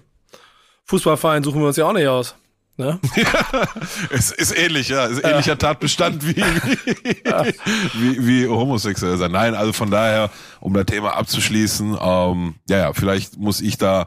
Fußballverein 0.90 1.44
suchen 1.44 1.60
wir 1.60 1.68
uns 1.68 1.76
ja 1.76 1.86
auch 1.86 1.92
nicht 1.92 2.08
aus. 2.08 2.34
Ne? 2.76 2.98
Es 4.10 4.32
ist 4.32 4.56
ähnlich, 4.58 4.88
ja. 4.88 5.06
Ist 5.06 5.22
ähnlicher 5.24 5.56
Tatbestand 5.56 6.26
wie, 6.26 6.34
wie, 6.34 7.54
wie, 7.94 8.26
wie 8.26 8.48
homosexuell 8.48 9.16
sein. 9.16 9.30
Nein, 9.30 9.54
also 9.54 9.72
von 9.72 9.92
daher, 9.92 10.30
um 10.58 10.74
das 10.74 10.86
Thema 10.86 11.16
abzuschließen, 11.16 11.96
ähm, 12.00 12.54
ja, 12.68 12.78
ja, 12.78 12.92
vielleicht 12.92 13.38
muss 13.38 13.60
ich 13.60 13.78
da 13.78 14.06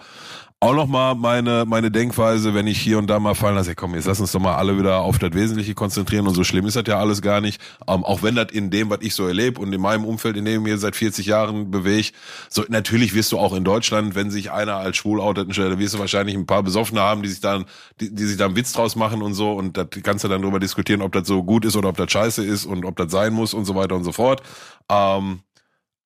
auch 0.63 0.73
noch 0.73 0.87
mal 0.87 1.13
meine 1.13 1.65
meine 1.67 1.91
Denkweise, 1.91 2.53
wenn 2.53 2.67
ich 2.67 2.79
hier 2.79 2.97
und 2.97 3.07
da 3.07 3.19
mal 3.19 3.35
fallen 3.35 3.55
lasse, 3.55 3.75
komm, 3.75 3.95
jetzt 3.95 4.05
lass 4.05 4.21
uns 4.21 4.31
doch 4.31 4.39
mal 4.39 4.55
alle 4.55 4.79
wieder 4.79 4.99
auf 4.99 5.19
das 5.19 5.33
Wesentliche 5.33 5.73
konzentrieren 5.73 6.25
und 6.25 6.35
so 6.35 6.45
schlimm 6.45 6.65
ist 6.65 6.77
das 6.77 6.85
ja 6.87 6.99
alles 6.99 7.21
gar 7.21 7.41
nicht. 7.41 7.59
Ähm, 7.85 8.05
auch 8.05 8.23
wenn 8.23 8.35
das 8.35 8.47
in 8.53 8.69
dem, 8.69 8.89
was 8.89 8.99
ich 9.01 9.13
so 9.13 9.27
erlebe 9.27 9.59
und 9.59 9.73
in 9.73 9.81
meinem 9.81 10.05
Umfeld, 10.05 10.37
in 10.37 10.45
dem 10.45 10.61
ich 10.61 10.71
mir 10.71 10.77
seit 10.77 10.95
40 10.95 11.25
Jahren 11.25 11.69
bewege, 11.69 12.11
so 12.49 12.63
natürlich 12.69 13.13
wirst 13.13 13.33
du 13.33 13.39
auch 13.39 13.53
in 13.53 13.65
Deutschland, 13.65 14.15
wenn 14.15 14.31
sich 14.31 14.51
einer 14.51 14.77
als 14.77 14.95
schwul 14.95 15.19
outet, 15.19 15.49
da 15.57 15.79
wirst 15.79 15.95
du 15.95 15.99
wahrscheinlich 15.99 16.35
ein 16.35 16.45
paar 16.45 16.63
Besoffene 16.63 17.01
haben, 17.01 17.23
die 17.23 17.29
sich 17.29 17.41
dann, 17.41 17.65
die, 17.99 18.15
die 18.15 18.23
sich 18.23 18.37
da 18.37 18.45
einen 18.45 18.55
Witz 18.55 18.71
draus 18.71 18.95
machen 18.95 19.21
und 19.21 19.33
so 19.33 19.51
und 19.51 19.75
da 19.75 19.83
kannst 19.83 20.23
du 20.23 20.29
dann 20.29 20.41
drüber 20.41 20.61
diskutieren, 20.61 21.01
ob 21.01 21.11
das 21.11 21.27
so 21.27 21.43
gut 21.43 21.65
ist 21.65 21.75
oder 21.75 21.89
ob 21.89 21.97
das 21.97 22.09
scheiße 22.09 22.41
ist 22.41 22.65
und 22.65 22.85
ob 22.85 22.95
das 22.95 23.11
sein 23.11 23.33
muss 23.33 23.53
und 23.53 23.65
so 23.65 23.75
weiter 23.75 23.95
und 23.95 24.05
so 24.05 24.13
fort. 24.13 24.41
Ähm, 24.89 25.41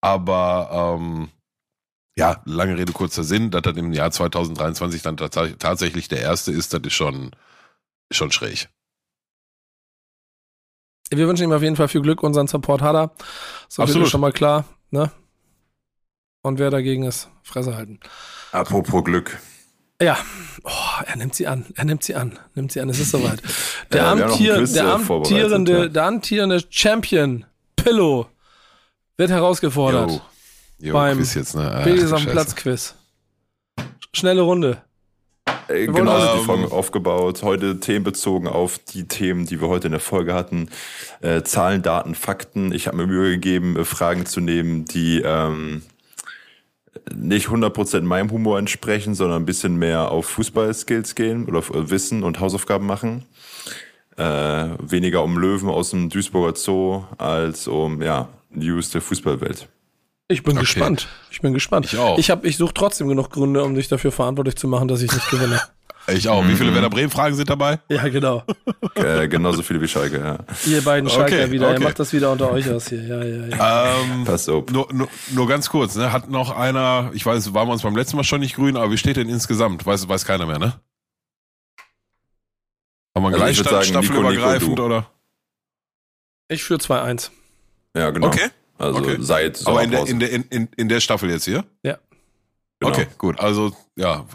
aber 0.01 0.97
ähm, 0.99 1.29
ja, 2.17 2.41
lange 2.45 2.77
Rede, 2.77 2.93
kurzer 2.93 3.23
Sinn, 3.23 3.51
dass 3.51 3.61
das 3.61 3.77
im 3.77 3.93
Jahr 3.93 4.11
2023 4.11 5.03
dann 5.03 5.17
tats 5.17 5.37
tatsächlich 5.59 6.07
der 6.07 6.21
erste 6.21 6.51
ist, 6.51 6.73
das 6.73 6.81
ist 6.83 6.93
schon, 6.93 7.31
schon 8.11 8.31
schräg. 8.31 8.69
Wir 11.11 11.27
wünschen 11.27 11.43
ihm 11.43 11.51
auf 11.51 11.61
jeden 11.61 11.75
Fall 11.75 11.87
viel 11.87 12.01
Glück. 12.01 12.23
Unseren 12.23 12.47
Support 12.47 12.81
hat 12.81 12.95
er. 12.95 13.11
So 13.69 13.81
viel 13.81 13.83
Absolut. 13.83 14.05
ist 14.07 14.11
schon 14.11 14.21
mal 14.21 14.33
klar. 14.33 14.65
Ne? 14.89 15.11
Und 16.41 16.59
wer 16.59 16.71
dagegen 16.71 17.03
ist, 17.03 17.29
Fresse 17.43 17.77
halten. 17.77 17.99
Apropos 18.51 19.03
Glück. 19.03 19.37
Ja, 20.01 20.17
oh, 20.63 21.03
er 21.05 21.15
nimmt 21.17 21.35
sie 21.35 21.47
an. 21.47 21.65
Er 21.75 21.85
nimmt 21.85 22.03
sie 22.03 22.15
an. 22.15 22.37
Nimmt 22.55 22.71
sie 22.71 22.81
an. 22.81 22.89
Es 22.89 22.99
ist 22.99 23.11
soweit. 23.11 23.41
Der, 23.91 24.03
Ja, 24.03 24.11
Amtier, 24.11 24.65
der, 24.65 24.83
äh, 24.83 24.89
amtierende, 24.89 25.77
ja. 25.77 25.87
der 25.87 26.03
amtierende 26.03 26.63
Champion 26.69 27.45
Pillow 27.75 28.27
wird 29.15 29.29
herausgefordert. 29.29 30.21
Jo, 30.79 30.93
Beim 30.93 31.17
Quiz 31.17 31.33
jetzt, 31.33 31.55
ne? 31.55 31.71
Ach, 31.73 31.83
Billys 31.83 32.09
du 32.09 32.15
am. 32.15 32.25
Platz 32.25 32.55
Quiz. 32.55 32.95
Schnelle 34.13 34.41
Runde. 34.41 34.81
Äh, 35.67 35.87
genau, 35.87 36.11
also- 36.11 36.39
die 36.39 36.45
Folge 36.45 36.71
aufgebaut. 36.71 37.43
Heute 37.43 37.79
themenbezogen 37.79 38.47
auf 38.47 38.79
die 38.79 39.07
Themen, 39.07 39.45
die 39.45 39.59
wir 39.59 39.67
heute 39.67 39.87
in 39.87 39.91
der 39.91 39.99
Folge 39.99 40.33
hatten. 40.33 40.69
Äh, 41.21 41.43
Zahlen, 41.43 41.81
Daten, 41.81 42.15
Fakten. 42.15 42.71
Ich 42.71 42.87
habe 42.87 42.97
mir 42.97 43.07
Mühe 43.07 43.31
gegeben, 43.31 43.75
äh, 43.75 43.85
Fragen 43.85 44.25
zu 44.25 44.39
nehmen, 44.39 44.85
die 44.85 45.21
ähm, 45.23 45.81
nicht 47.13 47.49
100% 47.49 48.01
meinem 48.01 48.31
Humor 48.31 48.59
entsprechen, 48.59 49.15
sondern 49.15 49.41
ein 49.41 49.45
bisschen 49.45 49.77
mehr 49.77 50.11
auf 50.11 50.25
Fußballskills 50.27 51.15
gehen 51.15 51.45
oder 51.45 51.59
auf 51.59 51.71
Wissen 51.73 52.23
und 52.23 52.39
Hausaufgaben 52.39 52.85
machen. 52.85 53.25
Äh, 54.17 54.23
weniger 54.23 55.23
um 55.23 55.37
Löwen 55.37 55.69
aus 55.69 55.91
dem 55.91 56.09
Duisburger 56.09 56.55
Zoo 56.55 57.03
als 57.17 57.67
um 57.67 58.01
ja, 58.01 58.29
News 58.49 58.89
der 58.89 59.01
Fußballwelt. 59.01 59.67
Ich 60.29 60.43
bin 60.43 60.53
Okay. 60.57 60.61
gespannt. 60.65 61.07
Ich 61.31 61.41
bin 61.41 61.53
gespannt. 61.53 61.85
Ich 61.85 61.97
auch. 61.97 62.17
Ich, 62.17 62.29
hab- 62.29 62.43
ich 62.45 62.57
suche 62.57 62.73
trotzdem 62.73 63.07
genug 63.07 63.29
Gründe, 63.29 63.63
um 63.63 63.75
dich 63.75 63.87
dafür 63.87 64.11
verantwortlich 64.11 64.55
zu 64.57 64.67
machen, 64.67 64.87
dass 64.87 65.01
ich 65.01 65.11
nicht 65.11 65.29
gewinne. 65.29 65.61
Ich 66.09 66.29
auch. 66.29 66.47
Wie 66.47 66.55
viele 66.55 66.73
Werder 66.73 66.89
Bremen-Fragen 66.89 67.35
sind 67.35 67.49
dabei? 67.49 67.79
ja, 67.89 68.07
genau. 68.07 68.41
Äh, 68.95 69.27
genauso 69.27 69.61
viele 69.61 69.81
wie 69.81 69.89
Schalke, 69.89 70.17
ja. 70.19 70.37
Ihr 70.65 70.81
beiden 70.81 71.09
Schalker 71.09 71.35
Okay, 71.35 71.51
wieder. 71.51 71.67
Ihr 71.71 71.75
okay. 71.75 71.83
macht 71.83 71.99
das 71.99 72.13
wieder 72.13 72.31
unter 72.31 72.49
euch 72.49 72.71
aus 72.71 72.87
hier. 72.87 73.03
Ja, 73.03 73.21
ja, 73.25 73.47
ja. 73.47 73.93
Ähm, 74.03 74.23
Pass 74.23 74.47
auf. 74.47 74.69
nur, 74.71 74.87
nur, 74.93 75.09
nur 75.33 75.47
ganz 75.49 75.67
kurz, 75.69 75.95
ne? 75.97 76.13
Hat 76.13 76.29
noch 76.29 76.51
einer, 76.51 77.11
ich 77.13 77.25
weiß, 77.25 77.53
waren 77.53 77.67
wir 77.67 77.73
uns 77.73 77.81
beim 77.81 77.93
letzten 77.97 78.15
Mal 78.15 78.23
schon 78.23 78.39
nicht 78.39 78.55
grün, 78.55 78.77
aber 78.77 78.89
wie 78.89 78.97
steht 78.97 79.17
denn 79.17 79.27
insgesamt? 79.27 79.85
Weiß, 79.85 80.07
weiß 80.07 80.23
keiner 80.23 80.45
mehr, 80.45 80.59
ne? 80.59 80.79
Haben 83.13 83.23
wir 83.25 83.33
Also 83.33 83.45
ich 83.47 83.57
würd 83.57 83.67
Gleichstand, 83.67 84.05
staffelübergreifend 84.05 84.79
oder? 84.79 85.11
Ich 86.47 86.63
führe 86.63 86.79
2-1. 86.79 87.31
Ja, 87.97 88.11
genau. 88.11 88.27
Okay. 88.27 88.47
Also 88.77 88.99
Okay. 88.99 89.17
seit 89.19 89.65
Aber 89.67 89.83
in 89.83 89.91
der, 89.91 90.05
Sommerpause. 90.05 90.11
in, 90.11 90.19
der, 90.19 90.31
in, 90.31 90.43
in, 90.43 90.69
in 90.77 90.89
der 90.89 90.99
Staffel 90.99 91.29
jetzt 91.29 91.45
hier? 91.45 91.63
Ja. 91.83 91.97
Genau. 92.79 92.91
Okay, 92.93 93.07
gut. 93.17 93.39
Also, 93.39 93.71
ja, 93.95 94.25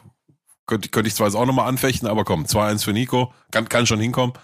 könnte, 0.66 0.88
könnte 0.88 1.09
ich 1.09 1.14
zwar 1.14 1.28
jetzt 1.28 1.36
auch 1.36 1.47
nochmal 1.47 1.68
anfechten, 1.68 2.09
aber 2.09 2.24
komm, 2.24 2.45
2-1 2.45 2.82
für 2.84 2.93
Nico. 2.93 3.32
Kann, 3.53 3.68
kann 3.68 3.86
schon 3.86 4.01
hinkommen. 4.01 4.34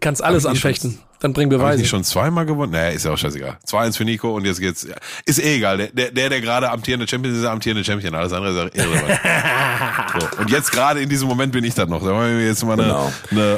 Kannst 0.00 0.22
alles 0.22 0.44
anfechten. 0.44 0.98
Dann 1.20 1.32
bring 1.32 1.46
Habe 1.46 1.56
ich 1.56 1.60
Beweise. 1.60 1.80
nicht 1.80 1.88
schon 1.90 2.04
zweimal 2.04 2.46
gewonnen? 2.46 2.70
Nee, 2.72 2.94
ist 2.94 3.04
ja 3.04 3.10
auch 3.12 3.18
scheißegal. 3.18 3.58
2-1 3.66 3.96
für 3.96 4.04
Nico 4.04 4.36
und 4.36 4.44
jetzt 4.44 4.60
geht's. 4.60 4.84
ja, 4.84 4.94
Ist 5.24 5.40
eh 5.40 5.56
egal. 5.56 5.76
Der, 5.78 5.88
der, 5.88 6.10
der, 6.12 6.28
der 6.28 6.40
gerade 6.40 6.70
amtierende 6.70 7.08
Champion 7.08 7.32
ist, 7.32 7.38
ist 7.38 7.42
der 7.44 7.50
amtierende 7.50 7.82
Champion. 7.84 8.14
Alles 8.14 8.32
andere 8.32 8.68
ist 8.68 8.76
ja 8.76 8.84
irrelevant. 8.84 9.20
so. 10.20 10.40
Und 10.42 10.50
jetzt 10.50 10.70
gerade 10.70 11.00
in 11.00 11.08
diesem 11.08 11.26
Moment 11.26 11.52
bin 11.52 11.64
ich 11.64 11.74
das 11.74 11.88
noch. 11.88 12.04
Da 12.04 12.12
machen 12.12 12.26
wir 12.28 12.36
mir 12.36 12.46
jetzt 12.46 12.64
mal 12.64 12.74
eine, 12.74 12.84
Genau. 12.84 13.12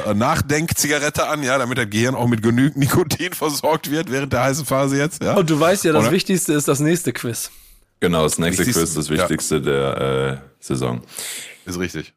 eine 0.05 0.15
Nachdenkzigarette 0.15 1.27
an, 1.27 1.43
ja, 1.43 1.57
damit 1.59 1.77
das 1.77 1.89
Gehirn 1.89 2.15
auch 2.15 2.27
mit 2.27 2.41
genügend 2.41 2.77
Nikotin 2.77 3.33
versorgt 3.33 3.91
wird 3.91 4.11
während 4.11 4.33
der 4.33 4.41
heißen 4.43 4.65
Phase 4.65 4.97
jetzt. 4.97 5.23
Ja. 5.23 5.35
Und 5.35 5.49
du 5.49 5.59
weißt 5.59 5.83
ja, 5.83 5.93
das 5.93 6.03
Oder? 6.03 6.11
Wichtigste 6.11 6.53
ist 6.53 6.67
das 6.67 6.79
nächste 6.79 7.13
Quiz. 7.13 7.51
Genau, 7.99 8.23
das 8.23 8.39
nächste 8.39 8.63
Quiz, 8.63 8.95
das 8.95 9.07
ja. 9.07 9.15
Wichtigste 9.17 9.61
der 9.61 10.41
äh, 10.41 10.63
Saison. 10.63 11.01
Ist 11.65 11.77
richtig. 11.77 12.13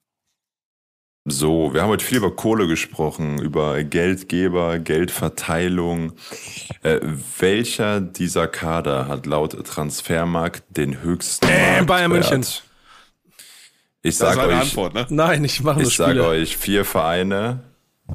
So, 1.26 1.72
wir 1.72 1.80
haben 1.80 1.88
heute 1.88 2.04
viel 2.04 2.18
über 2.18 2.36
Kohle 2.36 2.66
gesprochen, 2.66 3.38
über 3.40 3.82
Geldgeber, 3.82 4.78
Geldverteilung. 4.78 6.12
Äh, 6.82 7.00
welcher 7.38 8.02
dieser 8.02 8.46
Kader 8.46 9.08
hat 9.08 9.24
laut 9.24 9.52
Transfermarkt 9.66 10.64
den 10.68 11.00
höchsten 11.00 11.46
Äh, 11.48 11.82
Bayern 11.86 12.10
Marktwert? 12.10 12.30
München. 12.30 12.62
Ich 14.02 14.18
Das 14.18 14.18
sag 14.18 14.32
ist 14.32 14.38
eine 14.38 14.52
euch, 14.52 14.60
Antwort, 14.60 14.92
ne? 14.92 15.06
Nein, 15.08 15.42
ich 15.44 15.62
mache 15.62 15.80
ich 15.80 15.96
sage 15.96 16.26
euch 16.26 16.58
vier 16.58 16.84
Vereine 16.84 17.60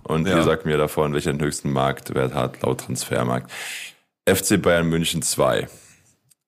und 0.03 0.27
Ja. 0.27 0.37
ihr 0.37 0.43
sagt 0.43 0.67
mir 0.67 0.77
davon, 0.77 1.11
welcher 1.15 1.33
den 1.33 1.41
höchsten 1.41 1.71
Marktwert 1.71 2.35
hat 2.35 2.61
laut 2.61 2.81
Transfermarkt. 2.81 3.49
FC 4.27 4.61
Bayern 4.61 4.87
München 4.87 5.23
2, 5.23 5.67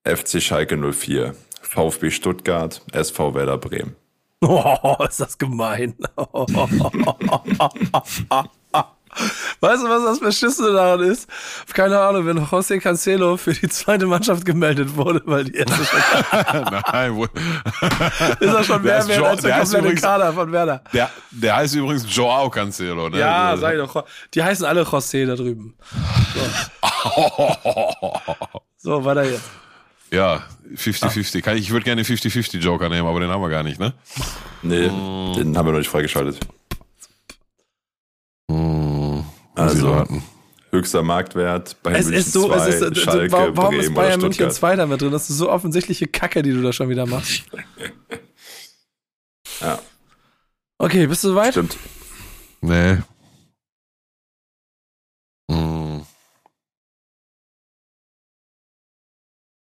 FC 0.04 0.40
Schalke 0.40 0.78
04, 0.78 1.34
VfB 1.64 2.12
Stuttgart, 2.12 2.84
SV 2.92 3.34
Werder 3.34 3.58
Bremen. 3.58 3.96
Oh, 4.84 4.98
ist 5.08 5.20
das 5.20 5.38
gemein. 5.38 5.96
Weißt 9.60 9.84
du, 9.84 9.90
was 9.90 10.04
das 10.06 10.20
Beschissene 10.22 10.72
daran 10.72 11.02
ist? 11.02 11.28
Keine 11.74 12.00
Ahnung, 12.00 12.26
wenn 12.26 12.40
José 12.40 12.80
Cancelo 12.80 13.36
für 13.38 13.54
die 13.54 13.68
zweite 13.68 14.08
Mannschaft 14.08 14.46
gemeldet 14.46 14.96
wurde, 14.96 15.22
weil 15.26 15.44
die 15.44 15.56
erste 15.56 15.84
schon, 15.84 16.00
Nein, 16.92 17.16
wohl. 17.18 17.30
ist 18.40 18.54
er 18.54 18.64
schon 18.64 18.82
mehr 18.82 19.06
wert 19.08 19.22
als 19.24 19.42
der 19.42 19.50
der 19.52 19.60
komplette 19.60 19.78
übrigens- 19.86 20.02
Kader 20.02 20.34
von 20.34 20.52
Werder. 20.52 20.82
Der, 20.94 21.10
der 21.32 21.56
heißt 21.58 21.76
übrigens 21.76 22.06
Joao 22.16 22.50
Cancelo, 22.50 23.10
ne? 23.10 23.20
Ja, 23.20 23.56
sei 23.58 23.76
doch. 23.76 24.06
Die 24.34 24.42
heißen 24.42 24.66
alle 24.66 24.84
José 24.84 25.28
da 25.28 25.36
drüben. 25.36 25.76
So, 27.04 28.14
so 28.78 29.06
weiter 29.06 29.24
jetzt. 29.26 29.44
Ja, 30.14 30.44
50-50. 30.76 31.42
Kann 31.42 31.58
Ich, 31.58 31.64
ich 31.64 31.72
würde 31.72 31.84
gerne 31.86 32.04
den 32.04 32.18
50-50 32.18 32.58
Joker 32.60 32.90
nehmen, 32.90 33.08
aber 33.08 33.20
den 33.20 33.30
haben 33.30 33.42
wir 33.42 33.50
gar 33.50 33.64
nicht, 33.64 33.80
ne? 33.80 33.94
Nee, 34.62 34.88
Mm. 34.90 35.34
den 35.36 35.58
haben 35.58 35.66
wir 35.68 35.72
noch 35.72 35.80
nicht 35.80 35.90
freigeschaltet. 35.90 36.40
Hm, 38.50 39.24
Also, 39.56 40.06
höchster 40.72 41.04
Marktwert, 41.04 41.82
Bayern 41.84 42.00
Es 42.00 42.06
München 42.08 42.20
ist 42.20 42.34
so, 42.34 42.48
2, 42.48 42.68
es 42.68 42.82
ist, 42.82 42.98
Schalke, 43.00 43.32
warum, 43.32 43.58
warum 43.58 43.70
Bremen 43.72 43.84
ist 43.84 43.94
Bayern 43.94 44.20
München 44.20 44.34
Stuttgart. 44.34 44.54
Zweiter 44.54 44.88
mit 44.88 45.02
drin? 45.02 45.12
Das 45.12 45.30
ist 45.30 45.38
so 45.38 45.50
offensichtliche 45.50 46.08
Kacke, 46.08 46.42
die 46.42 46.52
du 46.52 46.62
da 46.62 46.74
schon 46.74 46.90
wieder 46.90 47.06
machst. 47.06 47.44
Ja, 49.62 49.80
Okay, 50.80 51.06
bist 51.06 51.24
du 51.24 51.30
soweit? 51.30 51.52
stimmt. 51.54 51.78
Nee. 52.62 52.98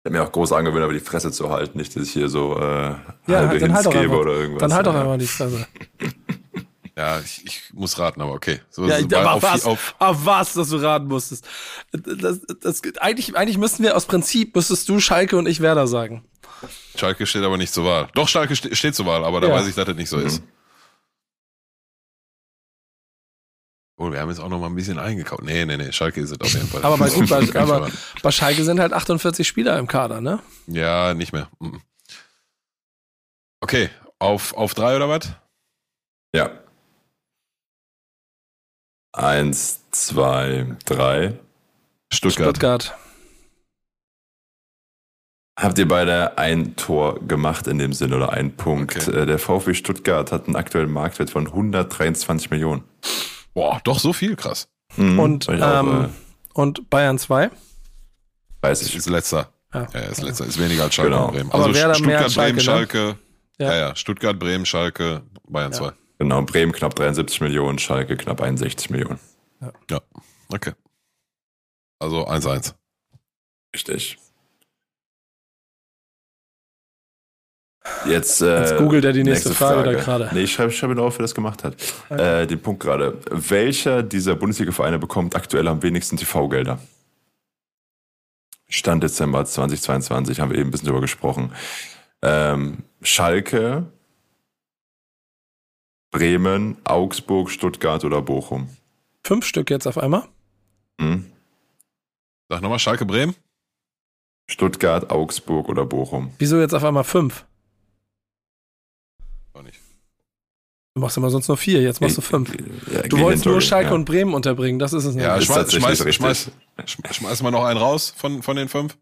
Ich 0.07 0.09
habe 0.09 0.19
mir 0.21 0.25
auch 0.25 0.31
groß 0.31 0.53
angewöhnt, 0.53 0.85
aber 0.85 0.93
die 0.93 1.01
Fresse 1.01 1.33
zu 1.33 1.51
halten, 1.51 1.77
nicht, 1.79 1.97
dass 1.97 2.05
ich 2.05 2.13
hier 2.13 2.29
so 2.29 2.57
äh, 2.61 2.61
Ja, 2.61 2.95
halbe 3.27 3.49
halt 3.49 3.61
Hints 3.61 3.83
doch 3.83 3.91
gebe 3.91 4.05
einfach. 4.05 4.19
oder 4.19 4.35
irgendwas. 4.35 4.61
Dann 4.61 4.73
halt 4.73 4.87
doch 4.87 4.95
Ja. 4.95 5.01
einmal 5.01 5.19
die 5.19 5.27
Fresse. 5.27 5.67
Ja, 6.97 7.19
ich, 7.21 7.45
ich 7.45 7.61
muss 7.75 7.99
raten, 7.99 8.23
aber 8.23 8.33
okay. 8.33 8.61
So, 8.71 8.87
Ja, 8.87 9.01
so 9.01 9.05
aber 9.17 9.33
auf, 9.33 9.43
was? 9.43 9.65
auf, 9.67 9.95
Auf 9.99 10.25
was, 10.25 10.55
dass 10.55 10.71
du 10.71 10.77
raten 10.77 11.09
musstest. 11.09 11.47
Das, 11.93 12.41
das, 12.63 12.81
eigentlich, 13.01 13.37
eigentlich 13.37 13.59
müssten 13.59 13.83
wir 13.83 13.95
aus 13.97 14.07
Prinzip, 14.07 14.55
müsstest 14.57 14.89
du 14.89 14.99
Schalke 14.99 15.37
und 15.37 15.47
ich 15.47 15.61
Werder 15.61 15.87
sagen. 15.89 16.25
Schalke 16.95 17.27
steht 17.27 17.43
aber 17.43 17.59
nicht 17.59 17.75
zur 17.75 17.85
Wahl. 17.85 18.09
Doch, 18.15 18.29
Schalke 18.29 18.57
ste 18.57 18.75
steht 18.75 18.95
zur 18.95 19.05
Wahl, 19.05 19.25
aber 19.27 19.41
da 19.43 19.49
Ja. 19.49 19.55
weiß 19.55 19.67
ich, 19.67 19.75
dass 19.75 19.85
das 19.87 19.97
nicht 19.97 20.09
so 20.09 20.19
ist. 20.19 20.43
Oh, 23.99 24.13
wir 24.13 24.21
haben 24.21 24.29
jetzt 24.29 24.41
auch 24.41 24.51
noch 24.51 24.61
mal 24.61 24.67
ein 24.67 24.75
bisschen 24.75 24.99
eingekauft. 24.99 25.43
Nee, 25.43 25.65
nee, 25.65 25.77
nee, 25.79 25.91
Schalke 25.91 26.21
ist 26.21 26.31
es 26.31 26.41
auf 26.41 26.53
jeden 26.53 26.67
Fall. 26.67 26.85
Aber 26.85 26.99
bei, 26.99 27.09
gut, 27.09 27.29
bei, 27.31 27.39
aber 27.61 27.91
bei 28.23 28.31
Schalke 28.31 28.63
sind 28.63 28.79
halt 28.79 28.93
48 28.93 29.47
Spieler 29.49 29.79
im 29.79 29.87
Kader, 29.87 30.21
ne? 30.21 30.41
Ja, 30.67 31.15
nicht 31.15 31.33
mehr. 31.33 31.49
Okay, 33.61 33.89
auf, 34.19 34.53
auf 34.55 34.75
drei 34.75 34.97
oder 34.97 35.09
was? 35.09 35.31
Ja. 36.35 36.51
Eins, 39.13 39.81
zwei, 39.93 40.77
drei. 40.85 41.39
Stuttgart. 42.13 42.49
Stuttgart. 42.57 42.99
Habt 45.59 45.79
ihr 45.79 45.89
beide 45.89 46.37
ein 46.37 46.77
Tor 46.77 47.19
gemacht 47.27 47.67
in 47.67 47.79
dem 47.79 47.95
Sinn 47.95 48.13
oder 48.13 48.31
ein 48.31 48.57
Punkt? 48.57 49.09
Okay. 49.09 49.23
Äh, 49.23 49.27
Der 49.27 49.39
VfB 49.39 49.73
Stuttgart 49.73 50.31
hat 50.33 50.47
einen 50.47 50.57
aktuellen 50.57 50.91
Marktwert 50.91 51.31
von 51.31 51.47
123 51.47 52.51
Millionen. 52.51 52.85
Boah, 53.57 53.81
doch 53.85 53.99
so 53.99 54.13
viel, 54.13 54.37
krass. 54.37 54.69
Mhm, 54.97 55.19
Und, 55.19 55.49
auch, 55.49 55.81
ähm, 55.81 56.05
äh, 56.05 56.09
und 56.61 56.91
Bayern 56.91 57.19
2. 57.19 57.51
weiß 58.61 58.83
ich. 58.83 58.95
ist 58.95 59.09
letzter. 59.09 59.51
Ja. 59.73 59.87
Ja, 59.95 60.01
ist 60.01 60.21
letzter. 60.23 60.45
Ist 60.45 60.59
weniger 60.61 60.85
als 60.85 60.95
Schalke 60.95 61.11
Genau. 61.11 61.27
und 61.29 61.33
Bremen. 61.33 61.51
Also 61.53 61.73
Stuttgart, 61.73 62.23
als 62.25 62.35
Bremen, 62.35 62.61
Schalke, 62.61 62.61
Schalke. 62.99 63.19
Ja. 63.59 63.73
Ja. 63.73 63.77
ja, 63.89 63.97
Stuttgart, 63.97 64.39
Bremen, 64.39 64.67
Schalke, 64.67 65.23
Bayern 65.49 65.73
2. 65.73 65.91
Genau, 66.19 66.43
Bremen 66.43 66.73
knapp 66.73 66.95
73 66.97 67.41
Millionen, 67.41 67.79
Schalke 67.79 68.19
knapp 68.19 68.43
61 68.43 68.91
Millionen. 68.91 69.19
Ja, 69.91 70.03
okay. 70.51 70.73
Also 71.99 72.27
1-1. 72.29 72.75
Richtig. 73.75 74.19
Jetzt, 78.07 78.41
äh, 78.41 78.61
Jetzt 78.61 78.77
googelt 78.77 79.05
er 79.05 79.13
die 79.13 79.25
nächste 79.25 79.53
Frage 79.53 79.83
da 79.83 79.93
gerade. 79.93 80.31
Nee, 80.33 80.43
ich 80.43 80.53
schreibe, 80.53 80.71
schreibe 80.71 80.95
nur 80.95 81.05
auf, 81.07 81.19
wer 81.19 81.23
das 81.23 81.35
gemacht 81.35 81.65
hat. 81.65 81.77
Äh, 82.11 82.47
den 82.47 82.61
Punkt 82.61 82.81
gerade. 82.83 83.19
Welcher 83.31 84.03
dieser 84.03 84.37
Bundesliga-Vereine 84.37 84.99
bekommt 84.99 85.35
aktuell 85.35 85.67
am 85.69 85.83
wenigsten 85.83 86.17
TV-Gelder? 86.17 86.79
Stand 88.69 89.03
Dezember 89.03 89.45
2022, 89.45 90.41
haben 90.41 90.51
wir 90.51 90.59
eben 90.59 90.69
ein 90.69 90.71
bisschen 90.71 90.89
drüber 90.89 91.01
gesprochen. 91.01 91.53
Ähm, 92.23 92.79
Schalke, 93.03 93.87
Bremen, 96.11 96.77
Augsburg, 96.85 97.51
Stuttgart 97.51 98.05
oder 98.05 98.23
Bochum? 98.23 98.69
Fünf 99.23 99.45
Stück 99.45 99.71
jetzt 99.71 99.87
auf 99.87 99.99
einmal. 99.99 100.25
Hm? 101.01 101.27
Sag 102.49 102.63
nochmal, 102.63 102.79
Schalke, 102.79 103.05
Bremen? 103.05 103.35
Stuttgart, 104.49 105.11
Augsburg 105.11 105.69
oder 105.69 105.85
Bochum? 105.85 106.33
Wieso 106.39 106.59
jetzt 106.61 106.75
auf 106.75 106.85
einmal 106.85 107.05
fünf? 107.05 107.45
Auch 109.53 109.63
nicht. 109.63 109.81
Du 110.97 111.01
machst 111.03 111.15
immer 111.19 111.29
sonst 111.29 111.47
nur 111.49 111.59
vier, 111.59 111.83
jetzt 111.83 112.01
machst 112.01 112.17
du 112.17 112.23
fünf. 112.23 112.51
Ja, 112.91 113.03
Du 113.03 113.19
wolltest 113.19 113.45
nur 113.45 113.61
Schalke 113.61 113.91
ja. 113.91 113.95
und 113.95 114.07
Bremen 114.07 114.33
unterbringen, 114.33 114.79
das 114.79 114.95
ist 114.95 115.05
es 115.05 115.15
nicht. 115.15 115.25
Ja, 115.25 115.39
schmeiß, 115.39 115.71
schmeiß, 115.71 116.15
schmeiß, 116.15 116.51
sch- 116.79 117.13
schmeiß 117.13 117.43
mal 117.43 117.51
noch 117.51 117.65
einen 117.65 117.79
raus 117.79 118.15
von, 118.17 118.43
von 118.43 118.57
den 118.57 118.71
fünf. 118.71 118.97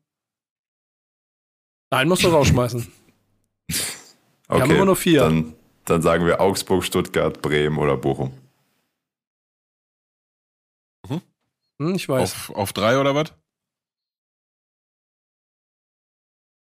Nein, 1.92 2.08
musst 2.08 2.24
du 2.24 2.28
rausschmeißen. 2.30 2.92
Okay, 4.48 4.60
haben 4.60 4.70
immer 4.72 4.86
nur 4.86 4.96
vier. 4.96 5.20
Dann, 5.20 5.54
dann 5.84 6.02
sagen 6.02 6.26
wir 6.26 6.40
Augsburg, 6.40 6.82
Stuttgart, 6.82 7.40
Bremen 7.40 7.78
oder 7.78 7.96
Bochum. 7.96 8.36
Hm, 11.06 11.94
ich 11.94 12.08
weiß. 12.08 12.22
Auf, 12.32 12.50
auf 12.50 12.72
drei 12.72 12.98
oder 12.98 13.14
was? 13.14 13.32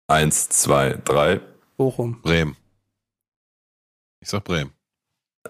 Eins, 0.09 0.49
zwei, 0.49 0.95
drei. 0.95 1.41
Bochum. 1.77 2.21
Bremen. 2.23 2.57
Ich 4.21 4.29
sag 4.29 4.43
Bremen. 4.43 4.73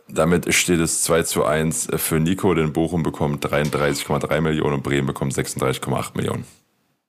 Damit 0.09 0.53
steht 0.55 0.81
es 0.81 1.03
2 1.03 1.23
zu 1.25 1.45
1 1.45 1.89
für 1.97 2.19
Nico, 2.21 2.55
denn 2.55 2.73
Bochum 2.73 3.03
bekommt 3.03 3.45
33,3 3.45 4.41
Millionen 4.41 4.75
und 4.75 4.83
Bremen 4.83 5.07
bekommt 5.07 5.35
36,8 5.35 6.17
Millionen. 6.17 6.45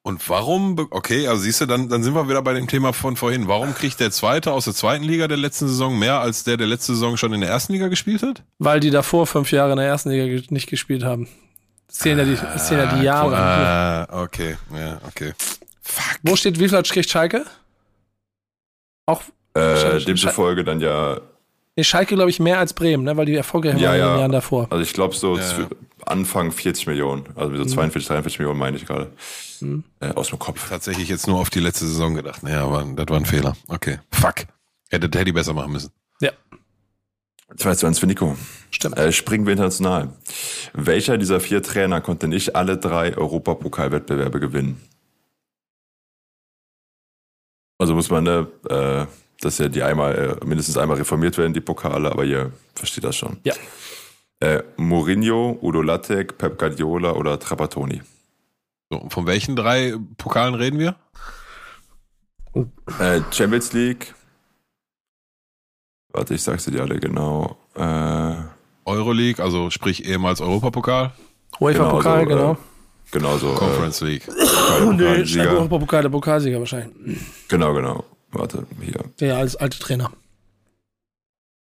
Und 0.05 0.27
warum, 0.27 0.87
okay, 0.91 1.27
also 1.27 1.43
siehst 1.43 1.61
du, 1.61 1.65
dann, 1.65 1.87
dann 1.87 2.03
sind 2.03 2.13
wir 2.13 2.27
wieder 2.27 2.41
bei 2.41 2.53
dem 2.53 2.67
Thema 2.67 2.91
von 2.91 3.15
vorhin. 3.15 3.47
Warum 3.47 3.73
kriegt 3.73 4.01
der 4.01 4.11
Zweite 4.11 4.51
aus 4.51 4.65
der 4.65 4.73
zweiten 4.73 5.05
Liga 5.05 5.29
der 5.29 5.37
letzten 5.37 5.69
Saison 5.69 5.97
mehr, 5.97 6.19
als 6.19 6.43
der 6.43 6.57
der 6.57 6.67
letzte 6.67 6.93
Saison 6.93 7.15
schon 7.15 7.31
in 7.31 7.39
der 7.39 7.49
ersten 7.49 7.71
Liga 7.71 7.87
gespielt 7.87 8.21
hat? 8.21 8.43
Weil 8.59 8.81
die 8.81 8.89
davor 8.89 9.27
fünf 9.27 9.51
Jahre 9.51 9.71
in 9.71 9.77
der 9.77 9.87
ersten 9.87 10.09
Liga 10.09 10.43
nicht 10.49 10.67
gespielt 10.69 11.05
haben. 11.05 11.29
Das 11.87 11.99
zählen 11.99 12.19
ja 12.19 12.25
die, 12.25 12.35
das 12.35 12.67
zählen 12.67 12.81
ja 12.89 12.97
die 12.97 13.03
Jahre. 13.03 13.37
Ah, 13.37 14.23
okay, 14.23 14.57
ja, 14.77 14.99
okay. 15.07 15.33
Fuck. 15.81 16.19
Wo 16.23 16.35
steht, 16.35 16.59
wie 16.59 16.67
viel 16.67 16.83
kriegt 16.83 17.09
Schalke? 17.09 17.45
Auch, 19.05 19.21
Äh, 19.53 19.99
demzufolge 20.03 20.65
dann 20.65 20.81
ja, 20.81 21.21
nee, 21.75 21.83
Schalke 21.83 22.15
glaube 22.15 22.29
ich 22.29 22.39
mehr 22.39 22.59
als 22.59 22.73
Bremen, 22.73 23.03
ne, 23.03 23.15
weil 23.17 23.25
die 23.25 23.35
erfolgreich 23.35 23.79
Ja, 23.79 23.89
waren 23.89 23.95
in 23.95 24.01
ja. 24.01 24.11
den 24.13 24.19
Jahren 24.19 24.31
davor. 24.31 24.67
also 24.71 24.81
ich 24.83 24.93
glaube 24.93 25.15
so 25.15 25.37
Ja. 25.37 25.67
Anfang 26.05 26.51
40 26.51 26.87
Millionen, 26.87 27.25
also 27.35 27.55
so 27.55 27.65
42, 27.65 28.07
43 28.07 28.39
Millionen 28.39 28.59
meine 28.59 28.75
ich 28.77 28.85
gerade. 28.85 29.11
Mhm. 29.61 29.83
Äh, 30.01 30.09
aus 30.13 30.27
dem 30.29 30.39
Kopf. 30.39 30.67
Tatsächlich 30.69 31.07
jetzt 31.07 31.27
nur 31.27 31.39
auf 31.39 31.49
die 31.49 31.61
letzte 31.61 31.85
Saison 31.85 32.13
gedacht. 32.15 32.43
Naja, 32.43 32.65
aber 32.65 32.83
das 32.95 33.05
war 33.07 33.17
ein 33.17 33.25
Fehler. 33.25 33.55
Okay. 33.69 33.99
Fuck. 34.11 34.45
Hätte 34.89 35.09
Teddy 35.09 35.31
besser 35.31 35.53
machen 35.53 35.71
müssen. 35.71 35.91
Ja, 36.19 36.31
2 37.55 37.75
zu 37.75 37.85
1 37.87 37.99
für 37.99 38.07
Nico. 38.07 38.35
stimmt. 38.71 38.97
Äh, 38.97 39.11
springen 39.13 39.45
wir 39.45 39.53
international. 39.53 40.09
Welcher 40.73 41.17
dieser 41.17 41.39
vier 41.39 41.63
Trainer 41.63 42.01
konnte 42.01 42.27
nicht 42.27 42.55
alle 42.55 42.77
drei 42.77 43.15
Europapokalwettbewerbe 43.15 44.39
gewinnen? 44.41 44.81
Also 47.79 47.95
muss 47.95 48.09
man, 48.09 48.23
ne, 48.23 48.47
äh, 48.69 49.05
dass 49.43 49.57
ja 49.57 49.67
die 49.67 49.83
einmal, 49.83 50.39
äh, 50.41 50.45
mindestens 50.45 50.77
einmal 50.77 50.97
reformiert 50.97 51.37
werden, 51.37 51.53
die 51.53 51.61
Pokale, 51.61 52.11
aber 52.11 52.23
ihr 52.23 52.51
versteht 52.75 53.03
das 53.03 53.15
schon. 53.15 53.37
Ja. 53.43 53.53
Äh, 54.39 54.63
Mourinho, 54.77 55.57
Udo 55.61 55.81
Lattek, 55.81 56.37
Pep 56.37 56.57
Guardiola 56.57 57.13
oder 57.13 57.39
Trapattoni? 57.39 58.01
So, 58.89 59.07
von 59.09 59.25
welchen 59.25 59.55
drei 59.55 59.95
Pokalen 60.17 60.55
reden 60.55 60.79
wir? 60.79 60.95
Äh, 62.99 63.21
Champions 63.31 63.73
League. 63.73 64.13
Warte, 66.11 66.35
ich 66.35 66.43
sag's 66.43 66.65
dir 66.65 66.71
die 66.71 66.79
alle 66.79 66.99
genau. 66.99 67.57
Äh, 67.75 68.35
Euroleague, 68.85 69.43
also 69.43 69.69
sprich 69.69 70.05
ehemals 70.05 70.41
Europapokal, 70.41 71.13
UEFA-Pokal, 71.59 72.25
genau, 72.25 72.37
genau. 72.37 72.51
äh, 72.51 72.57
genau 73.11 73.37
so. 73.37 73.53
Conference 73.53 74.01
League. 74.01 74.27
Äh, 74.27 74.85
nee. 74.93 75.47
Europapokal, 75.47 76.01
der 76.03 76.09
Pokalsieger 76.09 76.59
wahrscheinlich. 76.59 77.19
Genau, 77.47 77.73
genau. 77.73 78.03
Warte, 78.33 78.65
hier. 78.81 79.03
Der 79.19 79.37
als 79.37 79.55
alte 79.55 79.79
Trainer. 79.79 80.11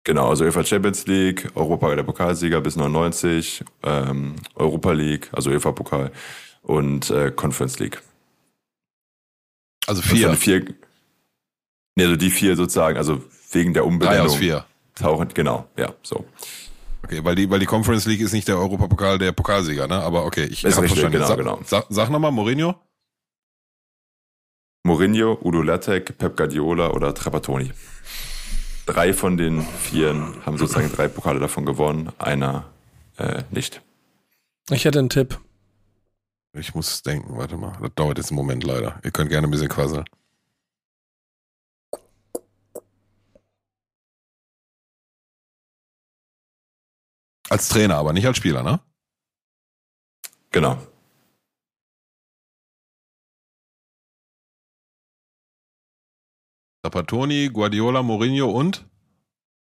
Genau, 0.04 0.28
also 0.28 0.44
UEFA 0.44 0.64
Champions 0.64 1.06
League, 1.06 1.50
Europa 1.54 1.94
der 1.94 2.02
Pokalsieger 2.04 2.60
bis 2.60 2.76
99, 2.76 3.64
ähm, 3.82 4.36
Europa 4.54 4.92
League, 4.92 5.28
also 5.32 5.50
UEFA 5.50 5.72
Pokal 5.72 6.12
und 6.62 7.10
äh, 7.10 7.32
Conference 7.32 7.78
League. 7.80 8.00
Also 9.86 10.02
vier. 10.02 10.28
sind 10.28 10.38
vier. 10.38 10.64
Nee, 11.96 12.04
also 12.04 12.16
die 12.16 12.30
vier 12.30 12.54
sozusagen, 12.56 12.96
also 12.98 13.22
wegen 13.52 13.72
der 13.72 13.82
Drei 13.82 13.88
Umbenennung. 13.88 14.26
aus 14.26 14.36
vier. 14.36 14.64
Tauchen, 14.94 15.28
genau, 15.34 15.66
ja, 15.76 15.92
so. 16.02 16.24
Okay, 17.02 17.22
weil 17.22 17.34
die, 17.34 17.48
weil 17.50 17.60
die 17.60 17.66
Conference 17.66 18.06
League 18.06 18.20
ist 18.20 18.32
nicht 18.32 18.48
der 18.48 18.58
Europapokal 18.58 19.18
der 19.18 19.32
Pokalsieger, 19.32 19.86
ne? 19.86 19.96
Aber 19.96 20.24
okay, 20.24 20.44
ich 20.44 20.64
Ist 20.64 20.76
hab 20.76 20.84
richtig, 20.84 21.00
verstanden. 21.00 21.12
genau, 21.12 21.26
sag, 21.28 21.38
genau. 21.38 21.60
Sag, 21.64 21.86
sag 21.88 22.10
nochmal, 22.10 22.32
Mourinho? 22.32 22.74
Mourinho, 24.86 25.36
Udo 25.42 25.62
Lattek, 25.62 26.16
Pep 26.16 26.36
Guardiola 26.36 26.90
oder 26.90 27.12
Trapattoni. 27.12 27.72
Drei 28.86 29.12
von 29.12 29.36
den 29.36 29.62
vieren 29.62 30.46
haben 30.46 30.58
sozusagen 30.58 30.90
drei 30.92 31.08
Pokale 31.08 31.40
davon 31.40 31.66
gewonnen, 31.66 32.12
einer 32.18 32.70
äh, 33.18 33.42
nicht. 33.50 33.82
Ich 34.70 34.84
hätte 34.84 35.00
einen 35.00 35.08
Tipp. 35.08 35.40
Ich 36.52 36.74
muss 36.74 37.02
denken, 37.02 37.36
warte 37.36 37.56
mal. 37.56 37.76
Das 37.82 37.90
dauert 37.96 38.18
jetzt 38.18 38.30
einen 38.30 38.36
Moment 38.36 38.62
leider. 38.62 39.00
Ihr 39.02 39.10
könnt 39.10 39.28
gerne 39.28 39.48
ein 39.48 39.50
bisschen 39.50 39.68
quasseln. 39.68 40.04
Als 47.48 47.68
Trainer, 47.68 47.96
aber 47.96 48.12
nicht 48.12 48.26
als 48.26 48.36
Spieler, 48.36 48.62
ne? 48.62 48.80
Genau. 50.52 50.78
Trapattoni, 56.86 57.48
Guardiola, 57.48 58.00
Mourinho 58.02 58.48
und 58.48 58.86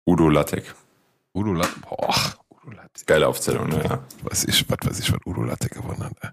Udo 0.06 0.30
Lattek. 0.30 0.76
Udo 1.34 1.54
Lattek. 1.54 1.82
Boah, 1.82 2.36
Udo 2.50 2.76
Lattek. 2.76 3.08
Geile 3.08 3.28
Aufzählung, 3.28 3.70
ne? 3.70 3.84
Ja. 3.84 4.04
Was 4.22 4.44
ich, 4.44 4.70
was 4.70 4.78
weiß 4.84 5.00
ich, 5.00 5.12
was 5.12 5.20
Udo 5.26 5.42
Lattek 5.42 5.74
gewonnen 5.74 6.04
hat. 6.04 6.14
ey. 6.22 6.30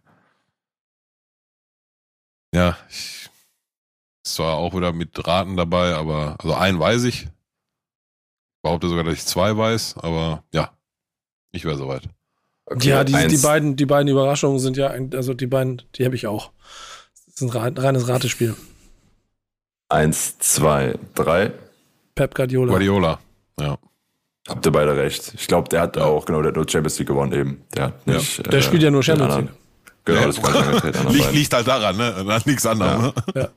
Ja, 2.55 2.77
ich 2.91 3.31
ist 4.25 4.35
zwar 4.35 4.57
auch 4.57 4.75
wieder 4.75 4.93
mit 4.93 5.27
Raten 5.27 5.57
dabei, 5.57 5.95
aber 5.95 6.37
also 6.39 6.55
einen 6.55 6.79
weiß 6.79 7.05
ich. 7.05 7.23
Ich 7.25 7.31
behaupte 8.63 8.89
sogar, 8.89 9.05
dass 9.05 9.15
ich 9.15 9.25
zwei 9.25 9.57
weiß, 9.57 9.97
aber 9.99 10.45
ja, 10.53 10.71
ich 11.53 11.65
wäre 11.65 11.79
soweit. 11.79 12.03
Okay, 12.67 12.91
ja, 12.91 13.05
die, 13.05 13.29
die, 13.29 13.39
beiden, 13.39 13.77
die 13.77 13.87
beiden 13.87 14.09
Überraschungen 14.09 14.59
sind 14.59 14.77
ja, 14.77 14.89
also 14.89 15.33
die 15.33 15.47
beiden, 15.47 15.83
die 15.95 16.05
habe 16.05 16.15
ich 16.15 16.27
auch. 16.27 16.53
Das 17.27 17.37
ist 17.37 17.43
ein 17.43 17.51
reines 17.51 18.07
Ratespiel. 18.07 18.55
Eins, 19.95 20.39
zwei, 20.41 20.99
drei. 21.15 21.53
Pep 22.17 22.35
Guardiola. 22.35 22.71
Guardiola. 22.71 23.19
Ja. 23.61 23.79
Habt 24.49 24.67
ihr 24.67 24.73
beide 24.73 24.97
recht. 24.97 25.33
Ich 25.37 25.47
glaube, 25.47 25.69
der 25.69 25.83
hat 25.83 25.97
auch, 25.99 26.27
genau, 26.27 26.43
der 26.43 26.49
hat 26.49 26.57
nur 26.57 26.69
Champions 26.69 26.99
League 26.99 27.09
gewonnen 27.09 27.33
eben. 27.33 27.63
Der 27.77 27.85
hat 27.85 27.95
Ja. 28.07 28.15
nicht. 28.15 28.53
Der 28.53 28.61
spielt 28.61 28.83
ja 28.83 28.91
nur 28.91 29.01
den 29.03 29.05
Champions 29.05 29.37
League. 29.37 29.49
Genau, 30.05 30.21
Ja. 30.21 30.27
das 30.27 30.43
kann 30.43 30.51
ich 30.53 30.65
sagen, 30.65 30.81
den 30.81 30.97
anderen 30.97 31.17
Liegt, 31.17 31.33
liegt 31.33 31.55
halt 31.55 31.69
daran, 31.69 31.97
ne? 31.97 32.15
An 32.15 32.43
nichts 32.45 32.67
anderem. 32.67 33.13
Ja. 33.35 33.41
Ne? 33.43 33.51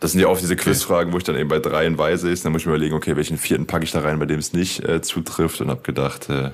Das 0.00 0.12
sind 0.12 0.20
ja 0.20 0.26
oft 0.28 0.42
diese 0.42 0.56
Quizfragen, 0.56 1.12
wo 1.12 1.18
ich 1.18 1.24
dann 1.24 1.36
eben 1.36 1.48
bei 1.48 1.58
dreien 1.58 1.96
weise 1.98 2.30
ist. 2.30 2.44
Dann 2.44 2.52
muss 2.52 2.62
ich 2.62 2.66
mir 2.66 2.72
überlegen, 2.72 2.94
okay, 2.94 3.16
welchen 3.16 3.38
vierten 3.38 3.66
packe 3.66 3.84
ich 3.84 3.92
da 3.92 4.00
rein, 4.00 4.18
bei 4.18 4.26
dem 4.26 4.38
es 4.38 4.52
nicht 4.52 4.80
äh, 4.86 5.00
zutrifft 5.02 5.60
und 5.60 5.68
habe 5.70 5.82
gedacht, 5.82 6.28
äh, 6.28 6.50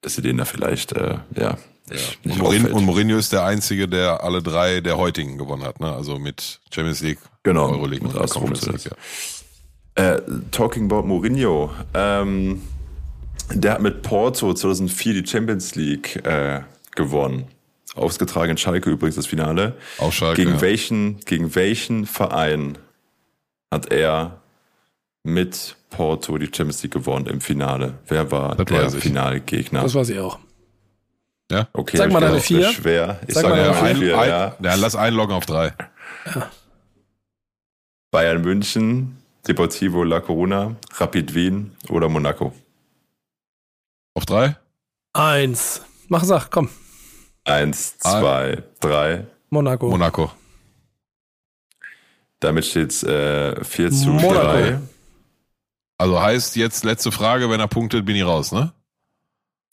dass 0.00 0.16
ihr 0.16 0.22
den 0.22 0.36
da 0.36 0.44
vielleicht, 0.44 0.92
äh, 0.92 1.18
ja, 1.36 1.58
nicht, 1.90 2.18
Und, 2.24 2.38
Mourinho, 2.38 2.76
und 2.76 2.84
Mourinho 2.84 3.16
ist 3.16 3.32
der 3.32 3.44
Einzige, 3.44 3.88
der 3.88 4.22
alle 4.22 4.42
drei 4.42 4.80
der 4.80 4.98
heutigen 4.98 5.38
gewonnen 5.38 5.64
hat, 5.64 5.80
ne? 5.80 5.92
Also 5.92 6.18
mit 6.18 6.60
Champions 6.72 7.00
League, 7.00 7.18
Genau, 7.42 7.70
Euroleague 7.70 8.06
und 8.06 8.14
Conference 8.14 8.66
League. 8.66 8.92
Ja. 9.96 10.14
Äh, 10.14 10.22
talking 10.50 10.84
about 10.84 11.06
Mourinho. 11.06 11.72
Ähm, 11.94 12.62
der 13.50 13.72
hat 13.72 13.80
mit 13.80 14.02
Porto 14.02 14.52
2004 14.52 15.22
die 15.22 15.26
Champions 15.26 15.74
League 15.74 16.16
äh, 16.26 16.60
gewonnen. 16.94 17.46
Ausgetragen 17.94 18.52
in 18.52 18.58
Schalke 18.58 18.90
übrigens 18.90 19.16
das 19.16 19.26
Finale. 19.26 19.76
Auf 19.96 20.14
Schalke, 20.14 20.42
Gegen 20.42 20.56
ja. 20.56 20.60
welchen, 20.60 21.20
gegen 21.20 21.54
welchen 21.54 22.06
Verein 22.06 22.78
hat 23.72 23.90
er 23.90 24.37
mit 25.24 25.76
Porto 25.90 26.38
die 26.38 26.46
Champions 26.46 26.82
League 26.82 26.92
gewonnen 26.92 27.26
im 27.26 27.40
Finale? 27.40 27.98
Wer 28.06 28.30
war 28.30 28.56
Das 28.56 28.66
der. 28.66 28.90
Finalgegner? 29.00 29.82
Das 29.82 29.94
weiß 29.94 30.08
ich 30.10 30.18
auch. 30.18 30.38
Okay, 31.72 31.96
Sag 31.96 32.12
mal 32.12 32.22
ich 32.22 32.28
deine 32.28 32.40
vier. 32.40 32.70
Schwer. 32.72 33.20
Ich 33.26 33.34
Sag 33.34 33.42
sag 33.44 33.50
mal 33.50 33.56
mal 33.56 33.64
deine 33.64 33.68
Ja, 33.68 33.74
vier. 33.74 33.88
ein, 33.88 33.96
vier, 33.96 34.18
ein, 34.18 34.28
ja. 34.28 34.56
ja, 34.62 34.74
lass 34.74 34.94
einloggen 34.96 35.34
auf 35.34 35.46
drei. 35.46 35.72
Bayern 38.10 38.42
München, 38.42 39.16
Deportivo 39.46 40.02
La 40.04 40.20
Coruna, 40.20 40.76
Rapid 40.94 41.34
Wien 41.34 41.72
oder 41.88 42.08
Monaco? 42.08 42.52
Auf 44.14 44.26
drei? 44.26 44.56
Eins. 45.14 45.82
Mach 46.08 46.24
Sach, 46.24 46.50
komm. 46.50 46.68
Eins, 47.44 47.96
Ah. 48.02 48.20
zwei, 48.20 48.62
drei. 48.80 49.26
Monaco. 49.50 49.88
Monaco. 49.88 50.30
Damit 52.40 52.66
steht's 52.66 53.02
äh, 53.02 53.64
4 53.64 53.90
zu 53.90 54.08
Monaco. 54.10 54.34
3. 54.34 54.80
Also 55.98 56.22
heißt 56.22 56.54
jetzt 56.56 56.84
letzte 56.84 57.10
Frage, 57.10 57.50
wenn 57.50 57.60
er 57.60 57.66
punktet, 57.66 58.06
bin 58.06 58.14
ich 58.14 58.24
raus, 58.24 58.52
ne? 58.52 58.72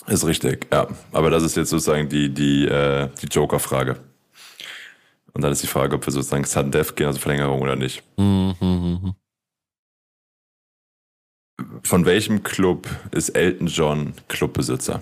Ist 0.08 0.26
richtig, 0.26 0.68
ja. 0.72 0.88
Aber 1.12 1.30
das 1.30 1.44
ist 1.44 1.56
jetzt 1.56 1.70
sozusagen 1.70 2.10
die, 2.10 2.34
die, 2.34 2.66
äh, 2.66 3.10
die 3.22 3.28
Joker-Frage. 3.28 4.04
Und 5.34 5.42
dann 5.42 5.52
ist 5.52 5.62
die 5.64 5.68
Frage, 5.68 5.96
ob 5.96 6.06
wir 6.06 6.12
sozusagen 6.12 6.44
Sudden 6.46 6.72
Death 6.72 6.96
gehen, 6.96 7.08
also 7.08 7.20
Verlängerung 7.20 7.62
oder 7.62 7.76
nicht. 7.76 8.04
Mhm. 8.18 9.16
Von 11.84 12.06
welchem 12.06 12.44
Club 12.44 12.88
ist 13.12 13.30
Elton 13.30 13.68
John 13.68 14.14
Clubbesitzer? 14.28 15.02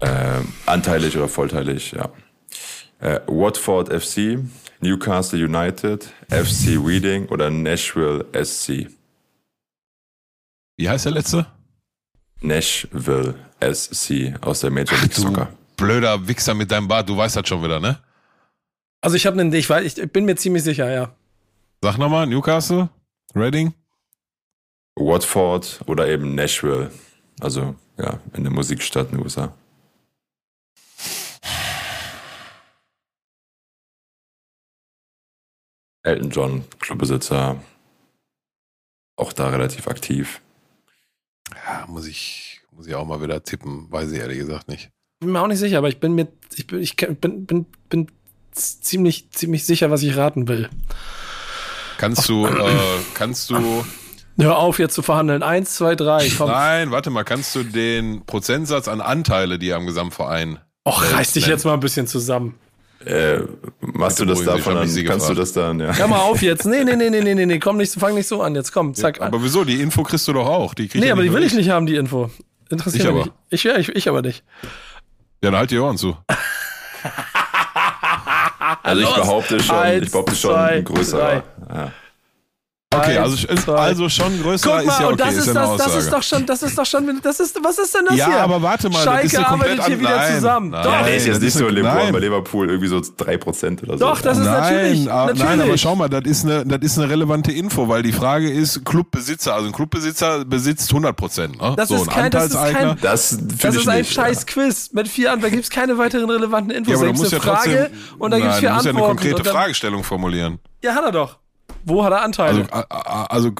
Ähm, 0.00 0.52
anteilig 0.66 1.16
oder 1.16 1.28
vollteilig, 1.28 1.92
ja. 1.92 2.10
Äh, 3.00 3.20
Watford 3.26 3.88
FC, 3.92 4.38
Newcastle 4.80 5.38
United, 5.44 6.04
FC 6.28 6.78
Reading 6.82 7.26
oder 7.28 7.50
Nashville 7.50 8.24
SC? 8.32 8.88
Wie 10.76 10.88
heißt 10.88 11.04
der 11.04 11.12
letzte? 11.12 11.46
Nashville 12.40 13.34
SC 13.60 14.34
aus 14.40 14.60
der 14.60 14.70
Major 14.70 14.98
League 14.98 15.14
du 15.14 15.22
Soccer. 15.22 15.52
blöder 15.76 16.26
Wichser 16.26 16.54
mit 16.54 16.70
deinem 16.70 16.88
Bart, 16.88 17.08
du 17.08 17.16
weißt 17.16 17.36
das 17.36 17.46
schon 17.48 17.62
wieder, 17.62 17.80
ne? 17.80 17.98
Also 19.02 19.16
ich 19.16 19.26
habe 19.26 19.38
einen, 19.40 19.52
ich 19.52 19.68
weiß, 19.68 19.98
ich 19.98 20.12
bin 20.12 20.24
mir 20.24 20.36
ziemlich 20.36 20.62
sicher, 20.62 20.90
ja. 20.90 21.14
Sag 21.82 21.98
nochmal, 21.98 22.26
Newcastle, 22.26 22.88
Reading. 23.34 23.74
Watford 24.96 25.80
oder 25.86 26.08
eben 26.08 26.34
Nashville. 26.34 26.90
Also, 27.40 27.74
ja, 27.98 28.18
in 28.34 28.44
der 28.44 28.52
Musikstadt 28.52 29.10
in 29.10 29.18
den 29.18 29.24
USA. 29.24 29.54
Elton 36.02 36.30
John, 36.30 36.64
Clubbesitzer, 36.78 37.56
auch 39.16 39.32
da 39.32 39.48
relativ 39.48 39.86
aktiv. 39.88 40.40
Ja, 41.54 41.86
muss 41.86 42.06
ich, 42.06 42.60
muss 42.72 42.86
ich 42.86 42.94
auch 42.94 43.06
mal 43.06 43.22
wieder 43.22 43.42
tippen, 43.42 43.90
weiß 43.90 44.12
ich 44.12 44.18
ehrlich 44.18 44.38
gesagt 44.38 44.68
nicht. 44.68 44.90
Bin 45.20 45.32
mir 45.32 45.42
auch 45.42 45.46
nicht 45.46 45.58
sicher, 45.58 45.78
aber 45.78 45.88
ich 45.88 46.00
bin 46.00 46.14
mir, 46.14 46.28
ich 46.54 46.66
bin, 46.66 46.80
ich 46.80 46.96
bin, 46.96 47.44
bin, 47.46 47.66
bin 47.88 48.06
ziemlich, 48.52 49.30
ziemlich 49.30 49.64
sicher, 49.64 49.90
was 49.90 50.02
ich 50.02 50.16
raten 50.16 50.48
will. 50.48 50.70
Kannst 51.98 52.28
du, 52.28 52.46
äh, 52.46 52.70
kannst 53.14 53.50
du. 53.50 53.84
Hör 54.38 54.56
auf, 54.56 54.78
jetzt 54.78 54.94
zu 54.94 55.02
verhandeln. 55.02 55.42
Eins, 55.42 55.74
zwei, 55.74 55.94
drei. 55.94 56.30
Komm. 56.38 56.48
Nein, 56.48 56.90
warte 56.90 57.10
mal, 57.10 57.24
kannst 57.24 57.54
du 57.54 57.62
den 57.62 58.24
Prozentsatz 58.24 58.88
an 58.88 59.02
Anteile, 59.02 59.58
die 59.58 59.68
er 59.68 59.76
am 59.76 59.86
Gesamtverein. 59.86 60.58
Och, 60.88 61.12
reiß 61.12 61.34
dich 61.34 61.46
jetzt 61.46 61.64
mal 61.66 61.74
ein 61.74 61.80
bisschen 61.80 62.06
zusammen. 62.06 62.54
Äh, 63.04 63.40
machst 63.80 64.20
du 64.20 64.26
das 64.26 64.44
davon 64.44 64.76
an? 64.76 64.88
Kannst 65.06 65.28
du 65.30 65.34
das 65.34 65.52
dann, 65.52 65.80
ja. 65.80 65.96
Hör 65.96 66.06
mal 66.06 66.18
auf 66.18 66.42
jetzt. 66.42 66.66
Nee, 66.66 66.84
nee, 66.84 66.96
nee, 66.96 67.08
nee, 67.08 67.22
nee, 67.22 67.34
nee, 67.34 67.46
nee. 67.46 67.58
Komm 67.58 67.78
nicht, 67.78 67.94
fang 67.94 68.14
nicht 68.14 68.28
so 68.28 68.42
an. 68.42 68.54
Jetzt 68.54 68.72
komm, 68.72 68.94
zack. 68.94 69.20
Aber 69.22 69.42
wieso? 69.42 69.64
Die 69.64 69.80
Info 69.80 70.02
kriegst 70.02 70.28
du 70.28 70.34
doch 70.34 70.46
auch. 70.46 70.74
Die 70.74 70.86
krieg 70.86 71.00
nee, 71.00 71.06
ja 71.06 71.14
aber 71.14 71.22
die 71.22 71.32
will 71.32 71.42
ich 71.42 71.54
nicht 71.54 71.70
haben, 71.70 71.86
die 71.86 71.96
Info. 71.96 72.30
Interessiert 72.68 73.04
Ich 73.04 73.10
mich 73.10 73.16
aber. 73.16 73.24
nicht. 73.24 73.34
Ich, 73.50 73.64
ja, 73.64 73.76
ich, 73.78 73.88
ich 73.88 74.08
aber 74.08 74.20
nicht. 74.22 74.44
Ja, 75.42 75.50
dann 75.50 75.56
halt 75.56 75.70
die 75.70 75.78
Ohren 75.78 75.96
zu. 75.96 76.16
Also 78.82 79.02
ich 79.02 79.14
behaupte 79.14 79.60
schon, 79.62 79.76
Eins, 79.76 80.06
ich 80.06 80.12
behaupte 80.12 80.34
schon 80.36 80.50
zwei, 80.52 80.68
ein 80.68 80.84
größerer. 80.84 81.42
Ja. 81.68 81.92
Okay, 82.92 83.18
also, 83.18 83.72
also 83.72 84.08
schon 84.08 84.42
größer 84.42 84.68
Guck 84.68 84.84
mal, 84.84 84.92
ist 84.92 85.00
ja 85.00 85.06
und 85.06 85.12
okay, 85.14 85.22
das 85.24 85.34
ist 85.36 85.46
ist, 85.46 85.54
ja 85.54 85.76
das, 85.76 85.76
das 85.76 85.94
ist 85.94 86.12
doch 86.12 86.22
schon, 86.24 86.44
das 86.46 86.62
ist 86.64 86.76
doch 86.76 86.84
schon, 86.84 87.20
das 87.22 87.38
ist, 87.38 87.56
was 87.62 87.78
ist 87.78 87.94
denn 87.94 88.04
das 88.06 88.16
ja, 88.16 88.26
hier? 88.26 88.40
aber 88.40 88.60
warte 88.62 88.90
mal, 88.90 88.98
Schalke 89.04 89.22
das 89.28 89.32
ist 89.32 89.38
eine 89.38 89.46
komplett 89.46 89.78
arbeitet 89.78 89.86
hier 89.86 89.94
an- 89.94 90.00
wieder 90.00 90.16
nein, 90.16 90.34
zusammen. 90.34 90.70
Nein, 90.70 90.82
Doch. 90.82 91.04
Der 91.04 91.14
ist 91.16 91.26
jetzt 91.28 91.40
nicht 91.40 91.52
so 91.52 91.68
nein. 91.68 92.12
bei 92.12 92.18
Liverpool 92.18 92.68
irgendwie 92.68 92.88
so 92.88 92.96
3% 92.96 93.82
oder 93.84 93.92
so. 93.96 94.04
Doch, 94.06 94.20
das 94.20 94.38
ist 94.38 94.44
nein, 94.44 94.60
natürlich, 94.60 95.04
natürlich. 95.04 95.38
nein, 95.44 95.60
aber 95.60 95.78
schau 95.78 95.94
mal, 95.94 96.08
das 96.08 96.24
ist 96.24 96.44
eine, 96.44 96.66
das 96.66 96.80
ist 96.80 96.98
eine 96.98 97.08
relevante 97.08 97.52
Info, 97.52 97.88
weil 97.88 98.02
die 98.02 98.10
Frage 98.12 98.50
ist 98.50 98.84
Clubbesitzer. 98.84 99.54
Also 99.54 99.68
ein 99.68 99.72
Clubbesitzer 99.72 100.44
besitzt 100.44 100.90
100 100.90 101.16
Prozent. 101.16 101.62
Ne? 101.62 101.74
Das 101.76 101.90
so 101.90 101.94
ist 101.94 102.08
ein 102.08 102.08
kein- 102.08 102.30
das 102.32 102.46
ist 102.46 102.54
kein- 102.54 102.98
Das 103.00 103.38
Das 103.60 103.76
ist 103.76 103.86
ein 103.88 103.98
nicht. 103.98 104.12
scheiß 104.12 104.46
Quiz 104.46 104.90
mit 104.92 105.06
vier 105.06 105.28
Antworten. 105.30 105.42
Da 105.42 105.48
gibt 105.50 105.62
es 105.62 105.70
keine 105.70 105.96
weiteren 105.96 106.28
relevanten 106.28 106.72
Infos. 106.72 106.90
ja, 106.90 106.96
aber 106.98 107.06
da 107.06 107.12
du 107.12 107.18
gibt 107.20 107.26
es 107.28 107.32
musst 107.32 107.46
eine 107.46 107.54
ja 107.54 107.56
Frage 107.62 107.88
trotzdem, 107.92 108.18
und 108.18 108.30
da 108.32 108.36
gibt 108.38 108.48
es 108.48 108.52
nein, 108.54 108.60
vier 108.60 108.68
du 108.70 108.74
musst 108.74 108.84
ja 108.86 108.90
Antworten. 108.90 108.96
eine 108.96 109.06
konkrete 109.06 109.36
und 109.36 109.46
Fragestellung 109.56 110.02
formulieren. 110.02 110.58
Ja, 110.82 110.94
hat 110.96 111.04
er 111.04 111.12
doch. 111.12 111.36
Wo 111.84 112.04
hat 112.04 112.12
er 112.12 112.22
Anteile? 112.22 112.66
Also, 112.70 112.86
also 113.28 113.50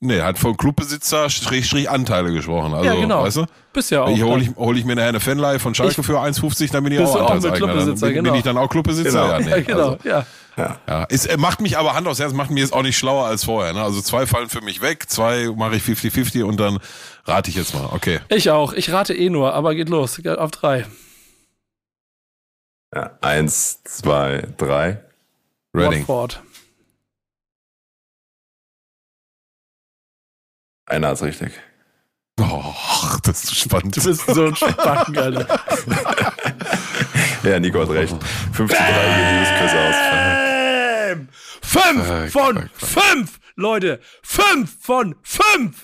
nee, 0.00 0.16
er 0.18 0.26
hat 0.26 0.38
von 0.38 0.56
Clubbesitzer 0.56 1.30
Strich, 1.30 1.66
Strich 1.66 1.90
Anteile 1.90 2.32
gesprochen. 2.32 2.74
Also, 2.74 2.84
ja, 2.86 2.94
genau. 2.94 3.22
weißt 3.22 3.38
du? 3.38 3.46
Bist 3.72 3.90
ja 3.90 4.02
auch. 4.02 4.08
Ich 4.10 4.22
hole 4.22 4.42
ich, 4.42 4.56
hol 4.56 4.76
ich 4.76 4.84
mir 4.84 4.96
nachher 4.96 5.08
eine 5.10 5.20
Fanleihe 5.20 5.58
von 5.58 5.74
Schalke 5.74 6.00
Ich- 6.00 6.06
für 6.06 6.18
1,50, 6.20 6.72
dann 6.72 6.82
bin 6.84 6.92
ich 6.92 6.98
Bist 6.98 7.14
auch 7.14 7.30
auch 7.30 7.54
Clubbesitzer, 7.54 8.06
bin, 8.06 8.14
genau. 8.16 8.30
bin 8.30 8.38
ich 8.38 8.44
dann 8.44 8.58
auch 8.58 8.68
Clubbesitzer? 8.68 9.10
Genau. 9.10 9.32
Ja, 9.32 9.38
nee, 9.40 9.50
ja, 9.50 9.60
genau. 9.66 9.90
Also, 9.92 10.08
ja. 10.08 10.26
ja. 10.88 11.06
Es 11.08 11.26
äh, 11.26 11.36
macht 11.36 11.60
mich 11.60 11.78
aber 11.78 11.94
Hand 11.94 12.06
aufs 12.08 12.18
Herz, 12.18 12.32
macht 12.32 12.50
mich 12.50 12.60
jetzt 12.62 12.72
auch 12.72 12.82
nicht 12.82 12.98
schlauer 12.98 13.26
als 13.26 13.44
vorher. 13.44 13.72
Ne? 13.72 13.82
Also 13.82 14.00
zwei 14.00 14.26
fallen 14.26 14.48
für 14.48 14.60
mich 14.60 14.82
weg, 14.82 15.08
zwei 15.08 15.48
mache 15.56 15.76
ich 15.76 15.82
50-50 15.84 16.42
und 16.42 16.58
dann 16.58 16.78
rate 17.24 17.50
ich 17.50 17.56
jetzt 17.56 17.74
mal. 17.74 17.88
Okay. 17.92 18.18
Ich 18.28 18.50
auch. 18.50 18.72
Ich 18.72 18.92
rate 18.92 19.14
eh 19.14 19.30
nur, 19.30 19.54
aber 19.54 19.74
geht 19.74 19.88
los. 19.88 20.20
Auf 20.26 20.50
drei. 20.50 20.86
Ja, 22.94 23.12
eins, 23.20 23.82
zwei, 23.84 24.48
drei. 24.56 25.00
Reading. 25.72 26.00
Watford. 26.00 26.42
Einer 30.90 31.08
hat's 31.08 31.22
richtig. 31.22 31.52
Oh, 32.40 32.74
das 33.22 33.44
ist 33.44 33.56
spannend. 33.58 33.96
Du 33.96 34.02
bist 34.02 34.26
so 34.26 34.46
ein 34.46 34.56
Spacken, 34.56 35.16
Alter. 35.18 35.46
Ja, 37.42 37.58
Nico 37.60 37.80
hat 37.80 37.90
recht. 37.90 38.14
5 38.52 38.70
zu 38.70 38.76
3 38.76 38.86
geht 38.86 39.30
dieses 39.40 39.58
Quiz 39.58 39.72
aus. 39.72 39.96
Bam! 40.10 41.28
Fünf 41.62 42.32
Fuck, 42.32 42.42
von 42.42 42.56
fuck, 42.56 42.70
fuck. 42.74 43.02
fünf, 43.02 43.40
Leute. 43.56 44.00
Fünf 44.22 44.76
von 44.84 45.14
fünf. 45.22 45.82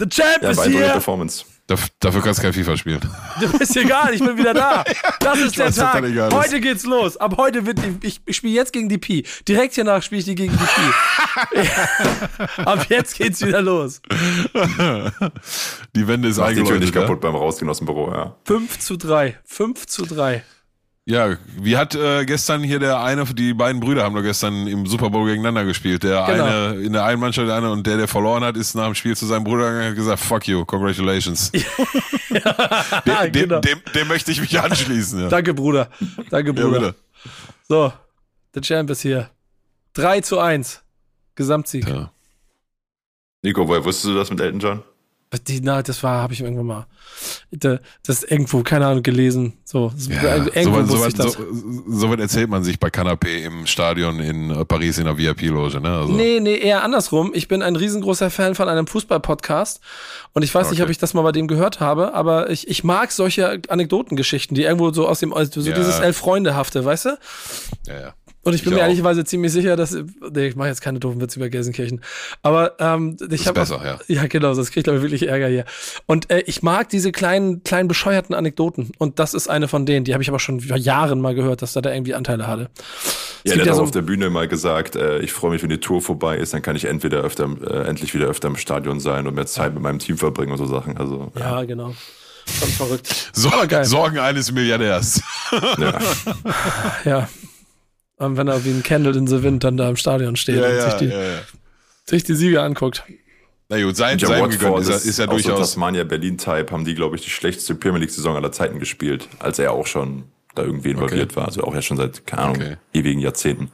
The 0.00 0.08
Champ 0.08 0.42
Ja, 0.42 0.50
ist 0.50 0.64
hier. 0.64 0.88
Performance. 0.88 1.44
Daf- 1.66 1.88
Dafür 1.98 2.20
kannst 2.20 2.40
du 2.40 2.42
kein 2.42 2.52
FIFA 2.52 2.76
spielen. 2.76 3.00
Du 3.40 3.58
bist 3.58 3.74
egal, 3.76 4.12
ich 4.14 4.20
bin 4.22 4.36
wieder 4.36 4.52
da. 4.54 4.84
Das 5.20 5.38
ist 5.38 5.58
der 5.58 5.72
Tag. 5.72 6.04
Heute 6.32 6.60
geht's 6.60 6.84
los. 6.84 7.16
Ab 7.16 7.36
heute 7.38 7.64
wird 7.64 7.78
die, 7.78 8.06
ich, 8.06 8.20
ich 8.26 8.36
spiele 8.36 8.52
jetzt 8.54 8.72
gegen 8.74 8.88
die 8.90 8.98
Pi. 8.98 9.24
Direkt 9.48 9.74
hiernach 9.74 10.02
spiele 10.02 10.18
ich 10.20 10.24
die 10.26 10.34
gegen 10.34 10.52
die 10.52 11.60
Pi. 11.60 11.68
Ab 12.64 12.86
jetzt 12.90 13.16
geht's 13.16 13.40
wieder 13.44 13.62
los. 13.62 14.02
Die 15.96 16.06
Wende 16.06 16.28
ist 16.28 16.36
Macht 16.36 16.50
die 16.50 16.54
Tür 16.56 16.62
eingeläutet. 16.64 16.80
nicht 16.80 16.94
ja? 16.94 17.00
kaputt 17.00 17.20
beim 17.22 17.34
Rausgehen 17.34 17.70
aus 17.70 17.78
dem 17.78 17.86
Büro, 17.86 18.10
ja. 18.12 18.36
5 18.44 18.78
zu 18.78 18.96
3. 18.98 19.38
5 19.44 19.86
zu 19.86 20.04
3. 20.04 20.42
Ja, 21.06 21.36
wie 21.58 21.76
hat 21.76 21.94
äh, 21.94 22.24
gestern 22.24 22.62
hier 22.62 22.78
der 22.78 22.98
eine, 23.02 23.26
die 23.26 23.52
beiden 23.52 23.78
Brüder 23.78 24.04
haben 24.04 24.14
doch 24.14 24.22
gestern 24.22 24.66
im 24.66 24.86
Super 24.86 25.10
Bowl 25.10 25.26
gegeneinander 25.26 25.66
gespielt. 25.66 26.02
Der 26.02 26.24
Genau. 26.26 26.44
eine 26.44 26.80
in 26.80 26.94
der 26.94 27.04
einen 27.04 27.20
Mannschaft, 27.20 27.46
der 27.46 27.56
eine 27.56 27.70
und 27.70 27.86
der, 27.86 27.98
der 27.98 28.08
verloren 28.08 28.42
hat, 28.42 28.56
ist 28.56 28.74
nach 28.74 28.86
dem 28.86 28.94
Spiel 28.94 29.14
zu 29.14 29.26
seinem 29.26 29.44
Bruder 29.44 29.64
gegangen 29.70 29.80
und 29.82 29.88
hat 29.90 29.96
gesagt, 29.96 30.20
fuck 30.20 30.48
you, 30.48 30.64
congratulations. 30.64 31.50
dem, 31.52 31.62
dem, 33.04 33.32
genau. 33.32 33.60
dem, 33.60 33.82
dem 33.94 34.08
möchte 34.08 34.30
ich 34.30 34.40
mich 34.40 34.58
anschließen. 34.58 35.20
Ja, 35.20 35.28
Danke, 35.28 35.52
Bruder. 35.52 35.90
Danke, 36.30 36.52
ja 36.54 36.64
Bruder. 36.64 36.80
bitte. 36.80 36.94
so, 37.68 37.92
der 38.54 38.62
Champ 38.62 38.88
ist 38.88 39.02
hier. 39.02 39.28
3 39.92 40.22
zu 40.22 40.38
1. 40.40 40.82
Gesamtsieg. 41.34 41.86
Ja. 41.86 42.10
Nico, 43.42 43.68
woher 43.68 43.84
wusstest 43.84 44.06
du 44.06 44.14
das 44.14 44.30
mit 44.30 44.40
Elton 44.40 44.60
John? 44.60 44.82
Die, 45.38 45.60
na, 45.60 45.82
das 45.82 46.02
war, 46.02 46.20
habe 46.22 46.32
ich 46.32 46.40
irgendwann 46.40 46.66
mal. 46.66 46.86
Da- 47.50 47.78
Das 48.06 48.22
irgendwo, 48.24 48.62
keine 48.62 48.86
Ahnung, 48.86 49.02
gelesen. 49.02 49.54
So, 49.64 49.92
Ja, 50.08 50.36
irgendwo 50.36 50.82
so, 50.84 51.00
weit- 51.00 51.08
ich 51.08 51.14
das. 51.14 51.32
so, 51.34 51.44
so 51.88 52.10
weit 52.10 52.20
erzählt 52.20 52.48
man 52.50 52.64
sich 52.64 52.78
bei 52.80 52.88
Canapé 52.88 53.44
im 53.44 53.66
Stadion 53.66 54.20
in 54.20 54.50
äh, 54.50 54.64
Paris 54.64 54.98
in 54.98 55.04
der 55.04 55.16
VIP-Loge. 55.18 55.80
Ne? 55.80 55.88
Also, 55.88 56.12
Nee, 56.12 56.40
nee, 56.40 56.56
eher 56.56 56.82
andersrum. 56.82 57.32
Ich 57.34 57.48
bin 57.48 57.62
ein 57.62 57.76
riesengroßer 57.76 58.30
Fan 58.30 58.54
von 58.54 58.68
einem 58.68 58.86
Fußball-Podcast 58.86 59.80
und 60.32 60.42
ich 60.42 60.54
weiß 60.54 60.70
nicht, 60.70 60.80
Okay. 60.80 60.84
ob 60.86 60.90
ich 60.90 60.98
das 60.98 61.14
mal 61.14 61.22
bei 61.22 61.32
dem 61.32 61.46
gehört 61.48 61.80
habe, 61.80 62.14
aber 62.14 62.50
ich, 62.50 62.68
ich 62.68 62.84
mag 62.84 63.12
solche 63.12 63.60
Anekdotengeschichten, 63.68 64.54
die 64.54 64.62
irgendwo 64.62 64.92
so 64.92 65.06
aus 65.08 65.20
dem, 65.20 65.32
also 65.32 65.60
so 65.60 65.70
Ja. 65.70 65.76
dieses 65.76 65.98
Elf-Freunde-hafte, 66.00 66.84
weißt 66.84 67.04
du? 67.06 67.18
Ja, 67.86 68.00
ja. 68.00 68.14
Und 68.44 68.54
ich 68.54 68.62
bin 68.62 68.72
Ich 68.72 68.76
mir 68.76 68.82
auch. 68.82 68.86
ehrlicherweise 68.86 69.24
ziemlich 69.24 69.52
sicher, 69.52 69.74
dass, 69.76 69.92
nee, 69.92 70.46
ich 70.48 70.56
mache 70.56 70.68
jetzt 70.68 70.80
keine 70.82 71.00
doofen 71.00 71.20
Witze 71.20 71.38
über 71.38 71.48
Gelsenkirchen, 71.48 72.00
aber 72.42 72.76
ähm, 72.78 73.16
ich 73.30 73.46
habe 73.46 73.60
besser, 73.60 73.80
ja. 73.84 73.98
Ja, 74.06 74.26
genau, 74.26 74.54
das 74.54 74.70
kriegt 74.70 74.88
aber 74.88 75.00
wirklich 75.02 75.26
Ärger 75.28 75.48
hier. 75.48 75.64
Und 76.06 76.30
äh, 76.30 76.40
ich 76.46 76.62
mag 76.62 76.88
diese 76.90 77.10
kleinen, 77.10 77.64
kleinen 77.64 77.88
bescheuerten 77.88 78.34
Anekdoten. 78.34 78.92
Und 78.98 79.18
das 79.18 79.34
ist 79.34 79.48
eine 79.48 79.66
von 79.68 79.86
denen. 79.86 80.04
Die 80.04 80.12
habe 80.12 80.22
ich 80.22 80.28
aber 80.28 80.38
schon 80.38 80.60
vor 80.60 80.76
Jahren 80.76 81.20
mal 81.20 81.34
gehört, 81.34 81.62
dass 81.62 81.72
da 81.72 81.80
da 81.80 81.92
irgendwie 81.92 82.14
Anteile 82.14 82.46
hatte. 82.46 82.68
Es 83.44 83.50
Ja, 83.52 83.56
der 83.56 83.66
hat 83.66 83.74
so- 83.76 83.80
auch 83.80 83.84
auf 83.86 83.90
der 83.90 84.02
Bühne 84.02 84.28
mal 84.30 84.46
gesagt, 84.48 84.96
äh, 84.96 85.18
ich 85.20 85.32
freue 85.32 85.50
mich, 85.52 85.62
wenn 85.62 85.68
die 85.70 85.78
Tour 85.80 86.00
vorbei 86.02 86.36
ist, 86.36 86.52
dann 86.54 86.62
kann 86.62 86.76
ich 86.76 86.84
entweder 86.84 87.22
öfter, 87.22 87.48
äh, 87.66 87.88
endlich 87.88 88.14
wieder 88.14 88.26
öfter 88.26 88.48
im 88.48 88.56
Stadion 88.56 89.00
sein 89.00 89.26
und 89.26 89.34
mehr 89.34 89.46
Zeit 89.46 89.74
mit 89.74 89.82
meinem 89.82 89.98
Team 89.98 90.18
verbringen 90.18 90.52
und 90.52 90.58
so 90.58 90.66
Sachen. 90.66 90.96
Also, 90.98 91.32
ja, 91.38 91.64
genau. 91.64 91.94
Schon 92.46 92.68
verrückt. 92.68 93.30
So, 93.32 93.48
Aber 93.50 93.66
geil. 93.66 93.84
Sorgen 93.86 94.18
eines 94.18 94.52
Milliardärs. 94.52 95.22
ja. 95.78 95.98
Ja. 97.04 97.28
Und 98.16 98.36
wenn 98.36 98.48
er 98.48 98.64
wie 98.64 98.70
ein 98.70 98.82
Candle 98.82 99.16
in 99.16 99.26
the 99.26 99.42
Wind 99.42 99.64
dann 99.64 99.76
da 99.76 99.88
im 99.88 99.96
Stadion 99.96 100.36
steht 100.36 100.56
ja, 100.60 100.68
und 100.68 100.76
ja, 100.76 100.90
sich, 100.90 100.94
die, 101.00 101.06
ja, 101.06 101.22
ja. 101.22 101.38
sich 102.06 102.22
die 102.24 102.34
Siege 102.34 102.62
anguckt. 102.62 103.02
Na 103.68 103.82
gut, 103.82 103.96
sein, 103.96 104.18
Ja, 104.18 104.28
sein 104.28 104.42
gegönnt 104.50 104.62
Watford 104.62 104.82
ist, 104.82 104.88
ist, 104.88 105.06
ist 105.06 105.18
ja 105.18 105.24
auch 105.26 105.30
so 105.32 105.48
durchaus. 105.48 105.58
Tasmania 105.70 106.04
Berlin-Type, 106.04 106.66
haben 106.70 106.84
die, 106.84 106.94
glaube 106.94 107.16
ich, 107.16 107.22
die 107.22 107.30
schlechteste 107.30 107.74
Premier 107.74 108.00
League-Saison 108.00 108.36
aller 108.36 108.52
Zeiten 108.52 108.78
gespielt, 108.78 109.28
als 109.40 109.58
er 109.58 109.72
auch 109.72 109.86
schon 109.86 110.24
da 110.54 110.62
irgendwie 110.62 110.90
involviert 110.90 111.34
war. 111.34 111.46
Also 111.46 111.62
auch 111.64 111.74
ja 111.74 111.82
schon 111.82 111.96
seit, 111.96 112.26
keine 112.26 112.42
Ahnung, 112.42 112.56
Okay. 112.56 112.76
ewigen 112.92 113.20
Jahrzehnten. 113.20 113.70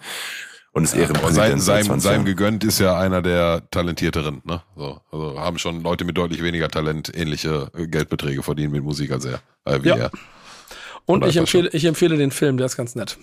Und 0.72 0.84
ist 0.84 0.92
sein, 0.92 1.00
Ehrenpräsident 1.00 1.60
seit 1.60 1.78
sein, 1.78 1.84
20 1.86 2.02
seinem 2.10 2.24
gegönnt 2.24 2.62
ist 2.62 2.78
ja 2.78 2.96
einer 2.98 3.20
der 3.22 3.68
talentierteren. 3.72 4.40
Ne? 4.44 4.62
So, 4.76 5.00
also 5.10 5.38
haben 5.38 5.58
schon 5.58 5.82
Leute 5.82 6.04
mit 6.04 6.16
deutlich 6.16 6.42
weniger 6.44 6.68
Talent 6.68 7.10
ähnliche 7.14 7.70
äh, 7.76 7.88
Geldbeträge 7.88 8.42
verdienen 8.44 8.70
mit 8.72 8.84
Musik 8.84 9.10
als 9.10 9.24
er. 9.24 9.40
Äh, 9.64 9.82
wie 9.82 9.88
Ja. 9.88 9.96
er. 9.96 10.10
Und 11.06 11.26
ich 11.26 11.36
empfehle, 11.36 11.68
ich 11.72 11.84
empfehle 11.84 12.16
den 12.16 12.30
Film, 12.30 12.56
der 12.56 12.66
ist 12.66 12.76
ganz 12.76 12.94
nett. 12.94 13.18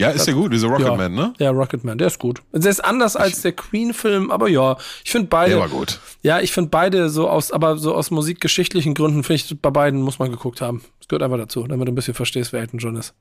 Ja, 0.00 0.10
ist 0.10 0.26
ja 0.26 0.32
gut, 0.32 0.52
dieser 0.52 0.68
Ja. 0.68 0.74
Rocketman, 0.74 1.12
ne? 1.14 1.34
Der 1.38 1.50
Rocketman, 1.50 1.98
der 1.98 2.06
ist 2.06 2.18
gut. 2.18 2.42
Der 2.52 2.70
ist 2.70 2.82
anders 2.84 3.16
als 3.16 3.42
der 3.42 3.52
Queen-Film, 3.52 4.30
aber 4.30 4.48
ja, 4.48 4.76
ich 5.04 5.10
finde 5.10 5.28
beide. 5.28 5.50
Der 5.52 5.60
war 5.60 5.68
gut. 5.68 6.00
Ja, 6.22 6.40
ich 6.40 6.52
finde 6.52 6.70
beide 6.70 7.10
so 7.10 7.28
aus, 7.28 7.52
aber 7.52 7.76
so 7.76 7.94
aus 7.94 8.10
musikgeschichtlichen 8.10 8.94
Gründen 8.94 9.22
finde 9.24 9.42
ich, 9.44 9.60
bei 9.60 9.70
beiden 9.70 10.00
muss 10.00 10.18
man 10.18 10.30
geguckt 10.30 10.60
haben. 10.60 10.82
Das 10.98 11.08
gehört 11.08 11.22
einfach 11.22 11.36
dazu, 11.38 11.66
damit 11.66 11.86
du 11.86 11.92
ein 11.92 11.94
bisschen 11.94 12.14
verstehst, 12.14 12.52
wer 12.52 12.60
Elton 12.60 12.78
John 12.78 12.96
ist. 12.96 13.14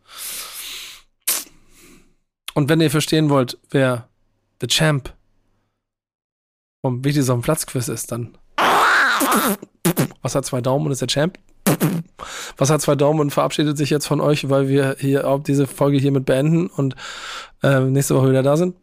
Und 2.53 2.69
wenn 2.69 2.81
ihr 2.81 2.91
verstehen 2.91 3.30
wollt, 3.30 3.57
wer 3.69 4.07
The 4.61 4.68
Champ 4.68 5.14
vom 6.81 7.03
Wichtig 7.03 7.23
auf 7.30 7.39
dem 7.39 7.41
Platz 7.41 7.65
Quiz 7.65 7.88
ist, 7.89 8.11
dann 8.11 8.38
was 10.22 10.35
hat 10.35 10.45
zwei 10.45 10.61
Daumen 10.61 10.85
und 10.85 10.91
ist 10.91 11.01
der 11.01 11.07
Champ? 11.07 11.38
Was 12.57 12.69
hat 12.69 12.81
zwei 12.81 12.95
Daumen 12.95 13.19
und 13.19 13.31
verabschiedet 13.31 13.77
sich 13.77 13.89
jetzt 13.89 14.06
von 14.07 14.22
euch, 14.22 14.49
weil 14.49 14.68
wir 14.68 14.95
hier 14.99 15.27
auch 15.27 15.41
diese 15.41 15.68
Folge 15.68 15.97
hiermit 15.97 16.26
beenden 16.26 16.68
und 16.68 16.95
äh, 17.64 17.80
nächste 17.81 18.15
Woche 18.15 18.30
wieder 18.30 18.43
da 18.43 18.57
sind. 18.57 18.76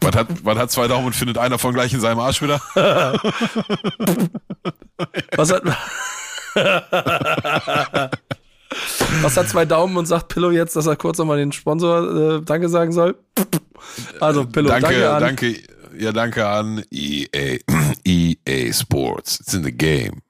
Was 0.00 0.16
hat, 0.16 0.26
was 0.42 0.58
hat 0.58 0.70
zwei 0.70 0.88
Daumen 0.88 1.06
und 1.06 1.14
findet 1.14 1.38
einer 1.38 1.58
von 1.58 1.74
gleich 1.74 1.92
in 1.92 2.00
seinem 2.00 2.18
Arsch 2.18 2.42
wieder? 2.42 2.60
Was 5.36 5.52
hat. 5.52 5.62
Was 9.20 9.36
hat 9.36 9.48
zwei 9.48 9.64
Daumen 9.64 9.96
und 9.96 10.06
sagt 10.06 10.28
Pillow 10.28 10.50
jetzt, 10.50 10.76
dass 10.76 10.86
er 10.86 10.96
kurz 10.96 11.18
nochmal 11.18 11.36
den 11.36 11.52
Sponsor 11.52 12.38
äh, 12.38 12.42
Danke 12.42 12.68
sagen 12.68 12.92
soll? 12.92 13.16
Also 14.20 14.46
Pillow, 14.46 14.68
danke, 14.68 14.86
danke, 14.86 15.10
an. 15.10 15.20
danke, 15.20 15.56
ja, 15.98 16.12
danke 16.12 16.48
an 16.48 16.82
EA, 16.90 17.58
EA 18.06 18.72
Sports. 18.72 19.40
It's 19.40 19.54
in 19.54 19.64
the 19.64 19.72
game. 19.72 20.22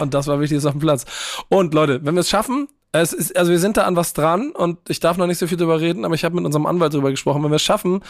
Und 0.00 0.14
das 0.14 0.26
war 0.26 0.40
wichtig, 0.40 0.58
ist 0.58 0.66
auf 0.66 0.72
dem 0.72 0.80
Platz. 0.80 1.04
Und 1.48 1.74
Leute, 1.74 2.00
wenn 2.04 2.14
wir 2.14 2.20
es 2.20 2.28
schaffen, 2.28 2.68
es 2.92 3.12
ist, 3.12 3.36
also 3.36 3.52
wir 3.52 3.60
sind 3.60 3.76
da 3.76 3.82
an 3.84 3.94
was 3.94 4.14
dran 4.14 4.50
und 4.50 4.78
ich 4.88 4.98
darf 4.98 5.16
noch 5.16 5.28
nicht 5.28 5.38
so 5.38 5.46
viel 5.46 5.56
drüber 5.56 5.80
reden, 5.80 6.04
aber 6.04 6.14
ich 6.16 6.24
habe 6.24 6.34
mit 6.34 6.44
unserem 6.44 6.66
Anwalt 6.66 6.92
drüber 6.92 7.10
gesprochen. 7.10 7.42
Wenn 7.44 7.50
wir 7.52 7.56
es 7.56 7.62
schaffen, 7.62 8.00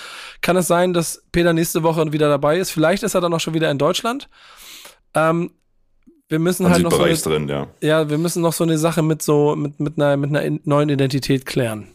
kann 0.41 0.57
es 0.57 0.67
sein, 0.69 0.95
dass 0.95 1.23
Peter 1.33 1.53
nächste 1.53 1.83
Woche 1.83 2.13
wieder 2.13 2.31
dabei 2.31 2.59
ist. 2.59 2.71
Vielleicht 2.71 3.03
ist 3.03 3.15
er 3.15 3.21
dann 3.21 3.35
auch 3.35 3.41
schon 3.41 3.53
wieder 3.53 3.71
in 3.71 3.77
Deutschland. 3.77 4.31
Ähm, 5.15 5.51
wir 6.31 6.39
müssen 6.39 6.71
halt 6.71 6.83
noch 6.83 6.93
so 6.93 7.03
eine, 7.03 7.15
drin, 7.17 7.49
ja. 7.49 7.67
ja, 7.83 8.09
wir 8.09 8.17
müssen 8.17 8.41
noch 8.41 8.53
so 8.53 8.63
eine 8.65 8.79
Sache 8.79 9.03
mit 9.03 9.21
so 9.21 9.57
mit 9.57 9.81
mit 9.81 9.99
einer 9.99 10.17
mit 10.17 10.31
einer 10.31 10.43
in- 10.43 10.61
neuen 10.65 10.89
Identität 10.89 11.45
klären. 11.45 11.89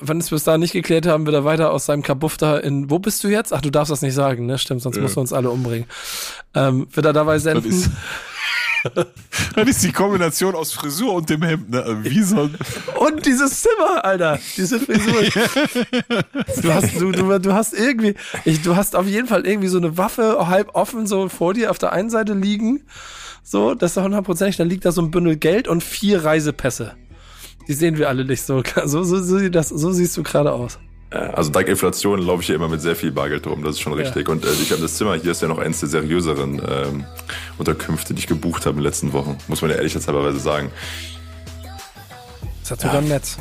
Wenn 0.00 0.18
es 0.18 0.30
bis 0.30 0.44
dahin 0.44 0.60
nicht 0.60 0.72
geklärt 0.72 1.06
haben, 1.06 1.24
wird 1.24 1.34
er 1.34 1.44
weiter 1.44 1.72
aus 1.72 1.86
seinem 1.86 2.02
Kabuff 2.02 2.36
da 2.36 2.58
in. 2.58 2.90
Wo 2.90 2.98
bist 2.98 3.22
du 3.24 3.28
jetzt? 3.28 3.52
Ach, 3.52 3.60
du 3.60 3.70
darfst 3.70 3.90
das 3.90 4.02
nicht 4.02 4.14
sagen, 4.14 4.46
ne? 4.46 4.58
Stimmt, 4.58 4.82
sonst 4.82 4.96
Ja. 4.96 5.02
musst 5.02 5.16
du 5.16 5.20
uns 5.20 5.32
alle 5.32 5.48
umbringen. 5.50 5.86
Ähm, 6.54 6.88
wird 6.92 7.06
er 7.06 7.12
dabei 7.12 7.38
senden? 7.38 7.96
Das 9.54 9.68
ist 9.68 9.82
die 9.82 9.92
Kombination 9.92 10.54
aus 10.54 10.72
Frisur 10.72 11.14
und 11.14 11.30
dem 11.30 11.42
Hemd, 11.42 11.70
ne? 11.70 11.98
Wie 12.02 12.22
so 12.22 12.42
ein 12.42 12.54
Und 12.98 13.26
dieses 13.26 13.62
Zimmer, 13.62 14.04
Alter. 14.04 14.38
Diese 14.56 14.78
Frisur. 14.78 15.22
du, 16.62 16.74
hast, 16.74 17.00
du, 17.00 17.12
du, 17.12 17.38
du 17.38 17.52
hast 17.52 17.74
irgendwie, 17.74 18.14
ich, 18.44 18.62
du 18.62 18.76
hast 18.76 18.96
auf 18.96 19.06
jeden 19.06 19.26
Fall 19.26 19.46
irgendwie 19.46 19.68
so 19.68 19.78
eine 19.78 19.96
Waffe 19.98 20.46
halb 20.48 20.74
offen 20.74 21.06
so 21.06 21.28
vor 21.28 21.54
dir 21.54 21.70
auf 21.70 21.78
der 21.78 21.92
einen 21.92 22.10
Seite 22.10 22.34
liegen. 22.34 22.84
So, 23.42 23.74
das 23.74 23.96
ist 23.96 24.02
hundertprozentig. 24.02 24.56
Dann 24.56 24.68
liegt 24.68 24.84
da 24.84 24.92
so 24.92 25.02
ein 25.02 25.10
Bündel 25.10 25.36
Geld 25.36 25.68
und 25.68 25.82
vier 25.82 26.24
Reisepässe. 26.24 26.94
Die 27.66 27.74
sehen 27.74 27.98
wir 27.98 28.08
alle 28.08 28.24
nicht 28.24 28.42
so. 28.42 28.62
So, 28.84 29.02
so, 29.02 29.22
so, 29.22 29.48
das, 29.48 29.68
so 29.68 29.92
siehst 29.92 30.16
du 30.16 30.22
gerade 30.22 30.52
aus. 30.52 30.78
Also 31.10 31.50
dank 31.50 31.68
Inflation 31.68 32.20
laufe 32.20 32.42
ich 32.42 32.46
hier 32.46 32.56
immer 32.56 32.68
mit 32.68 32.82
sehr 32.82 32.94
viel 32.94 33.10
Bargeld 33.10 33.46
rum, 33.46 33.62
das 33.62 33.76
ist 33.76 33.80
schon 33.80 33.94
richtig. 33.94 34.28
Und 34.28 34.44
äh, 34.44 34.52
ich 34.52 34.70
habe 34.72 34.82
das 34.82 34.96
Zimmer, 34.96 35.14
hier 35.14 35.32
ist 35.32 35.40
ja 35.40 35.48
noch 35.48 35.58
eins 35.58 35.80
der 35.80 35.88
seriöseren 35.88 36.60
ähm, 36.68 37.04
Unterkünfte, 37.56 38.12
die 38.12 38.20
ich 38.20 38.26
gebucht 38.26 38.66
habe 38.66 38.76
in 38.76 38.82
den 38.82 38.84
letzten 38.84 39.12
Wochen, 39.14 39.38
muss 39.48 39.62
man 39.62 39.70
ja 39.70 39.76
ehrlicherweise 39.78 40.38
sagen. 40.38 40.70
Das 42.60 42.72
hat 42.72 42.80
sogar 42.82 42.98
ein 42.98 43.08
Netz. 43.08 43.38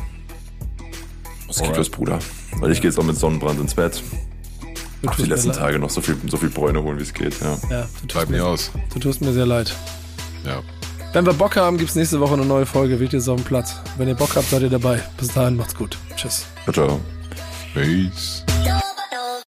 Das 1.48 1.62
geht 1.62 1.76
los, 1.76 1.90
Bruder. 1.90 2.20
Weil 2.60 2.72
ich 2.72 2.82
gehe 2.82 2.90
jetzt 2.90 3.00
auch 3.00 3.04
mit 3.04 3.18
Sonnenbrand 3.18 3.60
ins 3.60 3.74
Bett. 3.74 4.02
Du 5.02 5.10
Hab 5.10 5.18
die 5.18 5.24
letzten 5.24 5.50
leid. 5.50 5.58
Tage 5.58 5.80
noch 5.80 5.90
so 5.90 6.02
viel, 6.02 6.18
so 6.28 6.38
viel 6.38 6.50
Bräune 6.50 6.82
holen, 6.82 6.98
wie 6.98 7.04
es 7.04 7.14
geht. 7.14 7.36
Ja. 7.42 7.58
Ja, 7.70 7.88
du 8.02 8.08
tust, 8.08 8.30
mir 8.30 8.46
aus. 8.46 8.72
du 8.94 9.00
tust 9.00 9.22
mir 9.22 9.34
sehr 9.34 9.46
leid. 9.46 9.76
Ja. 10.46 10.62
Wenn 11.14 11.26
wir 11.26 11.34
Bock 11.34 11.56
haben, 11.56 11.78
gibt's 11.78 11.96
nächste 11.96 12.20
Woche 12.20 12.34
eine 12.34 12.46
neue 12.46 12.66
Folge. 12.66 13.00
Wichtig 13.00 13.20
ist 13.20 13.30
auf 13.30 13.38
dem 13.38 13.46
Platz. 13.46 13.76
Wenn 13.98 14.08
ihr 14.08 14.16
Bock 14.16 14.36
habt, 14.36 14.50
seid 14.50 14.62
ihr 14.62 14.70
dabei. 14.70 15.02
Bis 15.18 15.34
dahin, 15.34 15.56
macht's 15.56 15.76
gut. 15.76 15.98
Tschüss. 16.16 16.46
Ciao, 16.66 16.74
ciao. 16.74 17.17
fez. 17.78 18.44